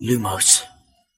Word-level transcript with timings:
لوموس. 0.00 0.62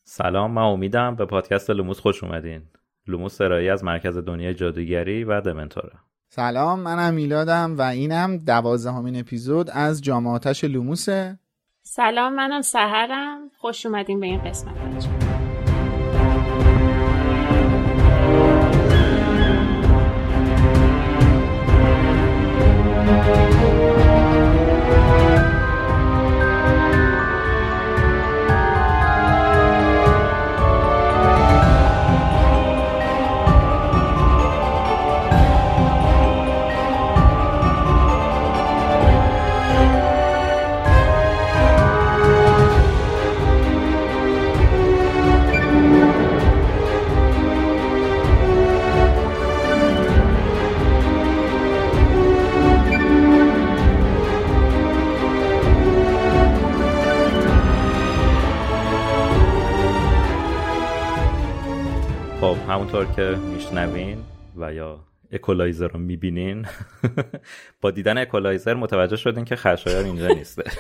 سلام 0.05 0.51
من 0.51 0.63
امیدم 0.63 1.15
به 1.15 1.27
پادکست 1.27 1.71
لوموس 1.71 2.01
خوش 2.01 2.25
اومدین. 2.25 2.63
لوموس 3.07 3.35
صدایی 3.35 3.69
از 3.69 3.85
مرکز 3.85 4.19
دنیای 4.19 4.55
جادوگری 4.55 5.25
و 5.25 5.41
دمنتوره. 5.41 5.93
سلام 6.29 6.81
منم 6.81 7.15
میلادم 7.15 7.79
و 7.79 7.83
اینم 7.83 8.39
دوازدهمین 8.39 9.21
اپیزود 9.21 9.71
از 9.73 10.03
جام 10.03 10.24
آتش 10.24 10.65
لوموسه 10.65 11.39
سلام 11.83 12.35
منم 12.35 12.63
سحرم. 12.63 13.51
خوش 13.59 13.87
اومدین 13.87 14.21
به 14.21 14.27
این 14.27 14.45
قسمت. 14.45 14.81
همونطور 62.71 63.05
که 63.05 63.37
میشنوین 63.55 64.19
و 64.57 64.75
یا 64.75 65.01
اکولایزر 65.33 65.89
رو 65.89 66.01
می‌بینین 66.01 66.67
با 67.81 67.91
دیدن 67.91 68.19
اکولایزر 68.19 68.75
متوجه 68.75 69.17
شدین 69.17 69.45
که 69.45 69.57
خشایار 69.57 70.05
اینجا 70.05 70.29
نیسته 70.29 70.63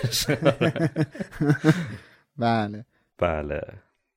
بله. 2.39 2.85
بله. 3.19 3.61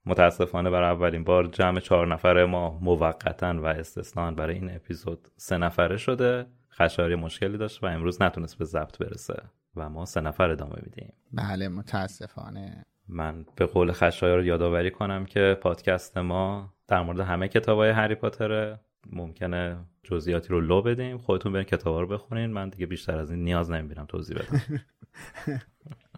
متاسفانه 0.06 0.70
برای 0.70 0.90
اولین 0.90 1.24
بار 1.24 1.48
جمع 1.48 1.80
چهار 1.80 2.08
نفره 2.08 2.46
ما 2.46 2.80
موقتا 2.82 3.62
و 3.62 3.66
استثنان 3.66 4.36
برای 4.36 4.56
این 4.56 4.76
اپیزود 4.76 5.28
سه 5.38 5.58
نفره 5.58 5.98
شده. 5.98 6.46
خشایاری 6.72 7.16
مشکلی 7.16 7.58
داشت 7.58 7.84
و 7.84 7.86
امروز 7.86 8.22
نتونست 8.22 8.58
به 8.58 8.66
ضبط 8.66 8.98
برسه 8.98 9.44
و 9.76 9.90
ما 9.90 10.06
سه 10.06 10.22
نفر 10.22 10.50
ادامه 10.50 10.76
میدیم. 10.84 11.14
بله 11.32 11.68
متاسفانه. 11.68 12.86
من 13.08 13.46
به 13.56 13.66
قول 13.66 13.92
خشایار 13.92 14.46
یادآوری 14.46 14.92
کنم 14.92 15.26
که 15.26 15.58
پادکست 15.62 16.18
ما 16.18 16.74
در 16.94 17.02
مورد 17.02 17.20
همه 17.20 17.48
کتاب 17.48 17.78
های 17.78 17.90
هری 17.90 18.16
پاتره 18.16 18.80
ممکنه 19.12 19.78
جزئیاتی 20.04 20.50
رو 20.50 20.62
لو 20.62 20.82
بدیم 20.82 21.18
خودتون 21.18 21.54
برین 21.54 21.66
کتاب 21.66 22.00
رو 22.00 22.08
بخونین 22.08 22.46
من 22.46 22.70
دیگه 22.70 22.86
بیشتر 22.86 23.18
از 23.18 23.32
این 23.32 23.44
نیاز 23.44 23.72
نمی‌بینم 23.72 24.06
توضیح 24.06 24.38
بدم. 24.38 24.62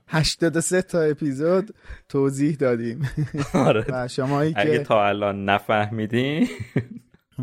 83 0.08 0.82
تا 0.82 1.02
اپیزود 1.02 1.76
توضیح 2.10 2.56
دادیم. 2.56 3.10
آره. 3.54 3.86
و 3.90 4.08
شمایی 4.08 4.54
اگه 4.56 4.78
که 4.78 4.84
تا 4.84 5.06
الان 5.08 5.46
نفهمیدین. 5.46 6.48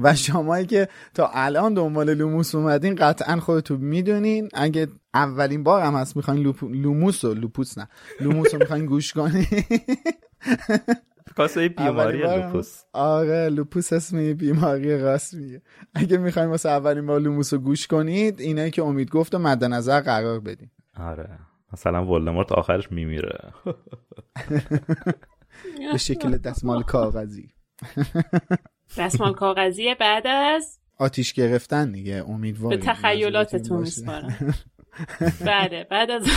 و 0.03 0.15
شمایی 0.15 0.67
که 0.67 0.89
تا 1.15 1.31
الان 1.35 1.75
دنبال 1.75 2.15
لوموس 2.15 2.55
اومدین 2.55 2.95
قطعا 2.95 3.37
خودتون 3.37 3.81
می‌دونین. 3.81 4.49
اگه 4.55 4.89
اولین 5.15 5.63
بار 5.63 5.83
هم 5.83 5.95
هست 5.95 6.17
می‌خواین 6.17 6.43
لوپ... 6.43 6.65
لوموس 6.65 7.25
و 7.25 7.35
لوپوس 7.35 7.79
نه. 7.79 7.89
لوموس 8.21 8.55
رو 8.55 8.61
می‌خواین 8.61 8.87
گوش 8.87 9.13
کنین. 9.13 9.47
کاسه 11.37 11.69
بیماری 11.69 12.19
لوپوس. 12.19 12.83
آره 12.93 13.49
لوپوس 13.49 13.93
اسم 13.93 14.21
یه 14.21 14.35
بیماری 14.35 14.99
راست 14.99 15.35
میگه. 15.35 15.63
اگه 15.95 16.17
می‌خواین 16.17 16.49
واسه 16.49 16.69
اولین 16.69 17.07
بار 17.07 17.21
لوموس 17.21 17.53
رو 17.53 17.59
گوش 17.59 17.87
کنید 17.87 18.41
اینایی 18.41 18.71
که 18.71 18.83
امید 18.83 19.11
گفت 19.11 19.35
و 19.35 19.39
مد 19.39 19.65
نظر 19.65 20.01
قرار 20.01 20.41
بدین. 20.41 20.71
آره. 20.97 21.39
مثلا 21.73 22.07
ولدمورت 22.07 22.53
آخرش 22.53 22.93
میمیره. 22.93 23.39
به 25.93 25.99
شکل 25.99 26.37
دستمال 26.37 26.83
کاغذی. 26.83 27.53
دستمال 28.99 29.35
کاغذی 29.35 29.95
بعد 29.95 30.27
از؟ 30.27 30.79
آتیش 30.99 31.33
گرفتن 31.33 31.93
دیگه 31.93 32.15
به 32.15 32.31
امیدواریم 32.31 32.81
تخیلاتتون. 32.81 33.81
میسپارم. 33.81 34.55
بله 35.47 35.87
بعد 35.91 36.11
از 36.11 36.27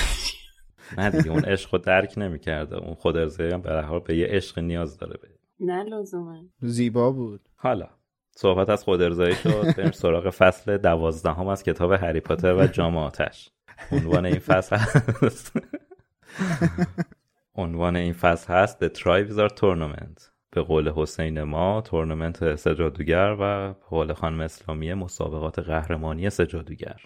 نه 0.97 1.09
دیگه 1.09 1.31
اون 1.31 1.45
عشق 1.45 1.73
رو 1.73 1.79
درک 1.79 2.13
نمی‌کرده. 2.17 2.75
اون 2.75 2.93
خود 2.93 3.17
هم 3.39 3.61
به 3.61 3.69
هر 3.69 3.81
حال 3.81 3.99
به 3.99 4.17
یه 4.17 4.27
عشق 4.27 4.59
نیاز 4.59 4.97
داره 4.97 5.19
به 5.21 5.27
نه 5.59 5.83
لزوما. 5.83 6.43
زیبا 6.59 7.11
بود. 7.11 7.41
حالا 7.55 7.89
صحبت 8.31 8.69
از 8.69 8.83
خود 8.83 9.01
ارزایی 9.01 9.35
شد. 9.35 9.75
بریم 9.77 9.91
سراغ 9.91 10.29
فصل 10.29 10.77
دوازدهم 10.77 11.47
از 11.47 11.63
کتاب 11.63 11.91
هری 11.91 12.19
پاتر 12.19 12.53
و 12.53 12.67
جام 12.67 12.97
آتش. 12.97 13.51
عنوان 13.91 14.25
این 14.25 14.39
فصل 14.39 14.75
هست. 14.75 15.51
عنوان 17.55 17.95
این 17.95 18.13
فصل 18.13 18.53
هست 18.53 18.85
The 18.85 18.99
Triwizard 18.99 19.53
Tournament. 19.53 20.35
به 20.55 20.61
قول 20.61 20.89
حسین 20.89 21.43
ما 21.43 21.81
تورنمنت 21.81 22.55
سجادوگر 22.55 23.35
و 23.39 23.73
به 23.73 23.79
قول 23.89 24.13
خانم 24.13 24.41
اسلامی 24.41 24.93
مسابقات 24.93 25.59
قهرمانی 25.59 26.29
سجادوگر 26.29 27.01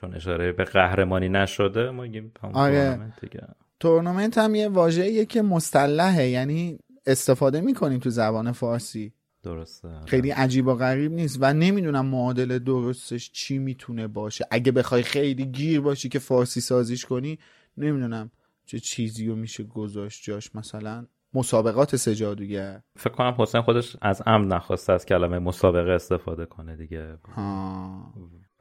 چون 0.00 0.14
اشاره 0.14 0.52
به 0.52 0.64
قهرمانی 0.64 1.28
نشده 1.28 1.90
ما 1.90 2.02
میگیم 2.02 2.32
آره. 2.52 2.74
تورنمنت 2.74 3.20
دیگه. 3.20 3.48
تورنمنت 3.80 4.38
هم 4.38 4.54
یه 4.54 4.68
واژه‌ایه 4.68 5.24
که 5.24 5.42
مصطلحه 5.42 6.28
یعنی 6.28 6.78
استفاده 7.06 7.60
می‌کنیم 7.60 7.98
تو 7.98 8.10
زبان 8.10 8.52
فارسی. 8.52 9.12
درسته. 9.42 9.88
خیلی 10.06 10.30
عجیب 10.30 10.66
و 10.66 10.74
غریب 10.74 11.12
نیست 11.12 11.38
و 11.40 11.52
نمی‌دونم 11.52 12.06
معادل 12.06 12.58
درستش 12.58 13.32
چی 13.32 13.58
می‌تونه 13.58 14.06
باشه. 14.06 14.46
اگه 14.50 14.72
بخوای 14.72 15.02
خیلی 15.02 15.46
گیر 15.46 15.80
باشی 15.80 16.08
که 16.08 16.18
فارسی 16.18 16.60
سازیش 16.60 17.04
کنی 17.04 17.38
نمی‌دونم 17.76 18.30
چه 18.66 18.78
چیزی 18.78 19.26
رو 19.26 19.36
میشه 19.36 19.64
گذاشت 19.64 20.24
جاش. 20.24 20.54
مثلا 20.54 21.06
مسابقات 21.34 21.96
سجادوگر 21.96 22.80
فکر 22.96 23.14
کنم 23.14 23.34
حسین 23.38 23.62
خودش 23.62 23.96
از 24.02 24.22
عمد 24.26 24.52
نخواسته 24.54 24.92
از 24.92 25.06
کلمه 25.06 25.38
مسابقه 25.38 25.90
استفاده 25.90 26.46
کنه 26.46 26.76
دیگه. 26.76 27.18
ها. 27.36 28.12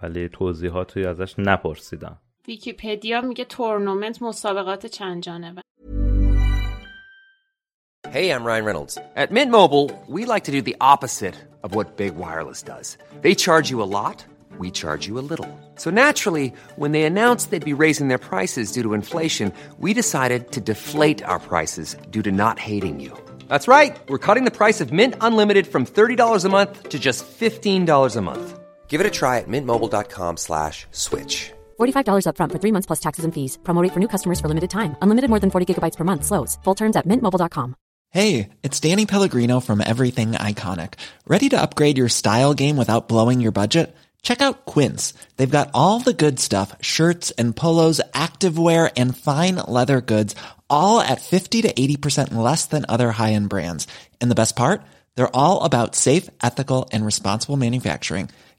ولی 0.02 0.28
توضیحاتی 0.28 1.04
ازش 1.04 1.34
نپرسیدم 1.38 2.18
ویکیپدیا 2.48 3.20
میگه 3.20 3.44
تورنمنت 3.44 4.22
مسابقات 4.22 4.86
چند 4.86 5.22
جانبه 5.22 5.62
Hey, 8.12 8.30
I'm 8.30 8.44
Ryan 8.44 8.66
Reynolds. 8.66 8.98
At 9.16 9.30
Mint 9.30 9.50
Mobile, 9.50 9.86
we 10.06 10.26
like 10.26 10.44
to 10.44 10.50
do 10.50 10.60
the 10.60 10.76
opposite 10.82 11.36
of 11.64 11.74
what 11.74 11.96
Big 11.96 12.14
Wireless 12.14 12.62
does. 12.62 12.98
They 13.22 13.34
charge 13.34 13.70
you 13.70 13.80
a 13.80 13.90
lot, 13.98 14.26
we 14.58 14.70
charge 14.70 15.06
you 15.06 15.18
a 15.18 15.26
little. 15.32 15.48
So 15.76 15.88
naturally, 15.90 16.52
when 16.76 16.92
they 16.92 17.04
announced 17.04 17.50
they'd 17.50 17.64
be 17.64 17.82
raising 17.86 18.08
their 18.08 18.18
prices 18.18 18.72
due 18.72 18.82
to 18.82 18.92
inflation, 18.92 19.50
we 19.78 19.94
decided 19.94 20.50
to 20.52 20.60
deflate 20.60 21.24
our 21.24 21.38
prices 21.38 21.96
due 22.10 22.22
to 22.22 22.32
not 22.32 22.58
hating 22.58 23.00
you. 23.00 23.12
That's 23.48 23.68
right. 23.68 23.96
We're 24.10 24.26
cutting 24.26 24.44
the 24.44 24.58
price 24.62 24.82
of 24.82 24.92
Mint 24.92 25.14
Unlimited 25.22 25.66
from 25.66 25.86
$30 25.86 26.44
a 26.44 26.48
month 26.50 26.90
to 26.90 26.98
just 26.98 27.24
$15 27.24 28.16
a 28.16 28.20
month. 28.20 28.55
Give 28.87 29.01
it 29.01 29.07
a 29.07 29.11
try 29.11 29.37
at 29.37 29.47
mintmobile.com 29.47 30.37
slash 30.37 30.87
switch. 30.91 31.51
$45 31.79 32.25
upfront 32.25 32.51
for 32.51 32.59
three 32.59 32.71
months 32.71 32.87
plus 32.87 32.99
taxes 32.99 33.25
and 33.25 33.33
fees. 33.33 33.59
Promote 33.63 33.93
for 33.93 33.99
new 33.99 34.07
customers 34.07 34.39
for 34.41 34.47
limited 34.47 34.71
time. 34.71 34.95
Unlimited 35.03 35.29
more 35.29 35.39
than 35.39 35.51
40 35.51 35.73
gigabytes 35.73 35.97
per 35.97 36.03
month. 36.03 36.25
Slows. 36.25 36.57
Full 36.63 36.75
terms 36.75 36.95
at 36.95 37.05
mintmobile.com. 37.05 37.75
Hey, 38.09 38.49
it's 38.63 38.79
Danny 38.79 39.05
Pellegrino 39.05 39.59
from 39.59 39.81
Everything 39.81 40.31
Iconic. 40.31 40.93
Ready 41.27 41.49
to 41.49 41.61
upgrade 41.61 41.97
your 41.97 42.09
style 42.09 42.53
game 42.53 42.77
without 42.77 43.09
blowing 43.09 43.41
your 43.41 43.51
budget? 43.51 43.93
Check 44.21 44.41
out 44.41 44.65
Quince. 44.65 45.13
They've 45.35 45.57
got 45.57 45.71
all 45.73 45.99
the 45.99 46.13
good 46.13 46.39
stuff 46.39 46.75
shirts 46.81 47.31
and 47.31 47.55
polos, 47.55 48.01
activewear, 48.13 48.91
and 48.95 49.15
fine 49.17 49.55
leather 49.55 50.01
goods, 50.01 50.35
all 50.69 51.01
at 51.01 51.21
50 51.21 51.63
to 51.63 51.73
80% 51.73 52.33
less 52.33 52.65
than 52.65 52.85
other 52.87 53.11
high 53.11 53.33
end 53.33 53.49
brands. 53.49 53.87
And 54.21 54.31
the 54.31 54.35
best 54.41 54.55
part? 54.55 54.81
They're 55.15 55.35
all 55.35 55.63
about 55.63 55.95
safe, 55.95 56.29
ethical, 56.41 56.89
and 56.91 57.05
responsible 57.05 57.57
manufacturing. 57.57 58.29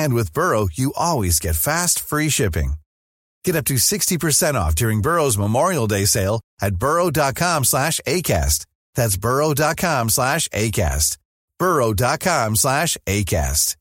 And 0.00 0.14
with 0.14 0.32
Burrow, 0.32 0.64
you 0.72 0.92
always 0.96 1.38
get 1.38 1.64
fast, 1.68 2.00
free 2.00 2.30
shipping. 2.30 2.70
Get 3.44 3.54
up 3.54 3.66
to 3.66 3.74
60% 3.74 4.54
off 4.54 4.74
during 4.74 5.02
Burrow's 5.02 5.38
Memorial 5.38 5.86
Day 5.86 6.06
sale 6.06 6.40
at 6.60 6.74
burrow.com 6.76 7.64
slash 7.64 8.00
ACAST 8.06 8.66
That's 8.94 9.16
burrow.com 9.16 10.08
slash 10.08 10.48
ACAST. 10.48 11.18
burrow.com 11.58 12.56
slash 12.56 12.96
ACAST. 13.06 13.76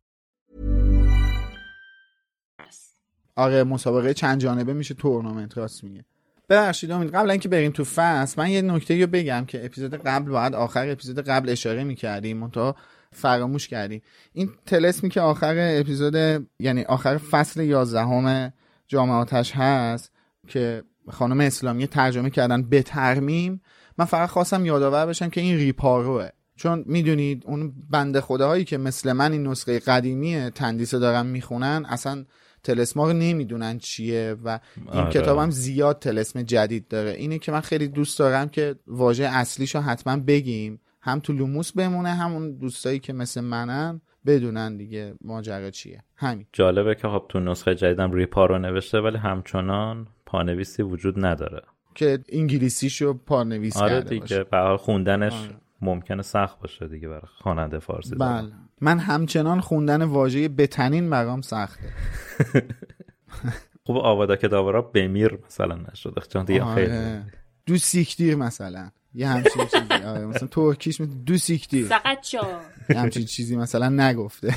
آره 3.36 3.64
مسابقه 3.64 4.14
چند 4.14 4.42
جانبه 4.42 4.74
میشه 4.74 4.94
تورنمنت 4.94 5.58
راست 5.58 5.84
میگه 5.84 6.06
ببخشید 6.50 6.92
امید 6.92 7.16
قبل 7.16 7.32
اینکه 7.32 7.50
بریم 7.50 7.72
تو 7.72 7.84
فصل 7.84 8.42
من 8.42 8.50
یه 8.50 8.62
نکته 8.62 9.02
رو 9.02 9.08
بگم 9.08 9.46
که 9.46 9.66
اپیزود 9.66 9.96
قبل 9.96 10.32
باید 10.32 10.56
آخر 10.56 10.90
اپیزود 10.90 11.20
قبل 11.20 11.50
اشاره 11.50 11.84
می‌کردیم 11.84 12.38
منتها 12.38 12.76
فراموش 13.14 13.68
کردیم. 13.68 14.02
این 14.34 14.50
تلسمی 14.66 15.10
که 15.10 15.22
آخر 15.22 15.56
اپیزود 15.58 16.16
یعنی 16.60 16.84
آخر 16.84 17.18
فصل 17.18 17.64
11 17.64 18.54
جامعه 18.88 19.16
آتش 19.16 19.52
هست 19.56 20.12
که 20.48 20.84
خانم 21.10 21.40
اسلامی 21.40 21.88
ترجمه 21.88 22.30
کردن 22.30 22.64
به 22.64 22.84
ترمیم 22.84 23.62
من 23.98 24.06
فقط 24.06 24.30
خواستم 24.30 24.66
یادآور 24.66 25.06
بشم 25.06 25.30
که 25.30 25.42
این 25.42 25.58
ریپاروه. 25.58 26.28
چون 26.56 26.84
می‌دونید 26.88 27.44
اون 27.46 27.74
بنده 27.90 28.22
خداهایی 28.22 28.64
که 28.64 28.78
مثل 28.78 29.12
من 29.12 29.32
این 29.32 29.48
نسخه 29.48 29.80
قدیمی 29.80 30.50
تندیسه 30.50 31.00
دارن 31.00 31.26
می‌خونن 31.26 31.86
اصلا 31.90 32.26
تلسما 32.64 33.08
رو 33.08 33.14
نمی‌دونن 33.14 33.78
چیه 33.78 34.36
و 34.44 34.60
این 34.78 34.88
آره. 34.88 35.12
کتابم 35.12 35.50
زیاد 35.50 36.00
تلسم 36.00 36.42
جدید 36.42 36.88
داره. 36.88 37.12
اینه 37.12 37.40
که 37.40 37.52
من 37.52 37.62
خیلی 37.62 37.88
دوست 37.88 38.20
دارم 38.20 38.50
که 38.50 38.76
واژه 38.88 39.24
اصلیشو 39.24 39.80
حتما 39.80 40.18
بگیم. 40.18 40.80
هم 41.02 41.20
تو 41.20 41.34
لوموس 41.34 41.72
بمونه 41.72 42.10
همون 42.10 42.52
دوستایی 42.52 43.00
که 43.00 43.14
مثل 43.14 43.42
منن 43.42 44.02
بدونن 44.26 44.78
دیگه 44.78 45.14
ماجرا 45.22 45.70
چیه 45.70 46.04
همین 46.16 46.46
جالبه 46.54 46.96
که 46.96 47.08
خب 47.08 47.26
تو 47.30 47.40
نسخه 47.40 47.76
جدیدم 47.76 48.12
ریپارو 48.12 48.58
نوشته 48.60 49.00
ولی 49.00 49.18
همچنان 49.18 50.08
پانویسی 50.26 50.84
وجود 50.84 51.26
نداره 51.26 51.62
که 51.96 52.20
انگلیسیشو 52.30 53.14
پانویس 53.14 53.78
آره 53.78 53.90
کرده 53.90 54.10
دیگه 54.10 54.22
باشه. 54.22 54.46
حال 54.52 54.78
خوندنش 54.78 55.34
آره. 55.34 55.56
ممکنه 55.82 56.22
سخت 56.22 56.60
باشه 56.60 56.88
دیگه 56.88 57.08
برای 57.08 57.22
خواننده 57.26 57.80
فارسی. 57.80 58.16
بله 58.16 58.52
من 58.82 59.00
همچنان 59.00 59.60
خوندن 59.60 60.02
واژه 60.02 60.50
بتنین 60.50 61.10
برام 61.10 61.42
سخته 61.42 61.84
خوب 63.86 63.98
آوادا 63.98 64.36
که 64.36 64.48
داورا 64.48 64.82
بمیر 64.82 65.40
مثلا 65.46 65.76
نشده 65.92 66.22
چون 66.30 66.46
دیگه 66.46 66.66
خیلی 66.76 66.92
آره. 66.98 67.26
دو 67.72 67.78
سیکدیر 67.78 68.36
مثلا 68.36 68.92
یه 69.14 69.28
همچین 69.28 69.66
چیزی 69.66 70.04
آره 70.04 70.26
مثلا 70.26 70.48
ترکیش 70.58 71.02
دو 71.26 71.38
سیکدیر 71.38 71.86
فقط 71.86 72.30
جا 72.30 72.62
یه 72.90 73.00
همچین 73.00 73.26
چیزی 73.26 73.56
مثلا 73.56 73.90
نگفته 73.90 74.56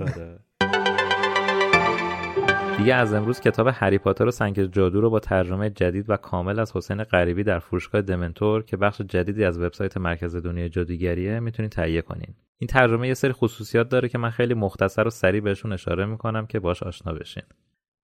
آره. 0.00 0.38
دیگه 2.78 2.94
از 2.94 3.12
امروز 3.12 3.40
کتاب 3.40 3.68
هری 3.72 3.98
پاتر 3.98 4.26
و 4.26 4.30
سنگ 4.30 4.64
جادو 4.64 5.00
رو 5.00 5.10
با 5.10 5.20
ترجمه 5.20 5.70
جدید 5.70 6.10
و 6.10 6.16
کامل 6.16 6.58
از 6.58 6.76
حسین 6.76 7.04
غریبی 7.04 7.44
در 7.44 7.58
فروشگاه 7.58 8.02
دمنتور 8.02 8.62
که 8.62 8.76
بخش 8.76 9.00
جدیدی 9.00 9.44
از 9.44 9.58
وبسایت 9.58 9.96
مرکز 9.96 10.36
دنیای 10.36 10.68
جادوگریه 10.68 11.40
می‌تونید 11.40 11.72
تهیه 11.72 12.02
کنین. 12.02 12.34
این 12.58 12.68
ترجمه 12.68 13.08
یه 13.08 13.14
سری 13.14 13.32
خصوصیات 13.32 13.88
داره 13.88 14.08
که 14.08 14.18
من 14.18 14.30
خیلی 14.30 14.54
مختصر 14.54 15.06
و 15.06 15.10
سریع 15.10 15.40
بهشون 15.40 15.72
اشاره 15.72 16.06
می‌کنم 16.06 16.46
که 16.46 16.60
باش 16.60 16.82
آشنا 16.82 17.12
بشین. 17.12 17.42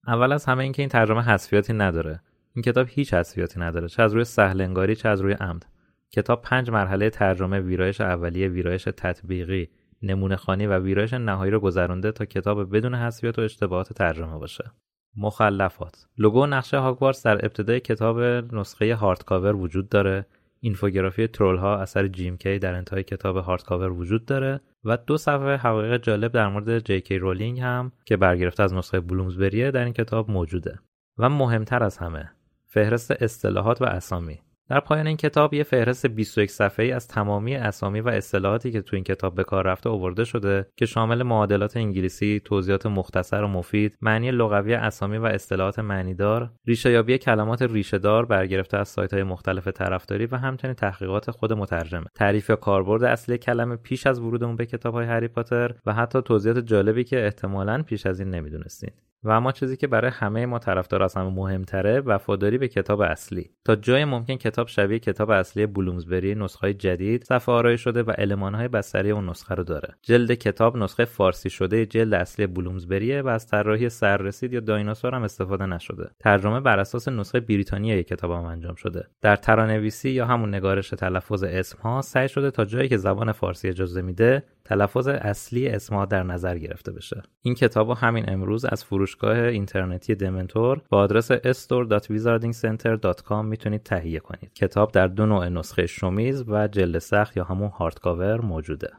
اول 0.07 0.33
از 0.33 0.45
همه 0.45 0.63
اینکه 0.63 0.83
این 0.83 0.89
ترجمه 0.89 1.23
حذفیاتی 1.23 1.73
نداره. 1.73 2.21
این 2.57 2.63
کتاب 2.63 2.87
هیچ 2.91 3.15
حذفیاتی 3.15 3.61
نداره 3.61 3.89
چه 3.89 4.03
از 4.03 4.15
روی 4.15 4.25
سهل‌انگاری 4.25 4.97
چه 4.97 5.09
از 5.09 5.21
روی 5.21 5.33
عمد. 5.33 5.67
کتاب 6.11 6.43
پنج 6.43 6.71
مرحله 6.71 7.11
ترجمه 7.11 7.61
ویرایش 7.61 8.01
اولیه 8.01 8.49
ویرایش 8.49 8.85
تطبیقی 8.85 9.69
نمونه 10.03 10.37
خوانی 10.37 10.67
و 10.67 10.79
ویرایش 10.79 11.13
نهایی 11.13 11.51
رو 11.53 11.61
گذرونده 11.61 12.13
تا 12.13 12.25
کتاب 12.25 12.77
بدون 12.77 12.95
حذفیات 12.95 13.39
و 13.39 13.43
اشتباهات 13.43 13.93
ترجمه 13.93 14.39
باشه. 14.39 14.73
مخلفات 15.17 16.07
لوگو 16.19 16.47
نقشه 16.47 16.79
هاگوارتس 16.79 17.27
در 17.27 17.45
ابتدای 17.45 17.81
کتاب 17.81 18.21
نسخه 18.55 18.95
hardcover 18.95 19.57
وجود 19.57 19.89
داره 19.89 20.27
اینفوگرافی 20.61 21.27
ترول 21.27 21.57
ها 21.57 21.79
اثر 21.79 22.09
جیم 22.09 22.37
کی 22.37 22.59
در 22.59 22.75
انتهای 22.75 23.03
کتاب 23.03 23.37
hardcover 23.37 23.93
وجود 23.93 24.25
داره 24.25 24.61
و 24.85 24.97
دو 24.97 25.17
صفحه 25.17 25.57
حقایق 25.57 26.03
جالب 26.03 26.33
در 26.33 26.49
مورد 26.49 26.79
جی 26.79 27.01
کی 27.01 27.19
رولینگ 27.19 27.61
هم 27.61 27.93
که 28.05 28.17
برگرفته 28.17 28.63
از 28.63 28.75
نسخه 28.75 29.01
بلومزبریه 29.01 29.71
در 29.71 29.85
این 29.85 29.93
کتاب 29.93 30.31
موجوده 30.31 30.79
و 31.19 31.29
مهمتر 31.29 31.83
از 31.83 31.99
همه 31.99 32.36
فهرست 32.67 33.11
اصطلاحات 33.11 33.83
و 33.83 33.85
اسامی 33.85 34.41
در 34.69 34.81
پایان 34.81 35.07
این 35.07 35.17
کتاب 35.17 35.55
یه 35.55 35.63
فهرست 35.63 36.07
21 36.07 36.51
صفحه‌ای 36.51 36.93
از 36.93 37.09
تمامی 37.09 37.55
اسامی 37.55 38.01
و 38.01 38.09
اصطلاحاتی 38.09 38.73
که 38.73 38.83
تو 38.83 38.97
این 38.97 39.05
کتاب 39.05 39.35
به 39.35 39.45
کار 39.45 39.67
رفته 39.67 39.91
آورده 39.91 40.25
شده 40.25 40.67
که 40.77 40.87
شامل 40.87 41.23
معادلات 41.23 41.77
انگلیسی، 41.77 42.41
توضیحات 42.45 42.87
مختصر 42.87 43.43
و 43.43 43.49
مفید، 43.49 43.97
معنی 44.01 44.31
لغوی 44.31 44.75
اسامی 44.75 45.19
و 45.19 45.25
اصطلاحات 45.25 45.79
معنیدار، 45.79 46.51
ریشه‌یابی 46.67 47.19
کلمات 47.19 47.63
ریشه‌دار 47.63 48.25
برگرفته 48.25 48.77
از 48.77 48.89
سایت‌های 48.89 49.23
مختلف 49.23 49.69
طرفداری 49.69 50.27
و 50.27 50.37
همچنین 50.37 50.75
تحقیقات 50.75 51.31
خود 51.31 51.53
مترجمه. 51.53 52.07
تعریف 52.15 52.51
یا 52.51 52.57
کاربرد 52.57 53.05
اصلی 53.05 53.39
کلمه 53.39 53.77
پیش 53.77 54.07
از 54.07 54.21
ورودمون 54.21 54.57
به 54.57 54.67
کتاب‌های 54.67 55.07
هری 55.07 55.29
پاتر 55.29 55.75
و 55.87 55.93
حتی 55.93 56.23
توضیحات 56.23 56.59
جالبی 56.59 57.05
که 57.05 57.25
احتمالاً 57.25 57.83
پیش 57.83 58.07
از 58.07 58.21
این 58.21 58.31
نمی‌دونستین. 58.31 58.91
و 59.25 59.31
اما 59.31 59.53
چیزی 59.53 59.77
که 59.77 59.87
برای 59.87 60.11
همه 60.11 60.47
ما 60.47 60.59
طرفدار 60.59 61.03
از 61.03 61.15
همه 61.15 61.31
مهمتره 61.31 62.01
وفاداری 62.01 62.59
به 62.59 62.69
کتاب 62.69 63.01
اصلی. 63.01 63.51
تا 63.65 63.77
جای 63.77 64.05
ممکن 64.05 64.37
کتاب 64.37 64.69
شبیه 64.69 64.99
کتاب 64.99 65.31
اصلی 65.31 65.67
بلومزبری 65.67 66.35
نسخه 66.35 66.75
جدید 66.75 67.25
صفحه 67.25 67.55
آرایی 67.55 67.79
شده 67.79 68.03
و 68.03 68.13
المانهای 68.19 68.69
بستری 68.69 69.11
اون 69.11 69.31
نسخه 69.31 69.55
رو 69.55 69.65
داره. 69.65 69.95
جلد 70.03 70.33
کتاب 70.33 70.77
نسخه 70.77 71.05
فارسی 71.05 71.51
شده 71.51 71.87
جلد 71.87 72.15
اصلی 72.15 72.47
بلومزبریه 72.47 73.23
و 73.23 73.29
از 73.29 73.47
طراحی 73.47 73.89
سررسید 73.89 74.53
یا 74.53 74.61
دایناسور 74.61 75.15
هم 75.15 75.23
استفاده 75.23 75.67
نشده. 75.67 76.11
ترجمه 76.21 76.61
بر 76.61 76.79
اساس 76.79 77.09
نسخه 77.09 77.41
بریتانیایی 77.41 78.03
کتاب 78.03 78.31
هم 78.31 78.45
انجام 78.45 78.75
شده. 78.75 79.05
در 79.21 79.37
ترانویسی 79.37 80.11
یا 80.11 80.27
همون 80.27 80.55
نگارش 80.55 80.89
تلفظ 80.89 81.43
اسمها 81.43 82.03
سعی 82.03 82.29
شده 82.29 82.51
تا 82.51 82.65
جایی 82.65 82.89
که 82.89 82.97
زبان 82.97 83.33
فارسی 83.33 83.69
اجازه 83.69 84.03
میده 84.03 84.43
تلفظ 84.67 85.09
اصلی 85.09 85.69
اسمها 85.69 86.05
در 86.05 86.23
نظر 86.23 86.59
گرفته 86.59 86.93
بشه. 86.93 87.23
این 87.43 87.55
کتاب 87.55 87.91
همین 87.91 88.31
امروز 88.31 88.65
از 88.65 88.85
فروشگاه 88.85 89.39
اینترنتی 89.39 90.15
دمنتور 90.15 90.83
با 90.89 90.99
آدرس 90.99 91.33
store.wizardingcenter.com 91.33 93.45
می‌تونید 93.45 93.83
تهیه 93.83 94.21
کنید. 94.21 94.53
کتاب 94.55 94.93
در 94.93 95.07
دو 95.07 95.27
نوع 95.27 95.49
نسخه 95.49 95.87
شومیز 95.87 96.45
و 96.49 96.69
جلد 96.69 96.99
سخت 96.99 97.37
یا 97.37 97.45
همون 97.45 97.69
هارد 97.69 98.01
کاور 98.01 98.41
موجوده. 98.41 98.93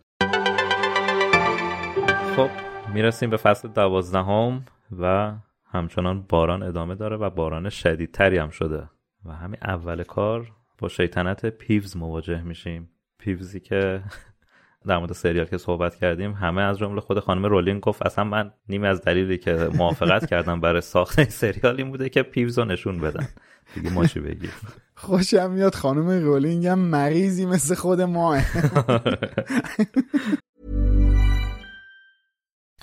خب 2.36 2.50
می‌رسیم 2.94 3.30
به 3.30 3.38
فصل 3.38 3.68
دوازدهم 3.68 4.66
و 5.00 5.34
همچنان 5.66 6.26
باران 6.30 6.64
ادامه 6.64 6.96
داره 6.96 7.18
و 7.18 7.30
باران 7.30 7.70
شدیدتری 7.70 8.38
هم 8.38 8.50
شده 8.50 8.90
و 9.26 9.32
همین 9.32 9.60
اول 9.64 10.04
کار 10.04 10.52
با 10.78 10.88
شیطنت 10.88 11.46
پیوز 11.46 11.98
مواجه 11.98 12.44
میشیم. 12.44 12.90
پیوزی 13.20 13.60
که 13.60 14.02
در 14.88 14.98
مورد 14.98 15.14
سریال 15.14 15.46
که 15.46 15.58
صحبت 15.58 15.96
کردیم 15.96 16.32
همه 16.32 16.62
از 16.62 16.78
جمله 16.78 17.02
خود 17.02 17.20
خانم 17.20 17.46
رولینگ 17.46 17.82
گفت 17.82 18.06
اصلا 18.06 18.24
من 18.24 18.52
نیمی 18.70 18.88
از 18.88 19.02
دلیلی 19.02 19.38
که 19.38 19.70
موافقت 19.74 20.30
کردم 20.30 20.62
برای 20.62 20.82
ساخت 20.82 21.20
این 21.20 21.30
سریال 21.30 21.76
این 21.78 21.90
بوده 21.90 22.10
که 22.10 22.24
پیوز 22.24 22.60
رو 22.60 22.66
نشون 22.66 23.02
بدن. 23.02 23.28
دیگه 23.76 23.90
ما 23.90 24.06
چی 24.06 24.20
بگیم؟ 24.20 24.52
خوشم 24.96 25.52
میاد 25.52 25.76
خانم 25.76 26.10
رولینگ 26.10 26.68
هم 26.68 26.80
مریضی 26.80 27.46
مثل 27.46 27.76
خود 27.76 28.02
ماه. 28.02 28.42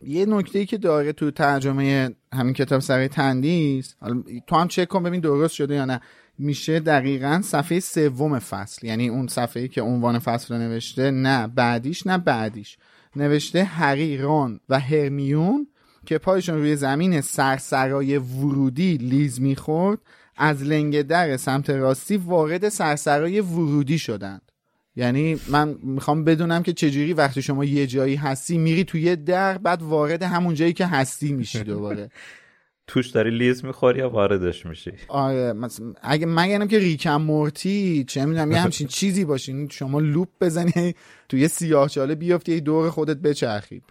یه 0.00 0.26
نکته 0.26 0.66
که 0.66 0.78
داره 0.78 1.12
تو 1.12 1.30
ترجمه 1.30 2.10
همین 2.32 2.54
کتاب 2.54 2.80
سر 2.80 3.06
تندیس 3.06 3.94
حالا 4.00 4.22
تو 4.46 4.56
هم 4.56 4.68
چک 4.68 4.88
کن 4.88 5.02
ببین 5.02 5.20
درست 5.20 5.54
شده 5.54 5.74
یا 5.74 5.84
نه. 5.84 6.00
میشه 6.38 6.80
دقیقا 6.80 7.40
صفحه 7.44 7.80
سوم 7.80 8.38
فصل. 8.38 8.86
یعنی 8.86 9.08
اون 9.08 9.26
صفحه 9.26 9.68
که 9.68 9.82
عنوان 9.82 10.18
فصل 10.18 10.54
رو 10.54 10.60
نوشته 10.60 11.10
نه 11.10 11.46
بعدیش 11.46 12.06
نه 12.06 12.18
بعدیش. 12.18 12.78
نوشته 13.16 13.64
هری 13.64 14.18
رون 14.18 14.60
و 14.68 14.80
هرمیون 14.80 15.66
که 16.06 16.18
پایشون 16.18 16.58
روی 16.58 16.76
زمین 16.76 17.20
سرسرای 17.20 18.18
ورودی 18.18 18.96
لیز 18.96 19.40
می‌خورد 19.40 19.98
از 20.36 20.62
لنگ 20.62 21.02
در 21.02 21.36
سمت 21.36 21.70
راستی 21.70 22.16
وارد 22.16 22.68
سرسرای 22.68 23.40
ورودی 23.40 23.98
شدند 23.98 24.47
یعنی 24.98 25.40
من 25.48 25.76
می‌خوام 25.82 26.24
بدونم 26.24 26.62
که 26.62 26.72
چجوری 26.72 27.12
وقتی 27.12 27.42
شما 27.42 27.64
یه 27.64 27.86
جایی 27.86 28.14
هستی 28.16 28.58
میری 28.58 28.84
توی 28.84 29.00
یه 29.00 29.16
در 29.16 29.58
بعد 29.58 29.82
وارد 29.82 30.22
همون 30.22 30.54
جایی 30.54 30.72
که 30.72 30.86
هستی 30.86 31.32
میشی 31.32 31.64
دوباره. 31.64 32.08
توش 32.86 33.10
داری 33.10 33.30
لیز 33.38 33.64
می‌خوری 33.64 33.98
یا 33.98 34.10
واردش 34.10 34.66
میشی؟ 34.66 34.92
آره 35.08 35.52
مثلا 35.52 35.92
اگه 36.02 36.26
مگه 36.26 36.66
که 36.66 36.78
ریک 36.78 37.03
اند 37.03 37.16
مورتی 37.16 38.04
چه 38.08 38.24
می‌دونم 38.24 38.52
یه 38.52 38.60
همچین 38.60 38.86
چیزی 38.98 39.24
باشین. 39.24 39.68
شما 39.68 40.00
loop 40.00 40.28
بزنی 40.40 40.94
توی 41.28 41.48
سیاه 41.48 41.88
چاله 41.88 42.14
بیافتی 42.14 42.52
یه 42.52 42.60
دور 42.60 42.90
خودت 42.90 43.16
بچرخی. 43.16 43.82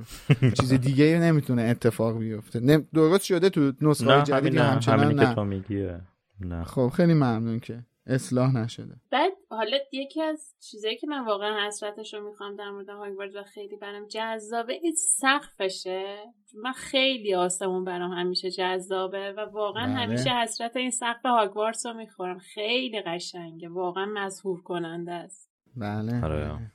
چیز 0.53 0.73
دیگه 0.73 1.19
نمی‌تونه 1.21 1.61
اتفاق 1.61 2.19
بیفته. 2.19 2.85
درست 2.93 3.23
شده 3.23 3.49
تو 3.49 3.71
نسخه 3.81 4.23
جدید 4.23 4.57
همچنان؟ 4.57 5.13
نه, 5.13 5.35
نه. 5.69 6.01
نه. 6.41 6.63
خب 6.63 6.91
خیلی 6.95 7.13
ممنون 7.13 7.59
که. 7.59 7.83
اصلاح 8.07 8.55
نشده. 8.55 8.95
بعد 9.11 9.31
حالا 9.49 9.77
یکی 9.91 10.21
از 10.21 10.55
چیزایی 10.59 10.97
که 10.97 11.07
من 11.07 11.25
واقعا 11.25 11.67
حسرتش 11.67 12.13
رو 12.13 12.29
می‌خوام 12.29 12.55
در 12.55 12.69
مورد 12.69 12.89
هاگوارتس 12.89 13.35
و 13.35 13.43
خیلی 13.43 13.75
برام 13.75 14.07
جذابه 14.07 14.73
این 14.73 14.95
سقفشه. 14.95 16.17
من 16.55 16.71
خیلی 16.71 17.35
آسمون 17.35 17.83
برام 17.83 18.11
همیشه 18.11 18.51
جذابه 18.51 19.31
و 19.31 19.39
واقعا 19.39 19.85
بله. 19.85 19.95
همیشه 19.95 20.29
حسرت 20.29 20.75
این 20.75 20.91
سقف 20.91 21.25
هاگوارتس 21.25 21.85
رو 21.85 21.93
می‌خورم. 21.93 22.39
خیلی 22.39 23.01
قشنگه. 23.01 23.69
واقعا 23.69 24.05
مزهور 24.05 24.61
کننده 24.61 25.11
است. 25.11 25.51
بله. 25.75 26.23
آره. 26.23 26.71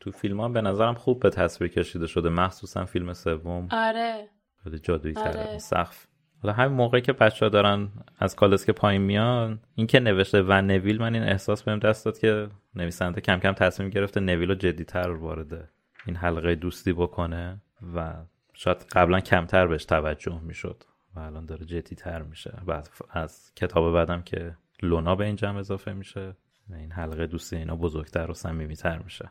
تو 0.00 0.10
فیلم 0.10 0.40
ها 0.40 0.48
به 0.48 0.60
نظرم 0.60 0.94
خوب 0.94 1.20
به 1.20 1.30
تصویر 1.30 1.70
کشیده 1.70 2.06
شده. 2.06 2.28
مخصوصا 2.28 2.84
فیلم 2.84 3.12
سوم. 3.12 3.68
آره. 3.70 4.28
جادویی 4.82 5.14
آره. 5.16 5.58
سقف. 5.58 6.06
حالا 6.42 6.54
همین 6.54 6.76
موقعی 6.76 7.00
که 7.00 7.12
بچه 7.12 7.46
ها 7.46 7.48
دارن 7.48 7.88
از 8.18 8.36
کالس 8.36 8.66
که 8.66 8.72
پایین 8.72 9.02
میان 9.02 9.60
این 9.74 9.86
که 9.86 10.00
نوشته 10.00 10.42
و 10.42 10.52
نویل 10.62 10.98
من 10.98 11.14
این 11.14 11.22
احساس 11.22 11.62
بهم 11.62 11.78
دست 11.78 12.04
داد 12.04 12.18
که 12.18 12.48
نویسنده 12.74 13.20
کم 13.20 13.38
کم 13.38 13.52
تصمیم 13.52 13.90
گرفته 13.90 14.20
نویل 14.20 14.48
رو 14.48 14.54
جدیتر 14.54 15.10
وارد 15.10 15.68
این 16.06 16.16
حلقه 16.16 16.54
دوستی 16.54 16.92
بکنه 16.92 17.62
و 17.94 18.14
شاید 18.54 18.86
قبلا 18.92 19.20
کمتر 19.20 19.66
بهش 19.66 19.84
توجه 19.84 20.40
می‌شد 20.40 20.84
و 21.14 21.20
الان 21.20 21.46
داره 21.46 21.66
جدیتر 21.66 22.22
میشه. 22.22 22.58
بعد 22.66 22.88
از 23.10 23.52
کتاب 23.56 23.94
بعدم 23.94 24.22
که 24.22 24.56
لونا 24.82 25.14
به 25.14 25.24
این 25.24 25.36
جمع 25.36 25.58
اضافه 25.58 25.92
میشه 25.92 26.36
این 26.70 26.92
حلقه 26.92 27.26
دوستی 27.26 27.56
اینا 27.56 27.76
بزرگتر 27.76 28.30
و 28.30 28.34
صمیمیتر 28.34 28.98
میشه. 28.98 29.30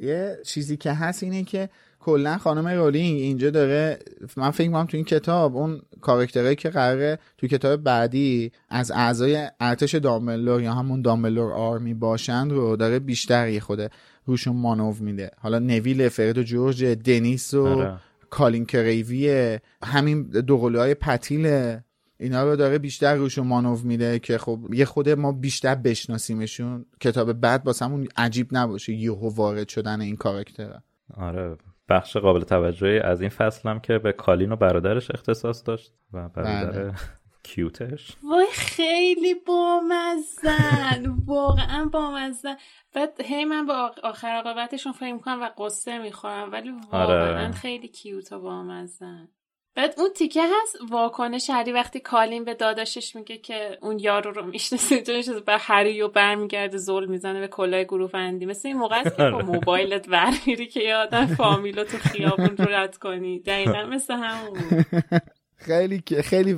یه 0.00 0.38
چیزی 0.44 0.76
که 0.76 0.92
هست 0.92 1.22
اینه 1.22 1.44
که 1.44 1.68
کلا 2.00 2.38
خانم 2.38 2.68
رولینگ 2.68 3.20
اینجا 3.20 3.50
داره 3.50 3.98
من 4.36 4.50
فکر 4.50 4.68
می‌کنم 4.68 4.86
تو 4.86 4.96
این 4.96 5.06
کتاب 5.06 5.56
اون 5.56 5.82
کاراکترهایی 6.00 6.56
که 6.56 6.70
قراره 6.70 7.18
تو 7.38 7.46
کتاب 7.46 7.82
بعدی 7.82 8.52
از 8.68 8.90
اعضای 8.90 9.48
ارتش 9.60 9.94
دامبلور 9.94 10.62
یا 10.62 10.72
همون 10.72 11.02
دامبلور 11.02 11.52
آرمی 11.52 11.94
باشند 11.94 12.52
رو 12.52 12.76
داره 12.76 12.98
بیشتر 12.98 13.48
یه 13.48 13.60
خوده 13.60 13.90
روشون 14.26 14.56
مانو 14.56 14.94
میده 15.00 15.30
حالا 15.38 15.58
نویل 15.58 16.08
فرد 16.08 16.38
و 16.38 16.42
جورج 16.42 16.84
دنیس 16.84 17.54
و 17.54 17.66
آره. 17.66 17.96
کالین 18.30 18.66
کریوی 18.66 19.58
همین 19.82 20.22
دوقلوهای 20.22 20.94
پتیل 20.94 21.76
اینا 22.20 22.44
رو 22.44 22.56
داره 22.56 22.78
بیشتر 22.78 23.14
روشون 23.14 23.46
مانو 23.46 23.76
میده 23.84 24.18
که 24.18 24.38
خب 24.38 24.58
یه 24.74 24.84
خود 24.84 25.08
ما 25.08 25.32
بیشتر 25.32 25.74
بشناسیمشون. 25.74 26.86
کتاب 27.00 27.32
بعد 27.32 27.64
با 27.64 27.72
همون 27.80 28.08
عجیب 28.16 28.48
نباشه 28.52 28.92
یهو 28.92 29.34
وارد 29.34 29.68
شدن 29.68 30.00
این 30.00 30.16
کاراکتر 30.16 30.80
آره 31.14 31.56
بخش 31.88 32.16
قابل 32.16 32.40
توجهی 32.40 32.98
از 32.98 33.20
این 33.20 33.30
فصل 33.30 33.68
هم 33.68 33.80
که 33.80 33.98
به 33.98 34.12
کالین 34.12 34.52
و 34.52 34.56
برادرش 34.56 35.10
اختصاص 35.10 35.62
داشت 35.66 35.92
و 36.12 36.28
برادر 36.28 36.82
بله. 36.82 36.94
کیوتش. 37.42 38.16
وای 38.30 38.46
خیلی 38.52 39.34
بامزن 39.34 41.06
واقعا 41.26 41.84
بامزن. 41.84 42.56
بعد 42.94 43.20
هی 43.20 43.44
من 43.44 43.66
با 43.66 43.90
آخر 44.04 44.28
عاقبتشون 44.28 44.92
فکر 44.92 45.12
می‌کنم 45.12 45.42
و 45.42 45.50
قصه 45.58 45.98
می‌خورم 45.98 46.52
ولی 46.52 46.70
واقعا 46.92 47.44
آره. 47.44 47.52
خیلی 47.52 47.88
کیوت 47.88 48.32
و 48.32 48.40
بامزن. 48.40 49.28
بعد 49.74 49.94
اون 49.98 50.10
تیکه 50.12 50.42
هست 50.42 50.76
واکنش 50.90 51.50
هری 51.50 51.72
وقتی 51.72 52.00
کالین 52.00 52.44
به 52.44 52.54
داداشش 52.54 53.16
میگه 53.16 53.38
که 53.38 53.78
اون 53.82 53.98
یارو 53.98 54.30
رو 54.30 54.46
می‌شناسه 54.46 55.02
جونش 55.02 55.28
به 55.28 55.58
هری 55.58 56.02
و 56.02 56.08
برمیگرده 56.08 56.78
زل 56.78 57.06
می‌زنه 57.06 57.40
به 57.40 57.48
کلاه 57.48 57.84
گروه 57.84 58.14
اندی 58.14 58.46
مثل 58.46 58.68
این 58.68 58.76
موقع 58.76 59.00
است 59.00 59.16
که 59.16 59.30
با 59.30 59.38
موبایلت 59.38 60.08
ور 60.08 60.34
میری 60.46 60.66
که 60.66 60.80
یه 60.80 60.96
آدم 60.96 61.26
فامیلو 61.26 61.84
تو 61.84 61.98
خیابون 61.98 62.56
رو 62.56 62.64
رد 62.68 62.96
کنی. 62.96 63.40
دقیقا 63.40 63.82
مثل 63.82 64.14
همون 64.14 64.84
خیلی 65.56 66.02
خیلی 66.22 66.56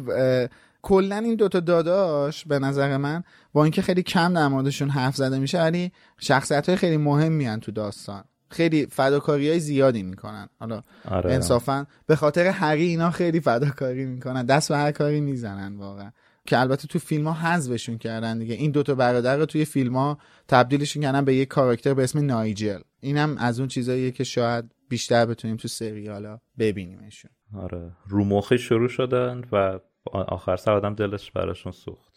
کلا 0.83 1.16
این 1.16 1.35
دوتا 1.35 1.61
داداش 1.61 2.45
به 2.45 2.59
نظر 2.59 2.97
من 2.97 3.25
با 3.52 3.62
اینکه 3.64 3.83
خیلی 3.83 4.02
کم 4.02 4.35
در 4.35 4.49
موردشون 4.49 4.90
حرف 4.90 5.16
زده 5.16 5.38
میشه 5.38 5.61
ولی 5.61 5.92
شخصیت 6.19 6.69
های 6.69 6.78
خیلی 6.78 6.97
مهم 6.97 7.33
میان 7.33 7.61
تو 7.61 7.73
داستان. 7.73 8.25
خیلی 8.52 8.87
فداکاری 8.87 9.49
های 9.49 9.61
زیادی 9.61 10.02
می‌کنن. 10.02 10.49
حالا 10.59 10.82
آره. 11.04 11.32
انصافا 11.32 11.87
به 12.06 12.16
خاطر 12.16 12.47
هری 12.47 12.85
اینا 12.85 13.11
خیلی 13.11 13.40
فداکاری 13.40 14.04
می‌کنن. 14.04 14.47
دست 14.47 14.68
به 14.68 14.76
هر 14.76 14.92
کاری 14.92 15.21
می‌زنن 15.21 15.76
واقعا. 15.76 16.11
که 16.47 16.61
البته 16.61 16.88
تو 16.88 16.99
فیلم 16.99 17.28
ها 17.28 17.32
حذفشون 17.32 17.99
کردن 17.99 18.38
دیگه. 18.38 18.54
این 18.54 18.71
دوتا 18.71 18.94
برادر 18.94 19.37
رو 19.37 19.47
توی 19.47 19.64
فیلم 19.64 19.97
ها 19.97 20.18
تبدیلشون 20.49 21.02
کردن 21.02 21.25
به 21.25 21.35
یک 21.35 21.49
کاراکتر 21.49 21.94
به 21.94 22.02
اسم 22.02 22.26
نایجل. 22.26 22.80
اینم 23.00 23.37
از 23.38 23.59
اون 23.59 23.68
چیزاییه 23.68 24.11
که 24.11 24.25
شاید 24.25 24.64
بیشتر 24.88 25.26
بتونیم 25.26 25.56
تو 25.56 25.68
سریالا 25.68 26.38
ببینیمشون. 26.59 27.30
آره. 27.59 27.92
رو 28.09 28.25
مخی 28.25 28.59
شروع 28.59 28.88
شدن 28.88 29.42
و 29.52 29.78
آخر 30.12 30.56
سر 30.56 30.73
آدم 30.73 30.94
دلش 30.94 31.30
براشون 31.30 31.73
سوخت. 31.73 32.12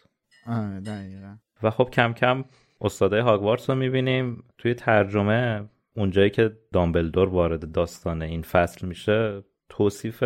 آره 0.48 0.80
دقیقا. 0.80 1.38
و 1.63 1.70
خب 1.70 1.89
کم 1.94 2.13
کم 2.13 2.44
استاده 2.82 3.22
هاگوارتس 3.22 3.70
رو 3.70 3.75
می‌بینیم. 3.75 4.44
توی 4.58 4.74
ترجمه 4.74 5.70
اونجایی 5.96 6.30
که 6.30 6.58
دامبلدور 6.74 7.30
وارد 7.30 7.72
داستان 7.72 8.22
این 8.22 8.42
فصل 8.42 8.88
میشه 8.88 9.44
توصیف 9.70 10.24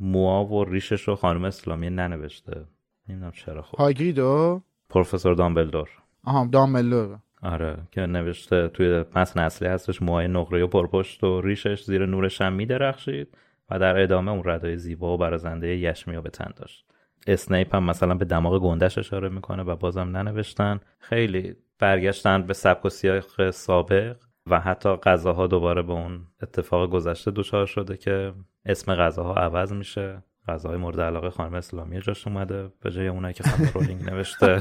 موها 0.00 0.44
و 0.44 0.64
ریشش 0.64 1.02
رو 1.02 1.14
خانم 1.14 1.44
اسلامی 1.44 1.90
ننوشته. 1.90 2.64
نمی‌دونم 3.08 3.32
چرا 3.32 3.62
خب 3.62 3.78
هاگریدو؟ 3.78 4.62
پروفسور 4.88 5.34
دامبلدور. 5.34 5.88
آها 6.24 6.48
دامبلدور. 6.52 7.18
آره 7.42 7.78
که 7.90 8.00
نوشته 8.00 8.68
توی 8.68 9.04
متن 9.14 9.40
اصلی 9.40 9.68
هستش 9.68 10.02
موهای 10.02 10.28
نقره 10.28 10.64
و 10.64 10.66
پرپشت 10.66 11.24
و 11.24 11.40
ریشش 11.40 11.82
زیر 11.84 12.06
نور 12.06 12.28
شم 12.28 12.52
میدرخشید 12.52 13.28
و 13.70 13.78
در 13.78 14.02
ادامه 14.02 14.32
اون 14.32 14.42
ردای 14.44 14.76
زیبا 14.76 15.14
و 15.14 15.18
برازنده 15.18 15.76
یشمی 15.76 16.20
به 16.20 16.30
تن 16.30 16.50
داشت. 16.56 16.86
اسنیپ 17.26 17.74
هم 17.74 17.84
مثلا 17.84 18.14
به 18.14 18.24
دماغ 18.24 18.62
گندش 18.62 18.98
اشاره 18.98 19.28
می‌کنه 19.28 19.62
و 19.62 19.76
بازم 19.76 20.16
ننوشتن. 20.16 20.80
خیلی 20.98 21.56
برگشتن 21.78 22.42
به 22.42 22.54
سبک 22.54 22.84
و 22.84 22.88
سیاق 22.88 23.50
سابق. 23.50 24.16
و 24.46 24.60
حتی 24.60 24.88
غذاها 24.88 25.46
دوباره 25.46 25.82
به 25.82 25.92
اون 25.92 26.26
اتفاق 26.42 26.90
گذشته 26.90 27.30
دچار 27.30 27.66
شده 27.66 27.96
که 27.96 28.32
اسم 28.66 28.94
غذاها 28.94 29.34
عوض 29.34 29.72
میشه. 29.72 30.22
غذاهای 30.48 30.78
مورد 30.78 31.00
علاقه 31.00 31.30
خانم 31.30 31.54
اسلامی 31.54 32.00
جاش 32.00 32.26
اومده 32.26 32.68
به 32.82 32.90
جای 32.90 33.08
اونایی 33.08 33.34
که 33.34 33.44
خانم 33.44 33.70
رولینگ 33.74 34.10
نوشته. 34.10 34.60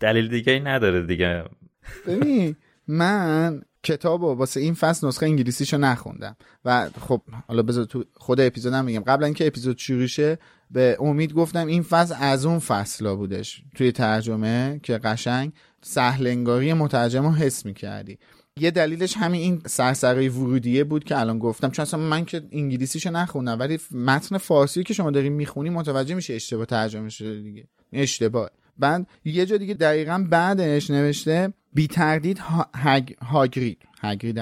دلیل 0.00 0.28
دیگه 0.28 0.52
ای 0.52 0.60
نداره 0.60 1.02
دیگه. 1.02 1.44
ببین 2.06 2.56
من 2.88 3.62
کتاب 3.82 4.22
واسه 4.22 4.60
این 4.60 4.74
فصل 4.74 5.06
نسخه 5.06 5.26
انگلیسیشو 5.26 5.78
نخوندم. 5.78 6.36
و 6.64 6.90
خب 7.00 7.22
حالا 7.48 7.62
بذار 7.62 7.84
تو 7.84 8.04
خود 8.14 8.40
اپیزودم 8.40 8.84
میگم 8.84 9.00
قبل 9.00 9.24
اینکه 9.24 9.46
اپیزود 9.46 9.78
شروع 9.78 10.06
شه 10.06 10.38
به 10.70 10.96
امید 11.00 11.32
گفتم 11.32 11.66
این 11.66 11.82
فصل 11.82 12.14
از 12.20 12.46
اون 12.46 12.58
فصلا 12.58 13.16
بودش 13.16 13.62
توی 13.74 13.92
ترجمه 13.92 14.80
که 14.82 14.98
قشنگ. 14.98 15.52
سهلنگاری 15.82 16.72
مترجم 16.72 17.22
رو 17.22 17.32
حس 17.32 17.66
می‌کردی. 17.66 18.18
یه 18.60 18.70
دلیلش 18.70 19.16
همین 19.16 19.40
این 19.40 19.62
سرسرای 19.66 20.28
ورودیه 20.28 20.84
بود 20.84 21.04
که 21.04 21.18
الان 21.18 21.38
گفتم. 21.38 21.70
چون 21.70 21.82
اصلا 21.82 22.00
من 22.00 22.24
که 22.24 22.42
انگلیسیشو 22.52 23.10
نخوندم 23.10 23.58
ولی 23.58 23.78
متن 23.90 24.38
فارسی 24.38 24.82
که 24.84 24.94
شما 24.94 25.10
داری 25.10 25.28
می‌خونی 25.28 25.70
متوجه 25.70 26.14
میشه 26.14 26.34
اشتباه 26.34 26.66
ترجمه 26.66 27.08
شده 27.08 27.40
دیگه. 27.40 27.68
اشتباه. 27.92 28.50
بعد 28.78 29.06
یه 29.24 29.46
جا 29.46 29.56
دیگه 29.56 29.74
دقیقا 29.74 30.26
بعدش 30.30 30.90
نوشته 30.90 31.52
بی 31.72 31.86
تردید 31.86 32.38
هاگ... 32.38 33.12
هاگرید. 33.22 33.78
هاگرید 34.02 34.38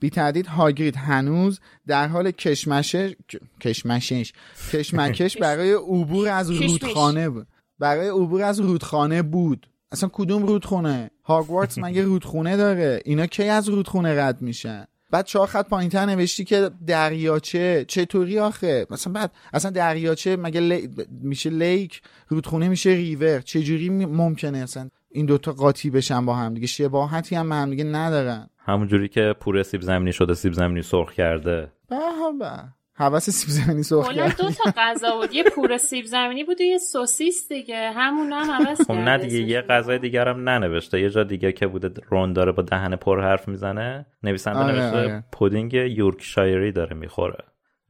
بی 0.00 0.10
تردید 0.10 0.46
هاگرید. 0.46 0.96
هنوز 0.96 1.60
در 1.86 2.08
حال 2.08 2.30
کشمشش 2.30 3.14
کشمشش. 3.60 4.32
کشمکش 4.72 5.36
برای 5.46 5.72
عبور 5.72 6.28
از 6.28 6.50
رودخانه 6.50 7.28
بود. 7.28 7.46
برای 7.78 8.08
عبور 8.08 8.42
از 8.42 8.60
رودخانه 8.60 9.22
بود. 9.22 9.66
اصلا 9.96 10.10
کدوم 10.12 10.46
رودخونه؟ 10.46 11.10
هاگوارتس 11.24 11.78
مگه 11.84 12.02
رودخونه 12.02 12.56
داره؟ 12.56 13.02
اینا 13.04 13.26
کی 13.26 13.42
از 13.42 13.68
رودخونه 13.68 14.22
رد 14.22 14.42
میشن؟ 14.42 14.86
بعد 15.10 15.24
چهار 15.24 15.46
خط 15.46 15.68
پایینتر 15.68 16.06
نوشتی 16.06 16.44
که 16.44 16.70
دریاچه 16.86 17.84
چطوری 17.88 18.38
آخه؟ 18.38 18.86
مثلا 18.90 19.12
بعد 19.12 19.32
اصلا 19.52 19.70
دریاچه 19.70 20.36
مگه 20.36 20.60
لی... 20.60 20.90
میشه 21.22 21.50
لیک؟ 21.50 22.02
رودخونه 22.28 22.68
میشه 22.68 22.90
ریور؟ 22.90 23.40
چجوری 23.40 23.88
ممکنه 23.90 24.58
اصلا 24.58 24.90
این 25.10 25.26
دوتا 25.26 25.52
قاطی 25.52 25.90
بشن 25.90 26.26
با 26.26 26.34
هم 26.34 26.54
دیگه؟ 26.54 26.66
شباهتی 26.66 27.36
هم 27.36 27.48
به 27.48 27.54
هم 27.54 27.70
دیگه 27.70 27.84
ندارن. 27.84 28.50
همونجوری 28.58 29.08
که 29.08 29.34
پوره 29.40 29.62
سیب 29.62 29.80
زمینی 29.80 30.12
شده 30.12 30.34
سیب 30.34 30.52
زمینی 30.52 30.82
سرخ 30.82 31.12
کرده. 31.12 31.72
به 31.88 31.96
به. 32.40 32.52
حواس 32.98 33.30
سیب 33.30 33.50
زمینی 33.50 33.82
سرخ 33.82 34.12
کرده 34.12 34.36
دو 34.36 34.50
تا 34.50 34.72
غذا 34.76 35.16
بود. 35.16 35.34
یه 35.34 35.44
پوره 35.44 35.78
سیب 35.78 36.04
زمینی 36.04 36.44
بود 36.44 36.60
و 36.60 36.62
یه 36.62 36.78
سوسیس 36.78 37.48
دیگه. 37.48 37.90
همون 37.90 38.32
هم 38.32 38.50
حواس 38.50 38.80
خب 38.80 38.92
نه 38.92 39.18
دیگه 39.18 39.38
یه 39.38 39.60
غذای 39.60 39.98
دیگر 39.98 40.28
هم 40.28 40.48
ننوشته. 40.48 41.00
یه 41.00 41.10
جا 41.10 41.22
دیگه 41.22 41.52
که 41.52 41.66
بوده 41.66 41.90
رون 42.08 42.32
داره 42.32 42.52
با 42.52 42.62
دهن 42.62 42.96
پر 42.96 43.20
حرف 43.20 43.48
می‌زنه. 43.48 44.06
نویسنده 44.22 44.58
آره 44.58 44.72
نوشته 44.72 44.98
آره. 44.98 45.24
پودینگ 45.32 45.74
یورکشایری 45.74 46.72
داره 46.72 46.96
می‌خوره. 46.96 47.44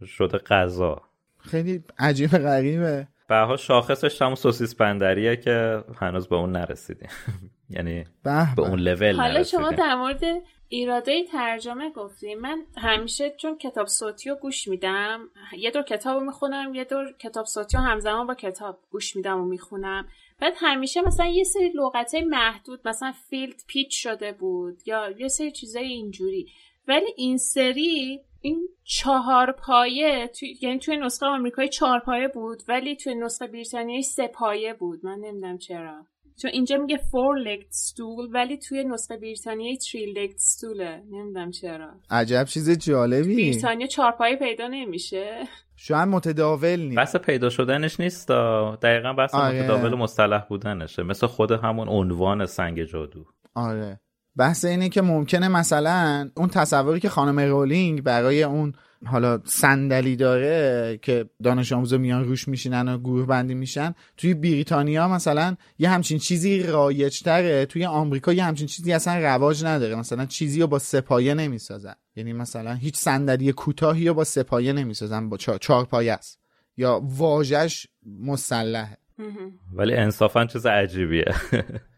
شده 0.07 0.39
غذا. 0.39 1.03
خیلی 1.39 1.85
عجیب 1.99 2.31
غریبه. 2.31 3.09
به 3.29 3.57
شاخصش 3.59 4.23
هم 4.23 4.35
سوسیس 4.35 4.75
بندریه 4.75 5.37
که 5.37 5.85
هنوز 6.01 6.29
به 6.29 6.37
اون 6.37 6.53
نرسیدیم. 6.53 7.09
یعنی 7.77 8.05
به 8.23 8.63
اون 8.63 8.79
لول 8.79 9.17
حالا 9.17 9.43
شما 9.43 9.71
در 9.71 9.95
مورد 9.95 10.21
ایراده 10.69 11.25
ترجمه 11.25 11.91
گفتیم 11.91 12.39
من 12.39 12.67
همیشه 12.77 13.31
چون 13.31 13.59
کتاب 13.59 13.87
صوتی 13.87 14.31
رو 14.31 14.37
گوش 14.37 14.69
میدم 14.69 15.31
یه 15.59 15.71
دور 15.71 15.83
کتاب 15.83 16.19
رو 16.19 16.27
می‌خونم 16.27 16.75
یه 16.75 16.85
دور 16.85 17.13
کتاب 17.19 17.47
صوتی 17.47 17.77
رو 17.77 17.83
همزمان 17.83 18.27
با 18.27 18.35
کتاب 18.35 18.79
گوش 18.91 19.17
میدم 19.17 19.41
و 19.41 19.45
می‌خونم. 19.45 20.09
بعد 20.41 20.53
همیشه 20.57 21.01
مثلا 21.01 21.27
یه 21.27 21.45
سری 21.45 21.69
لغته 21.75 22.21
محدود 22.21 22.89
مثلا 22.89 23.13
فیلد 23.13 23.63
پیچ 23.67 24.03
شده 24.03 24.33
بود 24.33 24.89
یا 24.89 25.11
یه 25.11 25.29
سری 25.29 25.51
چیزای 25.51 25.87
اینجوری. 25.87 26.49
ولی 26.89 27.07
این 27.17 27.39
سری 27.39 28.21
این 28.41 28.69
چهار 28.85 29.53
پایه 29.53 30.29
تو... 30.29 30.47
یعنی 30.61 30.79
توی 30.79 30.97
نسخه 30.97 31.27
آمریکایی 31.27 31.69
چهار 31.69 31.99
پایه 31.99 32.29
بود 32.29 32.63
ولی 32.69 32.97
توی 32.97 33.15
نسخه 33.15 33.47
بریتانیایی 33.47 34.03
سه 34.03 34.29
پایه 34.29 34.75
بود. 34.75 35.05
من 35.05 35.19
نمی‌دونم 35.19 35.59
چرا. 35.59 36.07
چون 36.43 36.51
اینجا 36.55 36.77
میگه 36.77 36.97
فور 36.97 37.39
لگد 37.39 37.67
ستول 37.71 38.29
ولی 38.33 38.59
توی 38.59 38.85
نسخه 38.85 39.17
بریتانیایی 39.17 39.77
تری 39.77 40.13
لگد 40.13 40.37
ستوله 40.37 41.03
نمی‌دونم 41.11 41.51
چرا. 41.51 41.89
عجب 42.11 42.45
چیز 42.45 42.71
جالبی. 42.71 43.35
بریتانیا 43.35 43.87
چهار 43.87 44.13
پایه 44.13 44.37
پیدا 44.37 44.69
نمیشه. 44.69 45.45
شاید 45.77 46.09
متداول 46.09 46.81
نیست. 46.81 46.97
بحث 46.97 47.17
پیدا 47.17 47.51
شدنش 47.51 48.01
نیست. 48.01 48.29
دقیقا 48.83 49.13
بحث 49.13 49.35
آره. 49.35 49.63
متداول 49.63 49.95
مصطلح 49.95 50.45
بودنشه. 50.49 51.03
مثل 51.03 51.27
خود 51.27 51.51
همون 51.51 51.89
عنوان 51.89 52.47
سنگ 52.47 52.85
جادو. 52.85 53.25
آره. 53.55 54.01
بحث 54.37 54.65
اینه 54.65 54.89
که 54.89 55.03
ممکنه 55.03 55.49
مثلا 55.49 56.31
اون 56.37 56.49
تصوری 56.49 57.01
که 57.01 57.09
خانم 57.09 57.41
رولینگ 57.41 58.03
برای 58.03 58.43
اون 58.43 58.73
حالا 59.05 59.41
صندلی 59.45 60.17
داره 60.17 60.99
که 61.03 61.31
دانش 61.43 61.73
آموزا 61.73 61.99
میان 61.99 62.25
روش 62.25 62.49
میشینن 62.49 62.89
و 62.89 62.99
گروه 62.99 63.27
بندی 63.27 63.55
میشن. 63.55 63.95
توی 64.17 64.35
بریتانیا 64.35 65.09
مثلا 65.09 65.57
یه 65.79 65.89
همچین 65.89 66.19
چیزی 66.19 66.63
رایج 66.63 67.21
تره 67.21 67.67
توی 67.67 67.85
آمریکا 67.85 68.33
یه 68.33 68.45
همچین 68.45 68.67
چیزی 68.67 68.93
اصلا 68.93 69.19
رواج 69.19 69.65
نداره. 69.65 69.95
مثلا 69.95 70.27
چیزی 70.27 70.61
رو 70.61 70.67
با 70.67 70.79
سپایه 70.79 71.35
نمی‌سازن. 71.35 71.95
یعنی 72.17 72.33
مثلا 72.33 72.75
هیچ 72.75 72.97
صندلی 72.97 73.53
کوتاهی 73.53 74.09
رو 74.09 74.15
با 74.15 74.25
سپایه 74.25 74.73
نمی‌سازن. 74.73 75.29
با 75.29 75.37
چهار 75.37 75.85
پایه 75.85 76.13
است. 76.13 76.41
یا 76.77 77.01
واژش 77.05 77.87
مسلحه. 78.21 78.99
ولی 79.73 79.95
انصافا 79.95 80.47
چیز 80.47 80.67
عجیبیه. 80.67 81.35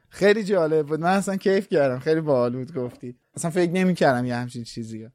خیلی 0.08 0.44
جالب 0.44 0.86
بود. 0.86 1.00
من 1.00 1.12
اصلا 1.12 1.36
کیف 1.36 1.68
کردم. 1.68 1.98
خیلی 1.98 2.20
باحال 2.20 2.52
بود 2.52 2.74
گفتی. 2.74 3.16
اصلا 3.34 3.50
فکر 3.50 3.70
نمی‌کردم 3.70 4.26
یه 4.26 4.34
همچین 4.34 4.64
چیزی 4.64 5.08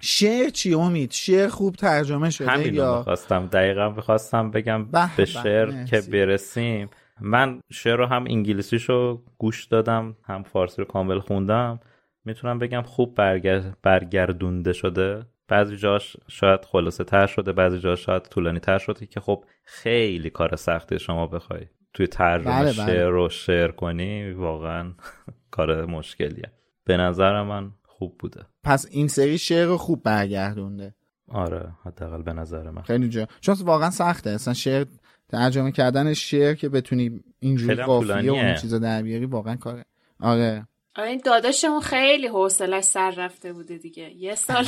شعر 0.00 0.48
چی 0.48 0.74
امید؟ 0.74 1.10
شعر 1.10 1.48
خوب 1.48 1.76
ترجمه 1.76 2.30
شده 2.30 2.50
همین 2.50 2.74
یا 2.74 2.98
می‌خواستم. 2.98 3.46
دقیقا 3.46 3.88
می‌خواستم 3.88 4.50
بگم 4.50 4.86
به 5.16 5.24
شعر 5.24 5.84
که 5.84 6.00
برسیم. 6.00 6.90
من 7.20 7.60
شعر 7.72 7.96
رو 7.96 8.06
هم 8.06 8.24
انگلیسیشو 8.24 9.22
گوش 9.38 9.64
دادم 9.64 10.16
هم 10.24 10.42
فارسی 10.42 10.82
رو 10.82 10.88
کامل 10.88 11.18
خوندم. 11.18 11.80
می‌تونم 12.24 12.58
بگم 12.58 12.82
خوب 12.82 13.14
برگر... 13.14 13.62
برگردونده 13.82 14.72
شده. 14.72 15.26
بعضی 15.48 15.76
جاش 15.76 16.16
شاید 16.28 16.64
خلاصه 16.64 17.04
تر 17.04 17.26
شده 17.26 17.52
بعضی 17.52 17.78
جاش 17.78 18.06
شاید 18.06 18.22
طولانی 18.22 18.60
تر 18.60 18.78
شده 18.78 19.06
که 19.06 19.20
خب 19.20 19.44
خیلی 19.64 20.30
کار 20.30 20.56
سختی 20.56 20.98
شما 20.98 21.26
بخوای 21.26 21.66
توی 21.94 22.06
ترجمه 22.06 22.52
بله, 22.52 22.72
بله. 22.72 22.86
شعر 22.86 23.08
رو 23.08 23.28
شعر 23.28 23.70
کنی 23.70 24.32
واقعا 24.32 24.92
کار 25.50 25.86
مشکلیه. 25.86 26.52
به 26.84 26.96
نظر 26.96 27.42
من 27.42 27.70
خوب 28.00 28.16
بوده. 28.18 28.40
پس 28.64 28.86
این 28.90 29.08
سری 29.08 29.38
شعر 29.38 29.76
خوب 29.76 30.02
برگردونده. 30.02 30.94
آره 31.28 31.72
حداقل 31.84 32.22
به 32.22 32.32
نظر 32.32 32.70
من. 32.70 32.82
خیلی 32.82 33.08
جا. 33.08 33.26
چون 33.40 33.54
واقعا 33.54 33.90
سخته. 33.90 34.30
اصلا 34.30 34.54
شعر 34.54 34.84
ترجمه 35.28 35.72
کردن 35.72 36.14
شعر 36.14 36.54
که 36.54 36.68
بتونی 36.68 37.20
اینجوری 37.38 37.74
قافیه 37.74 38.32
و 38.32 38.34
اون 38.34 38.54
چیزا 38.54 38.78
در 38.78 39.02
بیاری 39.02 39.26
واقعا 39.26 39.56
کاره. 39.56 39.84
آره. 40.20 40.66
این 40.98 41.20
داداشمون 41.24 41.80
خیلی 41.80 42.26
حوصلش 42.26 42.84
سر 42.84 43.10
رفته 43.10 43.52
بوده 43.52 43.78
دیگه. 43.78 44.10
یه 44.10 44.34
سال 44.34 44.64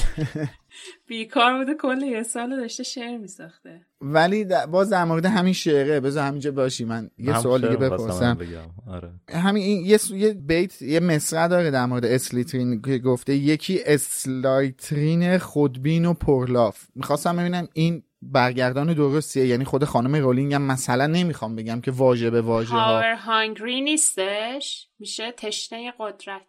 بیکار 1.08 1.58
بوده 1.58 1.74
کل 1.74 2.02
یه 2.02 2.22
سال 2.22 2.56
داشته 2.56 2.82
شعر 2.82 3.18
میساخته. 3.18 3.86
ولی 4.00 4.46
باز 4.70 4.90
در 4.90 5.04
مورد 5.04 5.26
همین 5.26 5.52
شعره 5.52 6.00
بذار 6.00 6.26
همینجا 6.26 6.50
باشی. 6.50 6.84
من 6.84 7.10
یه 7.18 7.38
سوال 7.38 7.60
دیگه 7.60 7.76
بپرسم. 7.76 8.38
آره. 8.86 9.10
همین 9.28 9.62
این 9.62 9.86
یه, 9.86 9.98
یه 10.10 10.34
بیت 10.34 10.82
یه 10.82 11.00
مصرع 11.00 11.48
داره 11.48 11.70
در 11.70 11.86
مورد 11.86 12.04
اسلیترین 12.04 12.82
که 12.82 12.98
گفته 12.98 13.34
یکی 13.34 13.80
اسلایترین 13.86 15.38
خودبین 15.38 16.04
و 16.04 16.14
پرلاف. 16.14 16.86
می‌خواستم 16.94 17.36
ببینم 17.36 17.68
این 17.72 18.02
برگردان 18.22 18.94
درستیه. 18.94 19.46
یعنی 19.46 19.64
خود 19.64 19.84
خانم 19.84 20.16
رولینگ 20.16 20.54
هم 20.54 20.62
مثلا 20.62 21.06
نمی‌خوام 21.06 21.56
بگم 21.56 21.80
که 21.80 21.90
واژه 21.90 22.30
به 22.30 22.40
واژه 22.40 22.74
ها 22.74 23.14
هانگری 23.16 23.80
نیستش؟ 23.80 24.88
میشه 24.98 25.32
تشنه 25.32 25.92
قدرت. 25.98 26.42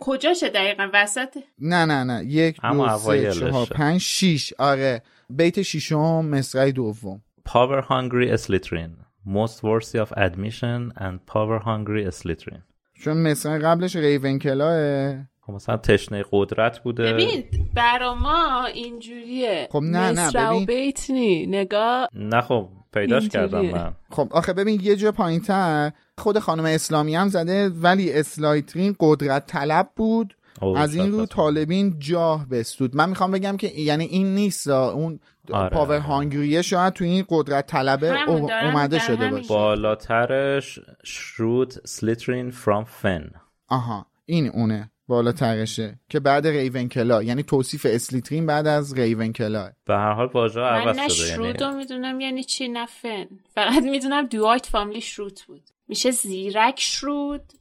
کجاشه 0.00 0.48
دقیقا؟ 0.48 0.88
وسط؟ 0.92 1.38
نه 1.58 1.84
نه 1.84 2.04
نه. 2.04 2.24
یک 2.24 2.60
دو 2.60 2.98
سه 2.98 3.32
چهار 3.32 3.66
پنج 3.66 4.00
شیش. 4.00 4.52
آره. 4.58 5.02
بیت 5.30 5.62
شیشم 5.62 6.24
مصرع 6.24 6.70
دوم. 6.70 7.22
Power 7.48 7.82
hungry 7.82 8.30
اسلیترین 8.32 8.96
Most 9.26 9.62
worthy 9.62 9.98
of 9.98 10.12
admission 10.16 10.92
and 10.96 11.26
power 11.26 11.58
hungry 11.64 12.06
اسلیترین 12.06 12.62
چون 13.04 13.30
مصرع 13.30 13.58
قبلش 13.58 13.96
ریونکلاه. 13.96 15.31
مثلا 15.52 15.76
تشنه 15.76 16.24
قدرت 16.32 16.82
بوده. 16.82 17.12
ببین 17.12 17.44
برا 17.74 18.14
ما 18.14 18.64
اینجوریه. 18.64 19.68
خب 19.72 19.82
نه 19.82 20.12
نه 20.12 20.30
ببین. 20.30 20.64
بیت 20.64 21.10
نی. 21.10 21.46
نگاه 21.46 22.08
نه 22.14 22.40
خب 22.40 22.68
پیداش 22.92 23.28
کردم 23.28 23.66
من. 23.66 23.92
خب 24.10 24.28
آخه 24.30 24.52
ببین 24.52 24.80
یه 24.82 24.96
جا 24.96 25.12
پایین 25.12 25.40
تر 25.40 25.92
خود 26.18 26.38
خانم 26.38 26.64
اسلامی 26.64 27.14
هم 27.14 27.28
زده 27.28 27.68
ولی 27.68 28.12
اسلایترین 28.12 28.96
قدرت 29.00 29.46
طلب 29.46 29.88
بود. 29.96 30.36
از 30.76 30.94
این 30.94 31.12
رو 31.12 31.26
طالبین 31.26 31.98
جاه 31.98 32.48
بستود. 32.48 32.96
من 32.96 33.08
می‌خوام 33.08 33.30
بگم 33.30 33.56
که 33.56 33.68
یعنی 33.68 34.04
این 34.04 34.34
نیست 34.34 34.68
اون 34.68 35.20
آره. 35.52 35.70
پاور 35.70 35.98
هانگریه 35.98 36.62
شاید 36.62 36.92
تو 36.92 37.04
این 37.04 37.24
قدرت 37.28 37.66
طلبه 37.66 38.28
اومده 38.28 38.98
شده 38.98 39.30
باشه. 39.30 39.48
بالاترش 39.48 40.78
شرود 41.04 41.74
سلیترین 41.84 42.50
فرام 42.50 42.84
فن 42.84 43.30
آها 43.68 44.06
این 44.26 44.48
اونه. 44.48 44.90
بالاترشه 45.12 46.00
که 46.08 46.20
بعد 46.20 46.46
ریونکلا 46.46 47.22
یعنی 47.22 47.42
توصیف 47.42 47.86
اسلیترین 47.90 48.46
بعد 48.46 48.66
از 48.66 48.98
ریونکلا 48.98 49.70
به 49.84 49.94
هر 49.94 50.12
حال 50.12 50.30
واژه 50.34 50.60
عوض 50.60 51.12
شده 51.12 51.28
یعنی 51.28 51.58
شرود 51.58 51.74
می‌دونم 51.76 52.20
یعنی 52.20 52.44
چی؟ 52.44 52.68
نفن 52.68 53.26
فقط 53.54 53.82
می‌دونم 53.82 54.26
دوایت 54.26 54.66
فامیلی 54.66 55.00
شروت 55.00 55.42
بود. 55.42 55.62
میشه 55.88 56.10
زیرک 56.10 56.80
شرود 56.80 57.52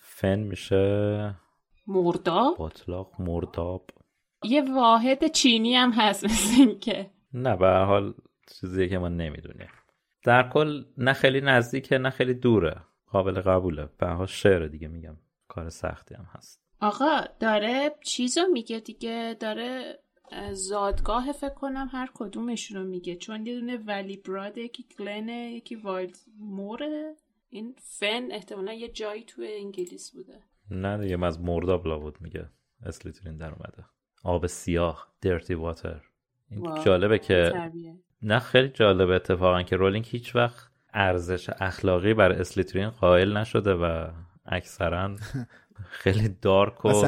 فن 0.00 0.38
میشه 0.38 1.34
مرداب. 1.86 2.56
باطلاق 2.56 3.12
مرداب. 3.18 3.90
یه 4.44 4.74
واحد 4.74 5.26
چینی 5.32 5.74
هم 5.74 5.92
هست 5.92 6.24
مثل 6.24 6.78
که. 6.78 7.10
نه 7.34 7.56
به 7.56 7.66
هر 7.66 7.84
حال 7.84 8.14
چیزیه 8.60 8.88
که 8.88 8.98
ما 8.98 9.08
نمی‌دونیم. 9.08 9.68
در 10.24 10.48
کل 10.48 10.84
نه 10.98 11.12
خیلی 11.12 11.40
نزدیکه 11.40 11.98
نه 11.98 12.10
خیلی 12.10 12.34
دوره. 12.34 12.76
قابل 13.10 13.40
قبوله. 13.40 13.88
به 13.98 14.06
حال 14.06 14.26
شعر 14.26 14.66
دیگه 14.66 14.88
میگم. 14.88 15.16
کار 15.48 15.70
سختی 15.70 16.14
هم 16.14 16.26
هست. 16.34 16.67
آقا 16.80 17.20
داره 17.40 17.94
چیزو 18.04 18.40
میگه 18.52 18.80
دیگه 18.80 19.36
داره 19.40 19.98
زادگاه 20.52 21.32
فکر 21.32 21.54
کنم 21.54 21.88
هر 21.92 22.10
کدومش 22.14 22.72
رو 22.72 22.84
میگه. 22.84 23.16
چون 23.16 23.46
یه 23.46 23.60
دونه 23.60 23.76
ولی 23.76 24.16
براده 24.16 24.60
یکی 24.60 24.86
گلنه 24.98 25.52
یکی 25.52 25.74
وایلد 25.74 26.16
موره 26.38 27.14
این 27.50 27.74
فن 27.78 28.28
احتمالا 28.32 28.72
یه 28.72 28.88
جایی 28.88 29.24
توی 29.24 29.54
انگلیس 29.54 30.10
بوده. 30.10 30.42
نه 30.70 30.98
دیگه 30.98 31.24
از 31.24 31.40
مرداب 31.40 32.00
بود 32.00 32.16
میگه. 32.20 32.48
اسلیترین 32.86 33.36
در 33.36 33.50
اومده. 33.52 33.84
آب 34.24 34.46
سیاه 34.46 35.08
درتی 35.20 35.54
واتر 35.54 36.00
این 36.50 36.84
جالبه 36.84 37.18
که 37.18 37.52
نه 38.22 38.38
خیلی 38.38 38.68
جالبه 38.68 39.14
اتفاقا 39.14 39.62
که 39.62 39.76
رولینگ 39.76 40.06
هیچ 40.08 40.36
وقت 40.36 40.70
ارزش 40.94 41.50
اخلاقی 41.60 42.14
بر 42.14 42.32
اسلیترین 42.32 42.90
قائل 42.90 43.36
نشده 43.36 43.74
و 43.74 44.08
اکثرا 44.46 45.16
خیلی 45.90 46.36
دارک 46.42 46.84
و 46.84 47.04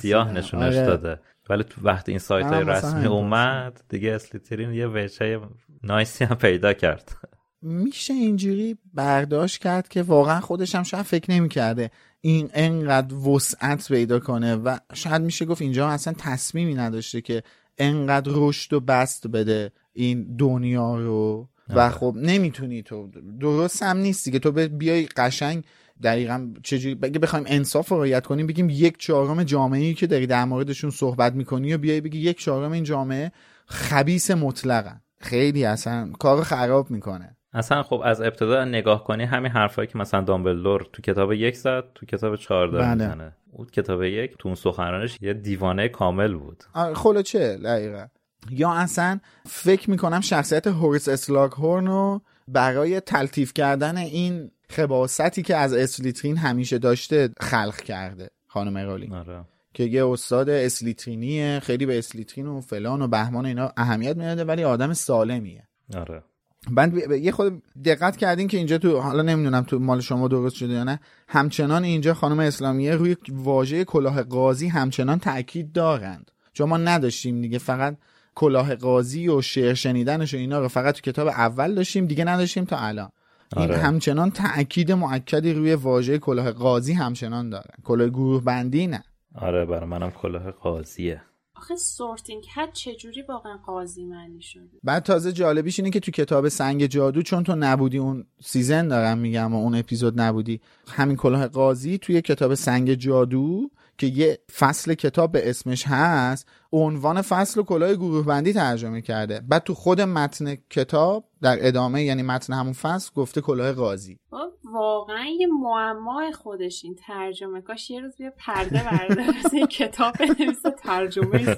سیاه 0.00 0.32
نشونش 0.32 0.74
آره. 0.74 0.86
داده. 0.86 1.20
ولی 1.50 1.64
تو 1.64 1.80
وقتی 1.84 2.12
این 2.12 2.18
سایت 2.18 2.46
های 2.46 2.64
رسمی 2.64 3.06
اومد 3.06 3.80
دیگه 3.88 4.12
اسلیترین 4.12 4.72
یه 4.72 4.86
وجه 4.86 5.40
نایسی 5.82 6.24
هم 6.24 6.36
پیدا 6.36 6.72
کرد. 6.72 7.16
میشه 7.62 8.14
اینجوری 8.14 8.78
برداشت 8.94 9.62
کرد 9.62 9.88
که 9.88 10.02
واقعا 10.02 10.40
خودش 10.40 10.74
هم 10.74 10.82
شاید 10.82 11.04
فکر 11.04 11.30
نمی‌کرده 11.30 11.90
این 12.20 12.50
انقدر 12.54 13.14
وسعت 13.14 13.88
پیدا 13.88 14.20
کنه 14.20 14.56
و 14.56 14.76
شاید 14.94 15.22
میشه 15.22 15.44
گفت 15.44 15.62
اینجا 15.62 15.88
اصلا 15.88 16.14
تصمیمی 16.18 16.74
نداشته 16.74 17.20
که 17.20 17.42
انقدر 17.78 18.32
رشد 18.34 18.72
و 18.72 18.80
بست 18.80 19.26
بده 19.26 19.72
این 19.92 20.36
دنیا 20.36 20.96
رو. 20.96 21.48
و 21.68 21.80
آره. 21.80 21.90
خب 21.90 22.14
نمی‌تونی 22.16 22.82
تو 22.82 23.10
درست 23.40 23.82
هم 23.82 23.96
نیستی 23.96 24.30
که 24.30 24.38
تو 24.38 24.52
بیای 24.52 25.06
قشنگ 25.06 25.64
دقیقا 26.02 26.54
چجوری 26.62 26.94
بگه 26.94 27.18
بخوایم 27.18 27.44
انصاف 27.48 27.88
رو 27.88 27.96
رعایت 27.96 28.26
کنیم 28.26 28.46
بگیم 28.46 28.70
یک 28.70 28.98
چهارم 28.98 29.42
جامعه 29.42 29.80
ای 29.80 29.94
که 29.94 30.06
داری 30.06 30.26
در 30.26 30.44
موردشون 30.44 30.90
صحبت 30.90 31.32
می‌کنی 31.34 31.74
و 31.74 31.78
بیای 31.78 32.00
بگی 32.00 32.18
یک 32.18 32.38
چهارم 32.38 32.72
این 32.72 32.84
جامعه 32.84 33.32
خبیس 33.66 34.30
مطلقن 34.30 35.00
خیلی 35.20 35.64
اصلا 35.64 36.12
کار 36.18 36.42
خراب 36.42 36.90
می‌کنه. 36.90 37.36
اصلا 37.52 37.82
خب 37.82 38.02
از 38.04 38.20
ابتدا 38.20 38.64
نگاه 38.64 39.04
کنی 39.04 39.24
همین 39.24 39.52
حرفایی 39.52 39.88
که 39.88 39.98
مثلا 39.98 40.20
دامبلدور 40.20 40.86
تو 40.92 41.02
کتاب 41.02 41.32
یک 41.32 41.56
زد 41.56 41.84
تو 41.94 42.06
کتاب 42.06 42.36
چهار 42.36 42.68
داره 42.68 42.84
بله. 42.84 43.06
می‌زنه. 43.06 43.36
اون 43.52 43.66
کتاب 43.66 44.02
یک 44.02 44.34
تو 44.38 44.48
اون 44.48 44.54
سخنرانش 44.54 45.18
یه 45.20 45.34
دیوانه 45.34 45.88
کامل 45.88 46.34
بود. 46.34 46.64
خلو 46.94 47.22
چه 47.22 47.56
دقیقا. 47.56 48.06
یا 48.50 48.72
اصلا 48.72 49.20
فکر 49.46 49.90
می‌کنم 49.90 50.20
شخصیت 50.20 50.66
هوریس 50.66 51.08
اسلاگ 51.08 51.52
هورنو 51.52 52.20
برای 52.48 53.00
تلطیف 53.00 53.54
کردن 53.54 53.96
این 53.96 54.50
خباستی 54.70 55.42
که 55.42 55.56
از 55.56 55.72
اسلیترین 55.72 56.36
همیشه 56.36 56.78
داشته 56.78 57.28
خلق 57.40 57.76
کرده 57.76 58.30
خانم 58.46 58.78
رولینگ. 58.78 59.12
آره. 59.12 59.44
که 59.74 59.84
یه 59.84 60.06
استاد 60.06 60.50
اسلیترینیه 60.50 61.60
خیلی 61.62 61.86
به 61.86 61.98
اسلیترین 61.98 62.46
و 62.46 62.60
فلان 62.60 63.02
و 63.02 63.08
بهمان 63.08 63.46
اینا 63.46 63.72
اهمیت 63.76 64.16
میده 64.16 64.44
ولی 64.44 64.64
آدم 64.64 64.92
سالمیه. 64.92 65.68
آره. 65.94 66.22
بعد 66.70 66.94
یه 67.10 67.32
خود 67.32 67.62
دقت 67.84 68.16
کردین 68.16 68.48
که 68.48 68.56
اینجا 68.56 68.78
تو 68.78 69.00
حالا 69.00 69.22
نمی‌دونم 69.22 69.62
تو 69.62 69.78
مال 69.78 70.00
شما 70.00 70.28
درست 70.28 70.56
شده 70.56 70.72
یا 70.72 70.84
نه. 70.84 71.00
همچنان 71.28 71.84
اینجا 71.84 72.14
خانم 72.14 72.38
اسلامیه 72.38 72.94
روی 72.94 73.16
واژه 73.28 73.84
کلاه 73.84 74.22
قاضی 74.22 74.68
همچنان 74.68 75.18
تاکید 75.18 75.72
دارند. 75.72 76.30
چون 76.52 76.68
ما 76.68 76.76
نداشتیم 76.76 77.40
دیگه 77.40 77.58
فقط 77.58 77.96
کلاه 78.34 78.74
قاضی 78.74 79.28
و 79.28 79.42
شعر 79.42 79.74
شنیدنش 79.74 80.34
و 80.34 80.36
اینا 80.36 80.58
رو 80.58 80.68
فقط 80.68 80.94
تو 80.94 81.00
کتاب 81.00 81.28
اول 81.28 81.74
داشتیم 81.74 82.06
دیگه 82.06 82.24
نداشتیم 82.24 82.64
تا 82.64 82.78
الان. 82.78 83.10
این 83.56 83.70
آره. 83.70 83.76
همچنان 83.76 84.30
تاکید 84.30 84.92
معکدی 84.92 85.52
روی 85.52 85.74
واژه 85.74 86.18
کلاه 86.18 86.52
قاضی 86.52 86.92
همچنان 86.92 87.50
داره 87.50 87.70
کلاه 87.84 88.08
گروه 88.08 88.44
بندی 88.44 88.86
نه. 88.86 89.04
آره 89.34 89.64
برای 89.64 89.88
منم 89.88 90.10
کلاه 90.10 90.50
قاضیه. 90.50 91.22
آخه 91.56 91.76
sorting 91.76 92.44
hat 92.54 92.72
چجوری 92.72 93.22
واقعا 93.22 93.56
قاضی 93.66 94.04
معنی 94.04 94.42
شده. 94.42 94.78
بعد 94.84 95.02
تازه 95.02 95.32
جالبیش 95.32 95.78
اینه 95.78 95.90
که 95.90 96.00
تو 96.00 96.10
کتاب 96.10 96.48
سنگ 96.48 96.86
جادو 96.86 97.22
چون 97.22 97.44
تو 97.44 97.54
نبودی 97.54 97.98
اون 97.98 98.26
season 98.42 98.88
دارم 98.88 99.18
میگم 99.18 99.54
و 99.54 99.56
اون 99.56 99.74
اپیزود 99.74 100.20
نبودی 100.20 100.60
همین 100.88 101.16
کلاه 101.16 101.46
قاضی 101.46 101.98
توی 101.98 102.20
کتاب 102.20 102.54
سنگ 102.54 102.94
جادو 102.94 103.70
که 103.98 104.06
یه 104.06 104.38
فصل 104.56 104.94
کتاب 104.94 105.32
به 105.32 105.50
اسمش 105.50 105.84
هست 105.86 106.48
عنوان 106.72 107.22
فصل 107.22 107.60
و 107.60 107.62
کلاه 107.62 107.94
گروه 107.94 108.26
بندی 108.26 108.52
ترجمه 108.52 109.00
کرده. 109.00 109.40
بعد 109.48 109.62
تو 109.62 109.74
خود 109.74 110.00
متن 110.00 110.56
کتاب 110.70 111.24
در 111.42 111.56
ادامه 111.60 112.02
یعنی 112.02 112.22
متن 112.22 112.52
همون 112.52 112.72
فصل 112.72 113.10
گفته 113.14 113.40
کلاه 113.40 113.72
قاضی. 113.72 114.18
خب، 114.30 114.50
واقعا 114.64 115.24
یه 115.40 115.46
معمای 115.46 116.32
خودش 116.32 116.84
این 116.84 116.94
ترجمه. 117.06 117.60
کاش 117.60 117.90
یه 117.90 118.00
روز 118.00 118.16
بیاد 118.16 118.32
پرده 118.38 118.82
برداره 118.90 119.38
مثل 119.38 119.66
کتاب 119.66 120.14
بنویسه 120.18 120.70
ترجمه 120.70 121.56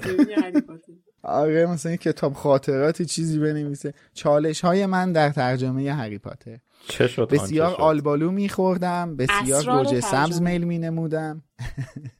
آره 1.23 1.65
مثلا 1.65 1.89
این 1.89 1.97
کتاب 1.97 2.33
خاطراتی 2.33 3.05
چیزی 3.05 3.39
بنویسه. 3.39 3.93
چالش 4.13 4.61
های 4.61 4.85
من 4.85 5.11
در 5.11 5.29
ترجمه 5.29 5.93
هری 5.93 6.17
پاتر. 6.17 6.57
چه 6.87 7.07
شد 7.07 7.29
بسیار 7.29 7.75
آلبالو 7.75 8.31
میخوردم 8.31 9.15
بسیار 9.15 9.63
گوجه 9.63 10.01
سبز 10.01 10.41
میل 10.41 10.63
مینمودم. 10.63 11.43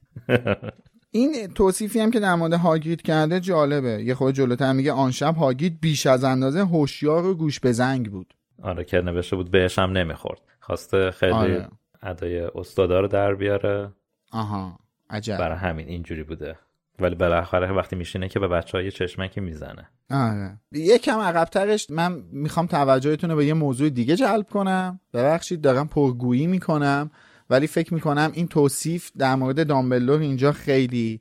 این 1.10 1.46
توصیفی 1.46 2.00
هم 2.00 2.10
که 2.10 2.20
در 2.20 2.34
مورد 2.34 2.52
هاگید 2.52 3.02
کرده 3.02 3.40
جالبه. 3.40 4.02
یه 4.04 4.14
خود 4.14 4.34
جلوتر 4.34 4.72
میگه 4.72 4.92
آن 4.92 5.10
شب 5.10 5.36
هاگید 5.36 5.80
بیش 5.80 6.06
از 6.06 6.24
اندازه 6.24 6.60
هوشیار 6.60 7.26
و 7.26 7.34
گوش 7.34 7.60
به 7.60 7.72
زنگ 7.72 8.10
بود. 8.10 8.34
آره 8.62 8.84
که 8.84 9.00
نوشته 9.00 9.36
بود 9.36 9.50
بهش 9.50 9.78
هم 9.78 9.90
نمی‌خورد. 9.90 10.40
خواسته 10.60 11.10
خیلی 11.10 11.32
آره. 11.32 11.68
ادای 12.02 12.38
استادا 12.38 13.00
رو 13.00 13.08
در 13.08 13.34
بیاره. 13.34 13.92
آها 14.32 14.78
عجب. 15.10 15.38
برای 15.38 15.58
همین 15.58 15.88
اینجوری 15.88 16.22
بوده. 16.22 16.56
ولی 17.00 17.14
بالاخره 17.14 17.72
وقتی 17.72 17.96
میشینه 17.96 18.28
که 18.28 18.38
به 18.38 18.48
بچه 18.48 18.78
های 18.78 18.90
چشمکی 18.90 19.40
می‌زنه. 19.40 19.88
آره. 20.10 20.58
یکم 20.72 21.18
عقبترش 21.18 21.90
من 21.90 22.22
می‌خوام 22.32 22.66
توجهتون 22.66 23.30
رو 23.30 23.36
به 23.36 23.46
یه 23.46 23.54
موضوع 23.54 23.90
دیگه 23.90 24.16
جلب 24.16 24.48
کنم. 24.48 25.00
ببخشید 25.14 25.60
دارم 25.60 25.88
پرگویی 25.88 26.46
می‌کنم. 26.46 27.10
ولی 27.50 27.66
فکر 27.66 27.94
می‌کنم 27.94 28.30
این 28.34 28.48
توصیف 28.48 29.10
در 29.18 29.34
مورد 29.34 29.66
دامبلور 29.66 30.20
اینجا 30.20 30.52
خیلی 30.52 31.20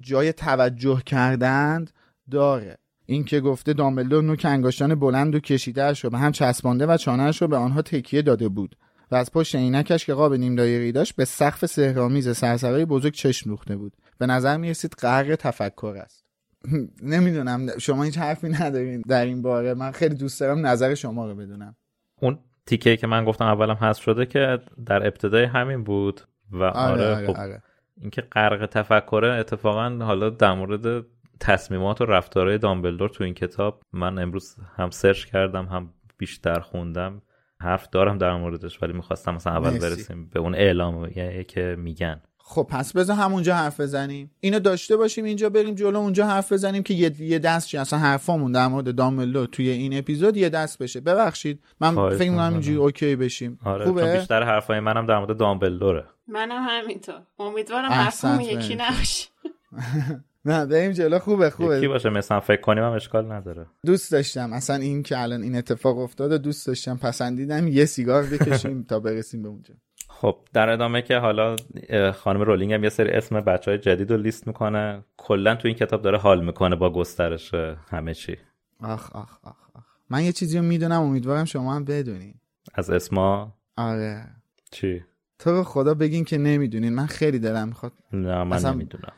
جای 0.00 0.32
توجه 0.32 1.02
کردند 1.06 1.90
داره. 2.30 2.78
این 3.06 3.24
که 3.24 3.40
گفته 3.40 3.72
دامبلدور 3.72 4.22
نوک 4.22 4.44
انگشتان 4.44 4.94
بلند 4.94 5.34
و 5.34 5.40
کشیدهاش 5.40 6.04
رو 6.04 6.10
به 6.10 6.18
هم 6.18 6.32
چسبانده 6.32 6.86
و 6.86 6.96
چانهاش 6.96 7.42
رو 7.42 7.48
به 7.48 7.56
آنها 7.56 7.82
تکیه 7.82 8.22
داده 8.22 8.48
بود 8.48 8.76
و 9.10 9.14
از 9.14 9.32
پشت 9.32 9.56
عینکش 9.56 10.06
که 10.06 10.14
قاب 10.14 10.34
نیم 10.34 10.54
دایری 10.54 10.92
داشت 10.92 11.16
به 11.16 11.24
سقف 11.24 11.66
سهرامیز 11.66 12.36
سرسرای 12.36 12.84
بزرگ 12.84 13.12
چشم 13.12 13.50
دوخته 13.50 13.76
بود. 13.76 13.96
به 14.18 14.26
نظر 14.26 14.56
می‌رسید 14.56 14.92
غرق 14.92 15.36
تفکر 15.36 15.96
است. 16.02 16.24
نمی‌دونم 17.02 17.78
شما 17.78 18.02
هیچ 18.02 18.18
حرفی 18.18 18.48
ندارین 18.48 19.02
در 19.08 19.24
این 19.24 19.42
باره. 19.42 19.74
من 19.74 19.90
خیلی 19.90 20.14
دوست 20.14 20.40
دارم 20.40 20.66
نظر 20.66 20.94
شما 20.94 21.26
رو 21.26 21.34
بدونم. 21.34 21.76
اون 22.20 22.38
تیکه 22.68 22.96
که 22.96 23.06
من 23.06 23.24
گفتم 23.24 23.44
اولم 23.44 23.74
هست 23.74 24.00
شده 24.00 24.26
که 24.26 24.58
در 24.86 25.06
ابتدای 25.06 25.44
همین 25.44 25.84
بود 25.84 26.20
و 26.50 26.62
آره, 26.62 27.14
آره, 27.14 27.26
خب 27.26 27.36
آره. 27.36 27.62
اینکه 28.00 28.20
غرق 28.22 28.66
تفکره 28.66 29.32
اتفاقا 29.32 29.98
حالا 30.00 30.30
در 30.30 30.52
مورد 30.52 31.06
تصمیمات 31.40 32.00
و 32.00 32.04
رفتارهای 32.04 32.58
دامبلدور 32.58 33.08
تو 33.08 33.24
این 33.24 33.34
کتاب 33.34 33.82
من 33.92 34.18
امروز 34.18 34.56
هم 34.76 34.90
سرچ 34.90 35.24
کردم 35.24 35.66
هم 35.66 35.94
بیشتر 36.18 36.60
خوندم. 36.60 37.22
حرف 37.60 37.90
دارم 37.90 38.18
در 38.18 38.36
موردش 38.36 38.82
ولی 38.82 38.92
می‌خواستم 38.92 39.34
مثلا 39.34 39.52
اول 39.52 39.70
برسیم 39.70 40.28
به 40.28 40.40
اون 40.40 40.54
اعلام 40.54 41.10
که 41.48 41.76
میگن. 41.78 42.20
خب 42.50 42.66
پس 42.70 42.92
بذار 42.92 43.16
همونجا 43.16 43.54
حرف 43.54 43.80
بزنیم. 43.80 44.30
اینو 44.40 44.58
داشته 44.58 44.96
باشیم 44.96 45.24
اینجا 45.24 45.50
بریم 45.50 45.74
جلو 45.74 45.98
اونجا 45.98 46.26
حرف 46.26 46.52
بزنیم 46.52 46.82
که 46.82 46.94
یه 46.94 47.38
دست 47.38 47.68
چی؟ 47.68 47.78
اصلا 47.78 47.98
حرفامون 47.98 48.52
در 48.52 48.68
مورد 48.68 48.94
داملو 48.94 49.46
توی 49.46 49.68
این 49.68 49.98
اپیزود 49.98 50.36
یه 50.36 50.48
دست 50.48 50.78
بشه. 50.78 51.00
ببخشید. 51.00 51.60
من 51.80 52.10
فکر 52.10 52.30
می‌کنم 52.30 52.52
اینجوری 52.52 52.76
اوکی 52.76 53.16
بشیم. 53.16 53.58
آره 53.64 53.84
خوبه؟ 53.84 54.18
بیشتر 54.18 54.42
حرفای 54.42 54.80
منم 54.80 55.06
در 55.06 55.18
مورد 55.18 55.36
دامبلدوره. 55.36 56.04
منم 56.28 56.66
همینطور. 56.68 57.20
امیدوارم 57.38 57.92
حرفمون 57.92 58.40
یکی 58.40 58.74
نباشه. 58.74 59.28
نه 60.44 60.66
بریم 60.66 60.92
جلو. 60.92 61.18
خوبه 61.18 61.50
خوبه. 61.50 61.76
یکی 61.76 61.88
باشه 61.88 62.10
مثلا 62.10 62.40
فکر 62.40 62.60
کنیم 62.60 62.84
هم 62.84 62.92
اشکال 62.92 63.32
نداره. 63.32 63.66
دوست 63.86 64.12
داشتم. 64.12 64.52
اصلا 64.52 64.76
این 64.76 65.02
که 65.02 65.22
الان 65.22 65.42
این 65.42 65.56
اتفاق 65.56 65.98
افتاده 65.98 66.38
دوست 66.38 66.66
داشتم 66.66 66.96
پسندیدم 66.96 67.68
یه 67.68 67.84
سیگار 67.84 68.22
بکشیم 68.22 68.82
تا 68.88 69.00
برسیم 69.00 69.42
به 69.42 69.48
اونجا. 69.48 69.74
خب 70.20 70.36
در 70.52 70.68
ادامه 70.68 71.02
که 71.02 71.16
حالا 71.16 71.56
خانم 72.14 72.40
رولینگ 72.40 72.72
هم 72.72 72.84
یه 72.84 72.90
سری 72.90 73.10
اسم 73.10 73.40
بچه 73.40 73.70
های 73.70 73.78
جدید 73.78 74.10
رو 74.10 74.16
لیست 74.16 74.46
می‌کنه. 74.46 75.04
کلا 75.16 75.54
تو 75.54 75.68
این 75.68 75.76
کتاب 75.76 76.02
داره 76.02 76.18
حال 76.18 76.44
می‌کنه 76.44 76.76
با 76.76 76.92
گسترش 76.92 77.54
همه 77.90 78.14
چی. 78.14 78.36
آخ 78.80 79.16
آخ 79.16 79.38
آخ 79.42 79.56
آخ. 79.74 79.84
من 80.10 80.24
یه 80.24 80.32
چیزی 80.32 80.58
رو 80.58 80.64
می‌دونم. 80.64 81.02
امیدوارم 81.02 81.44
شما 81.44 81.74
هم 81.74 81.84
بدونین. 81.84 82.34
از 82.74 82.90
اسما 82.90 83.54
آره. 83.76 84.26
چی؟ 84.70 85.04
تو 85.38 85.64
خدا 85.64 85.94
بگین 85.94 86.24
که 86.24 86.38
نمی‌دونین. 86.38 86.94
من 86.94 87.06
خیلی 87.06 87.38
دلم 87.38 87.68
می‌خواد. 87.68 87.92
نه 88.12 88.44
من 88.44 88.52
اصلا... 88.52 88.72
نمی‌دونم. 88.72 89.12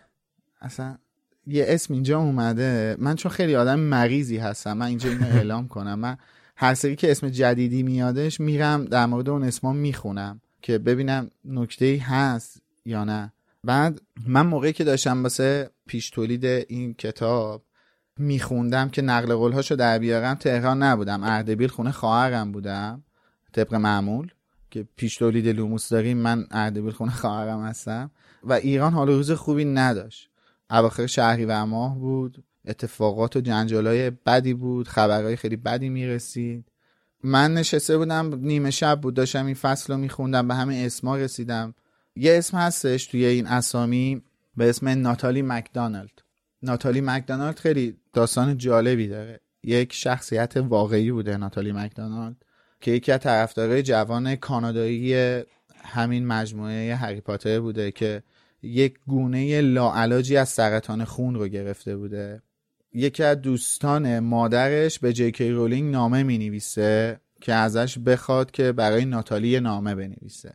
اصلا 0.60 0.98
یه 1.46 1.64
اسم 1.68 1.94
اینجا 1.94 2.18
اومده. 2.18 2.96
من 2.98 3.14
چون 3.14 3.32
خیلی 3.32 3.56
آدم 3.56 3.78
مریضی 3.78 4.36
هستم 4.36 4.72
من 4.72 4.86
اینجا 4.86 5.10
اینو 5.10 5.26
اعلام 5.26 5.68
کنم. 5.68 5.98
من 5.98 6.16
هر 6.56 6.74
سری 6.74 6.96
که 6.96 7.10
اسم 7.10 7.28
جدیدی 7.28 7.82
میادش 7.82 8.40
میرم 8.40 8.84
در 8.84 9.06
مورد 9.06 9.28
اون 9.28 9.44
اسما 9.44 9.72
می‌خونم. 9.72 10.40
که 10.62 10.78
ببینم 10.78 11.30
نکته 11.44 11.84
ای 11.84 11.96
هست 11.96 12.62
یا 12.84 13.04
نه. 13.04 13.32
بعد 13.64 14.00
من 14.26 14.46
موقعی 14.46 14.72
که 14.72 14.84
داشتم 14.84 15.22
واسه 15.22 15.70
پیش 15.86 16.10
تولید 16.10 16.44
این 16.44 16.94
کتاب 16.94 17.64
میخوندم 18.18 18.88
که 18.88 19.02
نقل 19.02 19.34
قولهاشو 19.34 19.74
در 19.74 19.98
بیارم 19.98 20.34
تهران 20.34 20.82
نبودم. 20.82 21.24
اردبیل 21.24 21.68
خونه 21.68 21.92
خواهرم 21.92 22.52
بودم 22.52 23.04
طبق 23.52 23.74
معمول 23.74 24.32
که 24.70 24.88
پیش 24.96 25.16
تولید 25.16 25.48
لوموس 25.48 25.88
داریم 25.88 26.18
من 26.18 26.46
اردبیل 26.50 26.90
خونه 26.90 27.12
خواهرم 27.12 27.62
هستم. 27.62 28.10
و 28.44 28.52
ایران 28.52 28.92
حال 28.92 29.08
روز 29.08 29.30
خوبی 29.30 29.64
نداشت. 29.64 30.30
اواخر 30.70 31.06
شهری 31.06 31.44
و 31.44 31.66
ماه 31.66 31.98
بود 31.98 32.44
اتفاقات 32.66 33.36
و 33.36 33.40
جنجالای 33.40 34.10
بدی 34.10 34.54
بود 34.54 34.88
خبرهای 34.88 35.36
خیلی 35.36 35.56
بدی 35.56 35.88
می‌رسید. 35.88 36.69
من 37.24 37.54
نشسته 37.54 37.98
بودم 37.98 38.34
نیمه 38.34 38.70
شب 38.70 39.00
بود 39.00 39.14
داشتم 39.14 39.46
این 39.46 39.54
فصل 39.54 39.92
رو 39.92 39.98
میخوندم 39.98 40.48
به 40.48 40.54
همه 40.54 40.82
اسما 40.86 41.16
رسیدم. 41.16 41.74
یه 42.16 42.38
اسم 42.38 42.56
هستش 42.56 43.06
توی 43.06 43.24
این 43.24 43.46
اسامی 43.46 44.22
به 44.56 44.68
اسم 44.68 44.88
ناتالی 44.88 45.42
مکدانالد. 45.42 46.22
ناتالی 46.62 47.00
مکدونالد 47.00 47.58
خیلی 47.58 47.96
داستان 48.12 48.58
جالبی 48.58 49.08
داره. 49.08 49.40
یک 49.64 49.92
شخصیت 49.92 50.56
واقعی 50.56 51.12
بوده 51.12 51.36
ناتالی 51.36 51.72
مکدونالد 51.72 52.36
که 52.80 52.90
یکی 52.90 53.12
از 53.12 53.20
طرفدارای 53.20 53.82
جوان 53.82 54.36
کانادایی 54.36 55.42
همین 55.84 56.26
مجموعه 56.26 56.94
هری 56.94 57.20
پاتر 57.20 57.60
بوده 57.60 57.92
که 57.92 58.22
یک 58.62 58.98
گونه 59.06 59.60
لاعلاجی 59.60 60.36
از 60.36 60.48
سرطان 60.48 61.04
خون 61.04 61.34
رو 61.34 61.48
گرفته 61.48 61.96
بوده. 61.96 62.42
یکی 62.92 63.22
از 63.22 63.40
دوستان 63.42 64.18
مادرش 64.18 64.98
به 64.98 65.12
جی 65.12 65.27
کی 65.27 65.50
رولینگ 65.50 65.92
نامه 65.92 66.22
می 66.22 66.38
نویسه 66.38 67.20
که 67.40 67.54
ازش 67.54 67.98
بخواد 67.98 68.50
که 68.50 68.72
برای 68.72 69.04
ناتالی 69.04 69.60
نامه 69.60 69.94
بنویسه. 69.94 70.54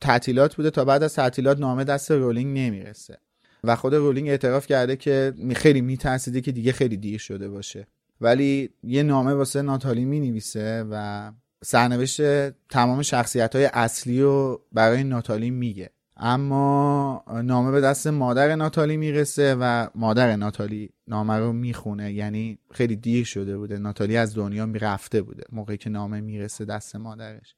تعطیلات 0.00 0.54
بوده 0.54 0.70
تا 0.70 0.84
بعد 0.84 1.02
از 1.02 1.14
تعطیلات 1.14 1.58
نامه 1.58 1.84
دست 1.84 2.10
رولینگ 2.10 2.58
نمی‌رسه. 2.58 3.18
و 3.64 3.76
خود 3.76 3.94
رولینگ 3.94 4.28
اعتراف 4.28 4.66
کرده 4.66 4.96
که 4.96 5.34
خیلی 5.56 5.80
میترسیده 5.80 6.40
که 6.40 6.52
دیگه 6.52 6.72
خیلی 6.72 6.96
دیر 6.96 7.18
شده 7.18 7.48
باشه. 7.48 7.86
ولی 8.20 8.70
یه 8.82 9.02
نامه 9.02 9.34
واسه 9.34 9.62
ناتالی 9.62 10.04
می 10.04 10.20
نویسه 10.20 10.84
و 10.90 11.32
سرنوشت 11.64 12.50
تمام 12.50 13.02
شخصیت 13.02 13.56
های 13.56 13.64
اصلی 13.64 14.22
رو 14.22 14.62
برای 14.72 15.04
ناتالی 15.04 15.50
میگه. 15.50 15.90
اما 16.24 17.24
نامه 17.44 17.70
به 17.70 17.80
دست 17.80 18.06
مادر 18.06 18.54
ناتالی 18.54 18.96
می‌رسه 18.96 19.56
و 19.60 19.88
مادر 19.94 20.36
ناتالی 20.36 20.90
نامه 21.08 21.38
رو 21.38 21.52
می‌خونه. 21.52 22.12
یعنی 22.12 22.58
خیلی 22.70 22.96
دیر 22.96 23.24
شده 23.24 23.58
بوده. 23.58 23.78
ناتالی 23.78 24.16
از 24.16 24.34
دنیا 24.34 24.66
می‌رفته 24.66 25.22
بوده. 25.22 25.44
موقعی 25.52 25.76
که 25.76 25.90
نامه 25.90 26.20
می‌رسه 26.20 26.64
دست 26.64 26.96
مادرش. 26.96 27.54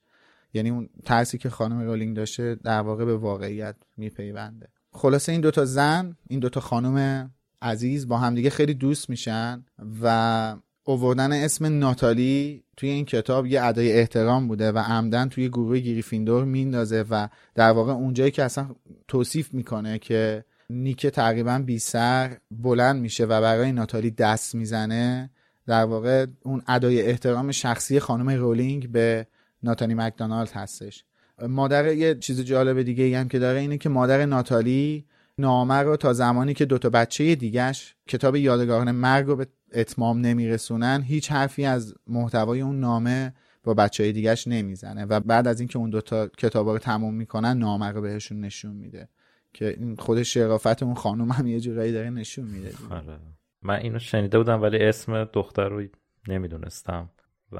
یعنی 0.55 0.71
اون 0.71 0.89
ترسی 1.05 1.39
که 1.39 1.51
خانم 1.51 1.81
رولینگ 1.81 2.17
داشته 2.17 2.55
در 2.55 2.81
واقع 2.81 3.05
به 3.05 3.17
واقعیت 3.17 3.77
میپیونده. 3.97 4.69
خلاصه 4.93 5.33
این 5.33 5.41
دوتا 5.41 5.65
زن 5.65 6.17
این 6.29 6.41
دوتا 6.41 6.61
خانم 6.61 7.31
عزیز 7.63 8.09
با 8.09 8.19
همدیگه 8.19 8.51
خیلی 8.51 8.75
دوست 8.75 9.11
میشن 9.11 9.65
و 10.03 10.57
اووردن 10.85 11.33
اسم 11.33 11.79
ناتالی 11.79 12.64
توی 12.77 12.89
این 12.89 13.05
کتاب 13.05 13.47
یه 13.47 13.63
ادای 13.63 13.93
احترام 13.93 14.49
بوده 14.49 14.73
و 14.73 14.79
عمدن 14.79 15.29
توی 15.29 15.49
گروه 15.49 15.79
گریفیندور 15.79 16.45
میندازه 16.45 17.05
و 17.11 17.29
در 17.55 17.71
واقع 17.71 17.93
اونجایی 17.93 18.31
که 18.31 18.45
اصلا 18.45 18.71
توصیف 19.09 19.55
می‌کنه 19.55 19.99
که 19.99 20.45
نیک 20.71 21.07
تقریبا 21.07 21.63
بی 21.67 21.79
سر 21.79 22.37
بلند 22.51 23.01
میشه 23.01 23.25
و 23.25 23.41
برای 23.41 23.73
ناتالی 23.73 24.11
دست 24.11 24.55
می‌زنه 24.55 25.31
در 25.67 25.85
واقع 25.85 26.27
اون 26.43 26.63
ادای 26.69 27.03
احترام 27.03 27.53
شخصی 27.53 28.01
خانم 28.01 28.31
رولینگ 28.31 28.89
به 28.89 29.27
ناتالی 29.63 29.95
مکدونالد 29.95 30.51
هستش. 30.51 31.05
مادر 31.49 31.93
یه 31.93 32.15
چیز 32.15 32.41
جالب 32.41 32.83
دیگه 32.83 33.19
هم 33.19 33.29
که 33.29 33.39
داره 33.39 33.61
اینه 33.61 33.79
که 33.79 33.89
مادر 33.89 34.27
ناتالی 34.27 35.05
نامه 35.39 35.75
رو 35.75 35.97
تا 35.97 36.13
زمانی 36.13 36.55
که 36.55 36.65
دوتا 36.65 36.91
بچه 36.91 37.35
دیگهش 37.35 37.95
کتاب 38.09 38.37
یادگاران 38.37 38.91
مرگ 38.91 39.27
رو 39.27 39.37
به 39.37 39.47
اتمام 39.75 40.21
نمیرسونن 40.21 41.03
هیچ 41.03 41.33
حرفی 41.33 41.65
از 41.65 41.95
محتوای 42.07 42.61
اون 42.61 42.81
نامه 42.81 43.35
با 43.65 43.75
بچه 43.75 44.03
های 44.03 44.13
دیگهش 44.13 44.47
نمی‌زنه 44.47 45.05
و 45.05 45.21
بعد 45.21 45.49
از 45.49 45.61
اینکه 45.61 45.79
اون 45.79 45.91
دوتا 45.91 46.29
کتاب 46.29 46.69
رو 46.69 46.79
تموم 46.79 47.15
می‌کنن 47.15 47.59
نامه 47.59 47.91
رو 47.91 48.01
بهشون 48.01 48.41
نشون 48.41 48.73
میده. 48.77 49.09
که 49.53 49.69
این 49.79 49.97
خود 49.97 50.23
شرافت 50.23 50.83
اون 50.83 50.95
خانوم 50.95 51.33
هم 51.33 51.47
یه 51.47 51.61
جورایی 51.61 51.93
داره 51.93 52.11
نشون 52.11 52.45
میده 52.45 52.73
آره. 52.91 53.19
من 53.63 53.75
اینو 53.75 53.99
شنیده 53.99 54.39
بودم 54.39 54.63
ولی 54.63 54.79
اسم 54.79 55.25
دختر 55.25 55.69
رو 55.69 55.83
نمی‌دونستم. 56.29 57.11
و 57.53 57.59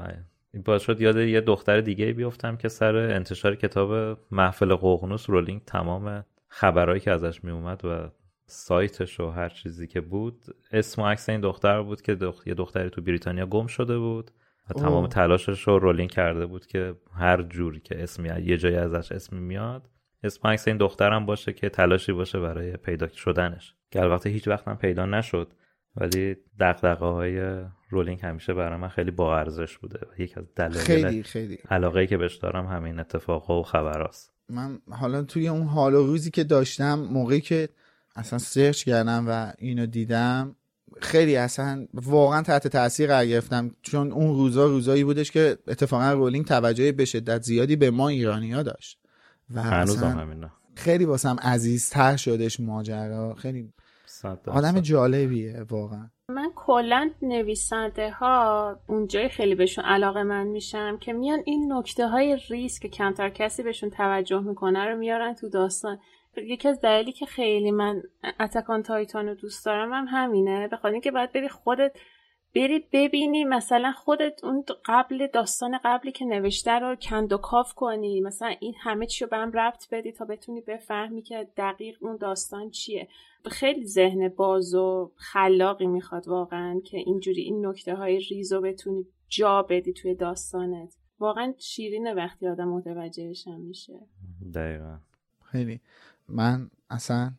این 0.55 0.63
باعث 0.63 0.83
شد 0.83 1.01
یاد 1.01 1.17
یه 1.17 1.41
دختر 1.41 1.81
دیگه 1.81 2.13
بیفتم 2.13 2.57
که 2.57 2.69
سر 2.69 2.97
انتشار 2.97 3.57
کتاب 3.57 4.19
محفل 4.31 4.75
ققنوس 4.75 5.31
رولینگ 5.31 5.65
تمام 5.67 6.25
خبرهایی 6.49 7.01
که 7.01 7.11
ازش 7.11 7.45
میومد 7.45 7.85
و 7.85 8.11
سایتش 8.47 9.21
و 9.21 9.31
هر 9.31 9.49
چیزی 9.49 9.87
که 9.87 10.01
بود. 10.01 10.45
اسم 10.73 11.03
و 11.03 11.07
عکس 11.07 11.29
این 11.29 11.41
دختر 11.41 11.83
بود 11.83 12.03
که 12.03 12.17
یه 12.47 12.55
دختری 12.55 12.91
تو 12.91 13.03
بریتانیا 13.03 13.47
گم 13.47 13.67
شده 13.67 13.99
بود 13.99 14.31
و 14.71 14.75
تمام 14.75 15.07
تلاشش 15.07 15.69
رو 15.69 15.79
رولینگ 15.79 16.11
کرده 16.11 16.47
بود 16.47 16.67
که 16.67 16.95
هر 17.15 17.43
جوری 17.43 17.81
که 17.81 18.03
اسمی 18.03 18.29
یه 18.29 18.57
جایی 18.57 18.77
ازش 18.77 19.13
اسمی 19.13 19.41
میاد 19.41 19.91
اسم 20.25 20.49
عکس 20.49 20.69
این 20.69 20.77
دخترم 20.77 21.27
باشه 21.27 21.53
که 21.53 21.69
تلاشی 21.69 22.13
باشه 22.13 22.41
برای 22.41 22.77
پیدا 22.77 23.09
شدنش. 23.09 23.75
که 23.91 24.03
البته 24.03 24.31
هیچ 24.31 24.49
وقت 24.49 24.69
هم 24.69 24.77
پیدا 24.77 25.07
نشد. 25.07 25.53
ولی 25.97 26.37
دقدقه 26.61 27.07
های 27.07 27.65
رولینگ 27.91 28.21
همیشه 28.23 28.55
برای 28.55 28.79
من 28.79 28.89
خیلی 28.89 29.11
با 29.11 29.39
ارزش 29.39 29.79
بوده 29.79 29.99
و 29.99 30.23
یک 30.23 30.39
از 30.39 30.55
دلایل 30.55 30.79
خیلی 30.79 31.23
خیلی. 31.23 31.59
علاقه 31.71 32.07
که 32.07 32.17
بهش 32.17 32.35
دارم 32.37 32.67
همین 32.67 32.99
اتفاقا 32.99 33.61
و 33.61 33.63
خبراست. 33.63 34.33
من 34.49 34.79
حالا 34.91 35.23
توی 35.23 35.49
اون 35.49 35.67
حال 35.67 35.95
و 35.95 36.07
روزی 36.07 36.31
که 36.31 36.45
داشتم 36.45 36.95
موقعی 36.95 37.41
که 37.41 37.69
اصلا 38.17 38.39
سرچ 38.39 38.85
کردم 38.85 39.25
و 39.29 39.53
اینو 39.59 39.87
دیدم. 39.87 40.57
خیلی 41.01 41.37
اصلا 41.37 41.87
واقعا 41.95 42.43
تحت 42.43 42.69
تاثیر 42.69 43.07
قرار 43.07 43.27
گرفتم 43.27 43.71
چون 43.83 44.13
اون 44.13 44.37
روزا 44.37 44.67
روزایی 44.67 45.05
بودش 45.05 45.31
که 45.31 45.59
اتفاقا 45.69 46.13
رولینگ 46.13 46.45
توجه 46.45 46.93
به 46.93 47.05
شدت 47.05 47.43
زیادی 47.43 47.77
به 47.77 47.91
ما 47.91 48.09
ایرانی 48.09 48.53
ها 48.53 48.63
داشت. 48.63 48.99
و 49.55 49.63
هنوز 49.63 50.05
خیلی 50.75 51.05
واسم 51.05 51.37
عزیزتر 51.43 52.17
شدش 52.17 52.61
ماجرا. 52.61 53.35
خیلی 53.35 53.73
آدم 54.47 54.81
جالبیه 54.81 55.63
واقعا. 55.71 56.11
من 56.29 56.51
کلا 56.57 57.11
نویسنده 57.23 58.11
ها 58.11 58.77
اونجای 58.87 59.29
خیلی 59.29 59.55
بهشون 59.55 59.85
علاقه 59.85 60.23
من 60.23 60.47
میشم 60.47 60.99
که 61.01 61.13
میان 61.13 61.43
این 61.47 61.73
نکته 61.73 62.09
های 62.09 62.39
ریسک 62.49 62.83
که 62.83 62.89
کمتر 62.89 63.31
کسی 63.31 63.63
بهشون 63.63 63.91
توجه 63.91 64.41
می‌کنه 64.41 64.85
رو 64.85 64.97
میارن 64.97 65.35
تو 65.35 65.49
داستان. 65.49 65.99
یکی 66.37 66.69
از 66.69 66.81
دلیلی 66.81 67.13
که 67.13 67.27
خیلی 67.27 67.71
من 67.71 68.03
اتکان 68.41 68.83
تایتان 68.83 69.29
رو 69.29 69.35
دوست 69.35 69.67
دارم 69.67 69.93
هم 69.93 70.07
همینه. 70.09 70.69
به 70.69 70.85
اینکه 70.85 71.11
باید 71.11 71.33
بری 71.33 71.49
خودت 71.49 71.97
بری 72.55 72.89
ببینی 72.93 73.45
مثلا 73.45 73.93
خودت 73.93 74.45
اون 74.45 74.65
قبل 74.87 75.27
داستان 75.27 75.79
قبلی 75.85 76.13
که 76.13 76.25
نوشته 76.25 76.71
رو 76.71 76.97
کند 76.97 77.33
و 77.33 77.37
کاف 77.37 77.75
کنی. 77.75 78.21
مثلا 78.21 78.55
این 78.61 78.75
همه 78.81 79.07
چی 79.07 79.25
رو 79.25 79.31
به 79.31 79.37
هم 79.37 79.53
ربط 79.53 79.89
بدی 79.91 80.13
تا 80.13 80.25
بتونی 80.25 80.61
بفهمی 80.61 81.23
که 81.23 81.49
دقیق 81.57 81.97
اون 82.01 82.17
داستان 82.17 82.71
چیه. 82.71 83.09
خیلی 83.51 83.87
ذهن 83.87 84.29
باز 84.29 84.75
و 84.75 85.13
خلاقی 85.17 85.87
می‌خواد 85.87 86.29
واقعا 86.29 86.81
که 86.85 86.99
اینجوری 86.99 87.43
این 87.43 87.67
نکته 87.67 87.95
های 87.95 88.19
ریز 88.19 88.53
رو 88.53 88.61
بتونی 88.61 89.07
جا 89.29 89.63
بدی 89.63 89.93
توی 89.93 90.15
داستانت. 90.15 90.97
واقعا 91.19 91.55
شیرینه 91.59 92.15
وقتی 92.15 92.49
آدم 92.49 92.69
متوجهش 92.69 93.47
هم 93.47 93.61
میشه. 93.61 94.01
دقیقا. 94.55 94.99
خیلی. 95.43 95.81
من 96.29 96.71
اصلا 96.91 97.33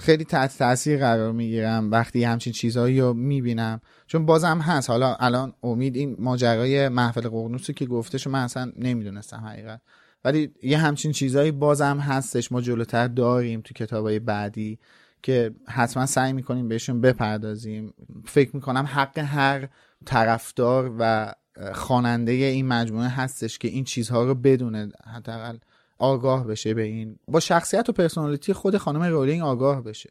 خیلی 0.00 0.24
تحت 0.24 0.58
تاثیر 0.58 0.98
قرار 0.98 1.32
می‌گیرم 1.32 1.90
وقتی 1.90 2.24
همچین 2.24 2.52
چیزهایی 2.52 3.00
رو 3.00 3.14
می‌بینم. 3.14 3.80
چون 4.06 4.26
بازم 4.26 4.58
هست. 4.58 4.90
حالا 4.90 5.14
الان 5.14 5.52
امید 5.62 5.96
این 5.96 6.16
ماجرای 6.18 6.88
محفل 6.88 7.28
قرنوسی 7.28 7.72
که 7.72 7.86
گفته 7.86 8.30
من 8.30 8.44
اصلا 8.44 8.72
نمی‌دونستم 8.76 9.36
حقیقت. 9.36 9.80
ولی 10.24 10.50
یه 10.62 10.78
همچین 10.78 11.12
چیزهایی 11.12 11.50
بازم 11.50 11.98
هستش. 11.98 12.52
ما 12.52 12.60
جلوتر 12.60 13.08
داریم 13.08 13.60
تو 13.60 13.74
کتابای 13.74 14.18
بعدی 14.18 14.78
که 15.22 15.54
حتما 15.68 16.06
سعی 16.06 16.32
می‌کنیم 16.32 16.68
بهشون 16.68 17.00
بپردازیم. 17.00 17.94
فکر 18.24 18.56
می‌کنم 18.56 18.84
حق 18.92 19.18
هر 19.18 19.68
طرفدار 20.04 20.96
و 20.98 21.34
خواننده 21.72 22.32
این 22.32 22.66
مجموعه 22.66 23.08
هستش 23.08 23.58
که 23.58 23.68
این 23.68 23.84
چیزها 23.84 24.24
رو 24.24 24.34
بدونه 24.34 24.88
حداقل. 25.14 25.56
آگاه 26.02 26.46
بشه 26.46 26.74
به 26.74 26.82
این. 26.82 27.18
با 27.28 27.40
شخصیت 27.40 27.88
و 27.88 27.92
پرسونالیتی 27.92 28.52
خود 28.52 28.76
خانم 28.76 29.02
رولینگ 29.02 29.42
آگاه 29.42 29.82
بشه. 29.82 30.10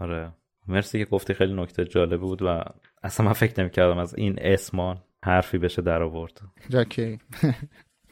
آره. 0.00 0.32
مرسی 0.68 0.98
که 0.98 1.04
گفتی 1.04 1.34
خیلی 1.34 1.52
نکته 1.54 1.84
جالب 1.84 2.20
بود 2.20 2.42
و 2.42 2.64
اصلا 3.02 3.26
من 3.26 3.32
فکر 3.32 3.60
نمی‌کردم 3.60 3.98
از 3.98 4.14
این 4.14 4.38
اسمان 4.38 5.02
حرفی 5.24 5.58
بشه 5.58 5.82
در 5.82 6.02
آورد. 6.02 6.40
جاکی. 6.68 7.18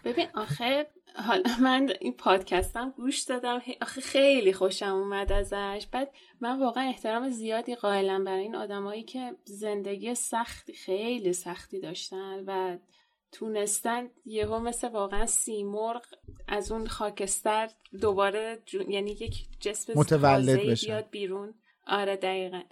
ببین 0.04 0.26
آخه 0.34 0.86
حالا 1.26 1.42
من 1.62 1.92
این 2.00 2.12
پادکستم 2.12 2.90
گوش 2.96 3.20
دادم. 3.20 3.60
آخه 3.82 4.00
خیلی 4.00 4.52
خوشم 4.52 4.94
اومد 4.94 5.32
ازش. 5.32 5.86
بعد 5.92 6.10
من 6.40 6.60
واقعا 6.60 6.84
احترام 6.84 7.28
زیادی 7.28 7.74
قائلم 7.74 8.24
برای 8.24 8.42
این 8.42 8.56
آدمایی 8.56 9.02
که 9.02 9.36
زندگی 9.44 10.14
سختی 10.14 10.72
خیلی 10.72 11.32
سختی 11.32 11.80
داشتن 11.80 12.44
و 12.46 12.78
تونستن 13.32 14.10
یهو 14.24 14.58
مثل 14.58 14.88
واقعا 14.88 15.26
سیمرغ 15.26 16.02
از 16.48 16.72
اون 16.72 16.86
خاکستر 16.86 17.70
دوباره 18.00 18.62
یعنی 18.88 19.10
یک 19.10 19.46
جسم 19.60 19.92
متولد 19.96 20.66
بشه 20.66 20.86
بیاد 20.86 21.10
بیرون. 21.10 21.54
آره 21.86 22.16
دقیقا. 22.16 22.62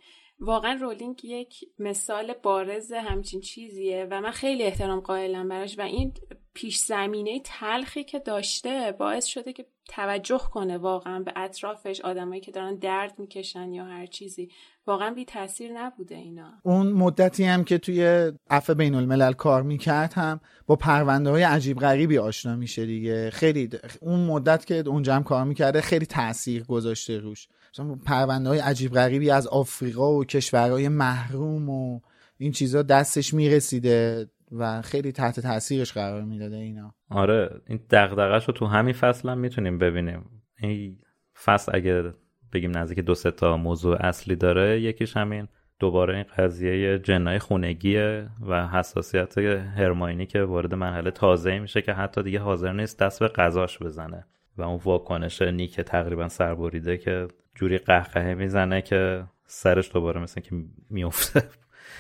واقعا 0.41 0.79
رولینگ 0.81 1.25
یک 1.25 1.65
مثال 1.79 2.33
بارز 2.33 2.93
همچین 2.93 3.41
چیزیه 3.41 4.07
و 4.11 4.21
من 4.21 4.31
خیلی 4.31 4.63
احترام 4.63 5.01
قائلم 5.01 5.49
براش 5.49 5.79
و 5.79 5.83
این 5.83 6.15
پیش 6.55 6.77
زمینه 6.77 7.41
تلخی 7.45 8.05
که 8.05 8.19
داشته 8.19 8.93
باعث 8.99 9.27
شده 9.27 9.53
که 9.53 9.67
توجه 9.89 10.41
کنه 10.53 10.79
واقعا 10.79 11.21
به 11.21 11.33
اطرافش 11.37 12.01
آدمایی 12.01 12.41
که 12.41 12.51
دارن 12.51 12.75
درد 12.75 13.19
می‌کشن 13.19 13.73
یا 13.73 13.85
هر 13.85 14.07
چیزی. 14.07 14.51
واقعا 14.89 15.11
بی 15.15 15.25
تاثیر 15.25 15.71
نبوده 15.75 16.15
اینا. 16.15 16.53
اون 16.63 16.93
مدتی 16.93 17.45
هم 17.45 17.65
که 17.65 17.79
توی 17.79 18.33
عفو 18.51 18.75
بین 18.75 18.95
الملل 18.95 19.33
کار 19.33 19.63
می‌کرد 19.63 20.13
هم 20.13 20.41
با 20.67 20.77
پرونده 20.77 21.31
های 21.31 21.43
عجیب 21.43 21.79
غریبی 21.79 22.19
آشنا 22.19 22.57
میشه 22.57 22.87
دیگه. 22.87 23.31
خیلی 23.31 23.71
اون 24.01 24.21
مدت 24.21 24.67
که 24.67 24.75
اونجا 24.75 25.15
هم 25.15 25.23
کار 25.23 25.45
می‌کرده 25.45 25.81
خیلی 25.81 26.07
تاثیر 26.07 26.65
گذاشته 26.65 27.19
روش. 27.19 27.49
مثلا 27.75 27.95
پرونده 27.95 28.49
های 28.49 28.59
عجیب 28.59 28.93
غریبی 28.93 29.31
از 29.31 29.47
آفریقا 29.47 30.13
و 30.13 30.25
کشورهای 30.25 30.89
محروم 30.89 31.69
و 31.69 32.01
این 32.39 32.53
چیزا 32.53 32.83
دستش 32.83 33.35
می‌رسیده 33.35 34.27
و 34.53 34.83
خیلی 34.83 35.13
تحت 35.13 35.41
تاثیرش 35.41 35.93
قرار 35.93 36.23
می‌داده 36.23 36.57
اینا. 36.57 36.95
آره 37.11 37.61
این 37.67 37.81
دغدغه‌ش 37.91 38.45
رو 38.45 38.55
تو 38.55 38.67
همین 38.67 38.95
فصل 38.95 39.29
هم 39.29 39.39
می‌تونیم 39.39 39.79
ببینیم. 39.79 40.43
این 40.63 40.99
فصل 41.45 41.73
اگه 41.75 42.15
بگیم 42.53 42.79
نزدیک 42.79 42.99
دو 42.99 43.15
سه 43.15 43.31
تا 43.31 43.57
موضوع 43.57 43.97
اصلی 44.07 44.37
داره. 44.37 44.81
یکیش 44.81 45.17
همین 45.17 45.49
دوباره 45.79 46.15
این 46.15 46.25
قضیه 46.39 46.99
جنای 46.99 47.39
خونگیه 47.39 48.29
و 48.47 48.69
حساسیت 48.69 49.39
هرماینی 49.39 50.27
که 50.27 50.43
وارد 50.43 50.75
مرحله 50.75 51.11
تازه 51.11 51.59
میشه 51.59 51.83
که 51.83 51.93
حتی 51.93 52.23
دیگه 52.23 52.39
حاضر 52.39 52.73
نیست 52.73 52.99
دست 52.99 53.21
به 53.21 53.29
قضاش 53.29 53.79
بزنه 53.79 54.27
و 54.57 54.63
اون 54.63 54.81
واکنش 54.85 55.43
نیک 55.43 55.81
تقریبا 55.81 56.29
سربریده 56.29 56.99
که 56.99 57.29
جوری 57.55 57.79
قهقهه 57.79 58.35
می‌زنه 58.35 58.83
که 58.83 59.25
سرش 59.47 59.93
دوباره 59.93 60.21
مثل 60.21 60.41
که 60.41 60.57
میفته 60.91 61.43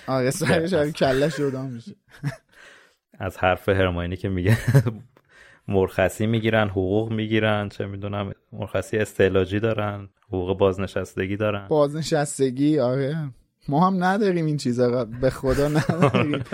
آره 0.06 0.30
سرش 0.30 0.92
کلش 0.92 1.36
جدا 1.36 1.62
میشه. 1.62 1.94
از 3.18 3.38
حرف 3.38 3.68
هرماینی 3.68 4.16
که 4.16 4.28
میگه. 4.28 4.58
مرخصی 5.68 6.26
می‌گیرن 6.26 6.68
حقوق 6.68 7.12
می‌گیرن 7.12 7.68
چه 7.68 7.86
می‌دونم 7.86 8.32
مرخصی 8.52 8.98
استعلاجی 8.98 9.60
دارن 9.60 10.08
حقوق 10.28 10.58
بازنشستگی 10.58 11.36
دارن. 11.36 11.68
بازنشستگی؟ 11.68 12.78
آره. 12.78 13.16
ما 13.68 13.86
هم 13.86 14.04
نداریم 14.04 14.46
این 14.46 14.56
چیزا 14.56 15.04
به 15.04 15.30
خدا 15.30 15.68
نداریم. 15.68 16.44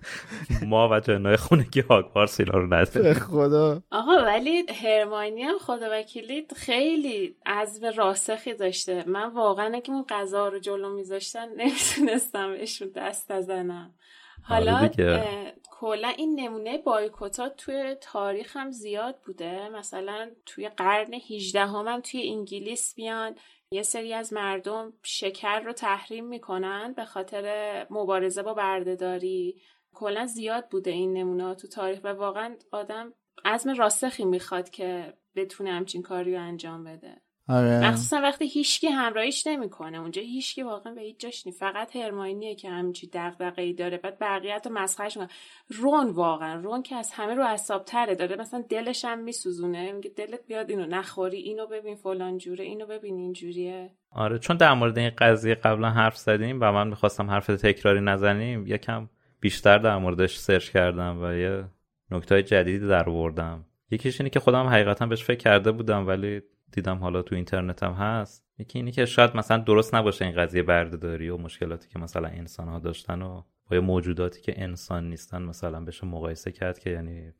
ما 0.70 0.88
و 0.88 1.00
جنای 1.00 1.36
خونگی 1.36 1.80
هاگوارتس 1.80 2.40
اینا 2.40 2.58
رو 2.58 2.66
نداریم. 2.66 3.02
به 3.02 3.14
خدا. 3.14 3.82
آقا 3.90 4.12
ولی 4.24 4.62
هرمانی 4.84 5.42
هم 5.42 5.58
خدا 5.58 5.86
وکیلی 5.92 6.46
خیلی 6.56 7.36
عزم 7.46 7.86
راسخی 7.96 8.54
داشته. 8.54 9.04
من 9.06 9.32
واقعا 9.32 9.74
اگه 9.74 9.90
اون 9.90 10.04
غذا 10.08 10.48
رو 10.48 10.58
جلو 10.58 10.94
میذاشتن 10.94 11.46
نمی‌تونستم 11.56 12.52
بهشون 12.52 12.88
دست 12.96 13.32
بزنم. 13.32 13.94
حالا 14.42 14.76
آره 14.76 15.54
کلا 15.80 16.08
این 16.08 16.40
نمونه 16.40 16.78
بایکوتا 16.78 17.48
توی 17.48 17.96
تاریخ 18.00 18.56
هم 18.56 18.70
زیاد 18.70 19.18
بوده. 19.26 19.68
مثلا 19.68 20.30
توی 20.46 20.68
قرن 20.68 21.14
18 21.14 21.60
هم, 21.60 21.88
هم 21.88 22.00
توی 22.00 22.28
انگلیس 22.28 22.98
میان 22.98 23.34
یه 23.70 23.82
سری 23.82 24.12
از 24.12 24.32
مردم 24.32 24.92
شکر 25.02 25.60
رو 25.60 25.72
تحریم 25.72 26.26
می‌کنن 26.26 26.92
به 26.92 27.04
خاطر 27.04 27.86
مبارزه 27.90 28.42
با 28.42 28.54
بردهداری. 28.54 29.60
کلا 29.94 30.26
زیاد 30.26 30.68
بوده 30.68 30.90
این 30.90 31.12
نمونه 31.12 31.54
تو 31.54 31.68
تاریخ 31.68 32.00
و 32.04 32.08
واقعا 32.08 32.56
آدم 32.72 33.14
عزم 33.44 33.74
راسخی 33.74 34.24
می‌خواد 34.24 34.70
که 34.70 35.14
بتونه 35.34 35.72
همچین 35.72 36.02
کاری 36.02 36.34
رو 36.34 36.40
انجام 36.40 36.84
بده. 36.84 37.25
آره. 37.48 37.88
مخصوصا 37.88 38.20
وقتی 38.20 38.48
هیچکی 38.48 38.86
همراهیش 38.86 39.46
نمی‌کنه. 39.46 40.00
اونجا 40.00 40.22
هیچکی 40.22 40.62
واقعا 40.62 40.94
به 40.94 41.00
هیچ 41.00 41.20
جاش 41.20 41.46
نی 41.46 41.52
فقط 41.52 41.96
هرماینیه 41.96 42.54
که 42.54 42.70
همچی 42.70 43.10
دغدغه 43.12 43.62
ای 43.62 43.72
داره. 43.72 43.98
بعد 43.98 44.18
بقیه 44.18 44.58
تو 44.58 44.70
مسخرش 44.70 45.16
می‌کنه. 45.16 45.36
رون 45.68 46.10
واقعا. 46.10 46.60
رون 46.60 46.82
که 46.82 46.96
از 46.96 47.12
همه 47.12 47.34
رو 47.34 47.44
اعصاب 47.44 47.84
تره 47.84 48.14
داره 48.14 48.36
مثلا 48.36 48.64
دلش 48.68 49.04
هم 49.04 49.18
میسوزونه. 49.18 49.92
میگه 49.92 50.10
دلت 50.16 50.40
بیاد 50.46 50.70
اینو 50.70 50.86
نخوری. 50.86 51.38
اینو 51.38 51.66
ببین 51.66 51.94
فلان 51.94 52.38
جوره. 52.38 52.64
اینو 52.64 52.86
ببین 52.86 53.16
اینجوریه 53.16 53.90
آره. 54.10 54.38
چون 54.38 54.56
در 54.56 54.74
مورد 54.74 54.98
این 54.98 55.10
قضیه 55.18 55.54
قبلا 55.54 55.90
حرف 55.90 56.16
زدیم 56.16 56.58
و 56.60 56.72
من 56.72 56.88
می‌خواستم 56.88 57.30
حرف 57.30 57.46
تکراری 57.46 58.00
نزنیم 58.00 58.66
یکم 58.66 59.08
بیشتر 59.40 59.78
در 59.78 59.96
موردش 59.96 60.36
سرچ 60.36 60.70
کردم 60.70 61.22
و 61.22 61.32
یه 61.32 61.64
نکته 62.10 62.42
جدیدی 62.42 62.86
در 62.86 63.10
آوردم. 63.10 63.64
یکیش 63.90 64.20
اینه 64.20 64.30
که 64.30 64.40
خودم 64.40 64.66
حقیقتا 64.66 65.06
بهش 65.06 65.24
فکر 65.24 65.38
کرده 65.38 65.72
بودم 65.72 66.06
ولی 66.06 66.42
دیدم 66.72 66.98
حالا 66.98 67.22
تو 67.22 67.34
اینترنت 67.34 67.82
هم 67.82 67.92
هست. 67.92 68.46
یکی 68.58 68.78
اینی 68.78 68.92
که 68.92 69.06
شاید 69.06 69.36
مثلا 69.36 69.58
درست 69.58 69.94
نباشه 69.94 70.24
این 70.24 70.34
قضیه 70.34 70.62
بردهداری 70.62 71.28
و 71.28 71.36
مشکلاتی 71.36 71.88
که 71.88 71.98
مثلا 71.98 72.28
انسان 72.28 72.68
ها 72.68 72.78
داشتن 72.78 73.22
و 73.22 73.42
با 73.70 73.80
موجوداتی 73.80 74.40
که 74.40 74.62
انسان 74.62 75.08
نیستن 75.08 75.42
مثلا 75.42 75.84
بشه 75.84 76.06
مقایسه 76.06 76.52
کرد 76.52 76.78
که 76.78 76.90
یعنی 76.90 77.32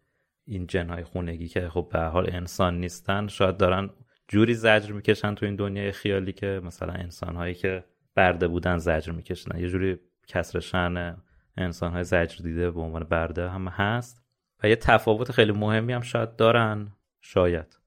این 0.45 0.67
جنهای 0.67 1.05
خونگی 1.05 1.49
که 1.49 1.69
خب 1.69 1.89
به 1.93 1.99
حال 1.99 2.31
انسان 2.33 2.81
نیستن 2.81 3.27
شاید 3.27 3.57
دارن 3.57 3.91
جوری 4.29 4.55
زجر 4.55 4.93
می‌کشن 4.93 5.35
تو 5.35 5.47
این 5.47 5.57
دنیای 5.57 5.93
خیالی 5.93 6.33
که 6.33 6.61
مثلا 6.65 6.93
انسان 6.93 7.37
هایی 7.37 7.55
که 7.55 7.85
برده 8.15 8.49
بودن 8.49 8.79
زجر 8.79 9.13
می‌کشن. 9.13 9.59
یه 9.59 9.69
جوری 9.69 9.99
کسر 10.29 10.61
شن 10.61 11.17
انسان 11.57 11.93
های 11.93 12.05
زجر 12.05 12.43
دیده 12.43 12.71
به 12.71 12.81
عنوان 12.81 13.05
برده 13.05 13.49
هم 13.49 13.69
هست 13.69 14.23
و 14.63 14.69
یه 14.69 14.77
تفاوت 14.77 15.33
خیلی 15.33 15.53
مهمی 15.53 15.93
هم 15.93 16.01
شاید 16.01 16.37
دارن 16.37 16.93
شاید. 17.21 17.79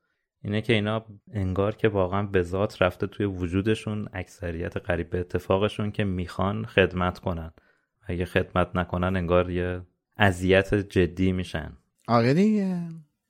اینه 0.43 0.62
که 0.62 0.73
اینا 0.73 1.06
انگار 1.34 1.75
که 1.75 1.88
واقعا 1.88 2.23
به 2.23 2.41
ذات 2.41 2.82
رفته 2.82 3.08
توی 3.08 3.25
وجودشون 3.25 4.10
اکثریت 4.13 4.78
قریب 4.78 5.10
به 5.10 5.19
اتفاقشون 5.19 5.91
که 5.91 6.04
می‌خوان 6.04 6.65
خدمت 6.65 7.19
کنن. 7.19 7.54
اگه 8.08 8.25
خدمت 8.25 8.75
نکنن 8.75 9.15
انگار 9.15 9.52
یه 9.52 9.82
اذیت 10.17 10.73
جدی 10.73 11.32
میشن. 11.32 11.78
آره 12.08 12.34
دیگه. 12.34 12.78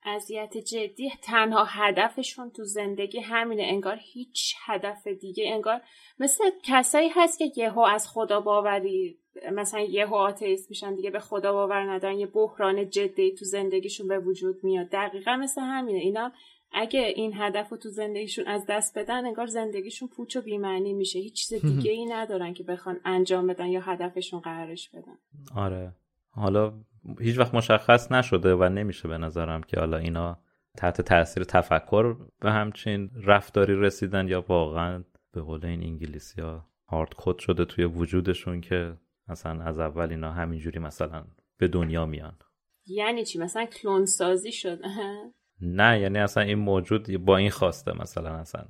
اذیت 0.04 0.58
جدی 0.58 1.10
تنها 1.24 1.64
هدفشون 1.64 2.52
تو 2.52 2.64
زندگی 2.64 3.20
همینه. 3.20 3.64
انگار 3.64 3.98
هیچ 4.14 4.56
هدف 4.66 5.08
دیگه. 5.08 5.54
انگار 5.54 5.82
مثل 6.20 6.44
کسایی 6.64 7.10
هست 7.16 7.40
که 7.40 7.52
یهو 7.58 7.80
از 7.80 8.08
خدا 8.08 8.42
باوری 8.42 9.20
مثلا 9.52 9.80
یهو 9.80 10.16
آتیست 10.16 10.70
میشن 10.70 10.96
دیگه 10.96 11.12
به 11.12 11.20
خدا 11.20 11.54
باور 11.54 11.92
ندارن. 11.92 12.18
یه 12.18 12.28
بحران 12.28 12.90
جدی 12.90 13.32
تو 13.32 13.46
زندگیشون 13.46 14.08
به 14.08 14.20
وجود 14.20 14.64
میاد. 14.64 14.90
دقیقا 14.92 15.36
مثل 15.36 15.62
همینه. 15.62 16.00
اینا 16.00 16.32
اگه 16.72 17.00
این 17.00 17.34
هدف 17.36 17.70
رو 17.70 17.78
تو 17.78 17.90
زندگیشون 17.90 18.48
از 18.48 18.66
دست 18.70 18.98
بدن 18.98 19.26
انگار 19.26 19.48
زندگیشون 19.48 20.08
پوچ 20.08 20.36
و 20.36 20.42
بیمعنی 20.42 20.94
میشه. 20.94 21.20
هیچ 21.20 21.34
چیز 21.34 21.62
دیگه 21.66 21.92
ای 21.92 22.06
ندارن 22.06 22.54
که 22.54 22.64
بخوان 22.64 23.00
انجام 23.06 23.48
بدن 23.48 23.68
یا 23.68 23.82
هدفشون 23.82 24.40
قرارش 24.40 24.90
بدن. 24.90 25.18
آره. 25.56 25.96
حالا 26.30 26.74
هیچ 27.20 27.38
وقت 27.38 27.54
مشخص 27.54 28.12
نشده 28.12 28.56
و 28.56 28.70
نمیشه 28.70 29.08
به 29.08 29.18
نظرم 29.18 29.64
که 29.64 29.80
حالا 29.80 29.98
اینا 29.98 30.40
تحت 30.78 31.02
تاثیر 31.02 31.44
تفکر 31.44 32.16
به 32.40 32.52
همچین 32.52 33.10
رفتاری 33.24 33.76
رسیدن 33.76 34.28
یا 34.28 34.46
واقعا 34.48 35.04
به 35.34 35.42
قول 35.42 35.66
این 35.66 35.84
انگلیسی 35.84 36.42
ها 36.42 36.70
هارد 36.88 37.14
کد 37.18 37.40
شده 37.40 37.66
توی 37.66 37.86
وجودشون 37.86 38.62
که 38.62 38.98
مثلا 39.28 39.64
از 39.64 39.80
اول 39.80 40.10
اینا 40.10 40.32
همینجوری 40.32 40.80
مثلا 40.80 41.26
به 41.58 41.68
دنیا 41.68 42.06
میان. 42.06 42.38
یعنی 42.86 43.26
چی؟ 43.26 43.40
مثلا 43.40 43.66
کلون 43.66 44.06
سازی 44.06 44.52
شده 44.52 44.88
نه 45.62 46.00
یعنی 46.00 46.20
اصلا 46.20 46.44
این 46.44 46.58
موجود 46.60 47.26
با 47.26 47.38
این 47.38 47.50
خواسته 47.50 48.02
مثلا 48.02 48.36
اصلا 48.36 48.66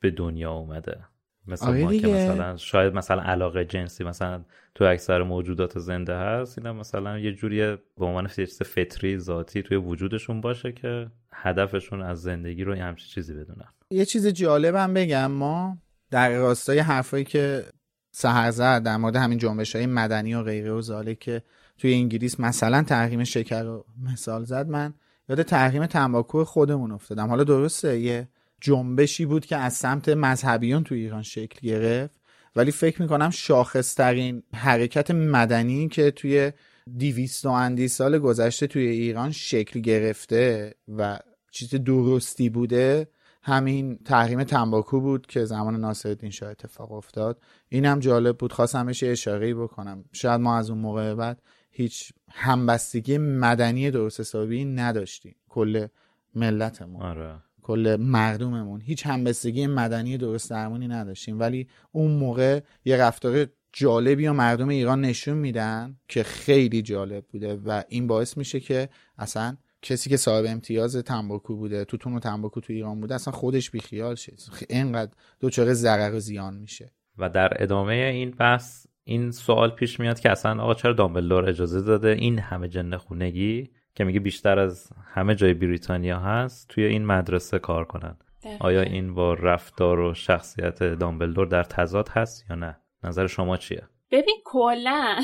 به 0.00 0.10
دنیا 0.10 0.52
اومده 0.52 0.98
مثل 1.46 1.66
آره 1.66 1.84
ما 1.84 1.92
که 1.92 1.98
دیگه. 1.98 2.30
مثلا 2.30 2.56
شاید 2.56 2.94
مثلا 2.94 3.22
علاقه 3.22 3.64
جنسی 3.64 4.04
مثلا 4.04 4.44
تو 4.74 4.84
اکثر 4.84 5.22
موجودات 5.22 5.78
زنده 5.78 6.16
هست 6.16 6.58
اینا 6.58 6.72
مثلا 6.72 7.18
یه 7.18 7.32
جوری 7.32 7.76
به 7.98 8.06
عنوان 8.06 8.28
چیز 8.28 8.62
فطری 8.62 9.18
ذاتی 9.18 9.62
توی 9.62 9.76
وجودشون 9.76 10.40
باشه 10.40 10.72
که 10.72 11.10
هدفشون 11.32 12.02
از 12.02 12.22
زندگی 12.22 12.64
رو 12.64 12.74
همچین 12.74 13.08
چیزی 13.08 13.34
بدونن 13.34 13.68
یه 13.90 14.04
چیز 14.04 14.26
جالبم 14.26 14.94
بگم 14.94 15.30
ما 15.30 15.78
در 16.10 16.38
راستای 16.38 16.78
حرفایی 16.78 17.24
که 17.24 17.64
سهر 18.12 18.50
زد 18.50 18.82
در 18.82 18.96
مورد 18.96 19.16
همین 19.16 19.38
جنبش 19.38 19.76
های 19.76 19.86
مدنی 19.86 20.34
و 20.34 20.42
غیره 20.42 20.72
و 20.72 20.80
زاله 20.80 21.14
که 21.14 21.42
توی 21.78 21.94
انگلیس 21.94 22.40
مثلا 22.40 22.82
تحریم 22.82 23.24
شکر 23.24 23.62
رو 23.62 23.86
مثال 24.02 24.44
زد 24.44 24.68
من 24.68 24.94
یاد 25.30 25.42
تحریم 25.42 25.86
تنباکو 25.86 26.44
خودمون 26.44 26.92
افتادم. 26.92 27.28
حالا 27.28 27.44
درسته 27.44 28.00
یه 28.00 28.28
جنبشی 28.60 29.26
بود 29.26 29.46
که 29.46 29.56
از 29.56 29.74
سمت 29.74 30.08
مذهبیون 30.08 30.84
توی 30.84 31.00
ایران 31.00 31.22
شکل 31.22 31.68
گرفت 31.68 32.14
ولی 32.56 32.70
فکر 32.70 33.02
می‌کنم 33.02 33.30
شاخصترین 33.30 34.42
حرکت 34.54 35.10
مدنی 35.10 35.88
که 35.88 36.10
توی 36.10 36.52
دیویست 36.96 37.46
و 37.46 37.48
اندی 37.48 37.88
سال 37.88 38.18
گذشته 38.18 38.66
توی 38.66 38.86
ایران 38.86 39.30
شکل 39.30 39.80
گرفته 39.80 40.74
و 40.96 41.18
چیز 41.50 41.74
درستی 41.74 42.48
بوده 42.48 43.08
همین 43.42 43.98
تحریم 44.04 44.44
تنباکو 44.44 45.00
بود 45.00 45.26
که 45.26 45.44
زمان 45.44 45.76
ناصرالدین 45.76 46.30
شاه 46.30 46.50
اتفاق 46.50 46.92
افتاد. 46.92 47.42
اینم 47.68 47.98
جالب 47.98 48.36
بود 48.38 48.52
خواستم 48.52 48.86
بهش 48.86 49.02
اشاره 49.02 49.54
بکنم. 49.54 50.04
شاید 50.12 50.40
ما 50.40 50.56
از 50.56 50.70
اون 50.70 50.78
موقع 50.78 51.14
بعد 51.14 51.42
هیچ 51.80 52.12
همبستگی 52.30 53.18
مدنی 53.18 53.90
درست 53.90 54.20
حسابی 54.20 54.64
نداشتیم. 54.64 55.36
کل 55.48 55.86
ملتمون. 56.34 57.02
آره. 57.02 57.34
کل 57.62 57.96
مردممون. 58.00 58.80
هیچ 58.80 59.06
همبستگی 59.06 59.66
مدنی 59.66 60.18
درست 60.18 60.50
درمونی 60.50 60.88
نداشتیم. 60.88 61.40
ولی 61.40 61.68
اون 61.92 62.10
موقع 62.10 62.60
یه 62.84 62.96
رفتار 62.96 63.46
جالبی 63.72 64.26
و 64.26 64.32
مردم 64.32 64.68
ایران 64.68 65.00
نشون 65.00 65.34
میدن 65.34 65.96
که 66.08 66.22
خیلی 66.22 66.82
جالب 66.82 67.24
بوده 67.32 67.56
و 67.56 67.82
این 67.88 68.06
باعث 68.06 68.36
میشه 68.36 68.60
که 68.60 68.88
اصلا 69.18 69.56
کسی 69.82 70.10
که 70.10 70.16
صاحب 70.16 70.44
امتیاز 70.48 70.96
تنباکو 70.96 71.56
بوده 71.56 71.84
توتون 71.84 72.14
و 72.14 72.18
تنباکو 72.18 72.60
تو 72.60 72.72
ایران 72.72 73.00
بوده 73.00 73.14
اصلا 73.14 73.32
خودش 73.32 73.70
بیخیال 73.70 74.14
شد 74.14 74.38
اینقدر 74.68 75.12
دوچاره 75.40 75.72
ضرر 75.72 76.14
و 76.14 76.20
زیان 76.20 76.54
میشه. 76.54 76.92
و 77.18 77.28
در 77.28 77.62
ادامه 77.62 77.92
این 77.92 78.30
بحث 78.30 78.86
این 79.10 79.30
سوال 79.30 79.70
پیش 79.70 80.00
میاد 80.00 80.20
که 80.20 80.30
اصلا 80.30 80.62
آقا 80.62 80.74
چرا 80.74 80.92
دامبلدور 80.92 81.48
اجازه 81.48 81.80
داده؟ 81.80 82.08
این 82.08 82.38
همه 82.38 82.68
جن 82.68 82.96
خونگی 82.96 83.70
که 83.94 84.04
میگه 84.04 84.20
بیشتر 84.20 84.58
از 84.58 84.92
همه 85.14 85.34
جای 85.34 85.54
بریتانیا 85.54 86.18
هست 86.18 86.68
توی 86.68 86.84
این 86.84 87.06
مدرسه 87.06 87.58
کار 87.58 87.84
کنن. 87.84 88.16
آیا 88.60 88.82
این 88.82 89.14
با 89.14 89.34
رفتار 89.34 90.00
و 90.00 90.14
شخصیت 90.14 90.82
دامبلدور 90.82 91.46
در 91.46 91.62
تضاد 91.62 92.08
هست 92.08 92.46
یا 92.50 92.56
نه؟ 92.56 92.76
نظر 93.04 93.26
شما 93.26 93.56
چیه؟ 93.56 93.82
ببین 94.10 94.36
کلا 94.44 95.16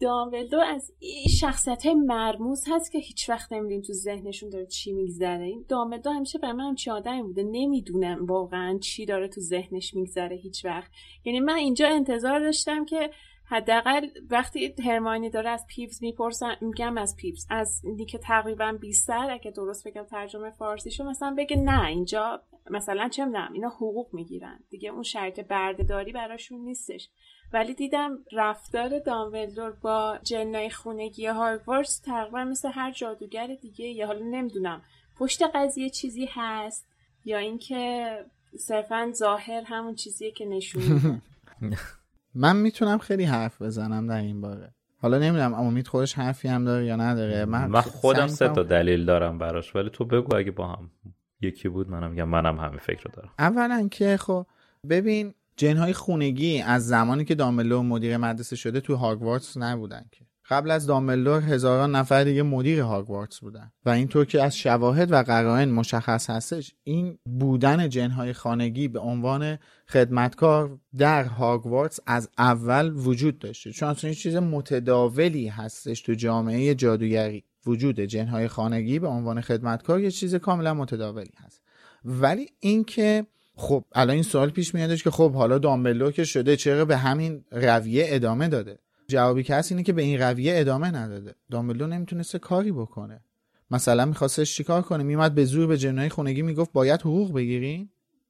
دامبلدور 0.00 0.64
از 0.64 0.92
این 0.98 1.28
شخصیت 1.28 1.86
های 1.86 1.94
مرموز 1.94 2.64
هست 2.68 2.92
که 2.92 2.98
هیچ 2.98 3.30
وقت 3.30 3.52
نمی‌دونیم 3.52 3.82
تو 3.82 3.92
ذهنشون 3.92 4.50
داره 4.50 4.66
چی 4.66 4.92
میگذره. 4.92 5.44
این 5.44 5.64
دامبلدور 5.68 6.12
همیشه 6.12 6.38
به 6.38 6.52
من 6.52 6.74
چی 6.74 6.90
آدمی 6.90 7.22
بوده؟ 7.22 7.42
نمی‌دونم 7.42 8.26
واقعا 8.26 8.78
چی 8.78 9.06
داره 9.06 9.28
تو 9.28 9.40
ذهنش 9.40 9.94
میگذره 9.94 10.36
هیچ 10.36 10.64
وقت. 10.64 10.90
یعنی 11.24 11.40
من 11.40 11.54
اینجا 11.54 11.88
انتظار 11.88 12.40
داشتم 12.40 12.84
که 12.84 13.10
حداقل 13.48 14.06
وقتی 14.30 14.74
هرمانی 14.84 15.30
داره 15.30 15.50
از 15.50 15.66
پیوز 15.66 16.02
می‌پرسن 16.02 16.56
میگم 16.60 16.98
از 16.98 17.16
پیوز 17.16 17.46
از 17.50 17.82
که 18.08 18.18
تقریبا 18.18 18.72
20 18.80 19.10
اگه 19.10 19.50
درست 19.50 19.88
بگم 19.88 20.02
ترجمه 20.02 20.50
فارسیشو 20.50 21.04
مثلا 21.04 21.34
بگه 21.38 21.56
نه 21.56 21.86
اینجا 21.86 22.42
مثلا 22.70 23.08
چه 23.08 23.24
می‌دونم 23.24 23.52
اینا 23.52 23.68
حقوق 23.68 24.14
می‌گیرن. 24.14 24.58
دیگه 24.70 24.90
اون 24.90 25.02
شرط 25.02 25.40
بردهداری 25.40 26.12
براشون 26.12 26.60
نیستش. 26.60 27.08
ولی 27.52 27.74
دیدم 27.74 28.18
رفتار 28.32 28.98
دامبلدور 28.98 29.70
با 29.70 30.18
جنای 30.22 30.70
خونگی 30.70 31.26
هاگوارتس 31.26 31.98
تقریبا 31.98 32.44
مثل 32.44 32.70
هر 32.72 32.92
جادوگر 32.92 33.46
دیگه 33.46 33.86
یا 33.86 34.06
حالا 34.06 34.24
نمی‌دونم 34.24 34.82
پشت 35.18 35.42
قضیه 35.42 35.90
چیزی 35.90 36.28
هست 36.32 36.86
یا 37.24 37.38
اینکه 37.38 38.10
صرفا 38.58 39.10
ظاهر 39.14 39.62
همون 39.66 39.94
چیزیه 39.94 40.30
که 40.30 40.44
نشون 40.44 41.22
من 42.36 42.56
می‌تونم 42.56 42.98
خیلی 42.98 43.24
حرف 43.24 43.62
بزنم 43.62 44.06
در 44.06 44.20
این 44.20 44.40
باره. 44.40 44.74
حالا 44.98 45.18
نمی‌دونم 45.18 45.54
امید 45.54 45.88
خودش 45.88 46.14
حرفی 46.14 46.48
هم 46.48 46.64
داره 46.64 46.86
یا 46.86 46.96
نداره. 46.96 47.44
من, 47.44 47.66
من 47.66 47.80
خودم 47.80 48.26
سه 48.26 48.48
تا 48.48 48.62
دلیل 48.62 49.04
دارم 49.04 49.38
براش 49.38 49.76
ولی 49.76 49.90
تو 49.90 50.04
بگو 50.04 50.36
اگه 50.36 50.50
با 50.50 50.68
هم 50.68 50.90
یکی 51.40 51.68
بود 51.68 51.90
منم 51.90 52.10
میگم 52.10 52.28
منم 52.28 52.60
همین 52.60 52.78
فکر 52.78 53.02
رو 53.02 53.10
دارم. 53.14 53.30
اولا 53.38 53.88
که 53.90 54.16
خب 54.16 54.46
ببین 54.90 55.34
جنهای 55.56 55.92
خونگی 55.92 56.62
از 56.62 56.86
زمانی 56.86 57.24
که 57.24 57.34
داملو 57.34 57.82
مدیر 57.82 58.16
مدرسه 58.16 58.56
شده 58.56 58.80
تو 58.80 58.94
هاگوارتس 58.94 59.56
نبودن 59.56 60.04
که. 60.12 60.25
قبل 60.50 60.70
از 60.70 60.86
دامبلدور 60.86 61.42
هزاران 61.42 61.94
نفر 61.94 62.24
دیگه 62.24 62.42
مدیر 62.42 62.80
هاگوارتس 62.80 63.40
بودن 63.40 63.72
و 63.84 63.90
اینطور 63.90 64.24
که 64.24 64.42
از 64.42 64.56
شواهد 64.56 65.12
و 65.12 65.22
قرائن 65.22 65.70
مشخص 65.70 66.30
هستش 66.30 66.74
این 66.84 67.18
بودن 67.38 67.88
جنهای 67.88 68.32
خانگی 68.32 68.88
به 68.88 68.98
عنوان 68.98 69.58
خدمتکار 69.88 70.78
در 70.98 71.24
هاگوارتس 71.24 72.00
از 72.06 72.30
اول 72.38 72.92
وجود 72.94 73.38
داشته. 73.38 73.72
چون 73.72 73.88
اصلا 73.88 74.12
چیز 74.12 74.36
متداولی 74.36 75.48
هستش 75.48 76.00
تو 76.00 76.14
جامعه 76.14 76.74
جادوگری. 76.74 77.44
وجود 77.66 78.00
جنهای 78.00 78.48
خانگی 78.48 78.98
به 78.98 79.08
عنوان 79.08 79.40
خدمتکار 79.40 80.00
یه 80.00 80.10
چیز 80.10 80.34
کاملا 80.34 80.74
متداولی 80.74 81.32
هست. 81.36 81.62
ولی 82.04 82.48
اینکه 82.60 83.26
خب 83.56 83.84
الان 83.94 84.14
این 84.14 84.22
سوال 84.22 84.50
پیش 84.50 84.74
میادش 84.74 85.04
که 85.04 85.10
خب 85.10 85.32
حالا 85.32 85.58
دامبلو 85.58 86.10
که 86.10 86.24
شده 86.24 86.56
چرا 86.56 86.84
به 86.84 86.96
همین 86.96 87.44
رویه 87.50 88.04
ادامه 88.08 88.48
داده؟ 88.48 88.78
جوابی 89.08 89.42
که 89.42 89.54
هست 89.54 89.72
اینه 89.72 89.82
که 89.82 89.92
به 89.92 90.02
این 90.02 90.18
رویه 90.20 90.52
ادامه 90.56 90.90
نداده. 90.90 91.34
دامبلو 91.50 91.86
نمی‌تونسته 91.86 92.38
کاری 92.38 92.72
بکنه. 92.72 93.20
مثلا 93.70 94.04
میخواستش 94.04 94.56
چیکار 94.56 94.82
کنه؟ 94.82 95.02
میومد 95.04 95.34
به 95.34 95.44
زور 95.44 95.66
به 95.66 95.78
جنای 95.78 96.08
خونگی 96.08 96.42
می‌گفت 96.42 96.72
باید 96.72 97.00
حقوق 97.00 97.32
بگیرین؟ 97.32 97.88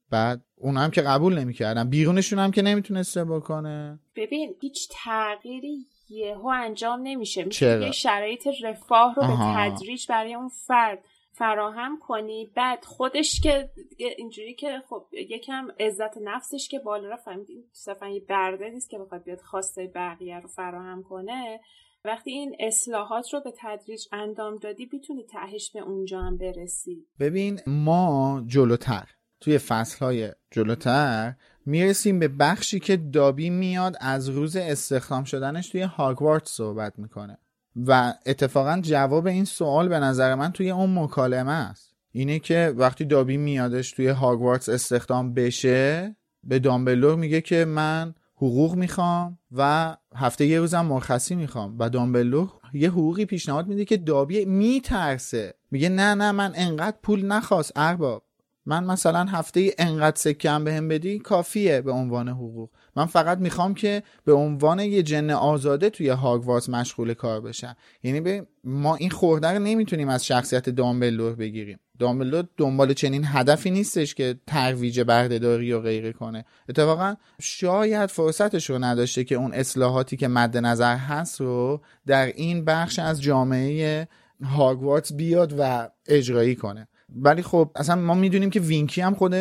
بعد 0.09 0.41
اون 0.55 0.77
هم 0.77 0.91
که 0.91 1.01
قبول 1.01 1.39
نمی‌کردن. 1.39 1.89
بیرونشون 1.89 2.39
هم 2.39 2.51
که 2.51 2.61
نمی‌تونسته 2.61 3.25
بکنه. 3.25 3.99
ببین 4.15 4.55
هیچ 4.61 4.89
تغییری 4.91 5.85
یهو 6.09 6.47
انجام 6.47 6.99
نمیشه. 7.03 7.43
میشه 7.43 7.81
یه 7.81 7.91
شرایط 7.91 8.47
رفاه 8.63 9.15
رو 9.15 9.27
به 9.27 9.33
تدریج 9.55 10.07
برای 10.09 10.33
اون 10.33 10.49
فرد. 10.49 10.99
فراهم 11.37 11.99
کنی. 11.99 12.51
بعد 12.55 12.85
خودش 12.85 13.41
که 13.41 13.69
اینجوری 13.97 14.53
که 14.53 14.83
خب 14.89 15.05
یکم 15.11 15.67
عزت 15.79 16.17
نفسش 16.17 16.67
که 16.67 16.79
بالا 16.79 17.09
را 17.09 17.17
فهمید 17.17 17.47
صرفا 17.71 18.07
یه 18.07 18.19
برده 18.19 18.69
نیست 18.69 18.89
که 18.89 18.97
بخواد 18.97 19.23
بیاد 19.23 19.41
خواسته 19.41 19.91
بقیه 19.95 20.39
رو 20.39 20.47
فراهم 20.47 21.03
کنه. 21.03 21.59
وقتی 22.05 22.31
این 22.31 22.55
اصلاحات 22.59 23.33
رو 23.33 23.41
به 23.41 23.53
تدریج 23.57 24.01
انجام 24.11 24.55
دادی 24.55 24.85
بیتونی 24.85 25.23
تهش 25.23 25.71
به 25.71 25.79
اونجا 25.79 26.21
هم 26.21 26.37
برسی. 26.37 27.05
ببین 27.19 27.59
ما 27.67 28.43
جلوتر 28.47 29.09
توی 29.39 29.57
فصلهای 29.57 30.31
جلوتر 30.51 31.33
می‌رسیم 31.65 32.19
به 32.19 32.27
بخشی 32.27 32.79
که 32.79 32.97
دابی 32.97 33.49
میاد 33.49 33.95
از 34.01 34.29
روز 34.29 34.55
استخدام 34.55 35.23
شدنش 35.23 35.69
توی 35.69 35.81
هاگوارت 35.81 36.45
صحبت 36.45 36.99
می‌کنه. 36.99 37.37
و 37.85 38.13
اتفاقا 38.25 38.79
جواب 38.81 39.27
این 39.27 39.45
سوال 39.45 39.89
به 39.89 39.99
نظر 39.99 40.35
من 40.35 40.51
توی 40.51 40.71
اون 40.71 40.99
مکالمه 40.99 41.51
است. 41.51 41.95
اینه 42.11 42.39
که 42.39 42.73
وقتی 42.77 43.05
دابی 43.05 43.37
میادش 43.37 43.91
توی 43.91 44.07
هاگوارتس 44.07 44.69
استخدام 44.69 45.33
بشه 45.33 46.15
به 46.43 46.59
دامبلور 46.59 47.15
میگه 47.15 47.41
که 47.41 47.65
من 47.65 48.13
حقوق 48.35 48.75
می‌خوام 48.75 49.37
و 49.51 49.95
هفته 50.15 50.45
یه 50.45 50.59
روزم 50.59 50.85
مرخصی 50.85 51.35
می‌خوام. 51.35 51.75
و 51.79 51.89
دامبلور 51.89 52.49
یه 52.73 52.89
حقوقی 52.89 53.25
پیشنهاد 53.25 53.67
میده 53.67 53.85
که 53.85 53.97
دابی 53.97 54.45
میترسه. 54.45 55.53
میگه 55.71 55.89
نه 55.89 56.13
نه 56.13 56.31
من 56.31 56.53
انقدر 56.55 56.97
پول 57.03 57.25
نخواست 57.25 57.71
ارباب. 57.75 58.23
من 58.65 58.83
مثلا 58.83 59.25
هفته 59.25 59.73
انقدر 59.77 60.17
سکم 60.17 60.63
بهم 60.63 60.87
بدی 60.87 61.19
کافیه 61.19 61.81
به 61.81 61.91
عنوان 61.91 62.29
حقوق. 62.29 62.69
من 62.97 63.05
فقط 63.05 63.37
می‌خوام 63.37 63.73
که 63.73 64.03
به 64.25 64.33
عنوان 64.33 64.79
یه 64.79 65.03
جن 65.03 65.29
آزاده 65.29 65.89
توی 65.89 66.09
هاگوارتس 66.09 66.69
مشغول 66.69 67.13
کار 67.13 67.41
بشم. 67.41 67.75
یعنی 68.03 68.21
به 68.21 68.47
ما 68.63 68.95
این 68.95 69.09
خورده 69.09 69.47
رو 69.47 69.59
نمی‌تونیم 69.59 70.09
از 70.09 70.25
شخصیت 70.25 70.69
دامبلور 70.69 71.35
بگیریم. 71.35 71.79
دامبلور 71.99 72.47
دنبال 72.57 72.93
چنین 72.93 73.21
هدفی 73.25 73.71
نیستش 73.71 74.15
که 74.15 74.35
ترویج 74.47 75.01
بردهداری 75.01 75.73
و 75.73 75.79
غیره 75.79 76.13
کنه. 76.13 76.45
اتفاقا 76.69 77.15
شاید 77.41 78.09
فرصتش 78.09 78.69
رو 78.69 78.83
نداشته 78.83 79.23
که 79.23 79.35
اون 79.35 79.53
اصلاحاتی 79.53 80.17
که 80.17 80.27
مد 80.27 80.57
نظر 80.57 80.95
هست 80.95 81.41
رو 81.41 81.81
در 82.07 82.25
این 82.25 82.65
بخش 82.65 82.99
از 82.99 83.21
جامعه 83.21 84.07
هاگوارتس 84.43 85.13
بیاد 85.13 85.55
و 85.59 85.89
اجرایی 86.07 86.55
کنه. 86.55 86.87
ولی 87.15 87.41
خب 87.41 87.71
اصلا 87.75 87.95
ما 87.95 88.13
می‌دونیم 88.13 88.49
که 88.49 88.59
وینکی 88.59 89.01
هم 89.01 89.13
خود 89.13 89.33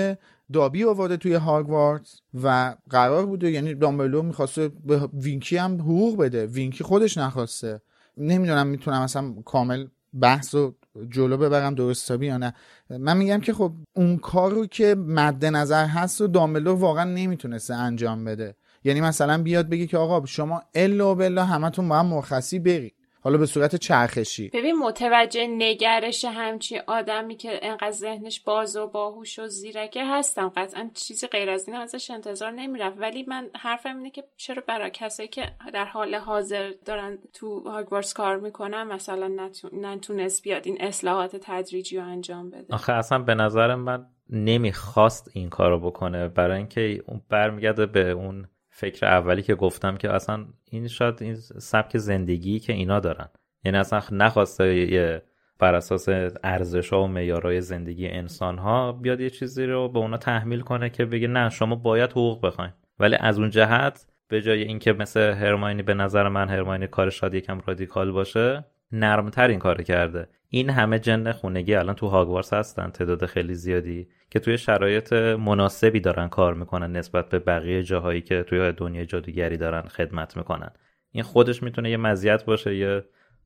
دابی 0.53 0.85
آورده 0.85 1.17
توی 1.17 1.35
هاگوارتس 1.35 2.21
و 2.43 2.75
قرار 2.91 3.27
بوده 3.27 3.51
یعنی 3.51 3.75
دامبلو 3.75 4.23
می‌خواسته 4.23 4.69
به 4.69 5.09
وینکی 5.15 5.57
هم 5.57 5.75
حقوق 5.75 6.19
بده. 6.19 6.47
وینکی 6.47 6.85
خودش 6.85 7.19
نخواسته. 7.19 7.81
نمی‌دونم 8.17 8.67
می‌تونم 8.67 9.01
اصلا 9.01 9.35
کامل 9.45 9.87
بحث 10.21 10.55
رو 10.55 10.75
جلو 11.11 11.37
ببرم 11.37 11.75
درست 11.75 12.11
یا 12.11 12.37
نه. 12.37 12.55
من 12.91 13.17
میگم 13.17 13.41
که 13.41 13.53
خب 13.53 13.73
اون 13.93 14.17
کار 14.17 14.53
رو 14.53 14.67
که 14.67 14.95
مد 14.95 15.45
نظر 15.45 15.87
هست 15.87 16.21
و 16.21 16.27
دامبلو 16.27 16.75
واقعا 16.75 17.05
نمی‌تونسته 17.05 17.75
انجام 17.75 18.25
بده. 18.25 18.57
یعنی 18.85 19.01
مثلا 19.01 19.43
بیاد 19.43 19.69
بگی 19.69 19.87
که 19.87 19.99
آقا 19.99 20.27
شما 20.27 20.63
الا 20.75 21.13
و 21.13 21.15
بلا 21.15 21.45
همتون 21.45 21.89
با 21.89 21.99
هم 21.99 22.07
مرخصی 22.07 22.59
برید. 22.59 22.96
حالا 23.27 23.39
به 23.39 23.47
صورت 23.47 23.77
چرخشی. 23.77 24.49
ببین 24.49 24.79
متوجه 24.79 25.47
نگرش 25.47 26.25
همچی 26.25 26.79
آدمی 26.79 27.37
که 27.37 27.59
انقدر 27.63 27.91
ذهنش 27.91 28.41
باز 28.41 28.77
و 28.77 28.87
باهوش 28.87 29.39
و 29.39 29.47
زیرکه 29.47 30.05
هستم. 30.05 30.53
قطعا 30.57 30.91
چیزی 30.95 31.27
غیر 31.27 31.51
از 31.51 31.69
این 31.69 31.77
ازش 31.77 32.11
انتظار 32.11 32.51
نمی‌رفت 32.51 32.97
ولی 32.99 33.25
من 33.29 33.51
حرفم 33.57 33.97
اینه 33.97 34.11
که 34.11 34.25
چرا 34.37 34.63
برای 34.67 34.91
کسایی 34.91 35.29
که 35.29 35.43
در 35.73 35.85
حال 35.85 36.15
حاضر 36.15 36.73
دارن 36.85 37.19
تو 37.33 37.61
هاگوارتس 37.61 38.15
کار 38.15 38.37
می‌کنن 38.37 38.83
مثلا 38.83 39.49
نتونست 39.73 40.43
بیاد 40.43 40.63
این 40.67 40.77
اصلاحات 40.81 41.37
تدریجی 41.37 41.97
رو 41.97 42.05
انجام 42.05 42.51
بده. 42.51 42.75
آخه 42.75 42.93
اصلا 42.93 43.19
به 43.19 43.35
نظر 43.35 43.75
من 43.75 44.07
نمی‌خواست 44.31 45.31
این 45.33 45.49
کارو 45.49 45.81
بکنه. 45.81 46.29
برای 46.29 46.57
اینکه 46.57 47.03
اون 47.07 47.23
برمیگرده 47.31 47.87
به 47.87 48.11
اون 48.11 48.49
فکر 48.79 49.07
اولی 49.07 49.43
که 49.43 49.55
گفتم 49.55 49.97
که 49.97 50.11
اصلا 50.11 50.47
این 50.71 50.89
شاید 50.89 51.23
این 51.23 51.35
سبک 51.59 51.99
زندگی 51.99 52.59
که 52.59 52.73
اینا 52.73 53.01
دارن. 53.01 53.29
یعنی 53.65 53.79
اصلا 53.79 54.03
نخواسته 54.13 55.23
بر 55.59 55.75
اساس 55.75 56.09
ارزش 56.45 56.93
ها 56.93 57.03
و 57.03 57.07
معیارهای 57.07 57.61
زندگی 57.61 58.09
انسان 58.09 58.59
ها 58.59 58.93
بیاد 58.93 59.21
یه 59.21 59.31
چیزی 59.31 59.67
رو 59.67 59.89
به 59.89 59.99
اونا 59.99 60.17
تحمیل 60.17 60.61
کنه 60.61 60.91
که 60.91 61.05
بگه 61.05 61.29
نه 61.29 61.51
شما 61.51 61.75
باید 61.75 62.11
حقوق 62.11 62.47
بخواین. 62.47 62.73
ولی 62.99 63.17
از 63.21 63.39
اون 63.39 63.51
جهت 63.51 64.07
به 64.29 64.43
جای 64.43 64.63
اینکه 64.63 64.93
مثل 64.93 65.21
هرماینی 65.21 65.83
به 65.83 65.95
نظر 65.95 66.29
من 66.29 66.49
هرماینی 66.49 66.87
کار 66.87 67.11
شاید 67.11 67.35
یکم 67.35 67.61
رادیکال 67.67 68.13
باشه 68.13 68.65
نرمتر 68.93 69.49
این 69.49 69.59
کار 69.59 69.83
کرده. 69.83 70.29
این 70.49 70.71
همه 70.71 70.99
جن 70.99 71.33
خونگی 71.33 71.75
الان 71.75 71.95
تو 71.95 72.07
هاگوارس 72.09 72.53
هستن 72.53 72.91
تعداد 72.91 73.27
خیلی 73.27 73.55
زیادی 73.55 74.09
که 74.31 74.41
توی 74.41 74.59
شرایط 74.59 75.13
مناسبی 75.13 76.01
دارن 76.01 76.29
کار 76.29 76.55
می‌کنن 76.55 76.97
نسبت 76.97 77.29
به 77.29 77.39
بقیه 77.39 77.83
جاهایی 77.83 78.21
که 78.21 78.43
توی 78.43 78.73
دنیای 78.73 79.07
جادوگری 79.07 79.57
دارن 79.57 79.83
خدمت 79.83 80.37
می‌کنن. 80.37 80.71
این 81.13 81.25
خودش 81.25 81.63
می‌تونه 81.63 81.91
یه 81.91 81.97
مزیت 81.97 82.45
باشه 82.45 82.77
یه 82.77 83.05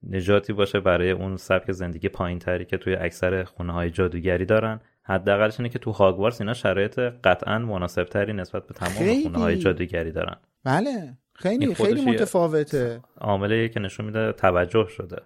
نجاتی 0.09 0.53
باشه 0.53 0.81
برای 0.81 1.11
اون 1.11 1.37
سبک 1.37 1.73
زندگی 1.73 2.09
پایین 2.09 2.39
تری 2.39 2.65
که 2.65 2.79
توی 2.79 2.95
اکثر 2.95 3.45
خونه 3.45 3.73
های 3.73 3.91
جادوگری 3.91 4.45
دارن. 4.45 4.81
حداقلش 5.03 5.61
اینه 5.61 5.69
که 5.69 5.79
تو 5.79 5.91
هاگوارس 5.91 6.41
اینا 6.41 6.55
شرایط 6.55 6.99
قطعا 6.99 7.59
مناسب 7.59 8.05
تری 8.05 8.33
نسبت 8.33 8.67
به 8.67 8.75
تمام 8.75 9.23
خونه 9.23 9.39
های 9.39 9.57
جادوگری 9.57 10.13
دارن. 10.13 10.37
بله. 10.65 11.17
خیلی 11.41 11.75
خیلی 11.75 12.05
متفاوته. 12.05 13.01
عامله 13.21 13.69
که 13.69 13.81
نشون 13.81 14.07
میده 14.07 14.33
توجه 14.33 14.87
شده. 14.89 15.17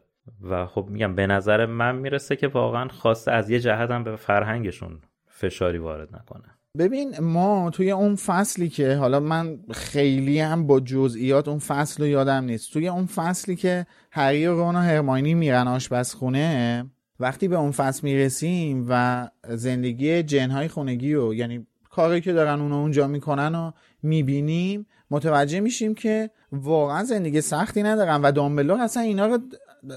و 0.42 0.66
خب 0.66 0.86
میگم 0.90 1.14
به 1.14 1.26
نظر 1.26 1.66
من 1.66 1.96
می‌رسه 1.96 2.36
که 2.36 2.48
واقعا 2.48 2.88
خواسته 2.88 3.32
از 3.32 3.50
یه 3.50 3.60
جهت 3.60 3.90
هم 3.90 4.04
به 4.04 4.16
فرهنگشون 4.16 4.98
فشاری 5.28 5.78
وارد 5.78 6.16
نکنه. 6.16 6.44
ببین 6.78 7.20
ما 7.20 7.70
توی 7.70 7.90
اون 7.90 8.16
فصلی 8.16 8.68
که 8.68 8.94
حالا 8.94 9.20
من 9.20 9.58
خیلی 9.70 10.40
هم 10.40 10.66
با 10.66 10.80
جزئیات 10.80 11.48
اون 11.48 11.58
فصل 11.58 12.02
رو 12.02 12.08
یادم 12.08 12.44
نیست. 12.44 12.72
توی 12.72 12.88
اون 12.88 13.06
فصلی 13.06 13.56
که 13.56 13.86
هری 14.10 14.46
و 14.46 14.54
رون 14.54 14.76
و 14.76 14.78
هرماینی 14.78 15.34
میرن 15.34 15.68
آشپزخونه 15.68 16.86
وقتی 17.20 17.48
به 17.48 17.56
اون 17.56 17.70
فصل 17.70 18.00
می‌رسیم 18.02 18.86
و 18.88 19.28
زندگی 19.48 20.22
جنهای 20.22 20.68
خونگی 20.68 21.14
و 21.14 21.34
یعنی 21.34 21.66
کاری 21.90 22.20
که 22.20 22.32
دارن 22.32 22.60
اونو 22.60 22.74
اونجا 22.74 23.06
می‌کنن 23.06 23.54
و 23.54 23.72
می‌بینیم 24.02 24.86
متوجه 25.10 25.60
میشیم 25.60 25.94
که 25.94 26.30
واقعا 26.52 27.04
زندگی 27.04 27.40
سختی 27.40 27.82
ندارن 27.82 28.22
و 28.22 28.32
دامبلور 28.32 28.80
اصلا 28.80 29.02
اینا 29.02 29.26
رو 29.26 29.38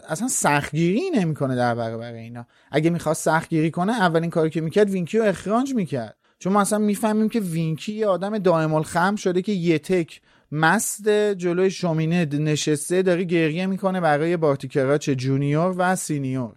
اصلا 0.09 0.27
سختگیری 0.27 1.01
نمی‌کنه 1.15 1.55
در 1.55 1.75
برابر 1.75 2.13
اینا. 2.13 2.45
اگه 2.71 2.89
می‌خواست 2.89 3.23
سختگیری 3.23 3.71
کنه 3.71 3.93
اولین 3.93 4.29
کاری 4.29 4.49
که 4.49 4.61
می‌کرد 4.61 4.89
وینکی 4.89 5.17
رو 5.17 5.25
اخراج 5.25 5.73
می‌کرد. 5.73 6.17
چون 6.39 6.53
ما 6.53 6.61
اصلا 6.61 6.79
می‌فهمیم 6.79 7.29
که 7.29 7.39
وینکی 7.39 7.93
یه 7.93 8.07
آدم 8.07 8.37
دائم 8.37 8.73
الخمر 8.73 9.15
شده 9.15 9.41
که 9.41 9.51
یه 9.51 9.79
تکه 9.79 10.21
مست 10.51 11.09
جلوی 11.09 11.71
شومینه 11.71 12.25
نشسته 12.25 13.01
داره 13.01 13.23
گریه 13.23 13.65
می‌کنه 13.65 14.01
برای 14.01 14.37
بارتی 14.37 14.69
کراچ 14.69 15.09
جونیور 15.09 15.75
و 15.77 15.95
سینیور. 15.95 16.55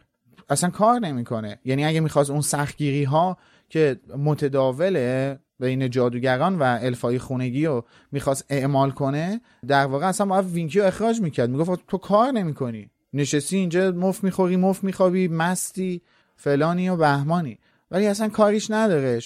اصلا 0.48 0.70
کار 0.70 0.98
نمی‌کنه. 0.98 1.58
یعنی 1.64 1.84
اگه 1.84 2.00
می‌خواست 2.00 2.30
اون 2.30 2.40
سختگیری 2.40 3.04
ها 3.04 3.38
که 3.68 4.00
متداوله 4.18 5.38
بین 5.60 5.90
جادوگران 5.90 6.58
و 6.58 6.62
الفای 6.62 7.18
خونگی 7.18 7.66
رو 7.66 7.84
می‌خواست 8.12 8.44
اعمال 8.48 8.90
کنه 8.90 9.40
در 9.66 9.86
واقع 9.86 10.06
اصلا 10.06 10.26
باید 10.26 10.44
وینکی 10.44 10.78
رو 10.78 10.86
اخراج 10.86 11.20
می‌کرد. 11.20 11.50
می‌گفت 11.50 11.86
تو 11.88 11.98
کار 11.98 12.32
نمی‌کنی. 12.32 12.90
نشستی 13.12 13.56
اینجا 13.56 13.90
مف 13.90 14.24
می‌خوری 14.24 14.56
مف 14.56 14.84
میخوابی 14.84 15.28
مستی 15.28 16.02
فلانی 16.36 16.88
و 16.88 16.96
بهمانی. 16.96 17.58
ولی 17.90 18.06
اصلا 18.06 18.28
کاریش 18.28 18.70
نداره. 18.70 19.20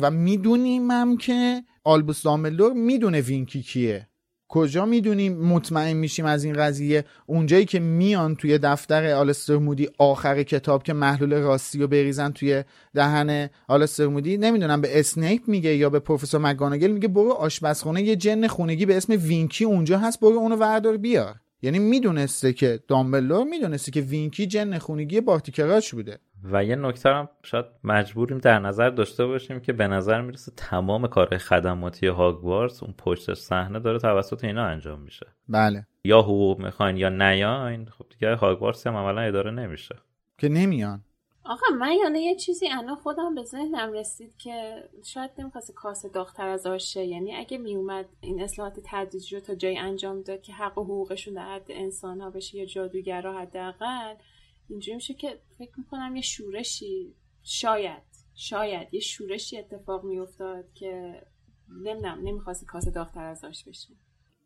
و 0.00 0.10
میدونیمم 0.10 1.16
که 1.16 1.62
آلبوس 1.84 2.22
دامبلدور 2.22 2.72
می‌دونه 2.72 3.20
وینکی 3.20 3.62
کیه. 3.62 4.07
کجا 4.48 4.86
می‌دونیم 4.86 5.38
مطمئن 5.38 5.92
میشیم 5.92 6.24
از 6.24 6.44
این 6.44 6.54
قضیه؟ 6.54 7.04
اونجایی 7.26 7.64
که 7.64 7.80
میان 7.80 8.36
توی 8.36 8.58
دفتر 8.58 9.10
آلستر 9.10 9.56
مودی 9.56 9.88
آخر 9.98 10.42
کتاب 10.42 10.82
که 10.82 10.92
محلول 10.92 11.34
راستی 11.34 11.78
رو 11.78 11.86
بریزن 11.88 12.30
توی 12.30 12.64
دهن 12.94 13.50
آلستر 13.68 14.06
مودی 14.06 14.36
نمی‌دونم 14.36 14.80
به 14.80 15.00
اسنیپ 15.00 15.42
میگه 15.46 15.76
یا 15.76 15.90
به 15.90 15.98
پروفسور 15.98 16.40
مک‌گوناگل 16.40 16.90
میگه 16.90 17.08
برو 17.08 17.32
آشپزخونه 17.32 18.02
یه 18.02 18.16
جن 18.16 18.46
خونگی 18.46 18.86
به 18.86 18.96
اسم 18.96 19.12
وینکی 19.12 19.64
اونجا 19.64 19.98
هست 19.98 20.20
برو 20.20 20.36
اونو 20.36 20.56
وردار 20.56 20.96
بیار. 20.96 21.34
یعنی 21.62 21.78
می‌دونسته 21.78 22.52
که 22.52 22.80
دامبلور 22.88 23.44
می‌دونسته 23.44 23.90
که 23.90 24.00
وینکی 24.00 24.46
جن 24.46 24.78
خونگی 24.78 25.20
بارتی 25.20 25.52
کراچ 25.52 25.92
بوده. 25.92 26.18
و 26.44 26.64
یه 26.64 26.76
نکته 26.76 27.08
هم 27.08 27.28
شاید 27.42 27.64
مجبوریم 27.84 28.38
در 28.38 28.58
نظر 28.58 28.90
داشته 28.90 29.26
باشیم 29.26 29.60
که 29.60 29.72
به 29.72 29.88
نظر 29.88 30.20
می‌رسه 30.20 30.52
تمام 30.56 31.06
کار 31.06 31.38
خدماتی 31.38 32.06
هاگوارتس 32.06 32.82
اون 32.82 32.94
پشت 32.98 33.34
صحنه 33.34 33.80
داره 33.80 33.98
توسط 33.98 34.44
اینا 34.44 34.64
انجام 34.64 35.00
میشه. 35.00 35.26
بله. 35.48 35.86
یا 36.04 36.20
حقوق 36.20 36.58
می‌خواین 36.58 36.96
یا 36.96 37.08
نیاین 37.08 37.86
خب 37.86 38.04
دیگه 38.10 38.34
هاگوارتس 38.34 38.86
هم 38.86 38.96
عملا 38.96 39.20
اداره 39.20 39.50
نمیشه. 39.50 39.94
که 40.38 40.48
نمیان. 40.48 41.04
آقا 41.44 41.66
من 41.78 41.92
یعنی 41.92 42.18
یه 42.18 42.36
چیزی 42.36 42.68
الان 42.68 42.94
خودم 42.94 43.34
به 43.34 43.42
ذهنم 43.42 43.92
رسید 43.92 44.36
که 44.36 44.84
شاید 45.04 45.30
نمی‌خواست 45.38 45.74
کاس 45.74 46.06
دختر 46.06 46.48
از 46.48 46.66
آشه 46.66 47.04
یعنی 47.04 47.36
اگه 47.36 47.58
میومد 47.58 48.06
این 48.20 48.42
اصلاحات 48.42 48.80
تدریجی 48.84 49.36
رو 49.36 49.42
تا 49.42 49.54
جایی 49.54 49.78
انجام 49.78 50.22
داد 50.22 50.42
که 50.42 50.52
حق 50.52 50.78
و 50.78 50.84
حقوقشون 50.84 51.34
در 51.34 51.54
حد 51.54 51.66
انسان 51.68 52.20
ها 52.20 52.30
بشه 52.30 52.58
یا 52.58 52.64
جادوگرا 52.64 53.38
حداقل 53.38 54.14
اینجوری 54.68 54.94
میشه 54.94 55.14
که 55.14 55.38
فکر 55.58 55.72
می‌کنم 55.76 56.16
یه 56.16 56.22
شورشی 56.22 57.14
شاید 57.42 58.02
شاید 58.34 58.94
یه 58.94 59.00
شورشی 59.00 59.58
اتفاق 59.58 60.04
میافتاد 60.04 60.72
که 60.74 61.22
نمی‌دونم 61.84 62.18
نمی‌خواستی 62.24 62.66
کاس 62.66 62.88
دختر 62.88 63.24
از 63.24 63.40
داشت 63.40 63.68
بشه. 63.68 63.88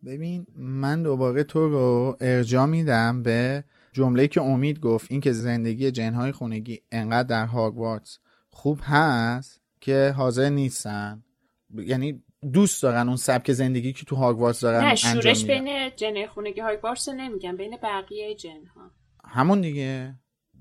ببین 0.06 0.46
من 0.56 1.02
دوباره 1.02 1.44
تو 1.44 1.68
رو 1.68 2.16
ارجا 2.20 2.66
میدم 2.66 3.22
به 3.22 3.64
جمله 3.92 4.28
که 4.28 4.42
امید 4.42 4.80
گفت 4.80 5.10
اینکه 5.10 5.32
زندگی 5.32 5.90
جنهای 5.90 6.32
خونگی 6.32 6.80
انقدر 6.92 7.28
در 7.28 7.46
هاگوارتس 7.46 8.18
خوب 8.50 8.78
هست 8.82 9.60
که 9.80 10.14
حاضر 10.16 10.48
نیستن. 10.48 11.24
یعنی 11.74 12.22
دوست 12.52 12.82
دارن 12.82 13.08
اون 13.08 13.16
سبک 13.16 13.52
زندگی 13.52 13.92
که 13.92 14.04
تو 14.04 14.16
هاگوارتس 14.16 14.60
دارن 14.60 14.84
نه 14.84 14.94
شورش 14.94 15.44
بین 15.44 15.90
جنهای 15.96 16.26
خونگی 16.26 16.60
هاگوارتس 16.60 17.08
نمیگم 17.08 17.56
بین 17.56 17.76
بقیه 17.82 18.34
جنها. 18.34 18.90
همون 19.28 19.60
دیگه 19.60 20.14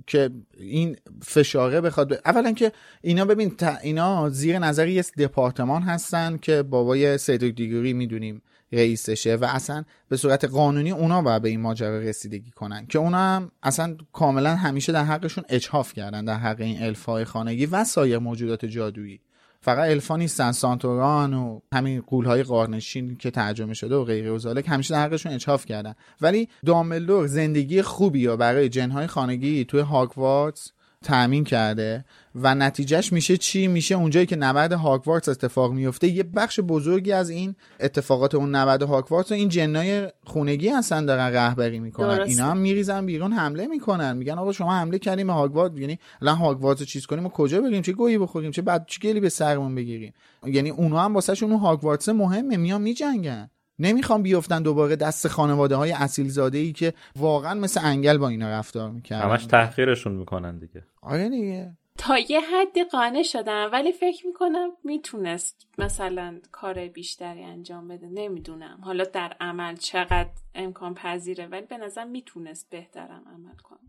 که 0.07 0.29
این 0.57 0.97
فشاره 1.23 1.81
بخواد 1.81 2.13
اولا 2.13 2.51
که 2.51 2.71
اینا 3.01 3.25
ببین 3.25 3.55
اینا 3.83 4.29
زیر 4.29 4.59
نظر 4.59 4.87
یه 4.87 5.01
دپارتمان 5.17 5.81
هستن 5.81 6.37
که 6.37 6.63
بابای 6.63 7.17
سیدریک 7.17 7.55
دیگوری 7.55 7.93
می‌دونیم 7.93 8.41
رئیسشه 8.71 9.35
و 9.35 9.45
اصلا 9.45 9.83
به 10.09 10.17
صورت 10.17 10.45
قانونی 10.45 10.91
اونا 10.91 11.21
باید 11.21 11.41
به 11.41 11.49
این 11.49 11.59
ماجرا 11.59 11.99
رسیدگی 11.99 12.51
کنن 12.51 12.85
که 12.87 12.99
اونا 12.99 13.17
هم 13.17 13.51
اصلا 13.63 13.97
کاملا 14.13 14.55
همیشه 14.55 14.91
در 14.91 15.03
حقشون 15.03 15.43
اجحاف 15.49 15.93
کردن 15.93 16.25
در 16.25 16.37
حق 16.37 16.61
این 16.61 16.83
الفای 16.83 17.25
خانگی 17.25 17.65
و 17.65 17.83
سایر 17.83 18.17
موجودات 18.17 18.65
جادویی. 18.65 19.19
فقط 19.63 19.89
الفا 19.89 20.17
نیستن 20.17 20.51
سانتوران 20.51 21.33
و 21.33 21.59
همین 21.73 22.01
قولهای 22.01 22.43
قارنشین 22.43 23.15
که 23.15 23.31
ترجمه 23.31 23.73
شده 23.73 23.95
و 23.95 24.03
غیره 24.03 24.31
و 24.31 24.37
زالک 24.37 24.65
همیشه 24.67 24.93
در 24.93 25.03
حقشون 25.03 25.31
اچاف 25.31 25.65
کردن. 25.65 25.95
ولی 26.21 26.47
داملور 26.65 27.27
زندگی 27.27 27.81
خوبی 27.81 28.19
یا 28.19 28.35
برای 28.35 28.69
جنهای 28.69 29.07
خانگی 29.07 29.65
توی 29.65 29.79
هاگوارتس 29.79 30.71
تأمین 31.03 31.43
کرده. 31.43 32.05
و 32.35 32.55
نتیجهش 32.55 33.13
میشه 33.13 33.37
چی؟ 33.37 33.67
میشه 33.67 33.95
اونجایی 33.95 34.25
که 34.25 34.35
نبرد 34.35 34.73
هاگوارتس 34.73 35.29
اتفاق 35.29 35.71
میفته 35.71 36.07
یه 36.07 36.23
بخش 36.23 36.59
بزرگی 36.59 37.11
از 37.11 37.29
این 37.29 37.55
اتفاقات 37.79 38.35
اون 38.35 38.55
نبرد 38.55 38.83
هاگوارتس 38.83 39.31
و 39.31 39.33
این 39.33 39.49
جنای 39.49 40.07
خونگی 40.23 40.69
هستن 40.69 41.05
دارن 41.05 41.33
رهبری 41.33 41.79
می‌کنن. 41.79 42.19
اینا 42.21 42.45
هم 42.51 42.57
میریزن 42.57 43.05
بیرون 43.05 43.33
حمله 43.33 43.67
می‌کنن. 43.67 44.17
میگن 44.17 44.37
آقا 44.37 44.51
شما 44.51 44.73
حمله 44.73 44.99
کردیم 44.99 45.27
به 45.27 45.33
هاگوارت 45.33 45.79
یعنی 45.79 45.99
الان 46.21 46.37
هاگوارتس 46.37 46.83
چیز 46.83 47.05
کنیم 47.05 47.25
و 47.25 47.29
کجا 47.29 47.61
بریم؟ 47.61 47.81
چه 47.81 47.93
گویی 47.93 48.17
بخوریم؟ 48.17 48.51
چه 48.51 48.61
بعد 48.61 48.85
چه 48.87 48.99
گلی 48.99 49.19
به 49.19 49.29
سرمون 49.29 49.75
بگیریم؟ 49.75 50.13
یعنی 50.45 50.69
اونها 50.69 51.05
هم 51.05 51.13
واسهشون 51.13 51.51
اون 51.51 51.59
هاگوارتس 51.59 52.09
مهمه 52.09 52.57
میان 52.57 52.81
میجنگن. 52.81 53.49
نمی‌خوام 53.79 54.21
بیفتن 54.23 54.61
دوباره 54.61 54.95
دست 54.95 55.27
خانواده 55.27 55.75
های 55.75 55.91
اصیل 55.91 56.29
زاده 56.29 56.57
ای 56.57 56.71
که 56.71 56.93
واقعا 57.15 57.53
مثل 57.53 57.79
انگل 57.83 58.17
با 58.17 58.29
اینا 58.29 58.49
رفتار 58.49 58.91
می‌کردن. 58.91 59.29
همش 59.29 59.45
تحقیرشون 59.45 60.13
می‌کنن 60.13 60.57
دیگه. 60.57 60.83
آره 61.01 61.29
دیگه. 61.29 61.77
تا 61.97 62.17
یه 62.17 62.41
حدی 62.41 62.83
قانع 62.83 63.23
شدم 63.23 63.69
ولی 63.73 63.91
فکر 63.91 64.27
می‌کنم 64.27 64.69
می‌تونست 64.83 65.67
مثلا 65.77 66.39
کار 66.51 66.87
بیشتری 66.87 67.43
انجام 67.43 67.87
بده. 67.87 68.07
نمی‌دونم. 68.07 68.79
حالا 68.83 69.03
در 69.03 69.35
عمل 69.39 69.75
چقدر 69.75 70.29
امکان 70.55 70.93
پذیره 70.93 71.47
ولی 71.47 71.65
به 71.65 71.77
نظر 71.77 72.03
می‌تونست 72.03 72.69
بهترم 72.69 73.23
عمل 73.33 73.55
کنه. 73.63 73.79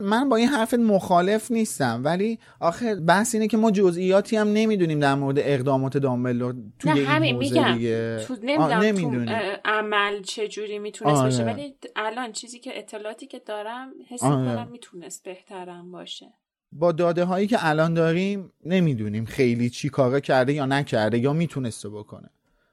من 0.00 0.28
با 0.28 0.36
این 0.36 0.48
حرف 0.48 0.74
مخالف 0.74 1.50
نیستم 1.50 2.00
ولی 2.04 2.38
آخه 2.60 2.94
بحث 2.94 3.34
اینه 3.34 3.48
که 3.48 3.56
ما 3.56 3.70
جزئیاتی 3.70 4.36
هم 4.36 4.48
نمی‌دونیم 4.48 5.00
در 5.00 5.14
مورد 5.14 5.38
اقدامات 5.38 5.98
دامبلدور 5.98 6.54
توی 6.78 6.92
نه 6.92 7.04
همین 7.08 7.36
میگم. 7.36 7.74
دیگه. 7.74 8.24
تو 8.28 8.36
نمی‌دونم 8.42 9.24
تو 9.24 9.56
عمل 9.64 10.22
چجوری 10.22 10.78
می‌تونست 10.78 11.16
آره. 11.16 11.30
باشه 11.30 11.44
ولی 11.44 11.76
الان 11.96 12.32
چیزی 12.32 12.58
که 12.58 12.78
اطلاعاتی 12.78 13.26
که 13.26 13.38
دارم 13.38 13.92
حس 14.08 14.22
آره. 14.22 14.36
می‌کنم 14.36 14.68
می‌تونست 14.68 15.24
بهترم 15.24 15.90
باشه. 15.90 16.34
با 16.74 16.92
داده 16.92 17.24
هایی 17.24 17.46
که 17.46 17.56
الان 17.60 17.94
داریم 17.94 18.50
نمی‌دونیم 18.64 19.24
خیلی 19.24 19.70
چی 19.70 19.88
کارا 19.88 20.20
کرده 20.20 20.52
یا 20.52 20.66
نکرده 20.66 21.18
یا 21.18 21.32
می‌تونسته 21.32 21.88
بکنه. 21.88 22.30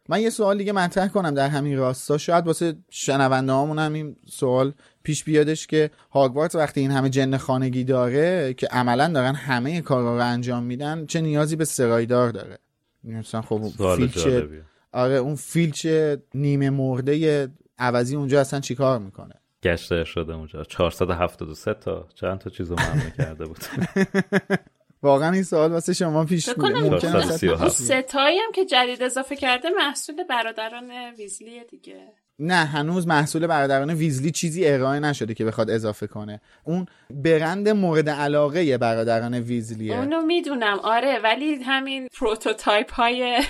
من 0.09 0.21
یه 0.21 0.29
سوال 0.29 0.57
دیگه 0.57 0.71
مطرح 0.71 1.07
کنم 1.07 1.33
در 1.33 1.47
همین 1.47 1.77
راستا. 1.77 2.17
شاید 2.17 2.47
واسه 2.47 2.75
شنونده 2.89 3.51
هامون 3.51 3.79
هم 3.79 3.93
این 3.93 4.15
سوال 4.29 4.73
پیش 5.03 5.23
بیادش 5.23 5.67
که 5.67 5.91
هاگوارت 6.11 6.55
وقتی 6.55 6.81
این 6.81 6.91
همه 6.91 7.09
جن 7.09 7.37
خانگی 7.37 7.83
داره 7.83 8.53
که 8.53 8.67
عملا 8.67 9.07
دارن 9.07 9.35
همه 9.35 9.81
کارا 9.81 10.17
رو 10.17 10.23
انجام 10.23 10.63
میدن 10.63 11.05
چه 11.05 11.21
نیازی 11.21 11.55
به 11.55 11.65
سرایدار 11.65 12.29
داره؟ 12.29 12.57
مثلا 13.03 13.41
خب 13.41 13.67
فیلچ 13.95 14.27
آره 14.91 15.15
اون 15.15 15.35
فیلچ 15.35 15.87
نیمه 16.33 16.69
مرده 16.69 17.47
عوضی 17.77 18.15
اونجا 18.15 18.41
اصلا 18.41 18.59
چیکار 18.59 18.99
می‌کنه؟ 18.99 19.40
گشته 19.63 20.03
شده 20.03 20.33
اونجا. 20.33 20.63
473 20.63 21.73
تا 21.73 22.07
چند 22.15 22.37
تا 22.37 22.49
چیزو 22.49 22.75
ممنوع 22.75 23.09
کرده 23.17 23.45
بود. 23.45 23.57
واقعا 25.03 25.31
این 25.31 25.43
سوال 25.43 25.71
واسه 25.71 25.93
شما 25.93 26.25
پیش 26.25 26.49
ممکن 26.49 27.21
ستایی 27.69 28.37
هم 28.37 28.51
که 28.51 28.65
جدید 28.65 29.03
اضافه 29.03 29.35
کرده 29.35 29.69
محصول 29.69 30.23
برادران 30.23 30.91
ویزلی 31.17 31.63
دیگه. 31.63 32.13
نه 32.41 32.55
هنوز 32.55 33.07
محصول 33.07 33.47
برادران 33.47 33.89
ویزلی 33.89 34.31
چیزی 34.31 34.67
ارائه 34.67 34.99
نشده 34.99 35.33
که 35.33 35.45
بخواد 35.45 35.69
اضافه 35.69 36.07
کنه. 36.07 36.41
اون 36.63 36.85
برند 37.09 37.69
مورد 37.69 38.09
علاقه 38.09 38.77
برادران 38.77 39.33
ویزلیه. 39.33 39.99
اونو 39.99 40.21
می‌دونم. 40.21 40.79
آره 40.83 41.19
ولی 41.23 41.53
همین 41.53 42.07
prototype 42.19 42.93
های 42.93 43.43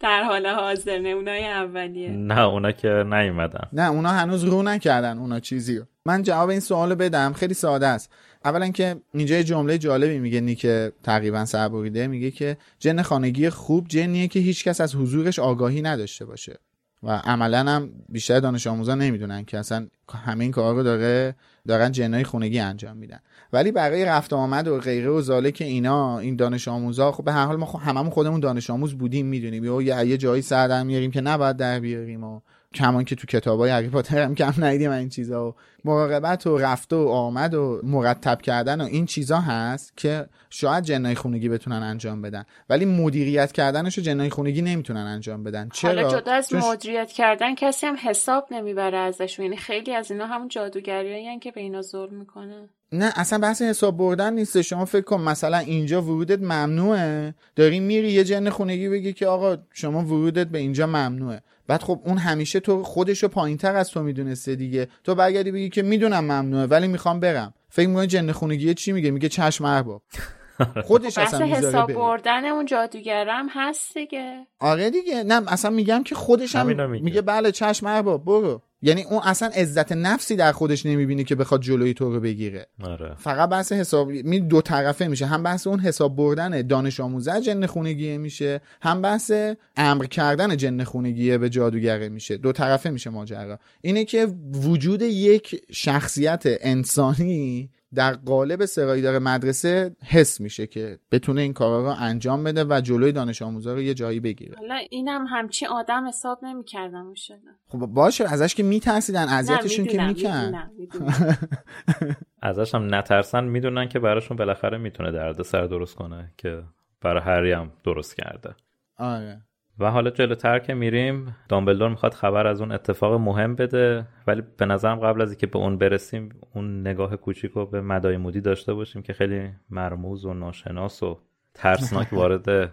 در 0.00 0.22
حال 0.22 0.46
حاضر 0.46 1.06
اونای 1.06 1.44
اولیه. 1.44 2.10
نه 2.10 2.40
اونا 2.40 2.72
که 2.72 2.88
نیومدن. 2.88 3.68
نه 3.72 3.90
اونا 3.90 4.08
هنوز 4.08 4.44
رو 4.44 4.62
نکردن 4.62 5.18
اونا 5.18 5.40
چیزی 5.40 5.80
من 6.06 6.22
جواب 6.22 6.48
این 6.48 6.60
سوالو 6.60 6.94
بدم. 6.94 7.32
خیلی 7.32 7.54
ساده 7.54 7.86
است. 7.86 8.10
اولا 8.44 8.68
که 8.68 8.96
اینجا 9.14 9.36
یه 9.36 9.44
جمله 9.44 9.78
جالبی 9.78 10.18
میگه 10.18 10.40
نیک 10.40 10.66
تقریبا 11.02 11.44
سربریده 11.44 12.06
میگه 12.06 12.30
که 12.30 12.56
جن 12.78 13.02
خانگی 13.02 13.50
خوب 13.50 13.88
جنیه 13.88 14.28
که 14.28 14.40
هیچکس 14.40 14.80
از 14.80 14.94
حضورش 14.94 15.38
آگاهی 15.38 15.82
نداشته 15.82 16.24
باشه. 16.24 16.58
و 17.02 17.10
عملا 17.10 17.58
هم 17.58 17.90
بیشتر 18.08 18.40
دانش 18.40 18.66
آموزان 18.66 19.02
نمی‌دونن 19.02 19.44
که 19.44 19.58
اصلا 19.58 19.86
همه 20.24 20.44
این 20.44 20.52
کار 20.52 20.74
رو 20.74 20.82
داره 20.82 21.34
دارن 21.68 21.92
جنای 21.92 22.24
خونگی 22.24 22.58
انجام 22.58 22.96
میدن. 22.96 23.18
ولی 23.52 23.72
برای 23.72 24.04
رفت 24.04 24.32
آمد 24.32 24.68
و 24.68 24.78
غیره 24.78 25.10
و 25.10 25.20
زاله 25.20 25.52
که 25.52 25.64
اینا 25.64 26.18
این 26.18 26.36
دانش 26.36 26.68
آموزا 26.68 27.12
خب 27.12 27.24
به 27.24 27.32
هر 27.32 27.46
حال 27.46 27.56
ما 27.56 27.66
خب 27.66 27.78
هممون 27.78 28.10
خودمون 28.10 28.40
دانش 28.40 28.70
آموز 28.70 28.94
بودیم 28.94 29.26
می‌دونیم. 29.26 29.64
یا 29.64 30.02
یه 30.02 30.16
جایی 30.16 30.42
سر 30.42 30.68
در 30.68 30.82
میاریم 30.82 31.10
که 31.10 31.20
نباید 31.20 31.56
در 31.56 31.80
بیاریم 31.80 32.24
و 32.24 32.40
کمان 32.74 33.04
که 33.04 33.16
تو 33.16 33.26
کتابای 33.26 33.70
هری 33.70 33.88
پاتر 33.88 34.22
هم 34.22 34.34
کم 34.34 34.52
ندیدیم 34.58 34.90
این 34.90 35.08
چیزا 35.08 35.48
و 35.48 35.54
مراقبت 35.84 36.46
و 36.46 36.58
رفته 36.58 36.96
و 36.96 37.08
آمد 37.08 37.54
و 37.54 37.80
مرتب 37.84 38.42
کردن 38.42 38.80
و 38.80 38.84
این 38.84 39.06
چیزا 39.06 39.40
هست 39.40 39.96
که 39.96 40.26
شاید 40.50 40.84
جنای 40.84 41.14
خونگی 41.14 41.48
بتونن 41.48 41.82
انجام 41.82 42.22
بدن. 42.22 42.44
ولی 42.70 42.84
مدیریت 42.84 43.52
کردنش 43.52 43.98
رو 43.98 44.04
جنای 44.04 44.30
خونگی 44.30 44.62
نمی‌تونن 44.62 45.00
انجام 45.00 45.44
بدن. 45.44 45.68
چرا؟ 45.72 45.90
حالا 45.90 46.20
جدا 46.20 46.32
از 46.32 46.54
مدیریت 46.54 47.12
کردن 47.12 47.54
کسی 47.54 47.86
هم 47.86 47.96
حساب 48.04 48.48
نمی‌بره 48.50 48.98
ازش 48.98 49.38
یعنی 49.38 49.56
خیلی 49.56 49.94
از 49.94 50.10
اینا 50.10 50.26
همون 50.26 50.48
جادوگریایی 50.48 51.38
که 51.38 51.50
به 51.50 51.60
اینا 51.60 51.82
ظلم 51.82 52.14
می‌کنن. 52.14 52.68
نه 52.92 53.12
اصلا 53.16 53.38
بحث 53.38 53.62
حساب 53.62 53.96
بردن 53.96 54.32
نیست. 54.32 54.62
شما 54.62 54.84
فکر 54.84 55.04
کن 55.04 55.20
مثلا 55.20 55.58
اینجا 55.58 56.02
ورودت 56.02 56.38
ممنوعه. 56.38 57.34
داری 57.56 57.80
میری 57.80 58.12
یه 58.12 58.24
جن 58.24 58.50
خونگی 58.50 58.88
بگی 58.88 59.12
که 59.12 59.26
آقا 59.26 59.56
شما 59.72 60.04
ورودت 60.04 60.46
به 60.46 60.58
اینجا 60.58 60.86
ممنوعه. 60.86 61.42
بعد 61.68 61.82
خب 61.82 62.00
اون 62.04 62.18
همیشه 62.18 62.60
تو 62.60 62.82
خودشو 62.82 63.28
پایینتر 63.28 63.76
از 63.76 63.90
تو 63.90 64.02
می‌دونسته 64.02 64.54
دیگه. 64.54 64.88
تو 65.04 65.14
برگردی 65.14 65.50
بگی 65.50 65.68
که 65.68 65.82
می‌دونم 65.82 66.24
ممنوعه 66.24 66.66
ولی 66.66 66.88
می‌خوام 66.88 67.20
برم. 67.20 67.54
فکر 67.68 67.88
می‌کنی 67.88 68.06
جن 68.06 68.32
خونگی 68.32 68.74
چی 68.74 68.92
میگه؟ 68.92 69.10
میگه 69.10 69.28
چشم 69.28 69.64
ارباب. 69.64 70.02
خودش 70.84 71.18
اصلا 71.18 71.46
حساب 71.46 71.92
بردن 71.92 72.44
اون 72.44 72.66
جادوگرم 72.66 73.46
هست 73.50 73.94
دیگه. 73.94 74.46
آره 74.58 74.90
دیگه. 74.90 75.22
نه 75.22 75.52
اصلا 75.52 75.70
میگم 75.70 76.02
که 76.02 76.14
خودش 76.14 76.56
هم 76.56 76.90
میگه 76.90 77.22
بله 77.22 77.52
چشم 77.52 77.86
ارباب 77.86 78.24
برو. 78.24 78.62
یعنی 78.82 79.02
اون 79.02 79.20
اصلا 79.24 79.48
عزت 79.48 79.92
نفسی 79.92 80.36
در 80.36 80.52
خودش 80.52 80.86
نمی‌بینه 80.86 81.24
که 81.24 81.34
بخواد 81.34 81.62
جلوی 81.62 81.94
تو 81.94 82.14
رو 82.14 82.20
بگیره. 82.20 82.66
آره. 82.82 83.14
فقط 83.18 83.48
بحث 83.48 83.72
حساب 83.72 84.10
می 84.10 84.40
دو 84.40 84.62
طرفه 84.62 85.08
میشه. 85.08 85.26
هم 85.26 85.42
بحث 85.42 85.66
اون 85.66 85.80
حساب 85.80 86.16
بردن 86.16 86.66
دانش 86.66 87.00
آموزه 87.00 87.40
جن 87.40 87.66
خونگیه 87.66 88.18
میشه 88.18 88.60
هم 88.82 89.02
بحث 89.02 89.32
امر 89.76 90.04
کردن 90.04 90.56
جن 90.56 90.84
خونگیه 90.84 91.38
به 91.38 91.48
جادوگره 91.48 92.08
میشه. 92.08 92.36
دو 92.36 92.52
طرفه 92.52 92.90
میشه 92.90 93.10
ماجرا. 93.10 93.58
اینه 93.80 94.04
که 94.04 94.28
وجود 94.52 95.02
یک 95.02 95.64
شخصیت 95.72 96.42
انسانی 96.44 97.70
در 97.94 98.12
قالب 98.12 98.64
سرایدار 98.64 99.18
مدرسه 99.18 99.96
حس 100.04 100.40
میشه 100.40 100.66
که 100.66 100.98
بتونه 101.12 101.40
این 101.40 101.52
کارا 101.52 101.84
رو 101.84 101.94
انجام 101.98 102.44
بده 102.44 102.64
و 102.64 102.80
جلوی 102.80 103.12
دانش 103.12 103.42
آموزا 103.42 103.74
رو 103.74 103.82
یه 103.82 103.94
جایی 103.94 104.20
بگیره. 104.20 104.56
حالا 104.58 104.74
اینم 104.90 105.26
همچی 105.26 105.66
آدم 105.66 106.08
حساب 106.08 106.38
نمی‌کردم 106.42 107.06
میشه 107.06 107.40
خب 107.66 107.78
باشه 107.78 108.24
ازش 108.24 108.54
که 108.54 108.62
میترسیدن 108.62 109.28
اذیتشون 109.28 109.86
که 109.86 110.02
میکن 110.02 110.52
ازش 112.42 112.74
هم 112.74 112.94
نترسن 112.94 113.44
می‌دونن 113.44 113.88
که 113.88 113.98
براشون 113.98 114.36
بالاخره 114.36 114.78
می‌تونه 114.78 115.12
درد 115.12 115.42
سر 115.42 115.66
درست 115.66 115.94
کنه 115.94 116.32
که 116.36 116.62
برای 117.00 117.22
هری 117.22 117.52
هم 117.52 117.72
درست 117.84 118.16
کرده. 118.16 118.54
آره. 118.96 119.47
و 119.78 119.90
حالا 119.90 120.10
جلوتر 120.10 120.58
که 120.58 120.74
میریم 120.74 121.36
دامبلدور 121.48 121.88
می‌خواد 121.88 122.14
خبر 122.14 122.46
از 122.46 122.60
اون 122.60 122.72
اتفاق 122.72 123.20
مهم 123.20 123.54
بده 123.54 124.06
ولی 124.26 124.42
به 124.56 124.66
نظرم 124.66 125.00
قبل 125.00 125.22
از 125.22 125.30
اینکه 125.30 125.46
به 125.46 125.58
اون 125.58 125.78
برسیم 125.78 126.40
اون 126.54 126.80
نگاه 126.80 127.16
کوچیک 127.16 127.52
رو 127.52 127.66
به 127.66 127.80
مدای 127.80 128.16
مودی 128.16 128.40
داشته 128.40 128.74
باشیم 128.74 129.02
که 129.02 129.12
خیلی 129.12 129.50
مرموز 129.70 130.24
و 130.24 130.34
ناشناس 130.34 131.02
و 131.02 131.18
ترسناک 131.54 132.12
وارد 132.18 132.72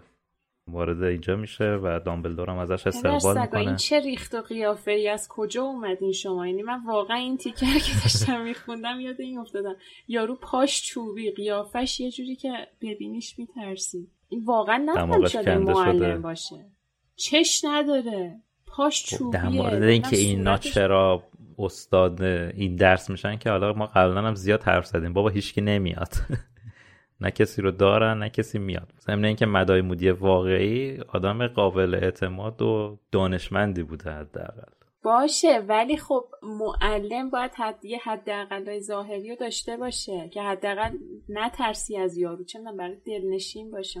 وارد 0.68 1.02
اینجا 1.02 1.36
میشه 1.36 1.78
و 1.82 2.00
دامبلدور 2.04 2.50
هم 2.50 2.58
ازش 2.58 2.86
استقبال 2.86 3.40
می‌کنه 3.40 3.60
این 3.60 3.76
چه 3.76 4.00
ریخت 4.00 4.34
و 4.34 4.40
قیافه 4.40 4.90
ای؟ 4.90 5.08
از 5.08 5.28
کجا 5.28 5.62
اومدین 5.62 6.12
شما؟ 6.12 6.46
یعنی 6.46 6.62
من 6.62 6.84
واقعا 6.86 7.16
این 7.16 7.36
تیکر 7.36 7.78
که 7.78 7.92
داشتم 8.02 8.42
میخوندم 8.42 9.00
یاد 9.00 9.20
این 9.20 9.38
افتادم. 9.38 9.76
یارو 10.08 10.34
پاش 10.34 10.82
چوبی 10.86 11.30
قیافش 11.30 12.00
یه 12.00 12.10
جوری 12.10 12.36
که 12.36 12.52
ببینیش 12.82 13.38
میترسی. 13.38 14.08
این 14.28 14.44
واقعا 14.44 14.76
نفهم 14.76 15.26
شده. 15.26 15.58
معلم 15.58 16.22
باشه. 16.22 16.75
چش 17.16 17.60
نداره. 17.64 18.40
پاش 18.66 19.04
خب، 19.04 19.18
چوبیه. 19.18 19.42
در 19.42 19.48
مورد 19.48 19.82
اینکه 19.82 20.16
اینا 20.16 20.58
چرا 20.58 21.22
استاد 21.58 22.22
این 22.22 22.76
درس 22.76 23.10
میشن 23.10 23.36
که 23.36 23.50
حالا 23.50 23.72
ما 23.72 23.86
قبلا 23.86 24.22
هم 24.22 24.34
زیاد 24.34 24.62
حرف 24.62 24.86
زدیم. 24.86 25.12
بابا 25.12 25.28
هیچکی 25.28 25.60
نمیاد. 25.60 26.14
نه 27.20 27.30
کسی 27.30 27.62
رو 27.62 27.70
دارن 27.70 28.18
نه 28.18 28.28
کسی 28.28 28.58
میاد. 28.58 28.92
ضمن 29.00 29.24
اینکه 29.24 29.46
مدای 29.46 29.80
مودی 29.80 30.10
واقعی 30.10 30.98
آدم 31.00 31.46
قابل 31.46 31.94
اعتماد 31.94 32.62
و 32.62 32.98
دانشمندی 33.12 33.82
بوده 33.82 34.10
حداقل. 34.10 34.72
باشه 35.02 35.58
ولی 35.68 35.96
خب 35.96 36.24
معلم 36.42 37.30
باید 37.30 37.50
حد 37.54 37.84
یه 37.84 37.98
حداقل 38.04 38.80
ظاهری 38.80 39.30
رو 39.30 39.36
داشته 39.36 39.76
باشه 39.76 40.28
که 40.32 40.42
حداقل 40.42 40.90
نترسی 41.28 41.96
از 41.96 42.16
یارو. 42.16 42.44
چه 42.44 42.58
برای 42.78 42.96
دلنشین 43.06 43.70
باشه. 43.70 44.00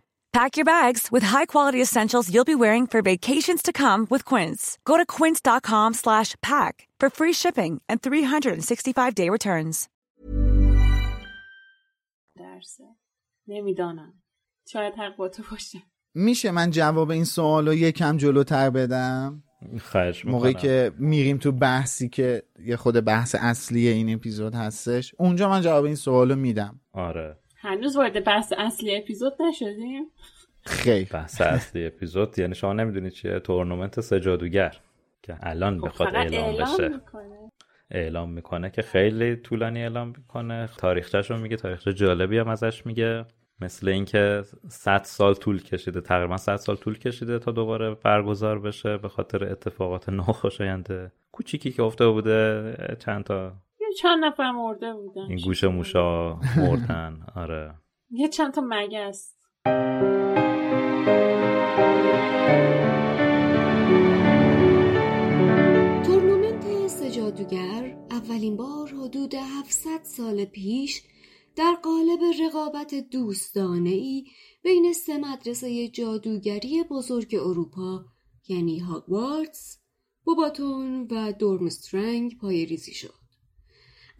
Pack 0.33 0.55
your 0.55 0.63
bags 0.63 1.09
with 1.11 1.23
high-quality 1.23 1.81
essentials 1.81 2.33
you'll 2.33 2.53
be 2.53 2.55
wearing 2.55 2.87
for 2.87 3.01
vacations 3.01 3.61
to 3.63 3.73
come 3.73 4.07
with 4.09 4.23
Quince. 4.23 4.77
Go 4.85 4.95
to 4.95 5.05
quince.com 5.05 5.93
slash 5.93 6.35
pack 6.41 6.87
for 7.01 7.09
free 7.09 7.33
shipping 7.33 7.81
and 7.89 8.01
365-day 8.01 9.29
returns. 9.29 9.89
درسه. 12.35 12.83
نمی‌دانم. 13.47 14.13
شاید 14.67 14.93
حق 14.93 15.15
با 15.15 15.29
تو 15.29 15.43
باشه. 15.51 15.79
میشه 16.13 16.51
من 16.51 16.71
جواب 16.71 17.09
این 17.11 17.23
سوال 17.23 17.67
رو 17.67 17.73
یکم 17.73 18.17
جلوتر 18.17 18.69
بدم؟ 18.69 19.43
خواهش 19.81 20.25
موقعی 20.25 20.53
که 20.53 20.91
میریم 20.97 21.37
تو 21.37 21.51
بحثی 21.51 22.09
که 22.09 22.43
یه 22.65 22.75
خود 22.75 23.05
بحث 23.05 23.35
اصلی 23.39 23.87
این 23.87 24.13
اپیزود 24.13 24.55
هستش 24.55 25.15
اونجا 25.19 25.49
من 25.49 25.61
جواب 25.61 25.85
این 25.85 25.95
سوال 25.95 26.31
رو 26.31 26.35
میدم 26.35 26.79
آره 26.93 27.40
هنوز 27.61 27.97
وارد 27.97 28.23
بحث 28.23 28.53
اصلی 28.57 28.95
اپیزود 28.95 29.33
نشدیم؟ 29.39 30.05
خیلی 30.65 31.05
بحث 31.05 31.41
اصلی 31.41 31.85
اپیزود 31.85 32.39
یعنی 32.39 32.55
شما 32.55 32.73
نمی‌دونید 32.73 33.11
چیه؟ 33.11 33.39
تورنمنت 33.39 34.01
سجادوگر 34.01 34.77
که 35.23 35.37
الان 35.41 35.79
خب 35.79 35.85
بخواد 35.85 36.15
اعلام, 36.15 36.55
بشه. 36.57 36.87
می‌کنه. 36.87 37.51
اعلام 37.91 38.31
می‌کنه 38.31 38.69
که 38.69 38.81
خیلی 38.81 39.35
طولانی 39.35 39.81
اعلام 39.81 40.07
می‌کنه. 40.07 40.69
تاریخچهش 40.77 41.31
رو 41.31 41.37
میگه 41.37 41.55
تاریخچه 41.55 41.93
جالبی 41.93 42.37
هم 42.37 42.47
ازش 42.47 42.85
میگه. 42.85 43.25
مثل 43.59 43.89
اینکه 43.89 44.43
100 44.69 45.03
سال 45.03 45.33
طول 45.33 45.63
کشیده 45.63 46.01
تقریبا 46.01 46.37
100 46.37 46.55
سال 46.55 46.75
طول 46.75 46.97
کشیده 46.97 47.39
تا 47.39 47.51
دوباره 47.51 47.95
برگزار 47.95 48.59
بشه 48.59 48.97
به 48.97 49.09
خاطر 49.09 49.51
اتفاقات 49.51 50.09
ناخوشایند 50.09 51.11
کوچیکی 51.31 51.71
که 51.71 51.83
افتاده 51.83 52.11
بوده 52.11 52.75
چند 52.99 53.23
تا 53.23 53.53
چند 53.97 54.25
نفر 54.25 54.51
مرده 54.51 54.93
بودن؟ 54.93 55.21
این 55.21 55.39
گوش 55.45 55.63
موشا 55.63 56.35
مردن 56.57 57.25
آره. 57.35 57.75
یه 58.09 58.27
چند 58.27 58.53
تا 58.53 58.61
مگس 58.65 59.35
تورنمنت 66.05 66.87
سجادوگر 66.87 67.97
اولین 68.11 68.57
بار 68.57 68.89
حدود 68.89 69.35
700 69.35 70.03
سال 70.03 70.45
پیش 70.45 71.01
در 71.55 71.75
قالب 71.83 72.19
رقابت 72.45 72.95
دوستانه 73.11 73.89
ای 73.89 74.25
بین 74.63 74.93
سه 74.93 75.17
مدرسه 75.17 75.87
جادوگری 75.87 76.83
بزرگ 76.83 77.35
اروپا 77.35 78.05
یعنی 78.47 78.79
هاگوارتس، 78.79 79.77
بوباتون 80.23 81.07
و 81.11 81.31
دورمسترنگ 81.31 82.37
پای 82.37 82.65
ریزی 82.65 82.93
شد. 82.93 83.20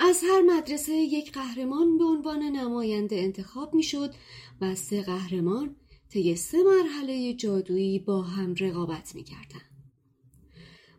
از 0.03 0.23
هر 0.23 0.41
مدرسه 0.41 0.93
یک 0.93 1.31
قهرمان 1.31 1.97
به 1.97 2.03
عنوان 2.03 2.43
نماینده 2.43 3.15
انتخاب 3.15 3.73
می 3.73 3.83
شد 3.83 4.13
و 4.61 4.75
سه 4.75 5.01
قهرمان 5.01 5.75
طی 6.09 6.35
سه 6.35 6.57
مرحله 6.63 7.33
جادویی 7.33 7.99
با 7.99 8.21
هم 8.21 8.55
رقابت 8.59 9.15
می 9.15 9.23
کردن. 9.23 9.61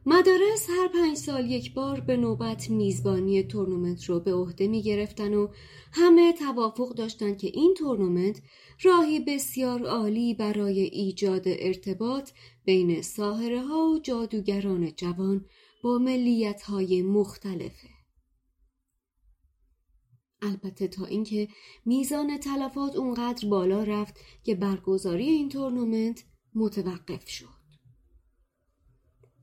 مدارس 0.07 0.71
هر 0.71 0.89
پنج 0.89 1.17
سال 1.17 1.51
یک 1.51 1.75
بار 1.75 2.01
به 2.01 2.17
نوبت 2.17 2.71
میزبانی 2.71 3.43
تورنمنت 3.43 4.05
رو 4.05 4.21
به 4.21 4.35
عهده 4.35 4.67
می 4.67 4.83
گرفتن 4.83 5.35
و 5.35 5.49
همه 5.93 6.33
توافق 6.33 6.95
داشتند 6.95 7.39
که 7.39 7.51
این 7.55 7.75
تورنمنت 7.75 8.43
راهی 8.83 9.21
بسیار 9.21 9.87
عالی 9.87 10.35
برای 10.35 10.81
ایجاد 10.81 11.43
ارتباط 11.47 12.31
بین 12.65 13.03
ساهره 13.03 13.63
ها 13.63 13.89
و 13.89 13.99
جادوگران 13.99 14.93
جوان 14.97 15.45
با 15.83 15.99
ملیت 15.99 16.63
های 16.63 17.03
مختلفه. 17.03 17.92
البته 20.43 20.89
تا 20.89 21.05
اینکه 21.05 21.49
میزان 21.85 22.39
تلفات 22.39 22.97
اونقدر 22.97 23.49
بالا 23.49 23.83
رفت 23.83 24.15
که 24.45 24.55
برگزاری 24.55 25.29
این 25.29 25.49
تورنمنت 25.49 26.25
متوقف 26.55 27.29
شد. 27.29 27.63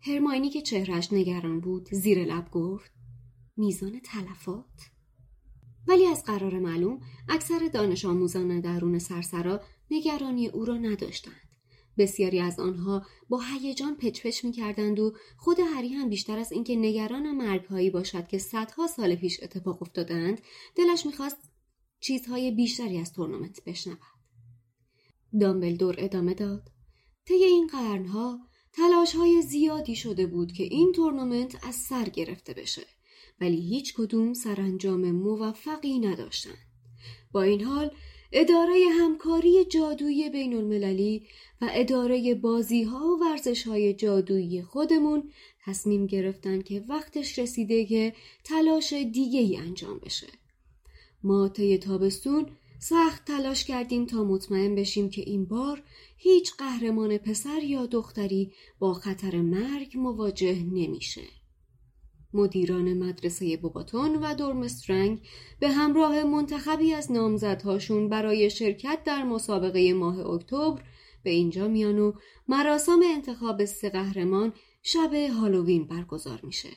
هرماینی 0.02 0.50
که 0.50 0.62
چهرش 0.62 1.14
نگران 1.14 1.60
بود 1.60 1.90
زیر 1.92 2.26
لب 2.26 2.52
گفت 2.52 2.92
میزان 3.58 4.00
تلفات 4.00 4.90
ولی 5.88 6.06
از 6.06 6.24
قرار 6.24 6.60
معلوم 6.60 7.00
اکثر 7.30 7.70
دانش 7.74 8.06
آموزان 8.06 8.60
درون 8.60 9.00
سرسرا 9.00 9.62
نگرانی 9.92 10.48
او 10.48 10.66
را 10.66 10.78
نداشتند 10.78 11.49
بسیاری 12.00 12.40
از 12.40 12.60
آنها 12.60 13.06
با 13.30 13.40
هیجان 13.40 13.96
پچ 13.96 14.22
پچ 14.22 14.46
می 14.46 14.52
کردند 14.52 15.00
و 15.00 15.14
خود 15.38 15.58
هری 15.76 15.90
هم 15.90 16.10
بیشتر 16.10 16.40
از 16.40 16.52
اینکه 16.52 16.76
نگران 16.76 17.32
مرگهایی 17.32 17.90
باشد 17.90 18.28
که 18.28 18.38
صدها 18.38 18.88
سال 18.88 19.16
پیش 19.16 19.44
اتفاق 19.44 19.82
افتادند 19.82 20.42
دلش 20.76 21.06
می‌خواست 21.06 21.38
چیزهای 22.00 22.52
بیشتری 22.52 22.98
از 22.98 23.14
تورنمنت 23.14 23.64
بشنود 23.66 24.00
دامبلدور 25.42 25.96
ادامه 25.98 26.34
داد 26.34 26.72
طی 27.26 27.34
این 27.34 27.68
قرنها 27.68 28.40
تلاش 28.74 29.16
های 29.16 29.42
زیادی 29.42 29.96
شده 29.96 30.28
بود 30.28 30.52
که 30.52 30.64
این 30.64 30.92
تورنمنت 30.92 31.68
از 31.68 31.76
سر 31.76 32.10
گرفته 32.10 32.54
بشه 32.54 32.86
ولی 33.42 33.62
هیچ 33.62 33.94
کدوم 33.94 34.34
سرانجام 34.34 35.12
موفقی 35.12 36.00
نداشتند. 36.00 36.58
با 37.32 37.42
این 37.42 37.64
حال 37.64 37.92
اداره 38.32 38.74
همکاری 39.00 39.66
جادویی 39.66 40.30
بین 40.30 40.54
المللی 40.54 41.28
و 41.62 41.70
اداره 41.72 42.36
بازی 42.36 42.84
ها 42.84 43.06
و 43.06 43.24
ورزش 43.24 43.68
های 43.68 43.94
جادویی 43.94 44.62
خودمون 44.62 45.32
تصمیم 45.66 46.06
گرفتن 46.06 46.62
که 46.62 46.86
وقتش 46.90 47.40
رسیده 47.40 47.86
که 47.86 48.14
تلاش 48.44 48.94
دیگه 48.94 49.40
ای 49.40 49.58
انجام 49.58 50.00
بشه. 50.00 50.28
ما 51.24 51.50
طی 51.50 51.78
تابستون 51.78 52.46
سخت 52.80 53.26
تلاش 53.26 53.66
کردیم 53.66 54.06
تا 54.06 54.24
مطمئن 54.24 54.76
بشیم 54.76 55.10
که 55.10 55.22
این 55.22 55.46
بار 55.46 55.84
هیچ 56.18 56.54
قهرمان 56.58 57.18
پسر 57.18 57.64
یا 57.64 57.86
دختری 57.86 58.54
با 58.80 58.94
خطر 58.94 59.36
مرگ 59.36 59.92
مواجه 59.96 60.64
نمیشه. 60.64 61.39
مدیران 62.34 62.94
مدرسه 62.94 63.58
بوباتون 63.58 64.16
و 64.16 64.36
دورمسترنگ 64.36 65.22
به 65.60 65.70
همراه 65.70 66.24
منتخبی 66.24 66.94
از 66.94 67.12
نامزدهاشون 67.12 68.10
برای 68.10 68.50
شرکت 68.50 69.00
در 69.06 69.24
مسابقه 69.24 69.94
ماه 69.94 70.20
اکتبر 70.20 70.84
به 71.24 71.30
اینجا 71.30 71.68
میان 71.68 72.00
و 72.00 72.14
مراسم 72.48 73.00
انتخاب 73.16 73.66
سه 73.66 73.90
قهرمان 73.90 74.54
شب 74.84 75.14
هالووین 75.14 75.88
برگزار 75.88 76.40
میشه. 76.44 76.70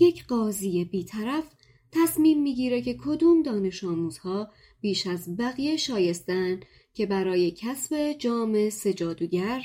یک 0.00 0.26
قاضی 0.26 0.84
بیطرف 0.84 1.44
تصمیم 1.92 2.42
می‌گیره 2.42 2.82
که 2.82 2.96
کدوم 3.04 3.42
دانش 3.42 3.84
آموزها 3.84 4.50
بیش 4.80 5.06
از 5.06 5.36
بقیه 5.36 5.76
شایستن 5.76 6.60
که 6.94 7.06
برای 7.06 7.50
کسب 7.50 8.12
جام 8.18 8.70
سجادوگر 8.70 9.62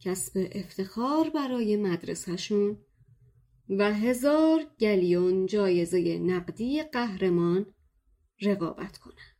کسب 0.00 0.48
افتخار 0.52 1.30
برای 1.30 1.76
مدرسهشون 1.76 2.78
و 3.68 3.92
هزار 3.92 4.60
گلیون 4.80 5.46
جایزه 5.46 6.18
نقدی 6.18 6.82
قهرمان 6.82 7.66
رقابت 8.42 8.98
کنن 8.98 9.32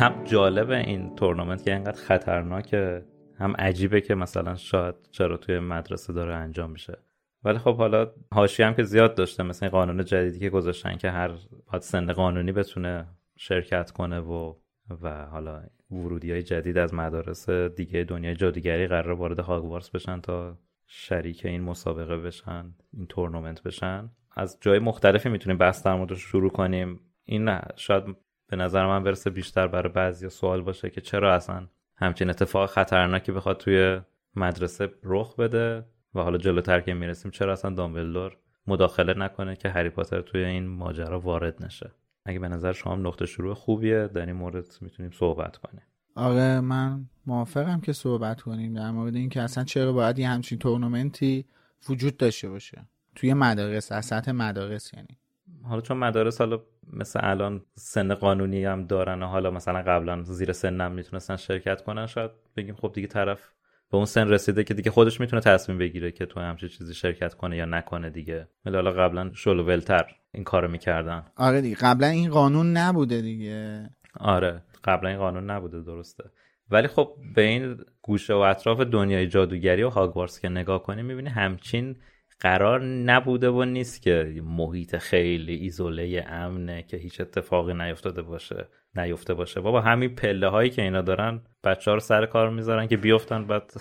هم 0.00 0.24
جالب 0.24 0.70
این 0.70 1.14
تورنمنت 1.14 1.64
که 1.64 1.72
اینقدر 1.72 2.00
خطرناکه 2.00 3.04
هم 3.38 3.54
عجیبه 3.58 4.00
که 4.00 4.14
مثلا 4.14 4.54
شاید 4.54 4.94
چرا 5.10 5.36
توی 5.36 5.58
مدرسه 5.58 6.12
داره 6.12 6.34
انجام 6.34 6.70
میشه. 6.70 6.98
ولی 7.44 7.58
خب 7.58 7.76
حالا 7.76 8.12
هاشی 8.32 8.62
هم 8.62 8.74
که 8.74 8.82
زیاد 8.82 9.14
داشته 9.14 9.42
مثل 9.42 9.66
این 9.66 9.70
قانون 9.70 10.04
جدیدی 10.04 10.38
که 10.38 10.50
گذاشتن 10.50 10.96
که 10.96 11.10
هر 11.10 11.28
باید 11.72 11.82
سن 11.82 12.12
قانونی 12.12 12.52
بتونه 12.52 13.06
شرکت 13.36 13.90
کنه 13.90 14.20
و 14.20 14.54
و 15.02 15.26
حالا 15.26 15.62
ورودی 15.92 16.32
های 16.32 16.42
جدید 16.42 16.78
از 16.78 16.94
مدارس 16.94 17.50
دیگه 17.50 18.04
دنیای 18.04 18.34
جادوگری 18.34 18.86
قرار 18.86 19.12
وارد 19.12 19.38
هاگوارس 19.38 19.90
بشن 19.90 20.20
تا 20.20 20.58
شریک 20.86 21.46
این 21.46 21.62
مسابقه 21.62 22.16
بشن 22.16 22.74
این 22.92 23.06
تورنمنت 23.06 23.62
بشن. 23.62 24.10
از 24.36 24.58
جای 24.60 24.78
مختلفی 24.78 25.28
می‌تونیم 25.28 25.58
بحث 25.58 25.86
در 25.86 25.94
موردش 25.94 26.20
شروع 26.20 26.50
کنیم. 26.50 27.00
این 27.24 27.58
شاید 27.76 28.04
به 28.48 28.56
نظر 28.56 28.86
من 28.86 29.02
برسه 29.02 29.30
بیشتر 29.30 29.66
برای 29.66 29.92
بعضی 29.92 30.28
سوال 30.28 30.62
باشه 30.62 30.90
که 30.90 31.00
چرا 31.00 31.34
اصلا 31.34 31.66
همچین 31.96 32.30
اتفاق 32.30 32.70
خطرناکی 32.70 33.32
بخواد 33.32 33.56
توی 33.56 34.00
مدرسه 34.36 34.88
رخ 35.02 35.36
بده 35.36 35.84
و 36.14 36.20
حالا 36.20 36.38
جلوتر 36.38 36.80
که 36.80 36.94
می‌رسیم 36.94 37.30
چرا 37.30 37.52
اصلا 37.52 37.70
دامبلدور 37.70 38.36
مداخله 38.66 39.14
نکنه 39.18 39.56
که 39.56 39.68
هری 39.68 39.90
پاتر 39.90 40.20
توی 40.20 40.44
این 40.44 40.66
ماجرا 40.66 41.20
وارد 41.20 41.64
نشه. 41.64 41.90
اگه 42.24 42.38
به 42.38 42.48
نظر 42.48 42.72
شما 42.72 42.96
نقطه 42.96 43.26
شروع 43.26 43.54
خوبیه 43.54 44.08
در 44.08 44.26
این 44.26 44.36
مورد 44.36 44.78
می‌تونیم 44.80 45.12
صحبت 45.12 45.56
کنیم. 45.56 45.82
آره 46.14 46.60
من 46.60 47.04
موافقم 47.26 47.80
که 47.80 47.92
صحبت 47.92 48.40
کنیم 48.40 48.74
در 48.74 48.90
مورد 48.90 49.16
اینکه 49.16 49.42
اصلا 49.42 49.64
چرا 49.64 49.92
باید 49.92 50.18
یه 50.18 50.28
همچین 50.28 50.58
تورنمنتی 50.58 51.46
وجود 51.88 52.16
داشته 52.16 52.48
باشه 52.48 52.88
توی 53.14 53.34
مدارس 53.34 53.92
از 53.92 54.06
سطح 54.06 54.32
مدارس 54.32 54.94
یعنی. 54.94 55.18
حالا 55.62 55.80
چون 55.80 55.96
مدارس 55.96 56.38
حالا 56.38 56.60
مثل 56.92 57.20
الان 57.22 57.62
سن 57.74 58.14
قانونی 58.14 58.64
هم 58.64 58.86
دارن 58.86 59.22
و 59.22 59.26
حالا 59.26 59.50
مثلا 59.50 59.82
قبلا 59.82 60.22
زیر 60.22 60.52
سنم 60.52 60.92
می‌تونستن 60.92 61.36
شرکت 61.36 61.82
کنن 61.82 62.06
شاید 62.06 62.30
بگیم 62.56 62.74
خب 62.74 62.92
دیگه 62.94 63.06
طرف 63.06 63.52
به 63.90 63.96
اون 63.96 64.06
سن 64.06 64.28
رسیده 64.28 64.64
که 64.64 64.74
دیگه 64.74 64.90
خودش 64.90 65.20
می‌تونه 65.20 65.42
تصمیم 65.42 65.78
بگیره 65.78 66.12
که 66.12 66.26
تو 66.26 66.40
همچین 66.40 66.68
چیزی 66.68 66.94
شرکت 66.94 67.34
کنه 67.34 67.56
یا 67.56 67.64
نکنه 67.64 68.10
دیگه. 68.10 68.48
ولی 68.64 68.74
حالا 68.74 68.90
قبلا 68.92 69.30
شلوولتر 69.34 70.16
این 70.34 70.44
کارو 70.44 70.68
می‌کردن. 70.68 71.24
آره 71.36 71.60
دیگه 71.60 71.76
قبلا 71.76 72.06
این 72.06 72.30
قانون 72.30 72.76
نبوده 72.76 73.20
دیگه. 73.20 73.90
آره 74.20 74.62
قبلا 74.84 75.08
این 75.08 75.18
قانون 75.18 75.50
نبوده 75.50 75.82
درسته. 75.82 76.24
ولی 76.70 76.88
خب 76.88 77.14
به 77.34 77.42
این 77.42 77.76
گوشه 78.02 78.34
و 78.34 78.38
اطراف 78.38 78.80
دنیای 78.80 79.26
جادوگری 79.26 79.82
و 79.82 79.88
هاگوارتس 79.88 80.40
که 80.40 80.48
نگاه 80.48 80.82
کنی 80.82 81.02
می‌بینی 81.02 81.28
همچین 81.28 81.96
قرار 82.40 82.84
نبوده 82.84 83.50
و 83.50 83.64
نیست 83.64 84.02
که 84.02 84.42
محیط 84.44 84.96
خیلی 84.96 85.54
ایزوله 85.54 86.24
امنه 86.28 86.82
که 86.82 86.96
هیچ 86.96 87.20
اتفاقی 87.20 87.74
نیفتاده 87.74 88.22
باشه 88.22 88.68
نیفته 88.96 89.34
باشه. 89.34 89.60
بابا 89.60 89.80
همین 89.80 90.14
پله 90.14 90.48
هایی 90.48 90.70
که 90.70 90.82
اینا 90.82 91.02
دارن 91.02 91.40
بچه 91.64 91.90
ها 91.90 91.94
رو 91.94 92.00
سر 92.00 92.26
کار 92.26 92.50
می‌ذارن 92.50 92.86
که 92.86 92.96
بیفتن 92.96 93.46
بعد 93.46 93.72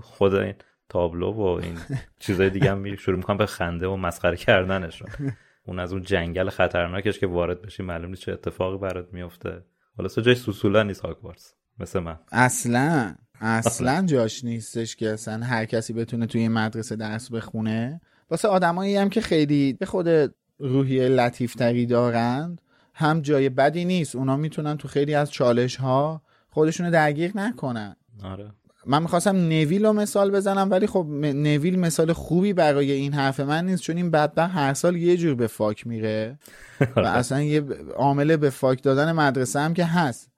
خود 0.00 0.34
این 0.34 0.54
تابلو 0.88 1.32
و 1.32 1.42
این 1.42 1.78
چیزای 2.18 2.50
دیگه 2.50 2.70
هم 2.70 2.96
شروع 2.96 3.16
می‌کنن 3.16 3.36
به 3.36 3.46
خنده 3.46 3.86
و 3.86 3.96
مسخره 3.96 4.36
کردنشون. 4.36 5.08
اون 5.66 5.78
از 5.78 5.92
اون 5.92 6.02
جنگل 6.02 6.50
خطرناکش 6.50 7.18
که 7.18 7.26
وارد 7.26 7.62
بشی 7.62 7.82
معلوم 7.82 8.10
نیست 8.10 8.22
چه 8.22 8.32
اتفاقی 8.32 8.78
برات 8.78 9.12
میفته. 9.12 9.64
حالا 9.96 10.08
جای 10.08 10.34
سوسولا 10.34 10.82
نیست 10.82 11.00
هاگوارتس 11.00 11.54
مثل 11.78 11.98
من. 11.98 12.18
اصلا 12.32 13.14
اصلا 13.40 14.06
جاش 14.06 14.44
نیستش 14.44 14.96
که 14.96 15.10
اصلا 15.10 15.44
هر 15.44 15.64
کسی 15.64 15.92
بتونه 15.92 16.26
توی 16.26 16.40
این 16.40 16.52
مدرسه 16.52 16.96
درس 16.96 17.32
بخونه. 17.32 18.00
واسه 18.30 18.48
آدمایی 18.48 18.96
هم 18.96 19.08
که 19.08 19.20
خیلی 19.20 19.72
به 19.72 19.86
خود 19.86 20.08
روحیه 20.58 21.08
لطیفتری 21.08 21.86
دارند 21.86 22.60
هم 22.94 23.20
جای 23.20 23.48
بدی 23.48 23.84
نیست. 23.84 24.16
اونا 24.16 24.36
می‌تونن 24.36 24.76
تو 24.76 24.88
خیلی 24.88 25.14
از 25.14 25.30
چالش 25.30 25.76
ها 25.76 26.22
خودشونو 26.50 26.90
درگیر 26.90 27.32
نکنن. 27.34 27.96
آره. 28.22 28.50
من 28.86 29.02
می‌خواستم 29.02 29.36
نویل 29.36 29.86
رو 29.86 29.92
مثال 29.92 30.30
بزنم 30.30 30.70
ولی 30.70 30.86
خب 30.86 31.06
نویل 31.20 31.78
مثال 31.78 32.12
خوبی 32.12 32.52
برای 32.52 32.92
این 32.92 33.12
حرف 33.14 33.40
من 33.40 33.66
نیست 33.66 33.82
چون 33.82 33.96
این 33.96 34.10
بدبخت 34.10 34.54
هر 34.54 34.74
سال 34.74 34.96
یه 34.96 35.16
جور 35.16 35.34
به 35.34 35.46
فاک 35.46 35.86
میره. 35.86 36.38
و 36.96 37.00
اصلا 37.20 37.42
یه 37.42 37.64
عامل 37.96 38.36
به 38.36 38.50
فاک 38.50 38.82
دادن 38.82 39.12
مدرسه 39.12 39.60
هم 39.60 39.74
که 39.74 39.84
هست. 39.84 40.30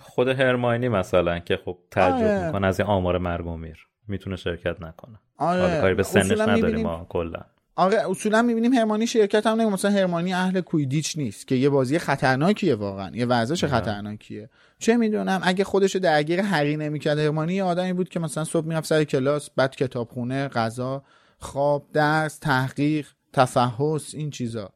خود 0.00 0.28
هرماینی 0.28 0.88
مثلا 0.88 1.38
که 1.38 1.58
خب 1.64 1.78
تعجب 1.90 2.26
آره. 2.26 2.46
می‌کنه 2.46 2.66
از 2.66 2.80
این 2.80 2.88
آمار 2.88 3.18
مرگ 3.18 3.46
و 3.46 3.56
میر. 3.56 3.86
می‌تونه 4.08 4.36
شرکت 4.36 4.82
نکنه. 4.82 5.18
آره. 5.38 5.80
کاری 5.80 5.94
به 5.94 6.02
سنش 6.02 6.40
نداریم 6.40 6.82
ما 6.82 7.06
کلا. 7.08 7.40
آره 7.80 8.10
اصولا 8.10 8.42
می‌بینیم 8.42 8.72
هرمانی 8.72 9.06
شرکت 9.06 9.46
هم 9.46 9.60
نگه 9.60 9.70
مثلا 9.70 9.90
هرمانی 9.90 10.32
اهل 10.32 10.60
کویدیچ 10.60 11.18
نیست 11.18 11.46
که 11.46 11.54
یه 11.54 11.68
بازی 11.68 11.98
خطرناکیه 11.98 12.74
واقعا. 12.74 13.16
یه 13.16 13.26
ورزش 13.26 13.64
خطرناکیه. 13.64 14.50
چه 14.78 14.96
می‌دونم 14.96 15.40
اگه 15.44 15.64
خودشو 15.64 15.98
درگیر 15.98 16.42
حری 16.42 16.76
نمی‌کرد. 16.76 17.18
هرمانی 17.18 17.54
یه 17.54 17.64
آدمی 17.64 17.92
بود 17.92 18.08
که 18.08 18.20
مثلا 18.20 18.44
صبح 18.44 18.66
می‌رفت 18.66 18.86
سر 18.86 19.04
کلاس 19.04 19.50
بعد 19.50 19.76
کتابخونه 19.76 20.48
غذا 20.48 21.02
خواب 21.38 21.86
درس 21.92 22.38
تحقیق 22.38 23.08
تفحص 23.32 24.14
این 24.14 24.30
چیزا. 24.30 24.72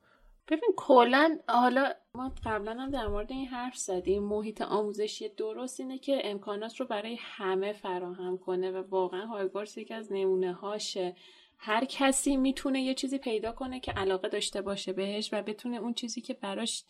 ببین 0.48 0.70
کلا 0.76 1.38
حالا 1.48 1.88
ما 2.14 2.32
قبلا 2.46 2.72
هم 2.72 2.90
در 2.90 3.06
مورد 3.06 3.32
این 3.32 3.46
حرف 3.46 3.76
زدیم. 3.76 4.22
محیط 4.22 4.62
آموزشی 4.62 5.28
درست 5.28 5.80
اینه 5.80 5.98
که 5.98 6.20
امکانات 6.24 6.80
رو 6.80 6.86
برای 6.86 7.16
همه 7.20 7.72
فراهم 7.72 8.38
کنه 8.38 8.70
و 8.70 8.82
واقعا 8.90 9.26
هایگوارس 9.26 9.78
یکی 9.78 9.94
از 9.94 10.12
نمونه 10.12 10.52
هاشه 10.52 11.14
هر 11.58 11.84
کسی 11.84 12.36
می‌تونه 12.36 12.80
یه 12.80 12.94
چیزی 12.94 13.18
پیدا 13.18 13.52
کنه 13.52 13.80
که 13.80 13.92
علاقه 13.92 14.28
داشته 14.28 14.62
باشه 14.62 14.92
بهش 14.92 15.30
و 15.32 15.42
بتونه 15.42 15.76
اون 15.76 15.94
چیزی 15.94 16.20
که 16.20 16.34
براش 16.34 16.84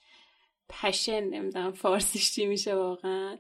پشن 0.69 1.25
نمی‌دونم 1.25 1.73
فارسیش 1.73 2.33
چی 2.33 2.47
میشه 2.47 2.75
واقعا. 2.75 3.37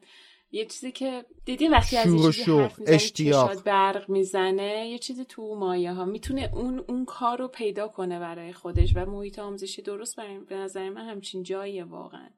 یه 0.50 0.64
چیزی 0.64 0.92
که 0.92 1.24
دیدی 1.44 1.68
وقتی 1.68 1.96
از 1.96 2.12
یه 2.12 2.32
چیزی 2.32 2.52
حرف 2.52 2.80
اشتیاق. 2.86 3.62
برق 3.62 4.10
می‌زنه 4.10 4.88
یه 4.88 4.98
چیزی 4.98 5.24
تو 5.24 5.54
مایه 5.54 5.92
ها 5.92 6.04
می‌تونه 6.04 6.50
اون 6.54 6.84
اون 6.88 7.04
کار 7.04 7.38
رو 7.38 7.48
پیدا 7.48 7.88
کنه 7.88 8.18
برای 8.18 8.52
خودش 8.52 8.96
و 8.96 9.06
محیط 9.06 9.38
آموزشی 9.38 9.82
درست 9.82 10.16
برای 10.16 10.38
به 10.38 10.56
نظر 10.56 10.90
من 10.90 11.08
همچین 11.08 11.42
جاییه 11.42 11.84
واقعا 11.84 12.28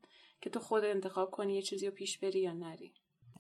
که 0.41 0.51
تو 0.51 0.61
خود 0.61 0.85
انتخاب 0.85 1.31
کنی 1.31 1.55
یه 1.55 1.63
چیزی 1.63 1.87
رو 1.87 1.93
پیش 1.93 2.19
بری 2.19 2.41
یا 2.41 2.53
نری. 2.53 2.93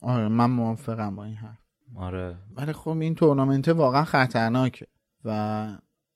آره 0.02 0.28
من 0.28 0.50
موافقم 0.50 1.16
با 1.16 1.24
این 1.24 1.34
حرف. 1.34 1.58
آره. 1.96 2.36
ولی 2.56 2.72
خب 2.72 2.88
این 2.88 3.14
تورنمنت 3.14 3.68
واقعا 3.68 4.04
خطرناکه. 4.04 4.86
و 5.26 5.68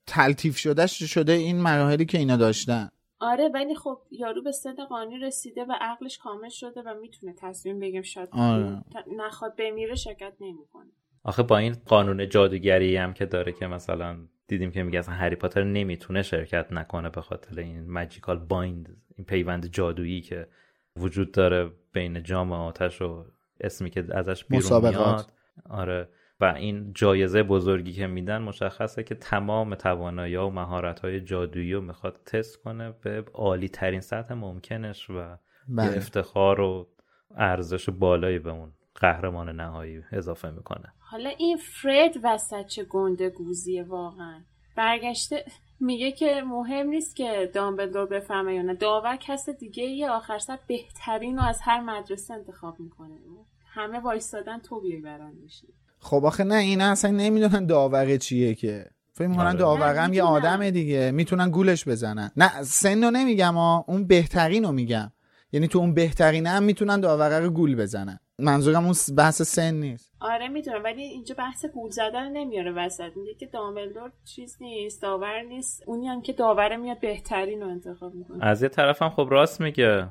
تلتیف 0.06 0.56
شده 0.56 0.86
شده 0.86 1.32
این 1.32 1.60
مراحلی 1.62 2.04
که 2.04 2.18
اینا 2.18 2.36
داشتن. 2.36 2.88
آره 3.20 3.48
ولی 3.54 3.74
خب 3.74 3.98
یارو 4.10 4.42
به 4.42 4.52
سن 4.52 4.84
قانونی 4.84 5.18
رسیده 5.18 5.64
و 5.64 5.72
عقلش 5.80 6.18
کامل 6.18 6.48
شده 6.48 6.82
و 6.82 6.94
می‌تونه 7.00 7.34
تصمیم 7.38 7.80
بگیم 7.80 8.02
شاید 8.02 8.28
آره. 8.32 8.82
نخواد 9.16 9.56
بمیره 9.56 9.94
شرکت 9.94 10.32
نمی‌کنه. 10.40 10.90
آخه 11.24 11.42
با 11.42 11.58
این 11.58 11.76
قانون 11.86 12.28
جادوگری 12.28 12.96
هم 12.96 13.12
که 13.12 13.26
داره 13.26 13.52
که 13.52 13.66
مثلا 13.66 14.18
دیدیم 14.46 14.70
که 14.70 14.82
میگه 14.82 14.98
اصلا 14.98 15.14
هری 15.14 15.36
پاتر 15.36 15.64
نمی‌تونه 15.64 16.22
شرکت 16.22 16.72
نکنه 16.72 17.08
به 17.10 17.20
خاطر 17.20 17.60
این 17.60 17.90
ماجیکال 17.90 18.38
بایند 18.38 18.96
این 19.16 19.24
پیوند 19.26 19.66
جادویی 19.66 20.20
که 20.20 20.48
وجود 20.96 21.32
داره 21.32 21.70
بین 21.92 22.22
جام 22.22 22.52
آتش 22.52 23.02
و 23.02 23.24
اسمی 23.60 23.90
که 23.90 24.04
ازش 24.10 24.44
بیرون 24.44 24.88
میاد. 24.88 25.32
آره. 25.70 26.08
و 26.40 26.44
این 26.44 26.92
جایزه 26.92 27.42
بزرگی 27.42 27.92
که 27.92 28.06
میدن 28.06 28.42
مشخصه 28.42 29.02
که 29.02 29.14
تمام 29.14 29.74
توانایی 29.74 30.36
و 30.36 30.50
مهارت 30.50 31.00
های 31.00 31.20
جادویی 31.20 31.72
رو 31.72 31.80
می‌خواد 31.80 32.20
تست 32.26 32.62
کنه 32.62 32.94
به 33.02 33.24
عالی 33.34 33.68
ترین 33.68 34.00
سطح 34.00 34.34
ممکنش 34.34 35.10
و 35.10 35.36
بله. 35.68 35.96
افتخار 35.96 36.60
و 36.60 36.88
ارزش 37.36 37.90
بالایی 37.90 38.38
به 38.38 38.50
اون 38.50 38.72
قهرمان 38.94 39.48
نهایی 39.48 40.02
اضافه 40.12 40.50
می‌کنه. 40.50 40.92
حالا 40.98 41.30
این 41.38 41.56
فرد 41.56 42.14
وسط 42.24 42.66
چه 42.66 42.84
گنده 42.84 43.30
گوزیه 43.30 43.82
واقعا؟ 43.82 44.40
برگشته 44.76 45.44
میگه 45.80 46.12
که 46.12 46.42
مهم 46.46 46.86
نیست 46.86 47.16
که 47.16 47.50
دامبلدور 47.54 48.06
بفهمه 48.06 48.54
یا 48.54 48.62
نه. 48.62 48.74
داور 48.74 49.16
کس 49.16 49.48
دیگه 49.50 49.84
یه 49.84 50.10
آخر 50.10 50.38
سر 50.38 50.58
بهترین 50.66 51.36
رو 51.36 51.42
از 51.44 51.60
هر 51.62 51.80
مدرسه 51.80 52.34
انتخاب 52.34 52.80
می‌کنه. 52.80 53.18
همه 53.66 54.00
وایستادن 54.00 54.58
تو 54.58 54.80
بیای 54.80 55.00
بران 55.00 55.34
میشی 55.34 55.68
خب 56.00 56.24
آخه 56.24 56.44
نه 56.44 56.54
اینا 56.54 56.90
اصلا 56.90 57.10
نمی‌دونن 57.10 57.66
داوره 57.66 58.18
چیه 58.18 58.54
که. 58.54 58.86
فکر 59.12 59.28
می‌کنن 59.28 59.46
آره. 59.46 59.58
داوره 59.58 60.00
هم 60.00 60.12
یه 60.12 60.22
آدم 60.22 60.70
دیگه 60.70 61.10
می‌تونن 61.10 61.50
گولش 61.50 61.88
بزنن. 61.88 62.30
نه 62.36 62.62
سن 62.62 63.04
رو 63.04 63.10
نمیگم 63.10 63.54
ها 63.54 63.84
اون 63.88 64.06
بهترین 64.06 64.64
رو 64.64 64.72
میگم. 64.72 65.12
یعنی 65.52 65.68
تو 65.68 65.78
اون 65.78 65.94
بهترین 65.94 66.46
هم 66.46 66.62
می‌تونن 66.62 67.00
داوره 67.00 67.40
رو 67.40 67.50
گول 67.50 67.76
بزنن. 67.76 68.18
منظورم 68.38 68.84
اون 68.84 68.94
بحث 69.16 69.42
سن 69.42 69.74
نیست. 69.74 70.12
آره 70.20 70.48
می‌دونم 70.48 70.84
ولی 70.84 71.02
اینجا 71.02 71.34
بحث 71.38 71.64
گول 71.66 71.90
زدن 71.90 72.32
نمیاره 72.32 72.72
وسط. 72.72 73.10
میگه 73.16 73.34
که 73.34 73.46
دامبلدور 73.46 74.12
چیز 74.24 74.56
نیست 74.60 75.02
داور 75.02 75.42
نیست. 75.42 75.82
اونی 75.86 76.08
هم 76.08 76.22
که 76.22 76.32
داوره 76.32 76.76
میاد 76.76 77.00
بهترین 77.00 77.60
رو 77.60 77.68
انتخاب 77.68 78.14
می‌کنه. 78.14 78.44
از 78.44 78.62
یه 78.62 78.68
طرف 78.68 79.02
هم 79.02 79.10
خب 79.10 79.28
راست 79.30 79.60
میگه. 79.60 80.08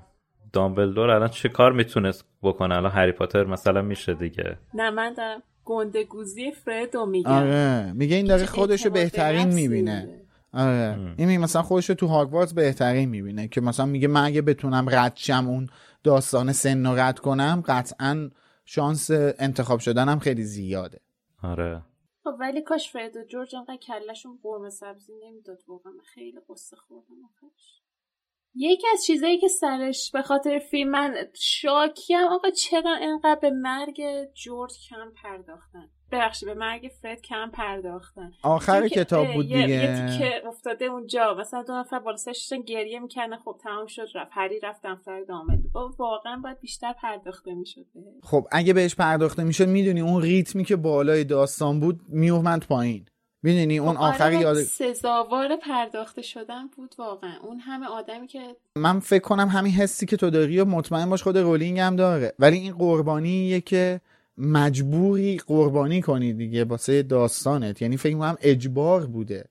دامبلدور 0.54 1.10
الان 1.10 1.30
چه 1.30 1.50
کار 1.50 1.72
می‌تونست 1.72 2.26
بکنه؟ 2.44 2.76
الان 2.76 2.92
هری 2.92 3.12
پاتر 3.12 3.44
مثلا 3.44 3.82
میشه 3.82 4.14
دیگه. 4.14 4.58
نه 4.74 4.90
من 4.90 5.14
دارم. 5.14 5.44
گندگوزی 5.70 6.51
فردو 6.51 7.05
میگه 7.05 7.30
آره. 7.30 7.91
میگه 7.93 8.15
این 8.15 8.26
داره 8.26 8.45
خودشو 8.45 8.89
بهترین 8.89 9.53
می‌بینه. 9.53 10.26
آره. 10.53 11.15
این 11.17 11.38
مثلا 11.38 11.61
خودشو 11.61 11.93
تو 11.93 12.07
هاگوارتس 12.07 12.53
بهترین 12.53 13.09
می‌بینه 13.09 13.47
که 13.47 13.61
مثلا 13.61 13.86
میگه 13.86 14.07
من 14.07 14.24
اگه 14.24 14.41
بتونم 14.41 14.86
رد 14.89 15.13
شم 15.15 15.47
اون 15.47 15.70
داستان 16.03 16.51
سن 16.51 16.86
رو 16.86 16.95
رد 16.95 17.20
کنم 17.20 17.63
قطعا 17.65 18.30
شانس 18.65 19.11
انتخاب 19.39 19.80
شدنم 19.80 20.20
خیلی 20.20 20.43
زیاده. 20.43 20.99
آره. 21.43 21.82
خب 22.24 22.34
ولی 22.39 22.61
کاش 22.61 22.91
فرد 22.91 23.17
و 23.17 23.24
جورج 23.24 23.55
انقدر 23.55 23.78
کلشون 23.78 24.39
قرمه 24.43 24.70
سبزی 24.70 25.13
نمی‌داد 25.28 25.59
واقعا. 25.67 25.93
خیلی 26.13 26.39
قصه 26.49 26.76
خوردم 26.76 27.15
یکی 28.56 28.88
از 28.93 29.06
چیزایی 29.06 29.38
که 29.38 29.47
سرش 29.47 30.12
به 30.12 30.22
خاطر 30.22 30.60
فیلم 30.60 30.89
من 30.89 31.16
شاکیم. 31.34 32.18
آقا 32.30 32.50
چرا 32.50 32.97
انقدر 33.02 33.39
به 33.41 33.50
مرگ 33.52 34.02
جورج 34.34 34.72
کم 34.89 35.12
پرداختن؟ 35.24 35.89
ببخشید 36.12 36.50
به 36.50 36.56
مرگ 36.56 36.91
فرد 37.02 37.22
کم 37.22 37.52
پرداختن. 37.54 38.32
آخر 38.43 38.88
کتاب 38.88 39.34
بود 39.34 39.45
دیگه 39.45 39.70
یه 39.70 40.18
که 40.20 40.47
افتاده 40.47 40.86
اونجا. 40.86 41.36
مثلا 41.39 41.64
دو 41.64 41.74
نفر 41.74 42.00
بالا 42.00 42.18
سرشون 42.18 42.62
گریه 42.62 43.00
می‌کنه 43.00 43.38
خب 43.38 43.58
تمام 43.64 43.88
شد 43.88 44.08
رفت. 44.16 44.32
هری 44.34 44.60
رفت 44.60 44.82
دفتر 44.84 45.24
دامد 45.24 45.72
با 45.74 45.93
واقعا 46.00 46.41
باید 46.43 46.60
بیشتر 46.60 46.93
پرداخته 46.93 47.54
می‌شد 47.54 47.86
خب 48.24 48.47
اگه 48.52 48.74
بهش 48.74 48.95
پرداخته 48.95 49.43
می‌شد 49.43 49.68
می‌دونی 49.68 50.02
اون 50.02 50.22
ریتمی 50.22 50.64
که 50.64 50.76
بالای 50.76 51.24
داستان 51.24 51.80
بود 51.80 52.00
میومد 52.08 52.68
پایین. 52.68 53.06
می‌دونی 53.44 53.78
اون 53.78 53.96
خب 53.96 54.02
آخری 54.02 54.36
آره، 54.36 54.44
یاد 54.44 54.64
سزاوار 54.64 55.56
پرداخته 55.56 56.22
شدن 56.22 56.68
بود 56.68 56.96
واقعا. 56.98 57.34
اون 57.44 57.60
همه 57.60 57.88
آدمی 57.88 58.28
که 58.28 58.56
من 58.76 59.00
فکر 59.00 59.24
کنم 59.24 59.48
همین 59.48 59.72
حسی 59.74 60.06
که 60.06 60.18
تو 60.18 60.30
داری 60.30 60.60
و 60.60 60.66
مطمئن 60.66 61.10
باش 61.10 61.24
خود 61.24 61.38
رولینگ 61.38 61.80
هم 61.80 61.96
داره. 61.96 62.34
ولی 62.40 62.58
این 62.58 62.74
قربانیه 62.74 63.62
که 63.62 64.02
مجبوری 64.38 65.38
قربانی 65.38 66.02
کنی 66.02 66.34
دیگه 66.34 66.64
واسه 66.64 67.04
داستانت. 67.04 67.82
یعنی 67.82 67.98
فکر 67.98 68.18
کنم 68.18 68.38
اجبار 68.42 69.06
بوده. 69.06 69.46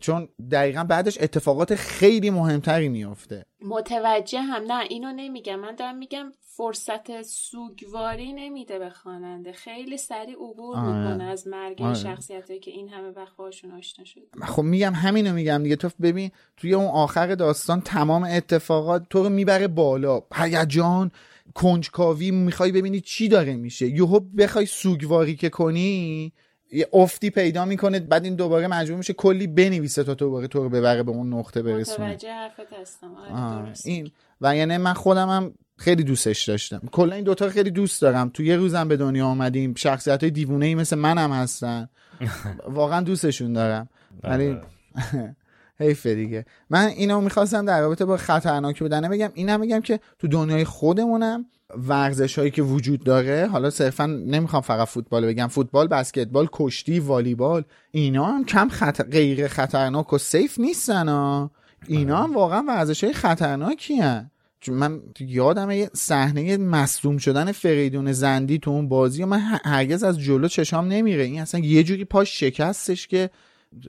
چون 0.00 0.28
دقیقا 0.50 0.84
بعدش 0.84 1.18
اتفاقات 1.20 1.74
خیلی 1.74 2.30
مهمتری 2.30 2.88
میافته. 2.88 3.44
متوجه 3.62 4.40
هم 4.40 4.62
نه 4.72 4.84
اینو 4.88 5.12
نمیگم. 5.12 5.60
من 5.60 5.74
دارم 5.74 5.98
میگم 5.98 6.32
فرصت 6.40 7.22
سوگواری 7.22 8.32
نمیده 8.32 8.78
به 8.78 8.90
خواننده. 8.90 9.52
خیلی 9.52 9.96
سریع 9.96 10.34
عبور 10.34 10.76
آره. 10.76 10.88
می‌کنه 10.88 11.24
از 11.24 11.48
مرگ 11.48 11.82
آره. 11.82 11.94
شخصیت 11.94 12.60
که 12.60 12.70
این 12.70 12.88
همه 12.88 13.08
وقت 13.08 13.36
باشون 13.36 13.72
آشنا 13.72 14.04
شد 14.04 14.20
خب 14.42 14.62
میگم 14.62 14.92
همینو 14.94 15.32
میگم 15.32 15.62
دیگه. 15.62 15.76
تو 15.76 15.90
ببین 16.02 16.30
توی 16.56 16.74
اون 16.74 16.86
آخر 16.86 17.34
داستان 17.34 17.80
تمام 17.80 18.24
اتفاقات 18.24 19.06
تو 19.10 19.22
رو 19.22 19.28
می‌بره 19.28 19.68
بالا. 19.68 20.22
هیجان 20.34 21.10
کنجکاوی 21.54 22.30
می‌خوای 22.30 22.72
ببینی 22.72 23.00
چی 23.00 23.28
داره 23.28 23.56
میشه. 23.56 23.86
یهو 23.86 24.20
بخوای 24.20 24.66
سوگواری 24.66 25.36
که 25.36 25.48
کنی 25.48 26.32
یه 26.72 26.88
افتی 26.92 27.30
پیدا 27.30 27.64
می‌کنه 27.64 28.00
بعد 28.00 28.24
این 28.24 28.34
دوباره 28.34 28.66
مجبور 28.66 28.98
میشه 28.98 29.12
کلی 29.12 29.46
بنویسه 29.46 30.04
تا 30.04 30.14
دوباره 30.14 30.48
تو 30.48 30.62
رو 30.62 30.68
ببره 30.68 31.02
به 31.02 31.10
اون 31.10 31.34
نقطه 31.34 31.62
برسونه. 31.62 32.08
متوجه 32.08 32.32
حرفت 32.32 32.72
هستم. 32.80 33.14
آره 33.34 33.72
این. 33.84 34.10
و 34.40 34.56
یعنی 34.56 34.76
من 34.76 34.94
خودم 34.94 35.28
هم 35.28 35.54
خیلی 35.76 36.04
دوستش 36.04 36.44
داشتم. 36.48 36.80
کلا 36.92 37.14
این 37.14 37.24
دوتا 37.24 37.48
خیلی 37.48 37.70
دوست 37.70 38.02
دارم. 38.02 38.28
تو 38.28 38.42
یه 38.42 38.56
روزم 38.56 38.88
به 38.88 38.96
دنیا 38.96 39.26
آمدیم 39.26 39.74
شخصیت 39.74 40.22
های 40.22 40.30
دیوونه 40.30 40.66
ای 40.66 40.74
مثل 40.74 40.96
منم 40.96 41.32
هستن. 41.32 41.88
واقعا 42.68 43.00
دوستشون 43.00 43.52
دارم. 43.52 43.88
ولی 44.22 44.48
آره. 44.48 44.62
حیفه 45.80 46.14
دیگه. 46.14 46.44
من 46.70 46.86
اینو 46.86 47.20
می‌خواستم 47.20 47.64
در 47.64 47.80
رابطه 47.80 48.04
با 48.04 48.16
خطرناک 48.16 48.80
بودنه 48.80 49.08
بگم. 49.08 49.30
اینم 49.34 49.60
بگم 49.60 49.80
که 49.80 50.00
تو 50.18 50.28
دنیای 50.28 50.64
خودمونم 50.64 51.46
ورزش 51.88 52.38
هایی 52.38 52.50
که 52.50 52.62
وجود 52.62 53.04
داره 53.04 53.48
حالا 53.52 53.70
صرفا 53.70 54.06
نمی‌خوام 54.06 54.62
فقط 54.62 54.88
فوتبال 54.88 55.26
بگم 55.26 55.46
فوتبال 55.46 55.88
بسکتبال 55.88 56.48
کشتی 56.52 57.00
والیبال 57.00 57.64
اینا 57.90 58.24
هم 58.24 58.44
کم 58.44 58.68
خطر... 58.68 59.04
غیر 59.04 59.48
خطرناک 59.48 60.12
و 60.12 60.18
سیف 60.18 60.58
نیستن 60.58 61.08
ها 61.08 61.50
اینا 61.86 62.22
هم 62.22 62.34
واقعا 62.34 62.64
ورزش 62.68 63.04
های 63.04 63.12
خطرناکی 63.12 63.96
هن. 63.96 64.30
چون 64.60 64.74
من 64.74 65.00
یادم 65.20 65.70
یه 65.70 65.90
صحنه 65.94 66.56
مصدوم 66.56 67.18
شدن 67.18 67.52
فریدون 67.52 68.12
زندی 68.12 68.58
تو 68.58 68.70
اون 68.70 68.88
بازی 68.88 69.22
و 69.22 69.26
من 69.26 69.38
هرگز 69.64 70.02
از 70.02 70.20
جلو 70.20 70.48
چشام 70.48 70.88
نمیره. 70.88 71.24
این 71.24 71.40
اصلا 71.40 71.60
یه 71.60 71.82
جوری 71.82 72.04
پاش 72.04 72.40
شکستش 72.40 73.06
که 73.06 73.30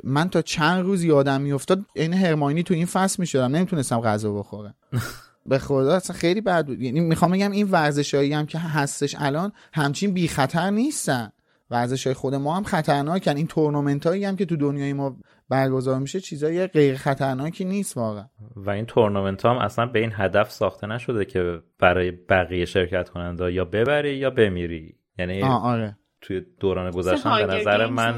من 0.04 0.30
تا 0.30 0.42
چند 0.42 0.86
روز 0.86 1.04
یادم 1.04 1.42
میافتاد 1.42 1.86
این 1.96 2.14
هرماینی 2.14 2.64
تو 2.64 2.74
این 2.74 2.86
فصل 2.86 3.16
می‌شدم. 3.20 3.56
نمی‌تونستم 3.56 4.02
غذا 4.02 4.34
بخورم. 4.34 4.76
به 5.46 5.58
خدا 5.58 5.96
اصلا 5.96 6.16
خیلی 6.16 6.42
بد 6.42 6.66
بود. 6.66 6.82
یعنی 6.82 7.00
می‌خوام 7.00 7.32
بگم 7.32 7.52
این 7.52 7.68
ورزشایی 7.72 8.34
هم 8.34 8.46
که 8.46 8.60
هستش 8.60 9.16
الان 9.20 9.52
همچین 9.74 10.14
بی 10.14 10.28
خطر 10.28 10.70
نیستن. 10.70 11.32
ورزش 11.70 12.08
های 12.08 12.14
خود 12.14 12.36
ما 12.36 12.56
هم 12.56 12.64
خطرناکن. 12.64 13.38
این 13.38 13.48
تورنمنت 13.48 14.08
هایی 14.08 14.26
هم 14.26 14.36
که 14.36 14.46
تو 14.46 14.56
دنیای 14.56 14.94
ما 14.94 15.18
برگزار 15.50 16.00
میشه 16.00 16.20
چیزای 16.20 16.68
غیر 16.68 16.96
خطرناکی 16.96 17.66
نیست 17.66 17.98
واقعا. 17.98 18.26
و 18.56 18.70
این 18.70 18.86
تورنمنت 18.86 19.46
هم 19.46 19.58
اصلا 19.58 19.86
به 19.86 20.00
این 20.00 20.12
هدف 20.16 20.52
ساخته 20.52 20.88
نشده 20.88 21.26
که 21.26 21.60
برای 21.80 22.12
بقیه 22.12 22.66
شرکت 22.66 23.10
کننده 23.10 23.54
یا 23.54 23.66
ببری 23.66 24.16
یا 24.16 24.30
بمیری. 24.30 24.96
یعنی 25.20 25.44
آره. 25.44 25.98
توی 26.22 26.42
دوران 26.60 26.92
گذشتن 26.92 27.48
به 27.48 27.54
نظر 27.54 27.86
من 27.86 28.18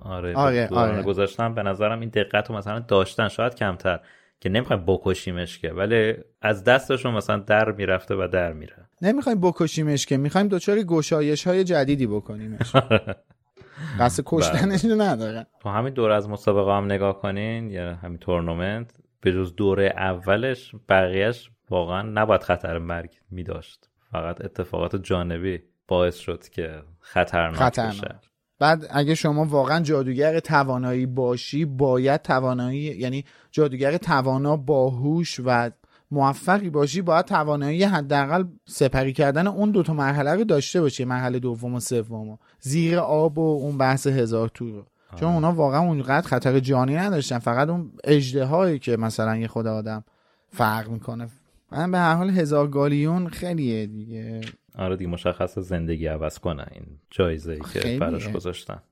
آره, 0.00 0.34
آره, 0.34 0.66
دوران 0.66 0.90
آره. 0.90 1.02
گذشتن 1.02 1.54
به 1.54 1.62
نظرم 1.62 2.00
این 2.00 2.08
دقت 2.08 2.50
رو 2.50 2.56
مثلا 2.56 2.78
داشتن. 2.78 3.28
شاید 3.28 3.54
کمتر. 3.54 4.00
که 4.40 4.48
نمی‌خوایم 4.48 4.84
بکشیمش 4.86 5.58
که 5.58 5.72
ولی 5.72 6.14
از 6.42 6.64
دستشون 6.64 7.14
مثلا 7.14 7.36
در 7.36 7.72
می‌رفته 7.72 8.14
و 8.14 8.28
در 8.32 8.52
میره. 8.52 8.88
نمی‌خوایم 9.02 9.40
بکشیمش 9.40 10.06
که 10.06 10.16
می‌خوایم 10.16 10.48
دوچاری 10.48 10.84
گشایش 10.84 11.46
های 11.46 11.64
جدیدی 11.64 12.06
بکنیمش. 12.06 12.72
قصد 14.00 14.22
کشتنش 14.26 14.84
رو 14.84 15.00
ندارن. 15.00 15.46
تو 15.60 15.68
همین 15.68 15.94
دور 15.94 16.10
از 16.10 16.28
مسابقه 16.28 16.72
هم 16.76 16.84
نگاه 16.84 17.20
کنین 17.20 17.70
یا 17.70 17.94
همین 17.94 18.18
تورنمنت 18.18 18.90
به 19.20 19.32
جز 19.32 19.54
دوره 19.56 19.94
اولش 19.96 20.74
بقیهش 20.88 21.50
واقعا 21.70 22.02
نباید 22.02 22.42
خطر 22.42 22.78
مرگ 22.78 23.10
میداشت. 23.30 23.88
فقط 24.12 24.44
اتفاقات 24.44 24.96
جانبی 24.96 25.62
باعث 25.88 26.16
شد 26.16 26.48
که 26.48 26.82
خطرناک, 27.00 27.54
خطرناک. 27.56 28.00
بشه. 28.00 28.29
بعد 28.60 28.86
اگه 28.90 29.14
شما 29.14 29.44
واقعا 29.44 29.80
جادوگر 29.80 30.40
توانایی 30.40 31.06
باشی 31.06 31.64
باید 31.64 32.22
توانایی 32.22 32.80
یعنی 32.80 33.24
جادوگر 33.50 33.96
توانا 33.96 34.56
باهوش 34.56 35.40
و 35.44 35.70
موفقی 36.10 36.70
باشی 36.70 37.02
باید 37.02 37.24
توانایی 37.24 37.84
حداقل 37.84 38.44
سپری 38.68 39.12
کردن 39.12 39.46
اون 39.46 39.70
دوتا 39.70 39.92
مرحله 39.92 40.34
رو 40.34 40.44
داشته 40.44 40.80
باشی 40.80 41.04
مرحله 41.04 41.38
دوم 41.38 41.74
و 41.74 41.80
سوم 41.80 42.38
زیر 42.60 42.98
آب 42.98 43.38
و 43.38 43.58
اون 43.62 43.78
بحث 43.78 44.06
هزار 44.06 44.48
تور 44.48 44.72
رو. 44.72 44.84
چون. 45.16 45.32
اونا 45.32 45.52
واقعا 45.52 45.80
اونقدر 45.80 46.26
خطر 46.26 46.60
جانی 46.60 46.94
نداشتن. 46.94 47.38
فقط 47.38 47.68
اون 47.68 47.92
اجده 48.04 48.44
هایی 48.44 48.78
که 48.78 48.96
مثلا 48.96 49.36
یه 49.36 49.48
خود 49.48 49.66
آدم 49.66 50.04
فرق 50.48 50.88
می‌کنه. 50.88 51.28
من 51.72 51.90
به 51.90 51.98
هر 51.98 52.14
حال 52.14 52.30
هزار 52.30 52.68
گالیون 52.68 53.28
خیلیه 53.28 53.86
دیگه. 53.86 54.40
آره 54.74 54.96
دیگه 54.96 55.10
مشخص 55.10 55.58
زندگی 55.58 56.06
عوض 56.06 56.38
کنه 56.38 56.66
این 56.72 56.84
جایزه 57.10 57.52
ای 57.52 57.60
که 57.72 57.98
براش 57.98 58.28
گذاشتن. 58.28 58.82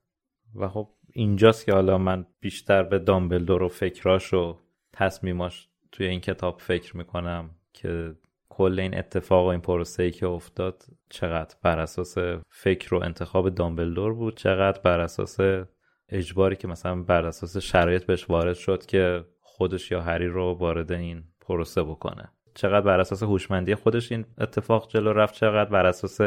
و 0.55 0.69
خب 0.69 0.89
اینجاست 1.13 1.67
که 1.67 1.73
حالا 1.73 1.99
من 1.99 2.27
بیشتر 2.41 2.83
به 2.83 2.99
دامبلدور 2.99 3.63
و 3.63 3.69
فکراش 3.69 4.35
و 4.35 4.57
تصمیماش 4.93 5.69
توی 5.93 6.07
این 6.07 6.21
کتاب 6.21 6.61
فکر 6.61 6.97
می‌کنم 6.97 7.51
که 7.73 8.15
کل 8.49 8.81
این 8.81 8.99
اتفاق 8.99 9.45
و 9.45 9.49
این 9.49 9.61
پروسه 9.61 10.03
ای 10.03 10.11
که 10.11 10.27
افتاد 10.27 10.85
چقدر 11.09 11.57
بر 11.63 11.79
اساس 11.79 12.19
فکر 12.49 12.95
و 12.95 13.03
انتخاب 13.03 13.49
دامبلدور 13.49 14.15
بود 14.15 14.37
چقدر 14.37 14.81
بر 14.81 15.01
اساس 15.01 15.37
اجباری 16.09 16.57
که 16.57 16.69
مثلا 16.69 17.03
بر 17.03 17.27
اساس 17.27 17.57
شرایط 17.57 18.05
بهش 18.05 18.31
وارد 18.31 18.57
شد 18.57 18.87
که 18.87 19.25
خودش 19.41 19.91
یا 19.91 20.03
هری 20.03 20.27
رو 20.27 20.53
وارد 20.53 20.93
این 20.93 21.25
پروسه 21.41 21.83
بکنه. 21.83 22.33
چقدر 22.59 22.81
بر 22.81 23.01
اساس 23.01 23.23
هوشمندی 23.23 23.75
خودش 23.75 24.13
این 24.13 24.25
اتفاق 24.39 24.91
جلو 24.91 25.13
رفت 25.13 25.35
چقدر 25.35 25.71
بر 25.71 25.87
اساس 25.87 26.19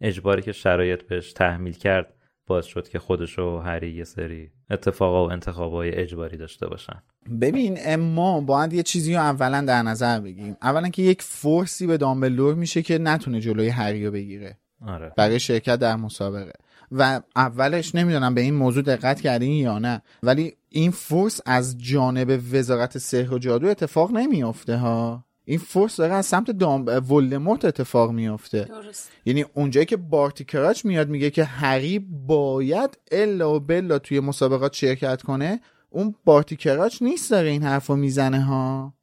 اجباری 0.00 0.42
که 0.42 0.52
شرایط 0.52 1.02
بهش 1.02 1.32
تحمیل 1.32 1.72
کرد 1.72 2.14
باعث 2.46 2.66
شد 2.66 2.88
که 2.88 2.98
خودش 2.98 3.38
و 3.38 3.58
هری 3.58 3.90
یه 3.90 4.04
سری 4.04 4.50
اتفاقا 4.70 5.26
و 5.26 5.32
انتخابای 5.32 5.94
اجباری 5.94 6.36
داشته 6.36 6.66
باشن. 6.66 7.02
ببین 7.40 7.78
اما 7.80 8.40
باید 8.40 8.72
یه 8.72 8.82
چیزی 8.82 9.14
رو 9.14 9.20
اولا 9.20 9.60
در 9.60 9.82
نظر 9.82 10.20
بگیریم 10.20 10.56
اولا 10.62 10.88
که 10.88 11.02
یک 11.02 11.22
فورسی 11.22 11.86
به 11.86 11.96
دامبلدور 11.96 12.54
میشه 12.54 12.82
که 12.82 12.98
نتونه 12.98 13.40
جلوی 13.40 13.68
هری 13.68 14.06
رو 14.06 14.12
بگیره. 14.12 14.58
آره. 14.86 15.12
برای 15.16 15.40
شرکت 15.40 15.76
در 15.76 15.96
مسابقه. 15.96 16.52
و 16.92 17.20
اولش 17.36 17.94
نمی‌دونم 17.94 18.34
به 18.34 18.40
این 18.40 18.54
موضوع 18.54 18.82
دقت 18.82 19.20
کردین 19.20 19.52
یا 19.52 19.78
نه 19.78 20.02
ولی 20.22 20.56
این 20.68 20.90
فورس 20.90 21.40
از 21.46 21.78
جانب 21.78 22.40
وزارت 22.52 22.98
سحر 22.98 23.34
و 23.34 23.38
جادو 23.38 23.68
اتفاق 23.68 24.10
نمیافته 24.10 24.76
ها. 24.76 25.27
این 25.48 25.58
فورس 25.58 25.96
داره 25.96 26.14
از 26.14 26.26
سمت 26.26 26.50
دام 26.50 26.86
ولدمورت 26.86 27.64
اتفاق 27.64 28.10
میافته. 28.10 28.64
درست. 28.64 29.10
یعنی 29.24 29.44
اونجایی 29.54 29.86
که 29.86 29.96
بارتی 29.96 30.44
کراچ 30.44 30.84
میاد 30.84 31.08
میگه 31.08 31.30
که 31.30 31.44
هری 31.44 31.98
باید 32.26 32.98
الا 33.12 33.54
و 33.54 33.60
بلا 33.60 33.98
توی 33.98 34.20
مسابقات 34.20 34.72
شرکت 34.72 35.22
کنه 35.22 35.60
اون 35.90 36.14
بارتی 36.24 36.56
کراچ 36.56 37.02
نیست 37.02 37.30
داره 37.30 37.48
این 37.48 37.62
حرفو 37.62 37.96
می‌زنه 37.96 38.40
ها. 38.40 38.94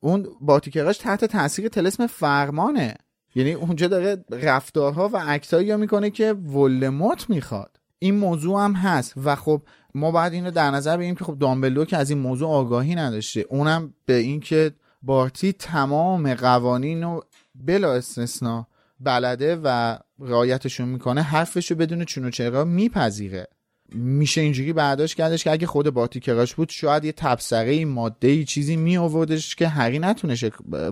اون 0.00 0.28
بارتی 0.40 0.70
کراچ 0.70 0.98
تحت 0.98 1.24
تاثیر 1.24 1.68
تلسم 1.68 2.06
فرمانه. 2.06 2.94
یعنی 3.34 3.52
اونجا 3.52 3.88
داره 3.88 4.24
رفتارها 4.30 5.08
و 5.08 5.22
اکتایی 5.26 5.76
می‌کنه 5.76 6.10
که 6.10 6.32
ولدمورت 6.32 7.30
می‌خواد. 7.30 7.80
این 7.98 8.14
موضوع 8.14 8.64
هم 8.64 8.72
هست. 8.72 9.12
و 9.24 9.36
خب 9.36 9.62
ما 9.94 10.10
باید 10.10 10.32
اینو 10.32 10.50
در 10.50 10.70
نظر 10.70 10.96
بگیریم 10.96 11.14
که 11.14 11.24
خب 11.24 11.38
دامبلو 11.38 11.84
که 11.84 11.96
از 11.96 12.10
این 12.10 12.18
موضوع 12.18 12.48
آگاهی 12.48 12.94
نداشته. 12.94 13.46
اونم 13.48 13.94
به 14.06 14.14
اینکه 14.14 14.72
بارتی 15.02 15.52
تمام 15.52 16.34
قوانین 16.34 17.02
رو 17.02 17.24
بلا 17.54 17.94
استثنا 17.94 18.66
بلده 19.00 19.56
و 19.56 19.98
رعایتشون 20.18 20.88
می‌کنه 20.88 21.22
حرفشو 21.22 21.74
بدون 21.74 22.04
چون 22.04 22.24
و 22.24 22.30
چرا 22.30 22.64
میپذیره. 22.64 23.46
میشه 23.92 24.40
اینجوری 24.40 24.72
برداشت 24.72 25.16
کردش 25.16 25.44
که 25.44 25.50
اگه 25.50 25.66
خود 25.66 25.90
بارتی 25.90 26.20
کراش 26.20 26.54
بود 26.54 26.68
شاید 26.68 27.04
یه 27.04 27.12
تبصره 27.12 27.84
ماده 27.84 28.28
ای 28.28 28.44
چیزی 28.44 28.76
می 28.76 28.96
آوردش 28.96 29.54
که 29.54 29.68
هری 29.68 29.98
نتونش 29.98 30.44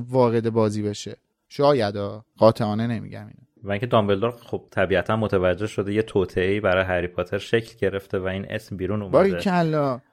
وارد 0.09 0.51
بازی 0.51 0.83
بشه. 0.83 1.17
شاید 1.49 1.95
قاطعانه 2.39 2.87
نمیگم 2.87 3.21
اینو. 3.21 3.45
و 3.63 3.71
اینکه 3.71 3.87
دامبلدور 3.87 4.31
خب 4.31 4.63
طبیعتا 4.71 5.17
متوجه 5.17 5.67
شده 5.67 5.95
یه 5.95 6.03
توطئه‌ای 6.03 6.61
برای 6.61 6.85
هری 6.85 7.07
پاتر 7.07 7.39
شکل 7.39 7.75
گرفته 7.79 8.19
و 8.19 8.27
این 8.27 8.47
اسم 8.51 8.77
بیرون 8.77 9.03
اومده. 9.03 9.17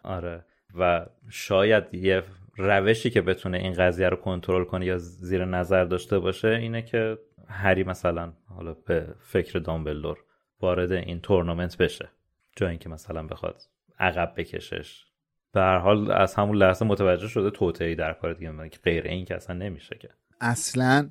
آره. 0.04 0.46
و 0.80 1.06
شاید 1.30 1.94
یه 1.94 2.24
روشی 2.62 3.09
که 3.09 3.22
بتونه 3.22 3.57
این 3.57 3.74
قضیه 3.74 4.09
رو 4.09 4.18
کنترل 4.18 4.64
کنه 4.64 4.86
یا 4.86 4.97
زیر 4.97 5.45
نظر 5.45 5.84
داشته 5.84 6.20
باشه 6.20 6.47
اینه 6.47 6.82
که 6.82 7.18
هری 7.47 7.84
مثلا 7.84 8.34
حالا 8.55 8.74
به 8.74 9.07
فکر 9.20 9.59
دامبلدور 9.59 10.18
وارد 10.62 10.91
این 10.91 11.20
تورنمنت 11.20 11.78
بشه. 11.78 12.09
جای 12.55 12.70
اینکه 12.70 12.89
مثلا 12.89 13.24
بخواد 13.24 13.62
عقب 13.99 14.34
بکشش. 14.38 15.05
به 15.53 15.62
هر 15.62 15.78
حال 15.78 16.12
از 16.12 16.36
همون 16.36 16.57
لحظه 16.57 16.86
متوجه 16.86 17.28
شده 17.28 17.51
توطئه‌ای 17.51 17.95
در 17.95 18.14
کار 18.14 18.34
دیگه 18.34 18.70
که 18.70 18.80
غیر 18.84 19.03
این 19.03 19.26
که 19.26 19.36
اصلا 19.36 19.55
نمیشه 19.55 19.97
که. 19.99 20.09
اصلا 20.41 21.09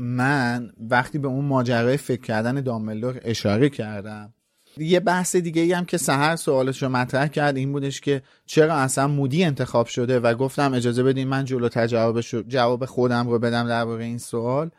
من 0.00 0.72
وقتی 0.90 1.18
به 1.18 1.28
اون 1.28 1.44
ماجرای 1.44 1.96
فکر 1.96 2.20
کردن 2.20 2.60
دامبلدور 2.60 3.20
اشاره 3.22 3.68
کردم 3.68 4.34
یه 4.76 5.00
بحث 5.00 5.36
دیگه 5.36 5.62
ای 5.62 5.72
هم 5.72 5.84
که 5.84 5.96
سهر 5.96 6.36
سوالش 6.36 6.82
رو 6.82 6.88
مطرح 6.88 7.26
کرد 7.26 7.56
این 7.56 7.72
بودش 7.72 8.00
که 8.00 8.22
چرا 8.46 8.74
اصلا 8.74 9.08
مودی 9.08 9.44
انتخاب 9.44 9.86
شده 9.86 10.20
و 10.20 10.34
گفتم 10.34 10.74
اجازه 10.74 11.02
بدین 11.02 11.28
من 11.28 11.44
جلوتر 11.44 11.86
جواب, 11.86 12.20
جواب 12.48 12.84
خودم 12.84 13.28
رو 13.28 13.38
بدم 13.38 13.68
درباره 13.68 14.04
این 14.04 14.18
سوال. 14.18 14.70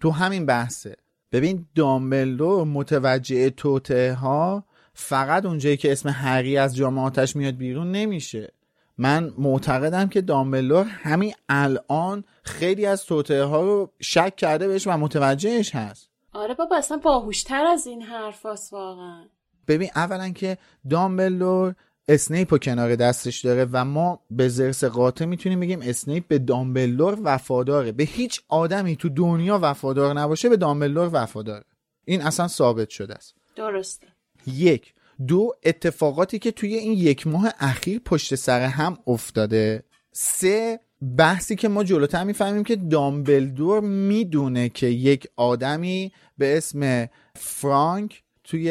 تو 0.00 0.10
همین 0.10 0.46
بحثه. 0.46 0.96
ببین 1.32 1.66
دامبلدور 1.74 2.64
متوجه 2.64 3.50
توته 3.50 4.14
ها 4.14 4.64
فقط 4.94 5.46
اونجایی 5.46 5.76
که 5.76 5.92
اسم 5.92 6.08
هری 6.08 6.56
از 6.56 6.76
جامعاتش 6.76 7.36
میاد 7.36 7.54
بیرون 7.54 7.92
نمیشه. 7.92 8.52
من 8.98 9.32
معتقدم 9.38 10.08
که 10.08 10.20
دامبلور 10.20 10.84
همین 10.84 11.34
الان 11.48 12.24
خیلی 12.42 12.86
از 12.86 13.04
توته 13.04 13.44
ها 13.44 13.62
رو 13.62 13.90
شک 14.00 14.36
کرده 14.36 14.68
بهش 14.68 14.86
و 14.86 14.90
متوجهش 14.90 15.74
هست. 15.74 16.08
آره 16.32 16.54
بابا 16.54 16.76
اصلا 16.76 16.96
باهوشتر 16.96 17.64
از 17.64 17.86
این 17.86 18.02
حرف 18.02 18.46
واقعا. 18.72 19.24
ببین 19.68 19.90
اولا 19.94 20.30
که 20.30 20.58
دامبلور 20.90 21.74
اسنیپ 22.08 22.52
رو 22.52 22.58
کنار 22.58 22.96
دستش 22.96 23.40
داره 23.40 23.66
و 23.72 23.84
ما 23.84 24.20
به 24.30 24.48
زرس 24.48 24.84
قاطع 24.84 25.24
می‌تونیم 25.24 25.60
بگیم 25.60 25.80
اسنیپ 25.82 26.28
به 26.28 26.38
دامبلور 26.38 27.18
وفاداره. 27.22 27.92
به 27.92 28.04
هیچ 28.04 28.40
آدمی 28.48 28.96
تو 28.96 29.08
دنیا 29.08 29.58
وفادار 29.62 30.14
نباشه 30.14 30.48
به 30.48 30.56
دامبلور 30.56 31.10
وفاداره. 31.12 31.64
این 32.04 32.22
اصلا 32.22 32.48
ثابت 32.48 32.90
شده 32.90 33.14
است. 33.14 33.34
درسته. 33.56 34.06
یک 34.46 34.94
دو 35.26 35.52
اتفاقاتی 35.64 36.38
که 36.38 36.50
توی 36.50 36.74
این 36.74 36.92
یک 36.92 37.26
ماه 37.26 37.52
اخیر 37.58 38.00
پشت 38.04 38.34
سر 38.34 38.60
هم 38.60 38.98
افتاده. 39.06 39.82
سه 40.12 40.80
بحثی 41.18 41.56
که 41.56 41.68
ما 41.68 41.84
جلوتر 41.84 42.24
می‌فهمیم 42.24 42.64
که 42.64 42.76
دامبلدور 42.76 43.80
می‌دونه 43.80 44.68
که 44.68 44.86
یک 44.86 45.28
آدمی 45.36 46.12
به 46.38 46.56
اسم 46.56 47.08
فرانک 47.36 48.22
توی 48.44 48.70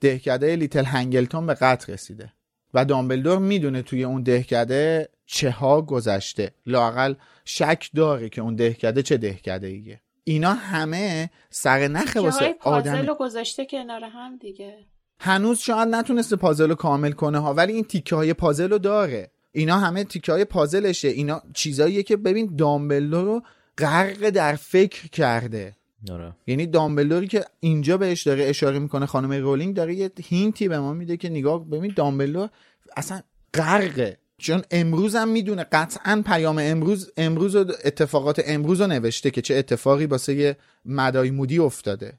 دهکده 0.00 0.56
لیتل 0.56 0.84
هنگلتون 0.84 1.46
به 1.46 1.54
قتل 1.54 1.92
رسیده 1.92 2.32
و 2.74 2.84
دامبلدور 2.84 3.38
می‌دونه 3.38 3.82
توی 3.82 4.04
اون 4.04 4.22
دهکده 4.22 5.08
چه 5.26 5.50
ها 5.50 5.82
گذشته. 5.82 6.54
لاقل 6.66 7.14
شک 7.44 7.90
داره 7.94 8.28
که 8.28 8.40
اون 8.40 8.56
دهکده 8.56 9.02
چه 9.02 9.16
دهکده 9.16 9.66
ایه. 9.66 10.00
اینا 10.24 10.54
همه 10.54 11.30
سر 11.50 11.88
نخ 11.88 12.16
واسه 12.16 12.54
آدم 12.60 13.06
گذاشته 13.14 13.66
کنار 13.66 14.04
هم 14.04 14.36
دیگه. 14.36 14.74
هنوز 15.20 15.58
شاید 15.58 15.88
نتونسته 15.88 16.36
پازل 16.36 16.68
رو 16.68 16.74
کامل 16.74 17.12
کنه 17.12 17.38
ها 17.38 17.54
ولی 17.54 17.72
این 17.72 17.84
تیکه 17.84 18.16
های 18.16 18.34
پازل 18.34 18.70
رو 18.70 18.78
داره. 18.78 19.30
اینا 19.52 19.78
همه 19.78 20.04
تیکه 20.04 20.32
های 20.32 20.44
پازلشه. 20.44 21.08
اینا 21.08 21.42
چیزاییه 21.54 22.02
که 22.02 22.16
ببین 22.16 22.56
دامبلو 22.56 23.24
رو 23.24 23.42
غرق 23.78 24.30
در 24.30 24.54
فکر 24.54 25.08
کرده. 25.08 25.76
آره. 26.10 26.32
یعنی 26.46 26.66
دامبلوری 26.66 27.26
که 27.26 27.44
اینجا 27.60 27.96
بهش 27.96 28.22
داره 28.22 28.44
اشاره 28.44 28.78
می‌کنه 28.78 29.06
خانم 29.06 29.32
رولینگ 29.32 29.76
داره 29.76 29.94
یه 29.94 30.10
هینتی 30.24 30.68
به 30.68 30.78
ما 30.78 30.92
میده 30.92 31.16
که 31.16 31.28
نگاه 31.28 31.64
ببین 31.64 31.92
دامبلور 31.96 32.48
اصلا 32.96 33.20
غرقه. 33.54 34.16
چون 34.38 34.62
امروز 34.70 35.16
هم 35.16 35.28
می‌دونه 35.28 35.64
قطعا 35.64 36.22
پیام 36.26 36.58
امروز 36.60 37.12
امروز 37.16 37.56
و 37.56 37.64
اتفاقات 37.84 38.42
امروز 38.46 38.80
رو 38.80 38.86
نوشته 38.86 39.30
که 39.30 39.42
چه 39.42 39.54
اتفاقی 39.54 40.06
باسه 40.06 40.56
مدای 40.84 41.30
مودی 41.30 41.58
افتاده. 41.58 42.18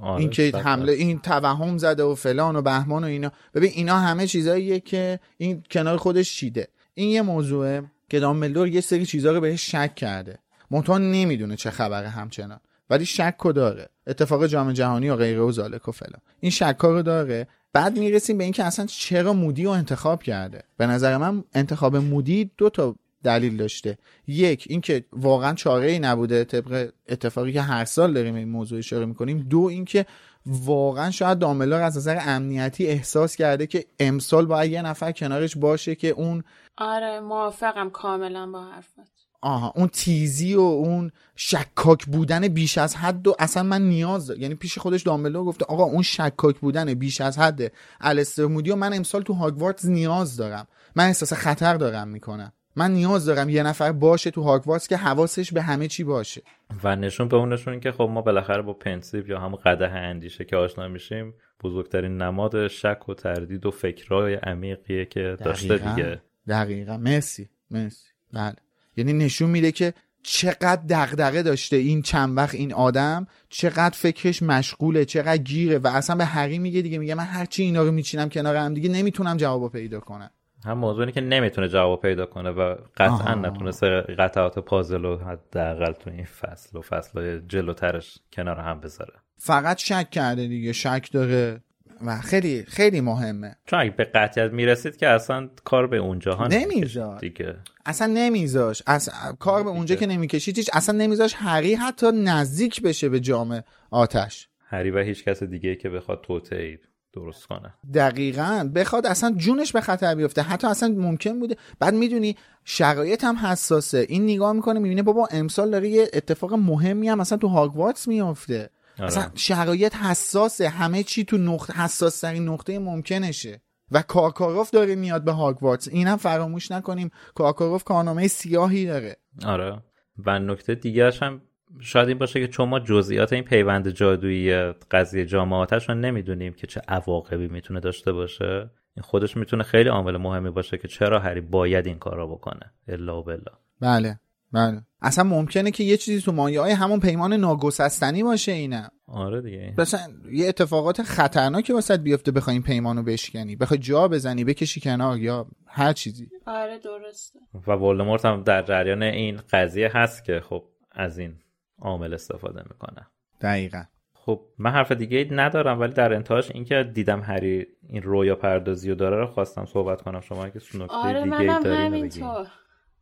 آره 0.00 0.20
این 0.20 0.30
که 0.30 0.52
حمله 0.64 0.92
این 0.92 1.18
توهم 1.18 1.78
زده 1.78 2.02
و 2.02 2.14
فلان 2.14 2.56
و 2.56 2.62
بهمان 2.62 3.04
و 3.04 3.06
اینا. 3.06 3.32
ببین 3.54 3.70
اینا 3.74 3.98
همه 3.98 4.26
چیزاییه 4.26 4.80
که 4.80 5.20
این 5.36 5.62
کنار 5.70 5.96
خودش 5.96 6.36
چیده. 6.36 6.68
این 6.94 7.10
یه 7.10 7.22
موضوعه 7.22 7.82
که 8.08 8.20
دامبلدور 8.20 8.68
یه 8.68 8.80
سری 8.80 9.06
چیزا 9.06 9.32
رو 9.32 9.40
بهش 9.40 9.70
شک 9.70 9.94
کرده. 9.94 10.38
منتها 10.70 10.98
نمی‌دونه 10.98 11.56
چه 11.56 11.70
خبره 11.70 12.08
همچنان. 12.08 12.60
ولی 12.90 13.06
شک 13.06 13.36
داره. 13.54 13.88
اتفاق 14.06 14.46
جام 14.46 14.72
جهانی 14.72 15.10
و 15.10 15.16
غیره 15.16 15.40
و 15.40 15.52
زالک 15.52 15.88
و 15.88 15.92
فلان. 15.92 16.20
این 16.40 16.50
شک 16.50 16.76
رو 16.82 17.02
داره. 17.02 17.48
بعد 17.72 17.98
می‌رسیم 17.98 18.38
به 18.38 18.44
اینکه 18.44 18.64
اصلا 18.64 18.86
چرا 18.86 19.32
مودی 19.32 19.64
رو 19.64 19.70
انتخاب 19.70 20.22
کرده. 20.22 20.62
به 20.76 20.86
نظر 20.86 21.16
من 21.16 21.44
انتخاب 21.54 21.96
مودی 21.96 22.50
دو 22.56 22.70
تا 22.70 22.96
دلیل 23.22 23.56
داشته. 23.56 23.98
یک 24.26 24.66
اینکه 24.70 25.04
واقعا 25.12 25.54
چاره 25.54 25.90
ای 25.90 25.98
نبوده 25.98 26.44
طبق 26.44 26.90
اتفاقی 27.08 27.52
که 27.52 27.62
هر 27.62 27.84
سال 27.84 28.12
داریم 28.12 28.34
این 28.34 28.48
موضوع 28.48 28.78
اشاره 28.78 29.06
می‌کنیم. 29.06 29.38
دو 29.38 29.60
اینکه 29.60 30.06
واقعا 30.46 31.10
شاید 31.10 31.38
داملار 31.38 31.82
از 31.82 31.96
نظر 31.96 32.18
امنیتی 32.20 32.86
احساس 32.86 33.36
کرده 33.36 33.66
که 33.66 33.84
امسال 34.00 34.46
باید 34.46 34.72
یه 34.72 34.82
نفر 34.82 35.12
کنارش 35.12 35.56
باشه 35.56 35.94
که 35.94 36.08
اون 36.08 36.44
آره 36.78 37.20
موافقم 37.20 37.90
کاملا 37.90 38.46
با 38.46 38.64
حرفت 38.64 39.21
آها 39.42 39.72
اون 39.76 39.88
تیزی 39.88 40.54
و 40.54 40.60
اون 40.60 41.10
شکاک 41.36 42.06
بودن 42.06 42.48
بیش 42.48 42.78
از 42.78 42.96
حد 42.96 43.28
و 43.28 43.34
اصلا 43.38 43.62
من 43.62 43.82
نیاز 43.82 44.26
دارم. 44.26 44.40
یعنی 44.40 44.54
پیش 44.54 44.78
خودش 44.78 45.02
دامبلو 45.02 45.44
گفته 45.44 45.64
آقا 45.64 45.84
اون 45.84 46.02
شکاک 46.02 46.58
بودن 46.58 46.94
بیش 46.94 47.20
از 47.20 47.38
حد 47.38 47.72
الستر 48.00 48.46
مودی 48.46 48.70
و 48.70 48.76
من 48.76 48.92
امسال 48.92 49.22
تو 49.22 49.32
هاگوارتز 49.32 49.88
نیاز 49.88 50.36
دارم. 50.36 50.66
من 50.96 51.04
احساس 51.04 51.32
خطر 51.32 51.74
دارم 51.74 52.08
می‌کنم. 52.08 52.52
من 52.76 52.90
نیاز 52.90 53.24
دارم 53.24 53.48
یه 53.48 53.62
نفر 53.62 53.92
باشه 53.92 54.30
تو 54.30 54.42
هاگوارتز 54.42 54.86
که 54.86 54.96
حواسش 54.96 55.52
به 55.52 55.62
همه 55.62 55.88
چی 55.88 56.04
باشه. 56.04 56.42
و 56.84 56.96
نشون 56.96 57.28
به 57.28 57.36
اون 57.36 57.52
نشون 57.52 57.80
که 57.80 57.92
خب 57.92 58.08
ما 58.12 58.22
بالاخره 58.22 58.62
با 58.62 58.72
پنسیب 58.72 59.30
یا 59.30 59.40
هم 59.40 59.56
قده 59.56 59.88
اندیشه 59.88 60.44
که 60.44 60.56
آشنا 60.56 60.88
میشیم 60.88 61.34
بزرگترین 61.62 62.22
نماد 62.22 62.68
شک 62.68 63.08
و 63.08 63.14
تردید 63.14 63.66
و 63.66 63.70
فکرهای 63.70 64.34
عمیقیه 64.34 65.04
که 65.04 65.36
داشته 65.44 65.78
دیگه. 65.78 66.22
دقیقا. 66.48 66.96
مرسی 66.96 67.48
مرسی. 67.70 68.08
بله. 68.32 68.56
یعنی 68.96 69.12
نشون 69.12 69.50
میده 69.50 69.72
که 69.72 69.94
چقدر 70.22 70.82
دغدغه 70.88 71.42
داشته 71.42 71.76
این 71.76 72.02
چند 72.02 72.36
وقت 72.36 72.54
این 72.54 72.72
آدم 72.72 73.26
چقدر 73.48 73.94
فکرش 73.96 74.42
مشغوله 74.42 75.04
چقدر 75.04 75.36
گیره 75.36 75.78
و 75.78 75.86
اصلا 75.86 76.16
به 76.16 76.24
هری 76.24 76.58
میگه 76.58 76.82
دیگه 76.82 76.98
میگه 76.98 77.14
من 77.14 77.24
هرچی 77.24 77.62
اینا 77.62 77.82
رو 77.82 77.92
میچینم 77.92 78.28
کنار 78.28 78.56
هم 78.56 78.74
دیگه 78.74 78.88
نمی‌تونم 78.88 79.36
جواب 79.36 79.72
پیدا 79.72 80.00
کنم. 80.00 80.30
هم 80.64 80.78
موضوعی 80.78 81.12
که 81.12 81.20
نمی‌تونه 81.20 81.68
جواب 81.68 82.02
پیدا 82.02 82.26
کنه 82.26 82.50
و 82.50 82.76
قطعا 82.96 83.34
نتونسته 83.34 84.00
قطعات 84.00 84.58
پازل 84.58 85.02
رو 85.02 85.18
حداقل 85.18 85.92
تو 85.92 86.10
این 86.10 86.24
فصل 86.24 86.78
و 86.78 86.82
فصل 86.82 87.40
جلوترش 87.48 88.18
کنار 88.32 88.60
هم 88.60 88.80
بذاره. 88.80 89.14
فقط 89.36 89.78
شک 89.78 90.10
کرده 90.10 90.48
دیگه 90.48 90.72
شک 90.72 91.08
داره. 91.12 91.60
و 92.06 92.20
خیلی 92.20 92.64
خیلی 92.68 93.00
مهمه. 93.00 93.56
چون 93.66 93.80
اگه 93.80 93.90
به 93.90 94.04
قطعیت 94.04 94.52
می‌رسید 94.52 94.96
که 94.96 95.08
اصلا 95.08 95.48
کار 95.64 95.86
به 95.86 95.96
اونجا 95.96 96.34
ها 96.34 96.46
نمیذار 96.46 97.18
دیگه. 97.18 97.56
اصلا 97.86 98.06
نمیذاش. 98.06 98.82
اصلا 98.86 99.32
کار 99.32 99.62
به 99.62 99.70
اونجا 99.70 99.94
که 99.94 100.06
نمی‌کشید. 100.06 100.56
هیچ 100.56 100.70
اصلا 100.72 100.96
نمیذاش 100.98 101.34
هری 101.36 101.74
حتی 101.74 102.12
نزدیک 102.12 102.82
بشه 102.82 103.08
به 103.08 103.20
جام 103.20 103.62
آتش. 103.90 104.48
هری 104.68 104.90
و 104.90 104.98
هیچ 104.98 105.24
کس 105.24 105.42
دیگه 105.42 105.76
که 105.76 105.88
بخواد 105.88 106.20
توته 106.22 106.78
درست 107.12 107.46
کنه. 107.46 107.74
دقیقا. 107.94 108.70
بخواد 108.74 109.06
اصلا 109.06 109.34
جونش 109.36 109.72
به 109.72 109.80
خطر 109.80 110.14
بیفته. 110.14 110.42
حتی 110.42 110.66
اصلا 110.66 110.88
ممکن 110.88 111.40
بوده. 111.40 111.56
بعد 111.78 111.94
می‌دونی 111.94 112.36
شرایط 112.64 113.24
هم 113.24 113.36
حساسه. 113.36 114.06
این 114.08 114.24
نگاه 114.24 114.52
می‌کنه 114.52 114.80
می‌بینه 114.80 115.02
بابا 115.02 115.28
امسال 115.30 115.70
داره 115.70 115.88
یه 115.88 116.08
اتفاق 116.12 116.54
مهمی 116.54 117.08
هم 117.08 117.18
مثلا 117.18 117.38
تو 117.38 117.48
هاگوارتس 117.48 118.08
میافته. 118.08 118.70
آره. 118.98 119.06
اصلا 119.06 119.30
شرایط 119.34 119.94
حساسه. 119.94 120.68
همه 120.68 121.02
چی 121.02 121.24
تو 121.24 121.36
نقطه 121.36 121.72
حساس 121.72 122.20
ترین 122.20 122.48
نقطه 122.48 122.78
ممکنشه. 122.78 123.60
و 123.90 124.02
کارکاروف 124.02 124.70
داره 124.70 124.94
میاد 124.94 125.24
به 125.24 125.32
هاگوارتس 125.32 125.88
اینم 125.88 126.16
فراموش 126.16 126.70
نکنیم. 126.70 127.10
کارکاروف 127.34 127.84
کارنامه 127.84 128.28
سیاهی 128.28 128.86
داره. 128.86 129.16
آره. 129.46 129.82
و 130.26 130.38
نکته 130.38 130.74
دیگرش 130.74 131.22
هم 131.22 131.42
شاید 131.80 132.08
این 132.08 132.18
باشه 132.18 132.40
که 132.40 132.48
چون 132.48 132.68
ما 132.68 132.80
جزئیات 132.80 133.32
این 133.32 133.44
پیوند 133.44 133.88
جادویی 133.88 134.72
قضیه 134.90 135.26
جامعاتش 135.26 135.88
رو 135.88 135.94
نمی‌دونیم 135.94 136.52
که 136.52 136.66
چه 136.66 136.80
عواقبی 136.88 137.48
می‌تونه 137.48 137.80
داشته 137.80 138.12
باشه 138.12 138.70
این 138.96 139.02
خودش 139.02 139.36
می‌تونه 139.36 139.62
خیلی 139.62 139.88
عامل 139.88 140.16
مهمی 140.16 140.50
باشه 140.50 140.78
که 140.78 140.88
چرا 140.88 141.18
هری 141.20 141.40
باید 141.40 141.86
این 141.86 141.98
کار 141.98 142.16
رو 142.16 142.34
بکنه. 142.34 142.72
الا 142.88 143.20
و 143.20 143.22
بلا 143.22 143.52
بله. 143.80 144.20
بله. 144.52 144.82
اصلا 145.02 145.24
ممکنه 145.24 145.70
که 145.70 145.84
یه 145.84 145.96
چیزی 145.96 146.22
تو 146.22 146.32
مایه 146.32 146.60
های 146.60 146.72
همون 146.72 147.00
پیمان 147.00 147.32
ناگسستنی 147.32 148.22
باشه 148.22 148.52
اینه. 148.52 148.90
آره 149.06 149.40
دیگه. 149.40 149.74
مثلا 149.78 150.00
یه 150.32 150.48
اتفاقات 150.48 151.02
خطرناکی 151.02 151.72
واسه 151.72 151.96
بیفته 151.96 152.32
بخوای 152.32 152.54
این 152.54 152.62
پیمانو 152.62 153.02
بشکنی. 153.02 153.56
بخوای 153.56 153.78
جا 153.78 154.08
بزنی 154.08 154.44
بکشی 154.44 154.80
کنار 154.80 155.18
یا 155.18 155.46
هر 155.66 155.92
چیزی. 155.92 156.28
آره 156.46 156.78
درسته. 156.78 157.38
و 157.66 157.72
ولدمورت 157.72 158.24
هم 158.24 158.42
در 158.42 158.62
جریان 158.62 159.02
این 159.02 159.40
قضیه 159.52 159.90
هست 159.96 160.24
که 160.24 160.40
خب 160.40 160.64
از 160.92 161.18
این 161.18 161.34
عامل 161.78 162.14
استفاده 162.14 162.62
می‌کنه. 162.70 163.06
دقیقا. 163.40 163.82
خب 164.14 164.40
من 164.58 164.70
حرف 164.70 164.92
دیگه 164.92 165.28
ندارم 165.30 165.80
ولی 165.80 165.92
در 165.92 166.14
انتهاش 166.14 166.50
اینکه 166.50 166.90
دیدم 166.94 167.20
هری 167.20 167.66
این 167.88 168.02
رویا 168.02 168.36
پردازی 168.36 168.88
رو 168.88 168.94
داره 168.94 169.16
رو 169.16 169.26
خواستم 169.26 169.66
صحبت 169.66 170.02
کنم. 170.02 170.20
شما 170.20 170.44
اگه 170.44 170.60
نکته 170.74 170.94
آره 170.94 171.24
دیگه 171.24 171.36
منم 171.36 172.46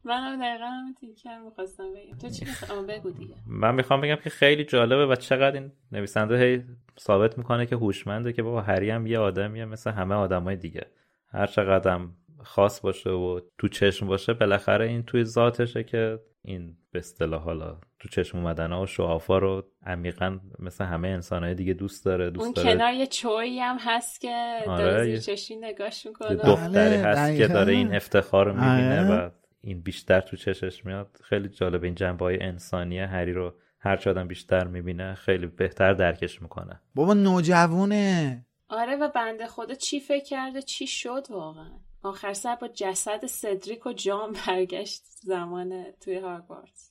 همینطور 0.04 0.26
منم 0.26 0.40
دقیقا 0.40 0.66
همین 0.66 0.94
تیکر 0.94 1.38
می‌خواستم 1.38 1.84
بگم. 1.92 2.18
تو 2.18 2.28
چی 2.28 2.44
می‌خوام 2.44 2.86
بگو 2.86 3.10
دیگه. 3.10 3.34
من 3.46 3.74
می‌خوام 3.74 4.00
بگم 4.00 4.16
که 4.16 4.30
خیلی 4.30 4.64
جالبه 4.64 5.06
و 5.06 5.14
چقدر 5.14 5.54
این 5.56 5.72
نویسنده 5.92 6.38
هی 6.38 6.62
ثابت 7.00 7.38
می‌کنه 7.38 7.66
که 7.66 7.76
هوشمنده 7.76 8.32
که 8.32 8.42
بابا 8.42 8.60
هری 8.60 8.90
هم 8.90 9.06
یه 9.06 9.18
آدمیه 9.18 9.64
مثل 9.64 9.90
همه 9.90 10.14
آدمای 10.14 10.56
دیگه. 10.56 10.86
هر 11.32 11.46
چقدر 11.46 12.00
خاص 12.42 12.80
باشه 12.80 13.10
و 13.10 13.40
تو 13.58 13.68
چشم 13.68 14.06
باشه 14.06 14.32
بالاخره 14.34 14.86
این 14.86 15.02
توی 15.02 15.24
ذاتشه 15.24 15.84
که 15.84 16.18
این 16.44 16.76
به 16.92 16.98
اصطلاح 16.98 17.42
حالا 17.42 17.78
تو 17.98 18.08
چشم 18.08 18.38
اومدن 18.38 18.72
و 18.72 18.86
شعافا 18.86 19.38
رو 19.38 19.64
عمیقا 19.86 20.38
مثل 20.58 20.84
همه 20.84 21.08
انسانهای 21.08 21.54
دیگه 21.54 21.74
دوست 21.74 22.04
داره 22.04 22.30
دوست 22.30 22.44
اون 22.44 22.52
داره. 22.52 22.72
کنار 22.72 22.92
یه 22.92 23.06
چویی 23.06 23.60
هم 23.60 23.76
هست 23.80 24.20
که 24.20 24.58
آره 24.66 24.84
داره 24.84 25.18
چشی 25.18 25.56
نگاش 25.56 26.06
می‌کنه. 26.06 26.34
دختری 26.34 26.72
بله، 26.72 26.96
هست 26.96 27.36
که 27.36 27.48
داره 27.48 27.72
این 27.72 27.94
افتخار 27.94 28.46
رو 28.46 28.52
می‌بینه 28.52 29.06
آره. 29.06 29.26
و 29.26 29.30
این 29.60 29.80
بیشتر 29.80 30.20
تو 30.20 30.36
چشش 30.36 30.84
میاد. 30.84 31.20
خیلی 31.24 31.48
جالب 31.48 31.84
این 31.84 31.94
جنبه 31.94 32.24
های 32.24 32.42
انسانی 32.42 32.98
هری 32.98 33.32
رو 33.32 33.54
هر 33.78 34.08
آدم 34.08 34.28
بیشتر 34.28 34.66
می‌بینه 34.66 35.14
خیلی 35.14 35.46
بهتر 35.46 35.92
درکش 35.92 36.42
می‌کنه. 36.42 36.80
بابا 36.94 37.14
نوجوونه. 37.14 38.46
آره 38.68 38.96
و 38.96 39.08
بنده 39.08 39.46
خدا 39.46 39.74
چی 39.74 40.00
فکر 40.00 40.24
کرده 40.24 40.62
چی 40.62 40.86
شد 40.86 41.26
واقعا. 41.30 41.70
آخر 42.02 42.32
سر 42.32 42.54
با 42.54 42.68
جسد 42.74 43.26
سدریک 43.26 43.86
و 43.86 43.92
جام 43.92 44.32
برگشت 44.46 45.02
زمان 45.22 45.84
توی 46.00 46.18
هاگوارتس 46.18 46.90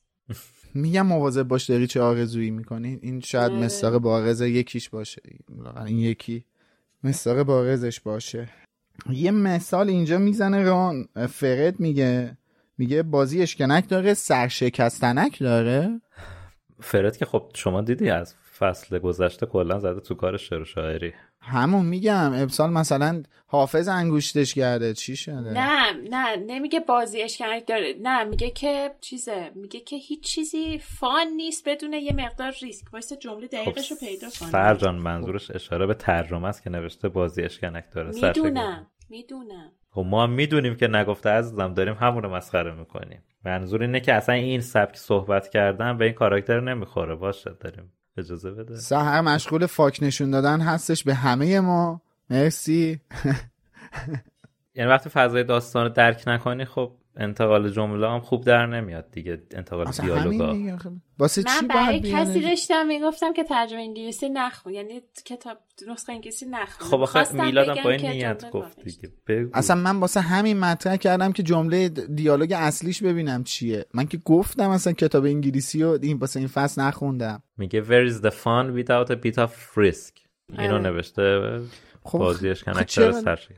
میگم 0.74 1.06
مواظب 1.06 1.42
باش 1.42 1.70
داری 1.70 1.86
چه 1.86 2.00
آرزویی 2.00 2.50
می‌کنی؟ 2.50 2.98
این 3.02 3.20
شاید 3.20 3.52
آره. 3.52 3.64
مستاق 3.64 3.98
بارز 3.98 4.40
یکیش 4.40 4.88
باشه. 4.88 5.22
این 5.86 5.98
یکی 5.98 6.44
مستاق 7.04 7.42
بارزش 7.42 8.00
باشه. 8.00 8.48
یه 9.10 9.30
مثال 9.30 9.88
اینجا 9.88 10.18
می‌زنه 10.18 10.62
ران. 10.62 11.08
فرد 11.28 11.80
میگه 11.80 12.36
میگه 12.80 13.02
بازی 13.02 13.42
اشکنک 13.42 13.88
داره 13.88 14.14
سرشکستنک 14.14 15.38
داره؟ 15.38 16.00
فرد 16.80 17.16
که 17.16 17.24
خب 17.24 17.50
شما 17.54 17.80
دیدی 17.80 18.10
از 18.10 18.34
فصل 18.58 18.98
گذشته 18.98 19.46
کلا 19.46 19.78
زده 19.78 20.00
تو 20.00 20.14
کار 20.14 20.36
شعر 20.36 20.60
و 20.60 20.64
شاعری. 20.64 21.12
همون 21.40 21.86
میگم 21.86 22.32
امسال 22.32 22.70
مثلا 22.70 23.22
حافظ 23.46 23.88
انگوشتش 23.88 24.54
کرده 24.54 24.94
چی 24.94 25.16
شده؟ 25.16 25.50
نه 25.50 25.92
نه 26.10 26.36
نمیگه 26.36 26.80
بازی 26.80 27.22
اشکنک 27.22 27.66
داره 27.66 27.94
نه 28.02 28.24
میگه 28.24 28.50
که 28.50 28.90
چیزه 29.00 29.50
میگه 29.54 29.80
که 29.80 29.96
هیچ 29.96 30.20
چیزی 30.20 30.78
فان 30.78 31.26
نیست 31.36 31.68
بدون 31.68 31.92
یه 31.92 32.12
مقدار 32.12 32.54
ریسک. 32.62 32.84
واسه 32.92 33.16
جمله 33.16 33.46
دقیقش 33.46 33.90
رو 33.90 33.96
خب 33.96 34.06
پیدا 34.06 34.28
کنه 34.40 34.50
سرجان 34.50 34.94
منظورش 34.94 35.50
اشاره 35.50 35.86
به 35.86 35.94
ترجمه 35.94 36.48
است 36.48 36.62
که 36.62 36.70
نوشته 36.70 37.08
بازی 37.08 37.42
اشکنک 37.42 37.84
داره 37.94 38.10
می‌دونم 38.10 38.86
می‌دونم. 39.10 39.72
خب 39.90 40.04
ما 40.08 40.22
هم 40.22 40.30
می‌دونیم 40.30 40.74
که 40.74 40.88
نگفته 40.88 41.30
عزیزم 41.30 41.74
داریم 41.74 41.94
همون 41.94 42.22
رو 42.22 42.34
مسخره 42.34 42.74
می‌کنیم. 42.74 43.22
منظور 43.44 43.82
اینه 43.82 44.00
که 44.00 44.14
اصلا 44.14 44.34
این 44.34 44.60
سبک 44.60 44.96
صحبت 44.96 45.48
کردن 45.48 45.98
به 45.98 46.04
این 46.04 46.14
کاراکتر 46.14 46.60
نمی‌خوره. 46.60 47.14
باشه 47.14 47.50
داریم 47.60 47.92
اجازه 48.16 48.50
بده. 48.50 48.76
سهر 48.76 49.20
مشغول 49.20 49.66
فاک 49.66 49.98
نشون 50.02 50.30
دادن 50.30 50.60
هستش 50.60 51.04
به 51.04 51.14
همه 51.14 51.60
ما. 51.60 52.02
مرسی. 52.30 53.00
یعنی 54.74 54.90
وقتی 54.90 55.10
فضای 55.10 55.44
داستان 55.44 55.82
رو 55.82 55.88
درک 55.88 56.24
نکنی 56.26 56.64
خب 56.64 56.92
انتقال 57.16 57.70
جمله 57.70 58.08
هم 58.08 58.20
خوب 58.20 58.44
در 58.44 58.66
نمیاد 58.66 59.10
دیگه 59.10 59.42
انتقال 59.50 59.90
دیالوگا. 59.90 60.56
واسه 61.18 61.42
چی 61.42 61.66
من 61.68 61.98
کسی 61.98 62.40
داشتم 62.40 62.86
می‌گفتم 62.86 63.32
که 63.32 63.44
ترجمه 63.44 63.80
انگلیسی 63.80 64.28
نخون 64.28 64.74
یعنی 64.74 65.00
کتاب 65.24 65.58
نسخه 65.88 66.12
انگلیسی 66.12 66.46
نخون. 66.46 66.88
خب 66.88 67.00
آخه 67.00 67.44
میلادم 67.44 67.82
با 67.84 67.90
این 67.90 68.06
نیت 68.06 68.50
گفت 68.50 68.84
دیگه. 68.84 69.12
بگو. 69.26 69.50
اصلا 69.54 69.76
من 69.76 70.00
واسه 70.00 70.20
همین 70.20 70.60
مطرح 70.60 70.96
کردم 70.96 71.32
که 71.32 71.42
جمله 71.42 71.88
دیالوگ 71.88 72.54
اصلیش 72.56 73.02
ببینم 73.02 73.44
چیه. 73.44 73.86
من 73.94 74.06
که 74.06 74.18
گفتم 74.24 74.70
اصلا 74.70 74.92
کتاب 74.92 75.24
انگلیسی 75.24 75.82
رو 75.82 75.98
این 76.02 76.16
واسه 76.16 76.38
این 76.38 76.48
فصل 76.48 76.82
نخوندم. 76.82 77.42
میگه 77.56 77.82
where 77.84 78.12
is 78.12 78.16
the 78.22 78.30
fun 78.30 78.84
without 78.84 79.10
a 79.10 79.16
bit 79.26 79.38
of 79.38 79.50
risk? 79.76 80.20
اینو 80.58 80.74
آره. 80.74 80.82
نوشته 80.82 81.60
خب 82.02 82.18
بازیش 82.18 82.64
کنکتر 82.64 83.12
سرشی 83.12 83.54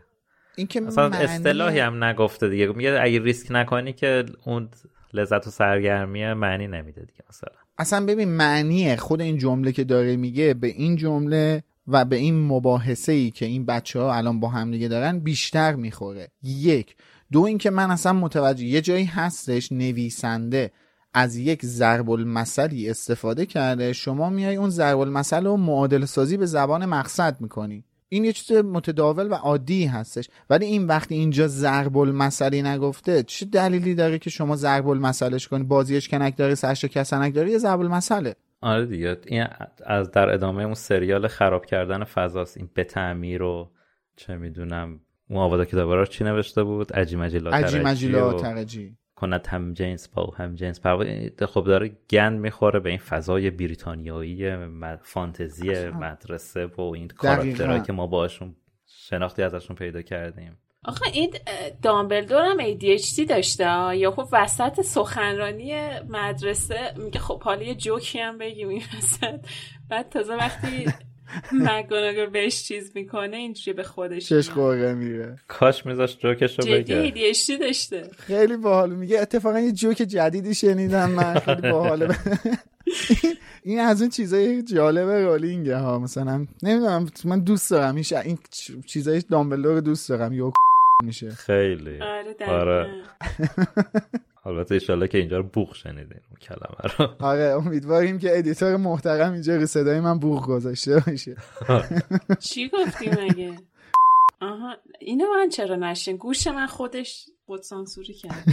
این 0.57 0.67
که 0.67 0.87
اصلا 0.87 1.05
اصطلاحی 1.05 1.79
هم 1.79 2.05
نگفته 2.05 2.49
دیگه. 2.49 2.67
میگه 2.67 2.99
اگه 3.03 3.23
ریسک 3.23 3.47
نکنی 3.51 3.93
که 3.93 4.25
اون 4.45 4.69
لذت 5.13 5.47
و 5.47 5.51
سرگرمی 5.51 6.33
معنی 6.33 6.67
نمیده 6.67 7.01
دیگه 7.01 7.25
مثلا. 7.29 7.53
اصلا 7.79 8.07
ببین 8.07 8.29
معنی 8.29 8.97
خود 8.97 9.21
این 9.21 9.39
جمله 9.39 9.73
که 9.73 9.85
داره 9.85 10.17
میگه 10.17 10.55
به 10.55 10.67
این 10.67 10.97
جمله 10.97 11.63
و 11.89 12.05
به 12.05 12.17
این 12.17 12.47
مباحثه 12.47 13.13
ای 13.13 13.31
که 13.31 13.47
این 13.47 13.67
بچه 13.67 14.01
ها 14.01 14.15
الان 14.15 14.41
با 14.41 14.49
هم 14.49 14.71
دیگه 14.71 14.89
دارن 14.89 15.19
بیشتر 15.19 15.75
می‌خوره. 15.75 16.29
یک. 16.43 16.97
دو 17.33 17.41
اینکه 17.43 17.71
من 17.71 17.91
اصلا 17.91 18.13
متوجه 18.13 18.65
یه 18.65 18.81
جایی 18.81 19.05
هستش 19.05 19.73
نویسنده 19.73 20.71
از 21.15 21.37
یک 21.37 21.67
ضرب 21.67 22.11
المثلی 22.11 22.91
استفاده 22.91 23.47
کرده 23.47 23.93
شما 23.93 24.31
میای 24.31 24.57
اون 24.57 24.71
ضرب 24.71 24.99
المثل 24.99 25.45
رو 25.45 25.57
معادل 25.57 26.05
سازی 26.05 26.37
به 26.37 26.47
زبان 26.47 26.87
مقصد 26.87 27.41
می‌کنی. 27.41 27.85
این 28.13 28.25
یه 28.25 28.33
چیز 28.33 28.57
متداول 28.57 29.33
و 29.33 29.35
عادی 29.35 29.87
هستش. 29.87 30.29
ولی 30.51 30.67
این 30.67 30.87
وقتی 30.87 31.15
اینجا 31.15 31.47
ضرب 31.49 31.97
المثلی 31.97 32.63
نگفته 32.63 33.23
چه 33.23 33.47
دلیلی 33.47 33.95
داره 33.95 34.19
که 34.19 34.31
شما 34.31 34.57
ضرب 34.57 34.89
المثلش 34.89 35.49
کنی؟ 35.49 35.65
بازیش 35.65 36.09
کنک 36.09 36.37
داره 36.37 36.55
سرش 36.55 36.85
کسنک 36.85 37.35
داره 37.35 37.51
یه 37.51 37.59
ضرب 37.59 37.81
المثله 37.81 38.35
آره 38.61 38.87
دیگه. 38.87 39.17
این 39.27 39.47
از 39.87 40.11
در 40.11 40.31
ادامه 40.31 40.63
اون 40.63 40.75
سریال 40.75 41.29
خراب 41.29 41.67
کردن 41.67 42.05
فضاست. 42.05 42.57
این 42.57 42.71
به 42.75 42.85
تعمیر 42.85 43.43
و 43.43 43.71
چه 44.17 44.37
می‌دونم 44.37 45.01
اون 45.31 45.39
آوادا 45.39 45.65
که 45.65 45.77
رو 45.77 46.07
چی 46.07 46.25
نوشته 46.25 46.63
بود؟ 46.63 46.93
عجی 46.93 47.17
مجی 47.17 47.41
ترجی 48.41 48.97
کند 49.23 49.47
هم 49.47 49.75
جنس 49.75 50.09
با 50.09 50.35
هم 50.37 50.55
جنس. 50.55 50.81
خب 51.47 51.65
داره 51.65 51.97
گند 52.11 52.41
می‌خوره 52.41 52.81
به 52.81 52.91
این 52.91 52.99
فضای 52.99 53.51
بریتانیایی 53.51 54.57
فانتزی 55.03 55.89
مدرسه 55.89 56.67
و 56.67 56.81
این 56.81 57.09
کاراکترهایی 57.09 57.83
که 57.83 57.93
ما 57.93 58.07
باشون 58.07 58.57
شناختی 58.87 59.43
ازشون 59.43 59.77
پیدا 59.77 60.03
کردیم. 60.03 60.59
آخه 60.85 61.11
این 61.13 61.35
دامبلدور 61.83 62.45
هم 62.45 62.59
ADHD 62.59 63.27
داشته 63.29 63.97
یا 63.97 64.11
خب 64.11 64.29
وسط 64.33 64.81
سخنرانی 64.81 66.01
مدرسه 66.09 66.95
میگه 66.97 67.21
خب 67.21 67.43
حالا 67.43 67.63
یه 67.63 67.75
جوکی 67.75 68.19
هم 68.19 68.39
بگیم 68.39 68.69
این 68.69 68.83
وسط. 68.99 69.41
بعد 69.89 70.09
تازه 70.09 70.35
وقتی 70.35 70.87
مگوناگل 71.53 72.27
بهش 72.27 72.63
چیز 72.63 72.91
می‌کنه 72.95 73.37
اینجوری 73.37 73.77
به 73.77 73.83
خودش 73.83 74.29
چش 74.29 74.51
قوقه 74.51 74.95
میره. 74.95 75.39
کاش 75.49 75.87
میذاش 75.87 76.19
جوکش 76.19 76.59
رو 76.59 76.65
بگه. 76.65 77.11
جدی 77.11 77.57
داشته. 77.57 78.11
خیلی 78.19 78.57
باحال. 78.57 78.91
میگه 78.91 79.21
اتفاقا 79.21 79.61
یه 79.61 79.73
جوک 79.73 79.97
جدیدی 79.97 80.55
شنیدم 80.55 81.11
من. 81.11 81.39
خیلی 81.39 81.71
باحاله. 81.71 82.09
این 83.65 83.81
از 83.81 84.01
اون 84.01 84.11
چیزای 84.11 84.63
جالب 84.63 85.09
رولینگه 85.09 85.77
ها. 85.77 85.99
مثلا 85.99 86.47
نمی‌دونم 86.63 87.11
من 87.25 87.41
دوست 87.41 87.71
دارم. 87.71 87.95
این 88.25 88.39
چیزای 88.87 89.23
دامبلدور 89.31 89.81
دوست 89.81 90.09
دارم. 90.09 90.33
یو 90.33 90.53
میشه. 91.05 91.31
خیلی. 91.31 92.01
آره. 92.47 92.89
البته 94.45 94.75
ایشالله 94.75 95.09
که 95.09 95.19
اینجا 95.19 95.37
رو 95.37 95.43
بوخ 95.43 95.75
شنیدین 95.75 96.21
اون 96.31 96.39
کلمه 96.41 96.95
رو. 96.99 97.15
آره 97.27 97.45
امیدواریم 97.45 98.19
که 98.19 98.39
ادیتور 98.39 98.77
محترم 98.77 99.33
اینجا 99.33 99.57
رو 99.57 99.67
صدای 99.67 100.01
من 100.01 100.19
بوخ 100.19 100.47
گذاشته 100.47 101.03
باشه. 101.07 101.37
چی 102.49 102.69
گفتی 102.69 103.11
مگه 103.11 103.53
آها 104.41 104.77
اینو 105.01 105.25
من 105.35 105.49
چرا 105.49 105.77
نشین؟ 105.77 106.17
گوش 106.17 106.47
من 106.47 106.67
خودش 106.67 107.27
خود 107.47 107.63
سانسوری 107.63 108.15
کرد. 108.15 108.45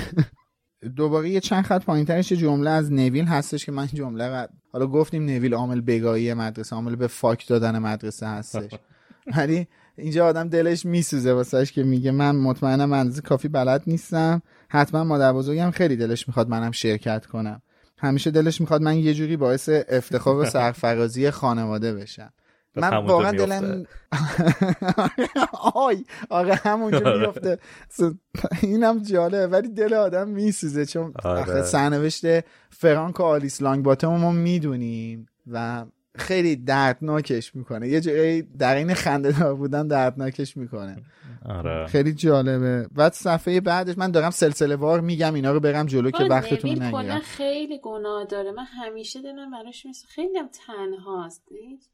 دوباره 0.95 1.29
یه 1.29 1.39
چند 1.39 1.63
خط 1.63 1.85
پایین 1.85 2.05
ترش 2.05 2.33
جمله 2.33 2.69
از 2.69 2.91
نویل 2.91 3.25
هستش 3.25 3.65
که 3.65 3.71
من 3.71 3.83
این 3.83 3.91
جمله 3.93 4.47
حالا 4.71 4.87
گفتیم 4.87 5.25
نویل 5.25 5.53
عامل 5.53 5.81
بگاهی 5.81 6.33
مدرسه 6.33 6.75
عامل 6.75 6.95
به 6.95 7.07
فاک 7.07 7.47
دادن 7.47 7.79
مدرسه 7.79 8.27
هستش. 8.27 8.71
ولی 9.37 9.67
اینجا 9.99 10.27
آدم 10.27 10.49
دلش 10.49 10.85
میسوزه 10.85 11.33
واسهش 11.33 11.71
که 11.71 11.83
میگه 11.83 12.11
من 12.11 12.35
مطمئنم 12.35 12.93
اندازه 12.93 13.21
کافی 13.21 13.47
بلد 13.47 13.83
نیستم. 13.87 14.41
حتما 14.69 15.03
مادر 15.03 15.33
بزرگم 15.33 15.71
خیلی 15.71 15.95
دلش 15.95 16.27
می‌خواد 16.27 16.49
منم 16.49 16.71
شرکت 16.71 17.25
کنم. 17.25 17.61
همیشه 17.97 18.31
دلش 18.31 18.61
می‌خواد 18.61 18.81
من 18.81 18.97
یه 18.97 19.13
جوری 19.13 19.37
باعث 19.37 19.69
افتخار 19.89 20.35
و 20.35 20.45
سرفرازی 20.45 21.31
خانواده 21.31 21.93
بشم. 21.93 22.33
من 22.75 22.97
واقعا 22.97 23.31
دلم 23.31 23.85
آی 25.75 26.03
آره 26.29 26.55
همونجا 26.55 26.97
آره. 26.97 27.19
میفته 27.19 27.57
اینم 28.61 28.99
جاله 29.03 29.47
ولی 29.47 29.67
دل 29.67 29.93
آدم 29.93 30.27
میسوزه. 30.27 30.85
چون 30.85 31.13
آره. 31.23 31.63
سرنوشت 31.63 32.25
فرانک 32.69 33.19
و 33.19 33.23
آلیس 33.23 33.61
لانگ 33.61 33.83
باتم 33.83 34.07
ما 34.07 34.31
می‌دونیم 34.31 35.27
و 35.47 35.85
خیلی 36.17 36.55
دردناکش 36.55 37.55
می‌کنه. 37.55 37.87
یه 37.87 38.01
جایی 38.01 38.41
در 38.41 38.75
این 38.75 38.93
خنده 38.93 39.39
دار 39.39 39.55
بودن 39.55 39.87
دردناکش 39.87 40.57
می‌کنه. 40.57 41.03
آره. 41.45 41.87
خیلی 41.87 42.13
جالبه. 42.13 42.87
بعد 42.95 43.13
صفحه 43.13 43.61
بعدش 43.61 43.97
من 43.97 44.11
دارم 44.11 44.29
سلسله 44.29 44.75
وار 44.75 45.01
میگم 45.01 45.33
اینا 45.33 45.51
رو 45.51 45.59
برم 45.59 45.85
جلو 45.85 46.11
که 46.11 46.23
وقتتون 46.23 46.83
نگیرم. 46.83 47.19
خیلی 47.19 47.79
گناه 47.83 48.25
داره. 48.25 48.51
من 48.51 48.65
همیشه 48.65 49.21
دلم 49.21 49.51
براش 49.51 49.85
میسه 49.85 50.07
خیلی 50.07 50.37
هم 50.37 50.49
تنهاست. 50.67 51.43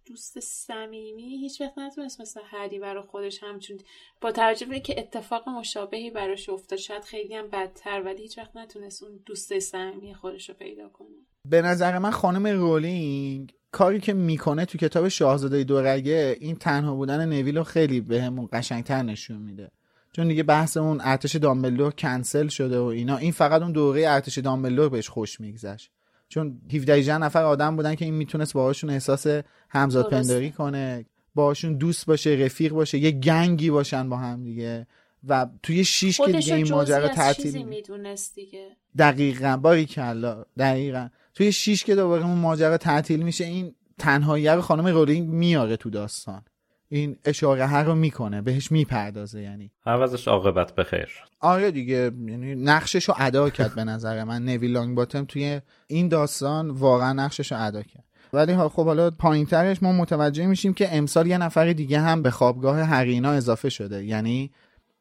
دوست 0.05 0.39
صمیمی 0.39 1.37
هیچ 1.37 1.61
وقت 1.61 1.77
نتونست 1.77 2.21
مثل 2.21 2.39
هری 2.51 2.79
برای 2.79 3.03
خودش 3.03 3.43
همچون 3.43 3.77
با 4.21 4.31
توجه 4.31 4.79
که 4.79 4.99
اتفاق 4.99 5.49
مشابهی 5.49 6.11
براش 6.11 6.49
افتاد 6.49 6.79
شاید 6.79 7.03
خیلی 7.03 7.35
هم 7.35 7.47
بدتر 7.47 8.01
ولی 8.01 8.21
هیچ 8.21 8.37
وقت 8.37 8.55
نتونست 8.55 9.03
اون 9.03 9.19
دوست 9.25 9.59
صمیمی 9.59 10.13
خودش 10.13 10.49
رو 10.49 10.55
پیدا 10.55 10.89
کنه. 10.89 11.24
به 11.49 11.61
نظر 11.61 11.99
من 11.99 12.11
خانم 12.11 12.47
رولینگ 12.47 13.53
کاری 13.71 13.99
که 13.99 14.13
می‌کنه 14.13 14.65
تو 14.65 14.77
کتاب 14.77 15.07
شاهزاده 15.07 15.63
دورگه 15.63 16.37
این 16.39 16.55
تنها 16.55 16.95
بودن 16.95 17.29
نویل 17.29 17.57
رو 17.57 17.63
خیلی 17.63 18.01
بهمون 18.01 18.45
به 18.45 18.57
قشنگتر 18.57 19.03
نشون 19.03 19.37
میده. 19.37 19.71
چون 20.11 20.27
دیگه 20.27 20.43
بحث 20.43 20.77
اون 20.77 21.01
ارتش 21.03 21.35
دامبلدور 21.35 21.91
کنسل 21.91 22.47
شده 22.47 22.79
و 22.79 22.83
اینا 22.83 23.17
این 23.17 23.31
فقط 23.31 23.61
اون 23.61 23.71
دوره 23.71 24.09
ارتش 24.09 24.37
دامبلدور 24.37 24.89
بهش 24.89 25.09
خوش 25.09 25.39
میگذشت. 25.39 25.91
چون 26.29 26.61
17 26.73 27.17
نفر 27.17 27.43
آدم 27.43 27.75
بودن 27.75 27.95
که 27.95 28.05
این 28.05 28.13
می‌تونست 28.13 28.53
باهاشون 28.53 28.89
احساس 28.89 29.27
همزاد 29.69 30.09
پنداری 30.09 30.51
کنه 30.51 31.05
باهاشون 31.35 31.73
دوست 31.73 32.05
باشه 32.05 32.29
رفیق 32.29 32.73
باشه 32.73 32.97
یه 32.97 33.11
گنگی 33.11 33.69
باشن 33.69 34.09
با 34.09 34.17
هم 34.17 34.43
دیگه. 34.43 34.87
و 35.27 35.47
توی 35.63 35.85
شیش 35.85 36.21
که 36.21 36.31
دیگه 36.31 36.55
این 36.55 36.71
ماجرا 36.71 37.07
تعطیل 37.07 37.65
می‌دونست 37.65 38.35
دیگه. 38.35 38.67
دقیقاً 38.97 39.59
باری 39.61 39.85
کلا 39.85 40.45
دقیقاً. 40.57 41.09
توی 41.35 41.51
شیش 41.51 41.83
که 41.83 41.95
دوباره 41.95 42.25
اون 42.25 42.37
ماجرا 42.37 42.77
تعطیل 42.77 43.23
میشه 43.23 43.45
این 43.45 43.75
تنهایی 43.97 44.47
رو 44.47 44.61
خانم 44.61 44.87
رولینگ 44.87 45.29
میاره 45.29 45.77
تو 45.77 45.89
داستان. 45.89 46.41
این 46.89 47.17
اشاره 47.25 47.65
هر 47.65 47.83
رو 47.83 47.95
می‌کنه 47.95 48.41
بهش 48.41 48.71
می‌پردازه 48.71 49.41
یعنی. 49.41 49.71
عوضش 49.85 50.27
عاقبت 50.27 50.75
بخیر 50.75 51.09
آره 51.39 51.71
دیگه 51.71 51.95
یعنی 52.27 52.55
نقشش 52.55 53.09
رو 53.09 53.15
ادا 53.17 53.49
کرد 53.49 53.75
به 53.75 53.83
نظر 53.83 54.23
من. 54.23 54.45
نوی 54.45 54.67
لانگ 54.67 54.95
باتم 54.95 55.25
توی 55.25 55.61
این 55.87 56.07
داستان 56.07 56.69
واقعا 56.69 57.13
نقشش 57.13 57.51
رو 57.51 57.65
ادا 57.65 57.81
کرد. 57.81 58.03
ولی 58.33 58.57
خب 58.57 58.85
حالا 58.85 59.11
پایین 59.11 59.45
ترش 59.45 59.83
ما 59.83 59.91
متوجه 59.91 60.47
میشیم 60.47 60.73
که 60.73 60.97
امسال 60.97 61.27
یه 61.27 61.37
نفر 61.37 61.73
دیگه 61.73 61.99
هم 61.99 62.21
به 62.21 62.31
خوابگاه 62.31 62.79
هرینا 62.79 63.31
اضافه 63.31 63.69
شده. 63.69 64.05
یعنی 64.05 64.51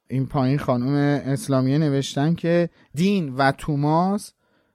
این 0.08 0.26
پایین 0.26 0.58
خانم 0.58 0.94
اسلامیه 1.26 1.78
نوشتن 1.78 2.34
که 2.34 2.70
دین 2.94 3.34
و 3.34 3.52
توماس 3.52 4.32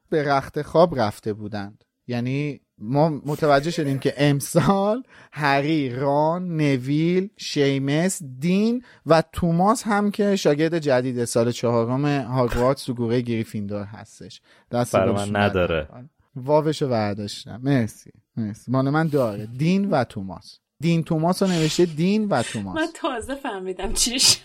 به 0.10 0.24
رخت 0.24 0.62
خواب 0.62 1.00
رفته 1.00 1.34
بودند. 1.34 1.84
یعنی 2.08 2.62
ما 2.78 3.10
متوجه 3.10 3.72
شدیم 3.72 4.00
که 4.00 4.14
امسال 4.18 5.04
هری 5.32 5.90
ران 5.90 6.58
نویل 6.58 7.30
شیمس 7.38 8.24
دین 8.40 8.84
و 9.06 9.24
توماس 9.34 9.84
هم 9.84 10.12
که 10.12 10.36
شاگرد 10.36 10.80
جدید 10.80 11.26
سال 11.26 11.52
چهارم 11.52 12.06
هاگوارتس 12.06 12.84
تو 12.84 12.94
گوره 12.94 13.22
گریفیندور 13.22 13.84
هستش. 13.84 14.42
دست 14.72 14.96
من 14.96 15.36
نداره. 15.36 15.88
واوشو 16.36 16.90
برداشتم. 16.90 17.60
مرسی. 17.64 18.12
مرسی. 18.38 18.72
مال 18.72 18.90
من 18.90 19.08
داره. 19.08 19.46
دین 19.46 19.90
و 19.90 20.04
توماس. 20.04 20.60
دین 20.80 21.04
توماس 21.04 21.44
رو 21.44 21.50
نوشته 21.50 21.86
دین 21.86 22.28
و 22.28 22.44
توماس. 22.44 22.78
من 22.78 22.88
تازه 22.96 23.36
فهمیدم 23.36 23.94
چی 23.94 24.20
شد. 24.20 24.40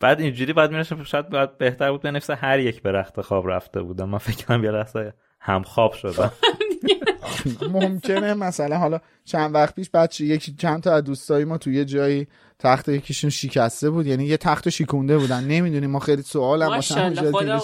بعد 0.00 0.20
اینجوری 0.20 0.52
بعد 0.52 0.70
می‌رسه 0.70 1.04
شاید 1.04 1.28
باید 1.28 1.58
بهتر 1.58 1.90
بود 1.90 2.02
بنفسه 2.02 2.34
هر 2.34 2.58
یک 2.58 2.82
به 2.82 2.92
رخت 2.92 3.20
خواب 3.20 3.50
رفته 3.50 3.82
بودم 3.82 4.08
من 4.08 4.18
فکر 4.18 4.46
کنم 4.46 4.64
یه 4.64 4.70
لحظه 4.70 5.12
هم 5.40 5.62
خواب 5.62 5.92
شدم. 5.92 6.32
ممکنه 7.70 8.34
مثلا 8.34 8.76
حالا 8.78 9.00
چند 9.24 9.54
وقت 9.54 9.74
پیش 9.74 9.90
بچه 9.90 10.24
یکی 10.24 10.54
چند 10.54 10.82
تا 10.82 10.94
از 10.94 11.04
دوستای 11.04 11.44
ما 11.44 11.58
توی 11.58 11.74
یه 11.74 11.84
جایی 11.84 12.26
تخت 12.58 12.88
یکیشون 12.88 13.30
شکسته 13.30 13.90
بود. 13.90 14.06
یعنی 14.06 14.24
یه 14.24 14.36
تخت 14.36 14.68
شیکونده 14.68 15.18
بودن. 15.18 15.44
نمی‌دونیم 15.44 15.90
ما 15.90 15.98
خیلی 15.98 16.22
سوال 16.22 16.62
هم 16.62 16.68
واسه 16.68 17.14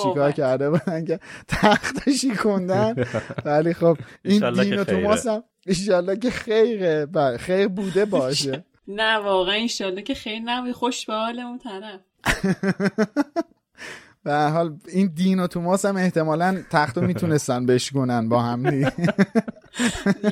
چیکار 0.03 0.33
کرده 0.33 0.71
بودن 0.71 1.05
که 1.05 1.21
تخت 1.49 2.11
شیکوندن 2.11 2.95
ولی 3.45 3.75
خب 3.75 3.99
این 4.25 4.53
دین 4.53 4.79
و 4.79 4.85
توماس 4.85 5.27
هم 5.27 5.43
ایشالله 5.67 6.17
که 6.17 6.31
خیره. 6.31 7.09
خیر 7.39 7.69
بوده 7.69 8.05
باشه. 8.05 8.65
نه 8.89 9.17
واقعا 9.17 9.55
ایشالله 9.55 10.03
که 10.03 10.15
خیر 10.15 10.39
نبوده 10.45 10.73
خوش 10.73 11.07
به 11.07 11.15
حال 11.15 11.41
اون 11.41 11.59
طرف. 11.59 12.01
به 14.25 14.35
حال 14.35 14.79
این 14.89 15.13
دین 15.15 15.41
و 15.41 15.47
توماس 15.47 15.85
هم 15.85 15.97
احتمالا 15.97 16.63
تختو 16.71 17.01
می‌تونستن 17.01 17.67
بشکنن 17.67 18.29
با 18.29 18.43
هم 18.43 18.65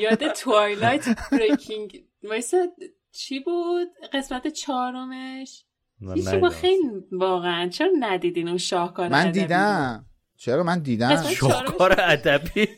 یاد 0.01 0.33
توایلایت 0.33 1.19
بریکینگ 1.33 2.05
چی 3.13 3.41
بود؟ 3.41 3.89
قسمت 4.13 4.49
چهارمش؟ 4.49 5.65
هیچی 6.15 6.37
با 6.37 6.49
خیلی 6.49 6.91
واقعا 7.13 7.69
چرا 7.69 7.91
ندیدین 7.99 8.49
اون 8.49 8.59
شاهکار 8.59 9.09
من 9.09 9.31
دیدم. 9.31 10.07
چرا 10.37 10.63
من 10.63 10.79
دیدم؟ 10.79 11.23
شاهکار 11.23 12.01
ادبی؟ 12.01 12.69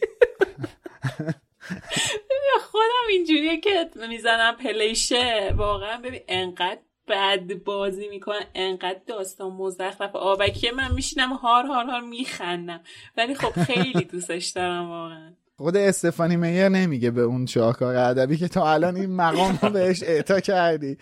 خودم 2.71 3.07
اینجوریه 3.11 3.61
که 3.61 3.91
می‌زنم 4.09 4.57
پلیشه. 4.57 5.55
واقعا 5.57 6.01
ببین 6.01 6.21
انقدر 6.29 6.81
بد 7.09 7.55
بازی 7.65 8.09
می‌کنن. 8.09 8.47
انقدر 8.55 9.01
داستان 9.07 9.53
مزخرف. 9.53 10.17
آبکی 10.17 10.71
من 10.71 10.95
میشینم 10.95 11.33
هار 11.33 11.67
هار 11.67 11.85
هار 11.85 12.01
میخندم. 12.01 12.81
ولی 13.17 13.35
خب 13.35 13.63
خیلی 13.63 14.05
دوستش 14.05 14.49
دارم 14.49 14.91
واقعا. 14.91 15.33
خود 15.57 15.77
استفانی 15.77 16.37
میر 16.37 16.69
نمیگه 16.69 17.11
به 17.11 17.21
اون 17.21 17.47
شاهکار 17.47 17.97
ادبی 17.97 18.37
که 18.37 18.49
تا 18.49 18.73
الان 18.73 18.97
این 18.97 19.17
مقام 19.17 19.59
رو 19.63 19.71
بهش 19.71 20.03
اعطا 20.03 20.41
کردی. 20.41 20.99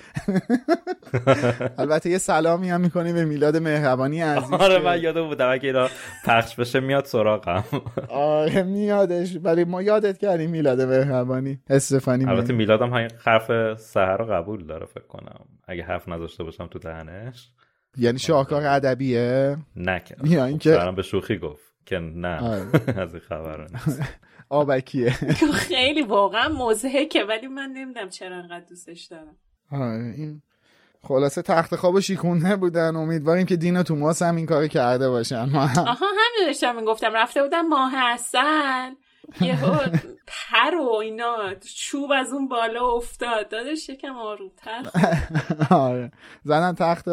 البته 1.79 2.11
یه 2.11 2.19
سلامی 2.19 2.71
هم 2.71 2.81
می‌کنی 2.81 3.13
به 3.13 3.25
میلاد 3.25 3.57
مهربانی 3.57 4.21
عزیز 4.21 4.53
آره 4.61 4.79
من 4.79 5.03
یادم 5.03 5.29
بودم 5.29 5.51
اگه 5.51 5.67
اینا 5.67 5.89
پخش 6.25 6.55
بشه 6.55 6.81
میاد 6.81 7.05
سراغم. 7.05 7.65
آره 8.09 8.63
میادش. 8.63 9.39
ولی 9.43 9.65
ما 9.65 9.83
یادت 9.83 10.19
کردیم 10.19 10.51
میلاد 10.51 10.81
مهربانی 10.81 11.61
استفانی 11.71 12.25
البته 12.25 12.53
میلادم 12.53 12.91
همین 12.95 13.11
حرف 13.25 13.75
سهر 13.81 14.17
رو 14.17 14.25
قبول 14.25 14.67
داره 14.67 14.87
فکر 14.87 15.07
کنم. 15.07 15.41
اگه 15.69 15.83
حرف 15.83 16.09
نذاشته 16.09 16.45
باشم 16.45 16.67
تو 16.67 16.79
دهنش. 16.79 17.51
یعنی 17.97 18.19
شاهکار 18.19 18.67
ادبیه؟ 18.67 19.57
نه 19.77 20.03
یا 20.25 20.45
اینکه 20.45 20.93
به 20.97 21.03
شوخی 21.03 21.39
گفت 21.39 21.73
که 21.87 21.99
نه. 21.99 22.41
آره. 22.41 22.63
از 23.03 23.15
این 23.15 23.23
خبر 23.29 23.67
آبکیه. 24.53 25.11
خیلی 25.69 26.03
واقعا 26.03 26.49
مزهکه 26.49 27.25
ولی 27.25 27.47
من 27.47 27.71
نمی‌دونم 27.73 28.09
چرا 28.09 28.37
انقدر 28.37 28.65
دوستش 28.69 29.05
دارم. 29.05 29.37
آره 29.73 30.15
این 30.17 30.43
خلاصه 31.03 31.43
تخت 31.43 31.77
خواب 31.77 32.01
شیکونه 32.01 32.57
بودن 32.57 32.97
امیدواریم 32.97 33.47
که 33.47 33.57
دینا 33.57 33.83
توماس 33.83 34.23
هم 34.23 34.37
این 34.37 34.47
کار 34.47 34.67
کرده 34.67 35.09
باشن. 35.11 35.37
آها 35.57 36.07
همین 36.07 36.47
داشتم 36.47 36.77
می‌گفتم. 36.77 37.13
رفته 37.15 37.43
بودن 37.43 37.69
ماه 37.69 37.93
اصل. 37.97 38.91
یه 39.41 39.59
پر 40.27 40.77
و 40.77 40.95
اینا 40.95 41.37
چوب 41.77 42.11
از 42.13 42.33
اون 42.33 42.49
بالا 42.49 42.87
افتاد. 42.89 43.49
دادش 43.49 43.89
یکم 43.89 44.17
آرومتر 44.17 44.83
آره. 45.71 46.13
زنن 46.45 46.75
تخت 46.75 47.05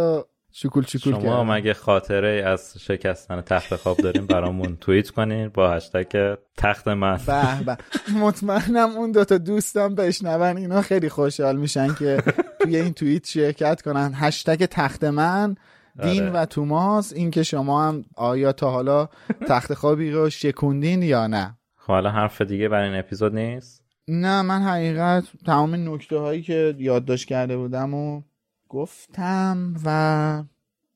شکول 0.52 0.84
شکول 0.84 1.14
شما 1.14 1.44
مگه 1.44 1.74
خاطره 1.74 2.44
از 2.46 2.74
شکستن 2.80 3.42
تخت 3.42 3.76
خواب 3.76 3.98
داریم 3.98 4.26
برامون 4.26 4.78
توییت 4.82 5.10
کنین 5.10 5.50
با 5.50 5.72
هشتگ 5.72 6.38
تخت 6.58 6.88
من؟ 6.88 7.20
به 7.28 7.64
به. 7.66 7.78
مطمئنم 8.20 8.90
اون 8.90 9.12
دوتا 9.12 9.38
دوستم 9.38 9.96
بشنون. 9.96 10.58
اینا 10.58 10.82
خیلی 10.82 11.10
خوشحال 11.10 11.56
میشن 11.56 11.94
که 11.94 12.24
توی 12.60 12.76
این 12.76 12.94
توییت 12.94 13.28
شرکت 13.28 13.82
کنن. 13.82 14.12
هشتگ 14.16 14.66
تخت 14.66 15.04
من 15.04 15.56
دین 16.04 16.24
آره. 16.24 16.32
و 16.32 16.46
توماس. 16.46 17.14
این 17.14 17.32
که 17.32 17.44
شما 17.44 17.88
هم 17.88 18.06
آیا 18.16 18.52
تا 18.52 18.72
حالا 18.72 19.10
تخت 19.48 19.74
خوابی 19.74 20.12
رو 20.12 20.30
شکوندین 20.30 21.04
یا 21.04 21.28
نه؟ 21.28 21.58
خب 21.76 21.94
حالا 21.94 22.10
حرف 22.10 22.42
دیگه 22.42 22.70
برای 22.70 22.90
این 22.90 23.00
اپیزود 23.00 23.36
نیست؟ 23.36 23.84
نه 24.08 24.42
من 24.42 24.62
حقیقت 24.62 25.24
تمام 25.46 25.94
نکته 25.94 26.18
هایی 26.18 26.42
که 26.42 26.76
یادداشت 26.78 27.28
کرده 27.28 27.58
بودم 27.58 27.94
و 27.94 28.22
گفتم 28.70 29.74
و 29.86 30.44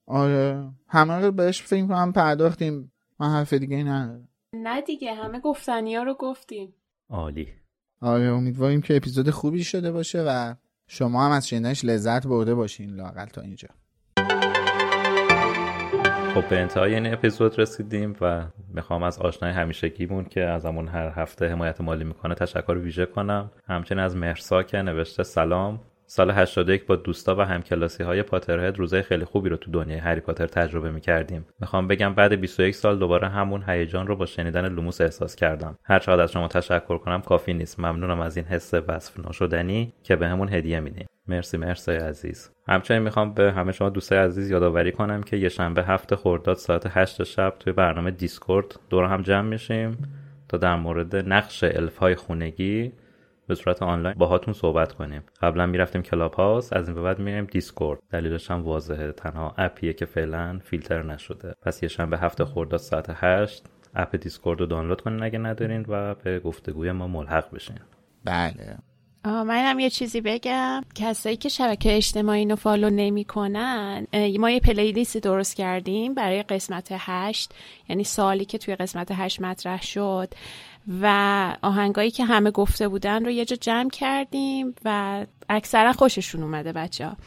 آره 0.06 0.72
همه 0.88 1.20
رو 1.20 1.32
بهش 1.32 1.62
فکر 1.62 1.88
کنم 1.88 2.14
پرداختیم. 2.14 2.91
من 3.20 3.30
حرف 3.30 3.54
دیگه 3.54 3.84
ندارم. 3.84 4.28
نه 4.54 4.82
دیگه 4.82 5.14
همه 5.14 5.40
گفتنی 5.40 5.95
ها 5.95 6.04
رو 6.04 6.14
گفتیم. 6.14 6.74
عالی. 7.10 7.48
آره 8.02 8.24
امیدواریم 8.24 8.82
که 8.82 8.95
اپیزود 8.95 9.30
خوبی 9.30 9.64
شده 9.64 9.91
باشه 9.91 10.24
و 10.28 10.56
شما 10.88 11.26
هم 11.26 11.32
از 11.32 11.48
شنیدنش 11.48 11.86
لذت 11.86 12.28
برده 12.28 12.56
باشین 12.56 12.90
لاقل 12.90 13.26
تا 13.26 13.41
اینجا. 13.41 13.68
خب 16.34 16.50
به 16.50 16.60
انتهای 16.60 16.95
این 16.95 17.14
اپیزود 17.14 17.60
رسیدیم 17.60 18.16
و 18.22 18.48
می‌خوام 18.74 19.04
از 19.04 19.20
آشنای 19.20 19.52
همیشگیمون 19.52 20.26
که 20.26 20.41
از 20.41 20.66
همون 20.66 20.88
هر 20.88 21.14
هفته 21.16 21.48
حمایت 21.48 21.82
مالی 21.82 22.04
می‌کنه 22.04 22.36
تشکر 22.36 22.78
ویژه 22.78 23.06
کنم. 23.06 23.52
همچنین 23.66 24.04
از 24.04 24.16
مهرسا 24.16 24.64
که 24.64 24.78
نوشته 24.78 25.24
سلام. 25.24 25.80
سال 26.06 26.32
81 26.32 26.86
با 26.86 26.96
دوستا 26.96 27.36
و 27.36 27.42
همکلاسی 27.42 28.04
های 28.04 28.24
پاترهد 28.24 28.78
روزای 28.78 29.02
خیلی 29.02 29.26
خوبی 29.26 29.50
رو 29.50 29.58
تو 29.58 29.72
دنیای 29.72 30.00
هری 30.00 30.22
پاتر 30.22 30.48
تجربه 30.48 30.92
می‌کردیم. 30.92 31.46
می‌خوام 31.60 31.88
بگم 31.88 32.14
بعد 32.14 32.34
21 32.34 32.76
سال 32.76 33.00
دوباره 33.00 33.28
همون 33.28 33.64
هیجان 33.68 34.08
رو 34.08 34.16
با 34.16 34.26
شنیدن 34.26 34.70
لوموس 34.70 35.02
احساس 35.02 35.36
کردم. 35.36 35.78
هر 35.84 36.00
چقدر 36.00 36.22
از 36.22 36.32
شما 36.32 36.48
تشکر 36.48 36.98
کنم 36.98 37.22
کافی 37.22 37.54
نیست. 37.54 37.80
ممنونم 37.80 38.20
از 38.20 38.38
این 38.38 38.46
حس 38.46 38.74
وصف 38.74 39.20
ناشدنی 39.20 39.94
که 40.04 40.16
به 40.16 40.28
همون 40.28 40.54
هدیه 40.54 40.80
میدیم 40.80 41.08
مرسی 41.28 41.58
مرسی 41.58 41.92
عزیز. 41.92 42.52
همچنین 42.68 43.02
می‌خوام 43.02 43.34
به 43.34 43.52
همه 43.52 43.72
شما 43.72 43.90
دوستای 43.90 44.20
عزیز 44.20 44.52
یادآوری 44.52 44.92
کنم 44.92 45.24
که 45.24 45.38
یکشنبه 45.38 45.84
هفت 45.84 46.16
خرداد 46.16 46.58
ساعت 46.58 46.84
8 46.90 47.24
شب 47.24 47.54
توی 47.60 47.74
برنامه 47.74 48.12
دیسکورد 48.12 48.80
دور 48.90 49.06
هم 49.06 49.22
جمع 49.22 49.50
میشیم 49.50 49.98
تا 50.50 50.58
در 50.58 50.76
مورد 50.76 51.16
نقش 51.16 51.64
الف 51.64 51.98
های 51.98 52.16
خونگی 52.16 52.92
به 53.48 53.56
صورت 53.56 53.84
آنلاین 53.84 54.15
باهاتون 54.18 54.53
صحبت 54.53 54.91
کنیم. 54.91 55.24
قبلا 55.41 55.65
می‌رفتیم 55.65 56.02
کلاب 56.02 56.34
هاوس 56.34 56.74
از 56.74 56.88
این 56.88 56.95
به 56.95 57.02
بعد 57.02 57.20
میریم 57.20 57.45
دیسکورد. 57.45 57.99
دلیلش 58.11 58.52
هم 58.52 58.64
واضحه. 58.64 59.11
تنها 59.11 59.53
app 59.58 59.79
یه 59.79 59.94
که 59.94 60.06
فعلا 60.06 60.60
فیلتر 60.64 61.03
نشده. 61.03 61.53
پس 61.61 61.84
یکشنبه 61.84 62.18
هفت 62.18 62.45
خرداد 62.45 62.80
ساعت 62.80 63.06
8 63.10 63.64
app 63.95 64.16
دیسکورد 64.15 64.60
رو 64.60 64.65
دانلود 64.65 65.02
کنین 65.02 65.24
اگه 65.24 65.40
ندارین 65.40 65.86
و 65.88 66.15
به 66.15 66.40
گفتگوی 66.40 66.91
ما 66.91 67.07
ملحق 67.07 67.52
بشین. 67.52 67.80
بله. 68.26 68.78
منم 69.26 69.80
یه 69.80 69.90
چیزی 69.90 70.22
بگم. 70.22 70.82
کسایی 70.95 71.36
که 71.36 71.49
شبکه 71.49 71.98
اجتماعی 71.98 72.45
رو 72.45 72.56
follow 72.56 72.90
نمی‌کنن 72.90 74.07
ما 74.40 74.49
یه 74.49 74.60
playlist 74.60 75.18
درست 75.18 75.56
کردیم 75.56 76.14
برای 76.14 76.44
قسمت 76.44 76.88
هشت 76.91 77.53
یعنی 77.90 78.03
سوالی 78.04 78.45
که 78.45 78.57
توی 78.57 78.76
قسمت 78.76 79.11
هشت 79.11 79.41
مطرح 79.41 79.82
شد. 79.82 80.34
و 81.02 81.58
آهنگایی 81.62 82.12
که 82.12 82.26
همه 82.26 82.52
گفته 82.52 82.88
بودن 82.88 83.26
رو 83.26 83.32
یه 83.32 83.46
جا 83.46 83.56
جمع 83.56 83.90
کردیم 83.90 84.76
و 84.86 85.26
اکثرا 85.50 85.94
خوششون 85.94 86.44
اومده 86.44 86.72
بچه 86.72 87.08
ها 87.08 87.18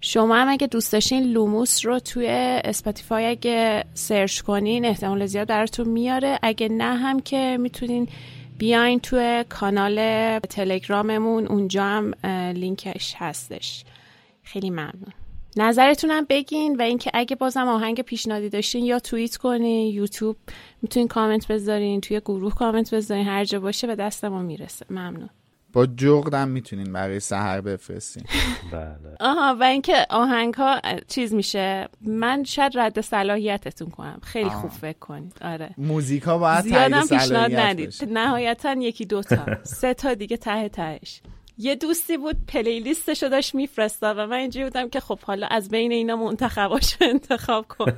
شما 0.00 0.36
هم 0.36 0.48
اگه 0.48 0.66
دوست 0.66 0.92
داشتین 0.92 1.22
لوموس 1.22 1.86
رو 1.86 1.98
توی 1.98 2.26
اسپاتیفای 2.64 3.26
اگه 3.26 3.84
search 3.94 4.40
کنین 4.40 4.84
احتمال 4.84 5.26
زیاد 5.26 5.48
براتون 5.48 5.88
میاره. 5.88 6.38
اگه 6.42 6.68
نه 6.68 6.96
هم 6.96 7.20
که 7.20 7.58
می‌تونین 7.60 8.08
بیاین 8.58 9.00
توی 9.00 9.44
کانال 9.48 9.98
تلگراممون 10.38 11.46
اونجا 11.46 11.84
هم 11.84 12.14
لینکش 12.54 13.14
هستش. 13.18 13.84
خیلی 14.42 14.70
ممنون. 14.70 15.12
نظرتونم 15.56 16.26
بگین 16.28 16.76
و 16.76 16.82
اینکه 16.82 17.10
اگه 17.14 17.36
بازم 17.36 17.68
آهنگ 17.68 18.00
پیشنهادی 18.00 18.48
داشتین 18.48 18.84
یا 18.84 18.98
توییت 18.98 19.36
کنین 19.36 19.94
یوتیوب 19.94 20.36
می‌تونین 20.82 21.08
کامنت 21.08 21.48
بذارین 21.48 22.00
توی 22.00 22.20
گروه 22.20 22.54
کامنت 22.54 22.94
بذارین 22.94 23.26
هر 23.26 23.44
جا 23.44 23.60
باشه 23.60 23.86
به 23.86 23.94
دست 23.94 24.24
ما 24.24 24.42
می‌رسه. 24.42 24.86
ممنون. 24.90 25.30
با 25.72 25.86
جغدم 25.86 26.48
می‌تونین 26.48 26.92
برای 26.92 27.20
سهر 27.20 27.60
بفرستین. 27.60 28.24
بله. 28.72 29.16
آها 29.20 29.56
و 29.60 29.62
اینکه 29.62 30.06
آهنگ 30.10 30.54
ها 30.54 30.80
چیز 31.08 31.34
میشه. 31.34 31.88
من 32.00 32.44
شاید 32.44 32.78
رد 32.78 33.00
صلاحیتتون 33.00 33.90
کنم. 33.90 34.20
خیلی 34.22 34.50
خوب 34.50 34.70
فکر 34.70 34.98
کنید. 34.98 35.32
آره. 35.40 35.70
موزیک 35.78 36.22
ها 36.22 36.38
باید 36.38 36.64
زیادم 36.64 37.00
پیشنهاد 37.00 37.54
ندید. 37.54 37.94
نهایتا 38.08 38.72
یکی 38.72 39.04
دوتا. 39.04 39.46
سه 39.80 39.94
تا 39.94 40.14
دیگه 40.14 40.36
ته 40.36 40.68
تهش. 40.68 41.20
یه 41.58 41.74
دوستی 41.74 42.16
بود 42.16 42.36
پلیلیستشو 42.48 43.28
داشت 43.28 43.54
میفرستاد 43.54 44.18
و 44.18 44.26
من 44.26 44.36
اینجوری 44.36 44.64
بودم 44.64 44.88
که 44.88 45.00
خب 45.00 45.20
حالا 45.20 45.46
از 45.46 45.68
بین 45.68 45.92
اینا 45.92 46.16
منتخباشو 46.16 46.96
انتخاب 47.00 47.66
کن. 47.68 47.92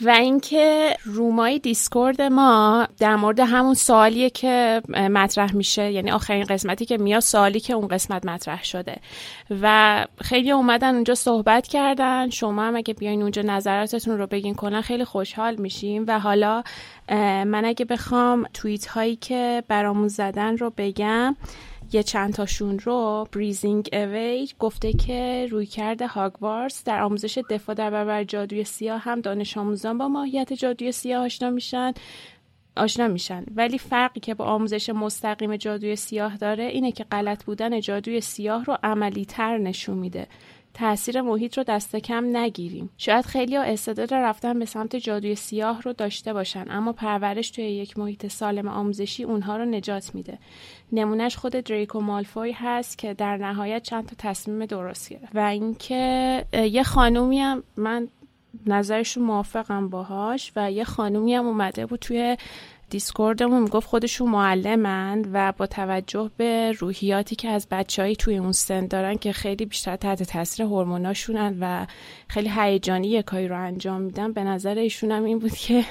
و 0.00 0.10
اینکه 0.10 0.96
رومای 1.04 1.58
دیسکورد 1.58 2.22
ما 2.22 2.88
در 2.98 3.16
مورد 3.16 3.40
همون 3.40 3.74
سوالیه 3.74 4.30
که 4.30 4.82
مطرح 4.88 5.54
میشه 5.54 5.92
یعنی 5.92 6.10
آخرین 6.10 6.44
قسمتی 6.44 6.84
که 6.84 6.98
میاد 6.98 7.20
سوالی 7.20 7.60
که 7.60 7.72
اون 7.72 7.88
قسمت 7.88 8.26
مطرح 8.26 8.64
شده. 8.64 8.96
و 9.62 10.06
خیلی 10.20 10.50
اومدن 10.50 10.94
اونجا 10.94 11.14
صحبت 11.14 11.66
کردن. 11.66 12.30
شما 12.30 12.62
هم 12.62 12.76
اگه 12.76 12.94
بیاین 12.94 13.22
اونجا 13.22 13.42
نظراتتون 13.42 14.18
رو 14.18 14.26
بگین 14.26 14.54
کنن 14.54 14.80
خیلی 14.80 15.04
خوشحال 15.04 15.54
میشیم. 15.56 16.04
و 16.08 16.20
حالا 16.20 16.62
من 17.44 17.64
اگه 17.64 17.84
بخوام 17.84 18.46
توییت 18.54 18.86
هایی 18.86 19.16
که 19.16 19.62
برامون 19.68 20.08
زدن 20.08 20.56
رو 20.56 20.72
بگم 20.76 21.36
یه 21.92 22.02
چند 22.02 22.34
تاشون 22.34 22.78
رو 22.78 23.28
بریزینگ 23.32 23.88
اوی 23.92 24.48
گفته 24.58 24.92
که 24.92 25.48
روی 25.50 25.66
کرده 25.66 26.06
هاگوارس 26.06 26.84
در 26.84 27.02
آموزش 27.02 27.38
دفاع 27.50 27.74
در 27.74 27.90
برابر 27.90 28.24
جادوی 28.24 28.64
سیاه 28.64 29.00
هم 29.00 29.20
دانش 29.20 29.58
آموزان 29.58 29.98
با 29.98 30.08
ماهیت 30.08 30.52
جادوی 30.52 30.92
سیاه 30.92 31.24
آشنا 31.24 31.50
میشن. 31.50 31.92
آشنا 32.76 33.08
میشن. 33.08 33.44
ولی 33.54 33.78
فرقی 33.78 34.20
که 34.20 34.34
با 34.34 34.44
آموزش 34.44 34.90
مستقیم 34.90 35.56
جادوی 35.56 35.96
سیاه 35.96 36.36
داره 36.36 36.64
اینه 36.64 36.92
که 36.92 37.04
غلط 37.04 37.44
بودن 37.44 37.80
جادوی 37.80 38.20
سیاه 38.20 38.64
رو 38.64 38.78
عملی 38.82 39.24
تر 39.24 39.58
نشون 39.58 39.98
میده. 39.98 40.26
تاثیر 40.74 41.20
محیط 41.20 41.58
رو 41.58 41.64
دست 41.64 41.96
کم 41.96 42.36
نگیریم. 42.36 42.90
شاید 42.98 43.24
خیلی 43.24 43.56
ها 43.56 43.62
استعداد 43.62 44.14
رفتن 44.14 44.58
به 44.58 44.64
سمت 44.64 44.96
جادوی 44.96 45.34
سیاه 45.34 45.82
رو 45.82 45.92
داشته 45.92 46.32
باشن 46.32 46.64
اما 46.70 46.92
پرورش 46.92 47.50
توی 47.50 47.64
یک 47.64 47.98
محیط 47.98 48.26
سالم 48.26 48.68
آموزشی 48.68 49.24
اونها 49.24 49.56
رو 49.56 49.64
نجات 49.64 50.14
میده. 50.14 50.38
نمونهش 50.92 51.36
خود 51.36 51.52
دریکو 51.52 52.00
مالفوی 52.00 52.52
هست 52.52 52.98
که 52.98 53.14
در 53.14 53.36
نهایت 53.36 53.82
چند 53.82 54.06
تا 54.06 54.14
تصمیم 54.18 54.66
درست 54.66 55.08
گرفت. 55.08 55.36
و 55.36 55.38
اینکه 55.38 56.44
یه 56.52 56.82
خانومی 56.82 57.40
هم 57.40 57.62
من 57.76 58.08
نظرشون 58.66 59.24
موافقم 59.24 59.88
باهاش 59.88 60.52
و 60.56 60.72
یه 60.72 60.84
خانومی 60.84 61.34
هم 61.34 61.46
اومده 61.46 61.86
بود 61.86 62.00
توی 62.00 62.36
دیسکوردمون 62.90 63.62
می‌گفت 63.62 63.88
خودشون 63.88 64.30
معلمن 64.30 65.24
و 65.32 65.52
با 65.56 65.66
توجه 65.66 66.30
به 66.36 66.72
روحیاتی 66.72 67.36
که 67.36 67.48
از 67.48 67.66
بچههایی 67.70 68.16
توی 68.16 68.36
اون 68.36 68.52
سن 68.52 68.86
دارن 68.86 69.16
که 69.16 69.32
خیلی 69.32 69.66
بیشتر 69.66 69.96
تحت 69.96 70.22
تاثیر 70.22 70.66
هورموناشونن 70.66 71.56
و 71.60 71.86
خیلی 72.28 72.50
هیجانی 72.56 73.08
یه 73.08 73.22
کاری 73.22 73.48
رو 73.48 73.60
انجام 73.60 74.00
میدن 74.00 74.32
به 74.32 74.44
نظر 74.44 74.78
ایشون 74.78 75.10
هم 75.10 75.24
این 75.24 75.38
بود 75.38 75.52
که 75.52 75.84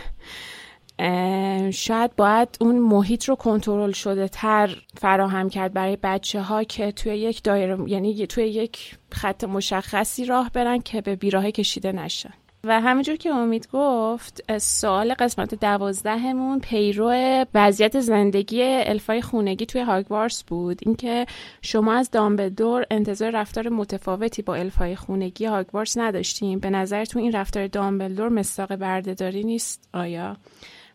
شاید 1.71 2.15
باید 2.15 2.57
اون 2.61 2.79
محیط 2.79 3.25
رو 3.25 3.35
کنترل 3.35 3.91
شده 3.91 4.27
تر 4.27 4.75
فراهم 4.97 5.49
کرد 5.49 5.73
برای 5.73 5.97
بچه 6.03 6.41
ها 6.41 6.63
که 6.63 6.91
توی 6.91 7.17
یک 7.17 7.43
دایره 7.43 7.89
یعنی 7.89 8.27
توی 8.27 8.43
یک 8.43 8.97
خط 9.11 9.43
مشخصی 9.43 10.25
راه 10.25 10.51
برن 10.53 10.79
که 10.79 11.01
به 11.01 11.15
بیراهه 11.15 11.51
کشیده 11.51 11.91
نشن. 11.91 12.33
و 12.67 12.81
همینجور 12.81 13.15
که 13.15 13.29
امید 13.29 13.67
گفت 13.73 14.57
سوال 14.57 15.13
قسمت 15.13 15.55
دوازدهمون 15.55 16.59
پیرو 16.59 17.11
وضعیت 17.53 17.99
زندگی 17.99 18.63
الفای 18.63 19.21
خونگی 19.21 19.65
توی 19.65 19.81
هاگوارس 19.81 20.43
بود. 20.43 20.79
اینکه 20.81 21.25
شما 21.61 21.93
از 21.93 22.11
دامبلدور 22.11 22.85
انتظار 22.91 23.31
رفتار 23.31 23.69
متفاوتی 23.69 24.41
با 24.41 24.55
الفای 24.55 24.95
خونگی 24.95 25.45
هاگوارس 25.45 25.97
نداشتیم. 25.97 26.59
به 26.59 26.69
نظرتون 26.69 27.21
این 27.21 27.31
رفتار 27.31 27.67
دامبلدور 27.67 28.29
مستاق 28.29 28.75
بردهداری 28.75 29.43
نیست 29.43 29.89
آیا؟ 29.93 30.37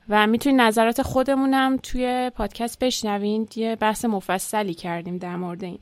و 0.09 0.27
می‌تونید 0.27 0.61
نظرات 0.61 1.03
خودمونم 1.03 1.77
توی 1.77 2.31
پادکست 2.35 2.79
بشنوین 2.79 3.49
یه 3.57 3.77
بحث 3.77 4.05
مفصلی 4.05 4.75
کردیم 4.75 5.19
در 5.19 5.37
مورد 5.37 5.65
این. 5.65 5.79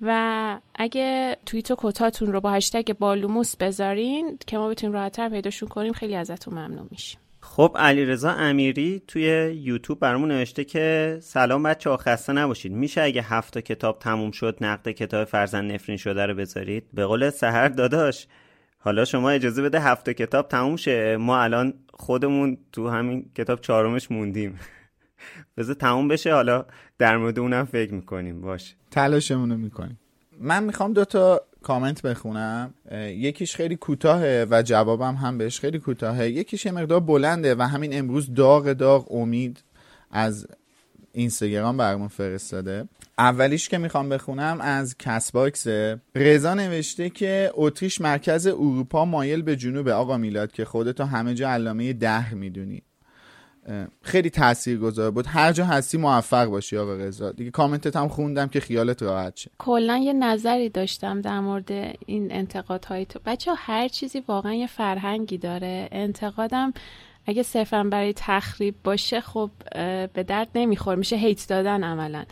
و 0.00 0.60
اگه 0.74 1.36
توییت 1.46 1.70
و 1.70 1.76
کتاتون 1.78 2.32
رو 2.32 2.40
با 2.40 2.50
هشتگ 2.50 2.92
بالوموس 2.92 3.56
بذارین 3.56 4.38
که 4.46 4.58
ما 4.58 4.68
بتونیم 4.68 4.94
راحتتر 4.94 5.28
پیداشون 5.28 5.68
کنیم 5.68 5.92
خیلی 5.92 6.14
ازتون 6.14 6.54
ممنون 6.54 6.88
میشیم. 6.90 7.20
خب 7.40 7.76
علیرضا 7.78 8.30
امیری 8.30 9.02
توی 9.06 9.22
یوتیوب 9.62 10.00
برامون 10.00 10.30
نوشته 10.30 10.64
که 10.64 11.18
سلام 11.22 11.62
بچه 11.62 11.90
ها 11.90 11.96
خسته 11.96 12.32
نباشید. 12.32 12.72
میشه 12.72 13.02
اگه 13.02 13.22
هفت 13.22 13.58
کتاب 13.58 13.98
تموم 13.98 14.30
شد 14.30 14.56
نقد 14.60 14.88
کتاب 14.88 15.24
فرزند 15.24 15.72
نفرین 15.72 15.98
شده 15.98 16.26
رو 16.26 16.34
بذارید؟ 16.34 16.84
به 16.94 17.06
قول 17.06 17.30
سهر 17.30 17.68
داداش 17.68 18.26
حالا 18.78 19.04
شما 19.04 19.30
اجازه 19.30 19.62
بده 19.62 19.80
هفت 19.80 20.10
کتاب 20.10 20.48
تموم 20.48 20.76
شه. 20.76 21.16
ما 21.16 21.42
الان 21.42 21.74
خودمون 21.92 22.58
تو 22.72 22.88
همین 22.88 23.30
کتاب 23.34 23.60
چهارمش 23.60 24.10
موندیم. 24.10 24.58
بذار 25.56 25.74
تموم 25.74 26.08
بشه 26.08 26.34
حالا 26.34 26.64
در 26.98 27.16
مورد 27.16 27.38
اونم 27.38 27.64
فکر 27.64 27.94
می‌کنیم. 27.94 28.40
باشه 28.40 28.74
تلاشمونو 28.90 29.56
می‌کنیم. 29.56 29.98
من 30.40 30.64
می‌خوام 30.64 30.92
دوتا 30.92 31.40
کامنت 31.62 32.02
بخونم. 32.02 32.74
یکیش 32.92 33.56
خیلی 33.56 33.76
کوتاهه 33.76 34.46
و 34.50 34.62
جوابم 34.62 35.14
هم 35.14 35.38
بهش 35.38 35.60
خیلی 35.60 35.78
کوتاهه. 35.78 36.30
یکیش 36.30 36.66
یه 36.66 36.72
مقدار 36.72 37.00
بلنده 37.00 37.54
و 37.54 37.62
همین 37.62 37.98
امروز 37.98 38.34
داغ 38.34 38.72
داغ 38.72 39.12
امید 39.12 39.64
از 40.10 40.46
اینستاگرام 41.12 41.76
برامون 41.76 42.08
فرستاده. 42.08 42.88
اولیش 43.18 43.68
که 43.68 43.78
می‌خوام 43.78 44.08
بخونم 44.08 44.60
از 44.60 44.98
Castbox 44.98 45.66
رضا 46.14 46.54
نوشته 46.54 47.10
که 47.10 47.50
اتریش 47.54 48.00
مرکز 48.00 48.46
اروپا 48.46 49.04
مایل 49.04 49.42
به 49.42 49.56
جنوب 49.56 49.88
آقا 49.88 50.16
میلاد 50.16 50.52
که 50.52 50.64
خودتو 50.64 51.04
همه 51.04 51.34
جا 51.34 51.50
علامه 51.50 51.92
ده 51.92 52.34
می‌دونی. 52.34 52.82
خیلی 54.02 54.30
تاثیرگذار 54.30 55.10
بود. 55.10 55.26
هر 55.26 55.52
جا 55.52 55.64
هستی 55.64 55.98
موفق 55.98 56.44
باشی 56.44 56.76
آقا 56.76 56.94
رضا. 56.94 57.32
دیگه 57.32 57.50
کامنتت 57.50 57.96
هم 57.96 58.08
خوندم 58.08 58.48
که 58.48 58.60
خیالت 58.60 59.02
راحت 59.02 59.36
شه. 59.36 59.50
کلا 59.58 59.98
یه 59.98 60.12
نظری 60.12 60.68
داشتم 60.68 61.20
در 61.20 61.40
مورد 61.40 61.70
این 62.06 62.32
انتقادهای 62.32 63.04
تو. 63.04 63.20
بچه 63.26 63.52
هر 63.56 63.88
چیزی 63.88 64.22
واقعا 64.28 64.54
یه 64.54 64.66
فرهنگی 64.66 65.38
داره. 65.38 65.88
انتقادم 65.92 66.72
اگه 67.26 67.42
صرفا 67.42 67.84
برای 67.84 68.12
تخریب 68.16 68.74
باشه 68.84 69.20
خب 69.20 69.50
به 70.12 70.24
درد 70.26 70.48
نمیخور. 70.54 70.94
میشه 70.94 71.16
هیت 71.16 71.48
دادن 71.48 71.84
عملا. 71.84 72.24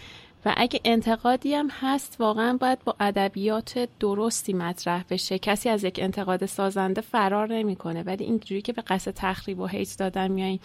و 0.44 0.55
اگه 0.56 0.80
انتقادی 0.84 1.55
هم 1.55 1.68
هست 1.80 2.16
واقعا 2.20 2.56
باید 2.56 2.78
با 2.84 2.96
ادبیات 3.00 3.88
درستی 4.00 4.52
مطرح 4.52 5.05
بشه. 5.10 5.38
کسی 5.38 5.68
از 5.68 5.84
یک 5.84 5.98
انتقاد 6.02 6.46
سازنده 6.46 7.00
فرار 7.00 7.48
نمی‌کنه. 7.48 8.02
ولی 8.02 8.24
اینجوری 8.24 8.62
که 8.62 8.72
به 8.72 8.82
قصد 8.82 9.10
تخریب 9.10 9.60
و 9.60 9.66
هیت 9.66 9.98
دادن 9.98 10.28
میایین 10.28 10.60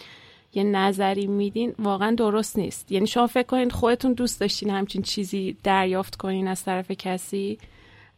یه 0.56 0.64
نظری 0.64 1.26
میدین 1.26 1.74
واقعا 1.78 2.14
درست 2.14 2.58
نیست. 2.58 2.92
یعنی 2.92 3.06
شما 3.06 3.26
فکر 3.26 3.46
کنید 3.46 3.72
خودتون 3.72 4.12
دوست 4.12 4.40
داشتین 4.40 4.70
همچین 4.70 5.02
چیزی 5.02 5.56
دریافت 5.62 6.16
کنین 6.16 6.48
از 6.48 6.64
طرف 6.64 6.90
کسی. 6.90 7.58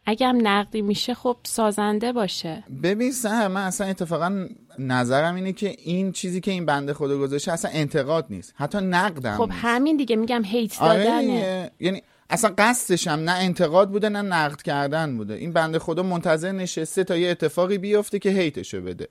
اگه 0.05 0.27
هم 0.27 0.47
نقدی 0.47 0.81
میشه 0.81 1.13
خب 1.13 1.37
سازنده 1.43 2.11
باشه. 2.13 2.63
ببین 2.83 3.11
سهر 3.11 3.47
من 3.47 3.61
اصلا 3.61 3.87
اتفاقا 3.87 4.47
نظرم 4.79 5.35
اینه 5.35 5.53
که 5.53 5.75
این 5.83 6.11
چیزی 6.11 6.41
که 6.41 6.51
این 6.51 6.65
بنده 6.65 6.93
خدا 6.93 7.17
گذاشته 7.17 7.51
اصلا 7.51 7.71
انتقاد 7.73 8.25
نیست. 8.29 8.53
حتی 8.55 8.77
نقدم 8.77 9.37
خب 9.37 9.49
همین 9.53 9.97
دیگه 9.97 10.15
میگم 10.15 10.43
هیت 10.45 10.81
آره 10.81 11.03
دادنه. 11.03 11.71
یعنی 11.79 12.01
اصلا 12.29 12.53
قصدش 12.57 13.07
هم 13.07 13.19
نه 13.19 13.31
انتقاد 13.31 13.89
بوده 13.89 14.09
نه 14.09 14.21
نقد 14.21 14.61
کردن 14.61 15.17
بوده. 15.17 15.33
این 15.33 15.53
بنده 15.53 15.79
خدا 15.79 16.03
منتظر 16.03 16.51
نشسته 16.51 17.03
تا 17.03 17.17
یه 17.17 17.29
اتفاقی 17.29 17.77
بیفته 17.77 18.19
که 18.19 18.29
هیتشو 18.29 18.81
بده. 18.81 19.07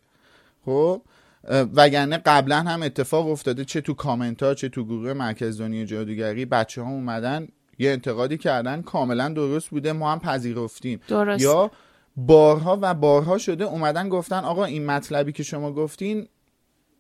خب؟ 0.65 1.03
وگرنه 1.51 2.17
قبلا 2.27 2.59
هم 2.59 2.83
اتفاق 2.83 3.29
افتاده 3.29 3.65
چه 3.65 3.81
تو 3.81 3.95
کامنت 3.95 4.43
ها 4.43 4.55
چه 4.55 4.69
تو 4.69 4.85
گروه 4.85 5.13
مرکز 5.13 5.61
دنیا 5.61 5.85
جادوگری 5.85 6.45
بچه 6.45 6.83
ها 6.83 6.91
اومدن 6.91 7.49
یه 7.79 7.91
انتقادی 7.91 8.39
کردن 8.39 8.83
کاملا 8.83 9.29
درست 9.29 9.69
بوده 9.71 9.93
ما 9.93 10.13
هم 10.13 10.19
پذیرفتیم 10.19 11.01
درست. 11.09 11.43
یا 11.43 11.71
بارها 12.17 12.79
و 12.83 12.95
بارها 12.95 13.39
شده 13.39 13.65
اومدن 13.65 14.09
گفتن 14.09 14.45
آقا 14.45 14.65
این 14.65 14.87
مطلبی 14.87 15.33
که 15.33 15.43
شما 15.43 15.73
گفتین 15.73 16.29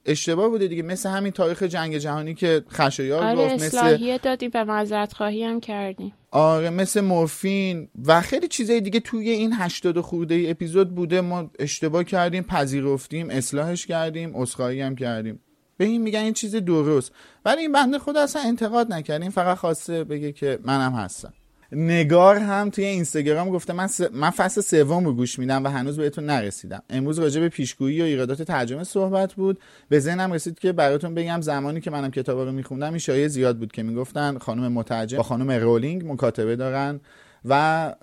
اشتباه 0.07 0.49
بوده 0.49 0.67
دیگه. 0.67 0.83
مثل 0.83 1.09
همین 1.09 1.33
تاریخ 1.33 1.63
جنگ 1.63 1.99
جهانی 1.99 2.35
که 2.35 2.63
خشایار 2.71 3.25
آره 3.25 3.37
گفت 3.37 3.65
مثل 3.65 4.19
دادیم 4.19 4.51
و 4.55 4.65
معذرت 4.65 5.13
خواهی 5.13 5.45
هم 5.45 5.61
کردیم 5.61 6.13
آره 6.31 6.71
مثل 6.71 7.01
مورفین 7.01 7.89
و 8.05 8.21
خیلی 8.21 8.49
چیزای 8.49 8.81
دیگه 8.81 9.01
توی 9.01 9.31
این 9.31 9.53
هشتاد 9.53 10.01
خورده 10.01 10.35
ای 10.35 10.51
اپیزود 10.51 10.95
بوده. 10.95 11.21
ما 11.21 11.51
اشتباه 11.59 12.05
کردیم 12.05 12.43
پذیرفتیم 12.43 13.31
اصلاحش 13.31 13.87
کردیم 13.87 14.37
اسخایی 14.37 14.81
هم 14.81 14.97
کردیم. 14.97 15.41
به 15.77 15.85
این 15.85 16.03
میگن 16.03 16.21
این 16.21 16.33
چیز 16.33 16.55
درست. 16.55 17.13
ولی 17.45 17.61
این 17.61 17.73
بنده 17.73 17.99
خدا 17.99 18.23
اصلا 18.23 18.43
انتقاد 18.43 18.93
نکردیم 18.93 19.31
فقط 19.31 19.57
خواسته 19.57 20.05
بگه 20.05 20.33
که 20.33 20.59
منم 20.65 20.93
هستم. 20.93 21.33
نگار 21.73 22.37
هم 22.37 22.71
توی 22.71 22.85
اینستاگرام 22.85 23.51
گفته 23.51 23.73
من, 23.73 23.87
س... 23.87 24.01
من 24.13 24.31
فصل 24.31 24.61
سوم 24.61 25.05
رو 25.05 25.13
گوش 25.13 25.39
میدم 25.39 25.65
و 25.65 25.69
هنوز 25.69 25.97
بهتون 25.97 26.27
نرسیدم. 26.27 26.83
امروز 26.91 27.19
راجع 27.19 27.41
به 27.41 27.49
پیشگویی 27.49 28.03
و 28.03 28.05
ایرادات 28.05 28.43
ترجمه 28.43 28.85
صحبت 28.85 29.35
بود. 29.35 29.59
به 29.89 30.01
ذهنم 30.01 30.33
رسید 30.33 30.59
که 30.59 30.73
براتون 30.73 31.15
بگم 31.15 31.41
زمانی 31.41 31.81
که 31.81 31.91
منم 31.91 32.11
کتاب 32.11 32.39
رو 32.39 32.53
میخوندم 32.53 32.89
این 32.89 32.99
شایعه 32.99 33.29
زیاد 33.29 33.59
بود 33.59 33.73
که 33.73 33.83
می‌گفتن 33.83 34.39
خانم 34.39 34.73
مترجم 34.73 35.17
با 35.17 35.23
خانم 35.23 35.51
رولینگ 35.51 36.13
مکاتبه 36.13 36.57
دارن 36.57 37.01
و 37.49 37.95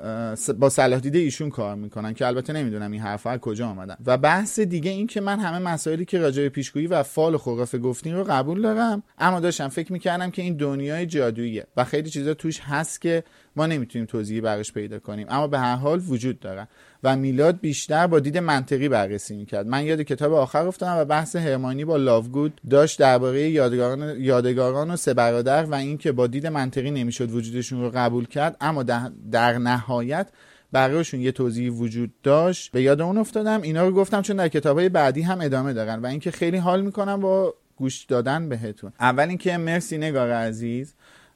با 0.59 0.69
صلاح 0.69 0.99
دیده 0.99 1.19
ایشون 1.19 1.49
کار 1.49 1.75
می‌کنن 1.75 2.13
که 2.13 2.27
البته 2.27 2.53
نمی‌دونم 2.53 2.91
این 2.91 3.01
حرفها 3.01 3.37
کجا 3.37 3.67
آمدن. 3.67 3.97
و 4.05 4.17
بحث 4.17 4.59
دیگه 4.59 4.91
این 4.91 5.07
که 5.07 5.21
من 5.21 5.39
همه 5.39 5.59
مسائلی 5.59 6.05
که 6.05 6.19
راجع 6.19 6.43
به 6.43 6.49
پیشگویی 6.49 6.87
و 6.87 7.03
فال 7.03 7.37
خرافه 7.37 7.77
گفتین 7.77 8.15
رو 8.15 8.23
قبول 8.23 8.61
دارم. 8.61 9.03
اما 9.19 9.39
داشتم 9.39 9.67
فکر 9.67 9.93
می‌کردم 9.93 10.31
که 10.31 10.41
این 10.41 10.57
دنیای 10.57 11.05
جادوییه 11.05 11.67
و 11.77 11.83
خیلی 11.83 12.09
چیزا 12.09 12.33
توش 12.33 12.59
هست 12.59 13.01
که 13.01 13.23
ما 13.55 13.65
نمی‌تونیم 13.65 14.05
توضیحی 14.05 14.41
براش 14.41 14.73
پیدا 14.73 14.99
کنیم. 14.99 15.27
اما 15.29 15.47
به 15.47 15.59
هر 15.59 15.75
حال 15.75 16.01
وجود 16.07 16.39
دارن 16.39 16.67
و 17.03 17.15
میلاد 17.15 17.59
بیشتر 17.59 18.07
با 18.07 18.19
دید 18.19 18.37
منطقی 18.37 18.89
بررسی 18.89 19.35
می‌کرد. 19.35 19.67
من 19.67 19.85
یاد 19.85 20.01
کتاب 20.01 20.33
آخر 20.33 20.67
افتادم 20.67 20.97
و 20.97 21.05
بحث 21.05 21.35
هرمانی 21.35 21.85
با 21.85 21.97
لاوگود 21.97 22.61
داشت 22.69 22.99
درباره 22.99 23.49
یادگاران 23.49 24.21
یادگاران 24.21 24.91
و 24.91 24.95
سه 24.95 25.13
برادر 25.13 25.63
و 25.63 25.75
اینکه 25.75 26.11
با 26.11 26.27
دید 26.27 26.47
منطقی 26.47 26.91
نمی‌شد 26.91 27.31
وجودشون 27.31 27.81
رو 27.81 27.91
قبول 27.95 28.25
کرد. 28.25 28.57
اما 28.61 28.83
در 29.31 29.57
نهایت 29.57 30.27
برایشون 30.71 31.19
یه 31.19 31.31
توضیحی 31.31 31.69
وجود 31.69 32.13
داشت. 32.23 32.71
به 32.71 32.81
یاد 32.81 33.01
اون 33.01 33.17
افتادم. 33.17 33.61
اینا 33.61 33.87
رو 33.87 33.93
گفتم 33.93 34.21
چون 34.21 34.35
در 34.35 34.47
کتابهای 34.47 34.89
بعدی 34.89 35.21
هم 35.21 35.41
ادامه 35.41 35.73
دارن 35.73 35.99
و 35.99 36.05
اینکه 36.05 36.31
خیلی 36.31 36.57
حال 36.57 36.81
می‌کنم 36.81 37.21
با 37.21 37.53
گوش 37.75 38.03
دادن 38.05 38.49
بهتون. 38.49 38.93
اول 38.99 39.29
اینکه 39.29 39.57
مرسی 39.57 39.97
نگار 39.97 40.31
عزیز. 40.31 40.93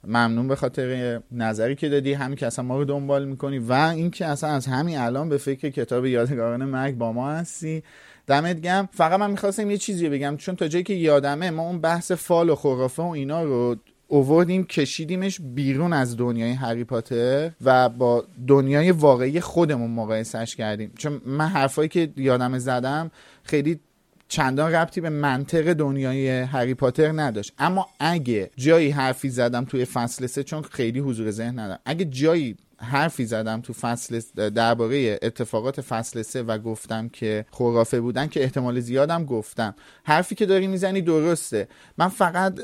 ممنون 0.07 0.47
به 0.47 0.55
خاطر 0.55 1.21
نظری 1.31 1.75
که 1.75 1.89
دادی 1.89 2.13
همین 2.13 2.35
که 2.35 2.47
اصلا 2.47 2.65
ما 2.65 2.77
رو 2.77 2.85
دنبال 2.85 3.25
می‌کنی 3.25 3.59
و 3.59 3.71
اینکه 3.73 4.25
اصلا 4.25 4.49
از 4.49 4.65
همین 4.65 4.97
الان 4.97 5.29
به 5.29 5.37
فکر 5.37 5.69
کتاب 5.69 6.05
یادگاران 6.05 6.65
مرگ 6.65 6.97
با 6.97 7.11
ما 7.11 7.31
هستی. 7.31 7.83
دمت 8.27 8.61
گم 8.61 8.89
فقط 8.93 9.19
من 9.19 9.31
می‌خواستم 9.31 9.71
یه 9.71 9.77
چیزی 9.77 10.09
بگم 10.09 10.37
چون 10.37 10.55
تا 10.55 10.67
جایی 10.67 10.83
که 10.83 10.93
یادمه 10.93 11.51
ما 11.51 11.63
اون 11.63 11.81
بحث 11.81 12.11
فال 12.11 12.49
و 12.49 12.55
خرافه 12.55 13.03
و 13.03 13.05
اینا 13.05 13.43
رو 13.43 13.75
اووردیم 14.07 14.63
کشیدیمش 14.63 15.41
بیرون 15.41 15.93
از 15.93 16.17
دنیای 16.17 16.51
هری 16.51 16.83
پاتر 16.83 17.51
و 17.61 17.89
با 17.89 18.23
دنیای 18.47 18.91
واقعی 18.91 19.39
خودمون 19.39 19.91
مقایسش 19.91 20.55
کردیم. 20.55 20.91
چون 20.97 21.21
من 21.25 21.47
حرفایی 21.47 21.89
که 21.89 22.09
یادم 22.17 22.57
زدم 22.57 23.11
خیلی 23.43 23.79
چندان 24.27 24.71
ربطی 24.71 25.01
به 25.01 25.09
منطق 25.09 25.73
دنیای 25.73 26.29
هری 26.29 26.73
پاتر 26.73 27.11
نداشت. 27.11 27.53
اما 27.59 27.87
اگه 27.99 28.51
جایی 28.55 28.89
حرفی 28.89 29.29
زدم 29.29 29.65
توی 29.65 29.85
فصل 29.85 30.25
سه 30.27 30.43
چون 30.43 30.61
خیلی 30.61 30.99
حضور 30.99 31.31
ذهن 31.31 31.59
ندارم. 31.59 31.79
اگه 31.85 32.05
جایی 32.05 32.57
حرفی 32.79 33.25
زدم 33.25 33.61
تو 33.61 33.73
فصل 33.73 34.21
درباره 34.49 35.19
اتفاقات 35.21 35.81
فصل 35.81 36.21
سه 36.21 36.43
و 36.43 36.57
گفتم 36.57 37.09
که 37.09 37.45
خرافه 37.51 38.01
بودن 38.01 38.27
که 38.27 38.43
احتمال 38.43 38.79
زیادم 38.79 39.25
گفتم. 39.25 39.75
حرفی 40.03 40.35
که 40.35 40.45
داری 40.45 40.67
می‌زنی 40.67 41.01
درسته. 41.01 41.67
من 41.97 42.07
فقط 42.07 42.59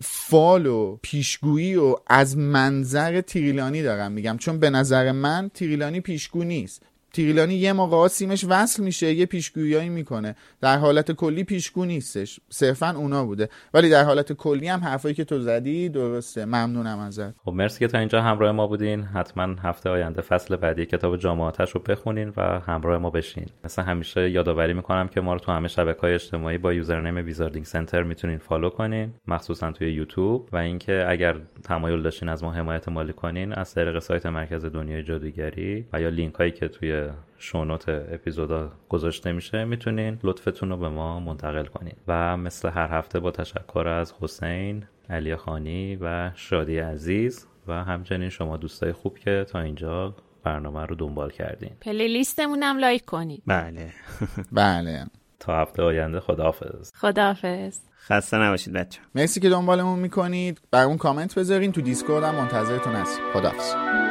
فال 0.00 0.66
و 0.66 0.98
پیشگویی 1.02 1.76
و 1.76 1.96
از 2.06 2.36
منظر 2.36 3.20
تیریلانی 3.20 3.82
دارم 3.82 4.12
میگم. 4.12 4.36
چون 4.36 4.58
به 4.58 4.70
نظر 4.70 5.12
من 5.12 5.50
تیریلانی 5.54 6.00
پیشگو 6.00 6.44
نیست. 6.44 6.82
تیریلانی 7.12 7.54
یه 7.54 7.72
موقع 7.72 8.08
سیمش 8.08 8.44
وصل 8.48 8.82
میشه 8.82 9.12
یه 9.12 9.26
پیشگویی 9.26 9.88
می‌کنه. 9.88 10.36
در 10.60 10.76
حالت 10.76 11.12
کلی 11.12 11.44
پیشگو 11.44 11.84
نیستش. 11.84 12.40
صرفا 12.48 12.90
اونا 12.90 13.24
بوده. 13.24 13.48
ولی 13.74 13.90
در 13.90 14.04
حالت 14.04 14.32
کلی 14.32 14.68
هم 14.68 14.80
حرفایی 14.80 15.14
که 15.14 15.24
تو 15.24 15.40
زدی 15.40 15.88
درسته. 15.88 16.44
ممنونم 16.44 16.98
ازت. 16.98 17.38
خب 17.44 17.52
مرسی 17.52 17.78
که 17.78 17.86
تا 17.86 17.98
اینجا 17.98 18.22
همراه 18.22 18.52
ما 18.52 18.66
بودین. 18.66 19.02
حتما 19.02 19.54
هفته 19.62 19.90
آینده 19.90 20.22
فصل 20.22 20.56
بعدی 20.56 20.86
کتاب 20.86 21.16
جام 21.16 21.34
آتش 21.34 21.70
رو 21.70 21.80
بخونین 21.80 22.32
و 22.36 22.42
همراه 22.42 22.98
ما 22.98 23.10
بشین. 23.10 23.46
مثل 23.64 23.82
همیشه 23.82 24.30
یادآوری 24.30 24.72
می‌کنم 24.72 25.08
که 25.08 25.20
ما 25.20 25.32
رو 25.32 25.38
تو 25.38 25.52
همه 25.52 25.68
شبکه 25.68 26.00
های 26.00 26.14
اجتماعی 26.14 26.58
با 26.58 26.72
username 26.72 27.16
Wizarding 27.16 27.64
Center 27.64 28.02
می‌تونین 28.02 28.38
follow 28.38 28.70
کنین 28.70 29.14
مخصوصا 29.26 29.72
توی 29.72 29.92
یوتیوب. 29.92 30.48
و 30.52 30.56
اینکه 30.56 31.04
اگر 31.08 31.36
تمایل 31.62 32.02
داشتین 32.02 32.28
از 32.28 32.44
ما 32.44 32.52
حمایت 32.52 32.88
مالی 32.88 33.12
کنین 33.12 33.52
از 33.52 33.74
طریق 33.74 33.98
سایت 33.98 34.26
مرکز 34.26 34.64
دنیای 34.64 35.02
جادوگری 35.02 35.86
و 35.92 36.00
یا 36.00 36.08
لینک 36.08 36.34
هایی 36.34 36.50
که 36.50 36.68
توی 36.68 37.07
show 37.38 37.63
note 37.63 37.88
اپیزودا 37.88 38.72
گذاشته 38.88 39.32
میشه 39.32 39.64
می‌تونین 39.64 40.18
لطفتون 40.22 40.70
رو 40.70 40.76
به 40.76 40.88
ما 40.88 41.20
منتقل 41.20 41.64
کنین. 41.64 41.94
و 42.08 42.36
مثل 42.36 42.68
هر 42.70 42.88
هفته 42.98 43.20
با 43.20 43.30
تشکر 43.30 43.88
از 43.88 44.14
حسین 44.20 44.84
علی 45.10 45.36
خانی 45.36 45.96
و 45.96 46.30
شادی 46.34 46.78
عزیز 46.78 47.46
و 47.66 47.72
همچنین 47.84 48.28
شما 48.28 48.56
دوستای 48.56 48.92
خوب 48.92 49.18
که 49.18 49.46
تا 49.48 49.60
اینجا 49.60 50.14
برنامه 50.44 50.86
رو 50.86 50.94
دنبال 50.94 51.30
کردین. 51.30 51.70
playlist 51.80 52.08
مونم 52.08 52.78
like 52.78 53.04
کنید. 53.04 53.42
بله. 53.46 53.92
بله. 54.52 55.06
تا 55.40 55.60
هفته 55.60 55.82
آینده 55.82 56.20
خداحافظ. 56.20 56.90
خداحافظ. 56.94 57.80
خسته 58.06 58.36
نباشید 58.36 58.72
بچه 58.72 59.00
مرسی 59.14 59.40
که 59.40 59.48
دنبالمون 59.48 59.98
می‌کنید. 59.98 60.60
بر 60.70 60.84
اون 60.84 60.96
کامنت 60.96 61.38
بذارین 61.38 61.72
تو 61.72 61.80
دیسکورد 61.80 62.24
هم 62.24 62.34
منتظرتون 62.34 62.92
هستیم 62.92 63.24
خداحافظ. 63.32 64.07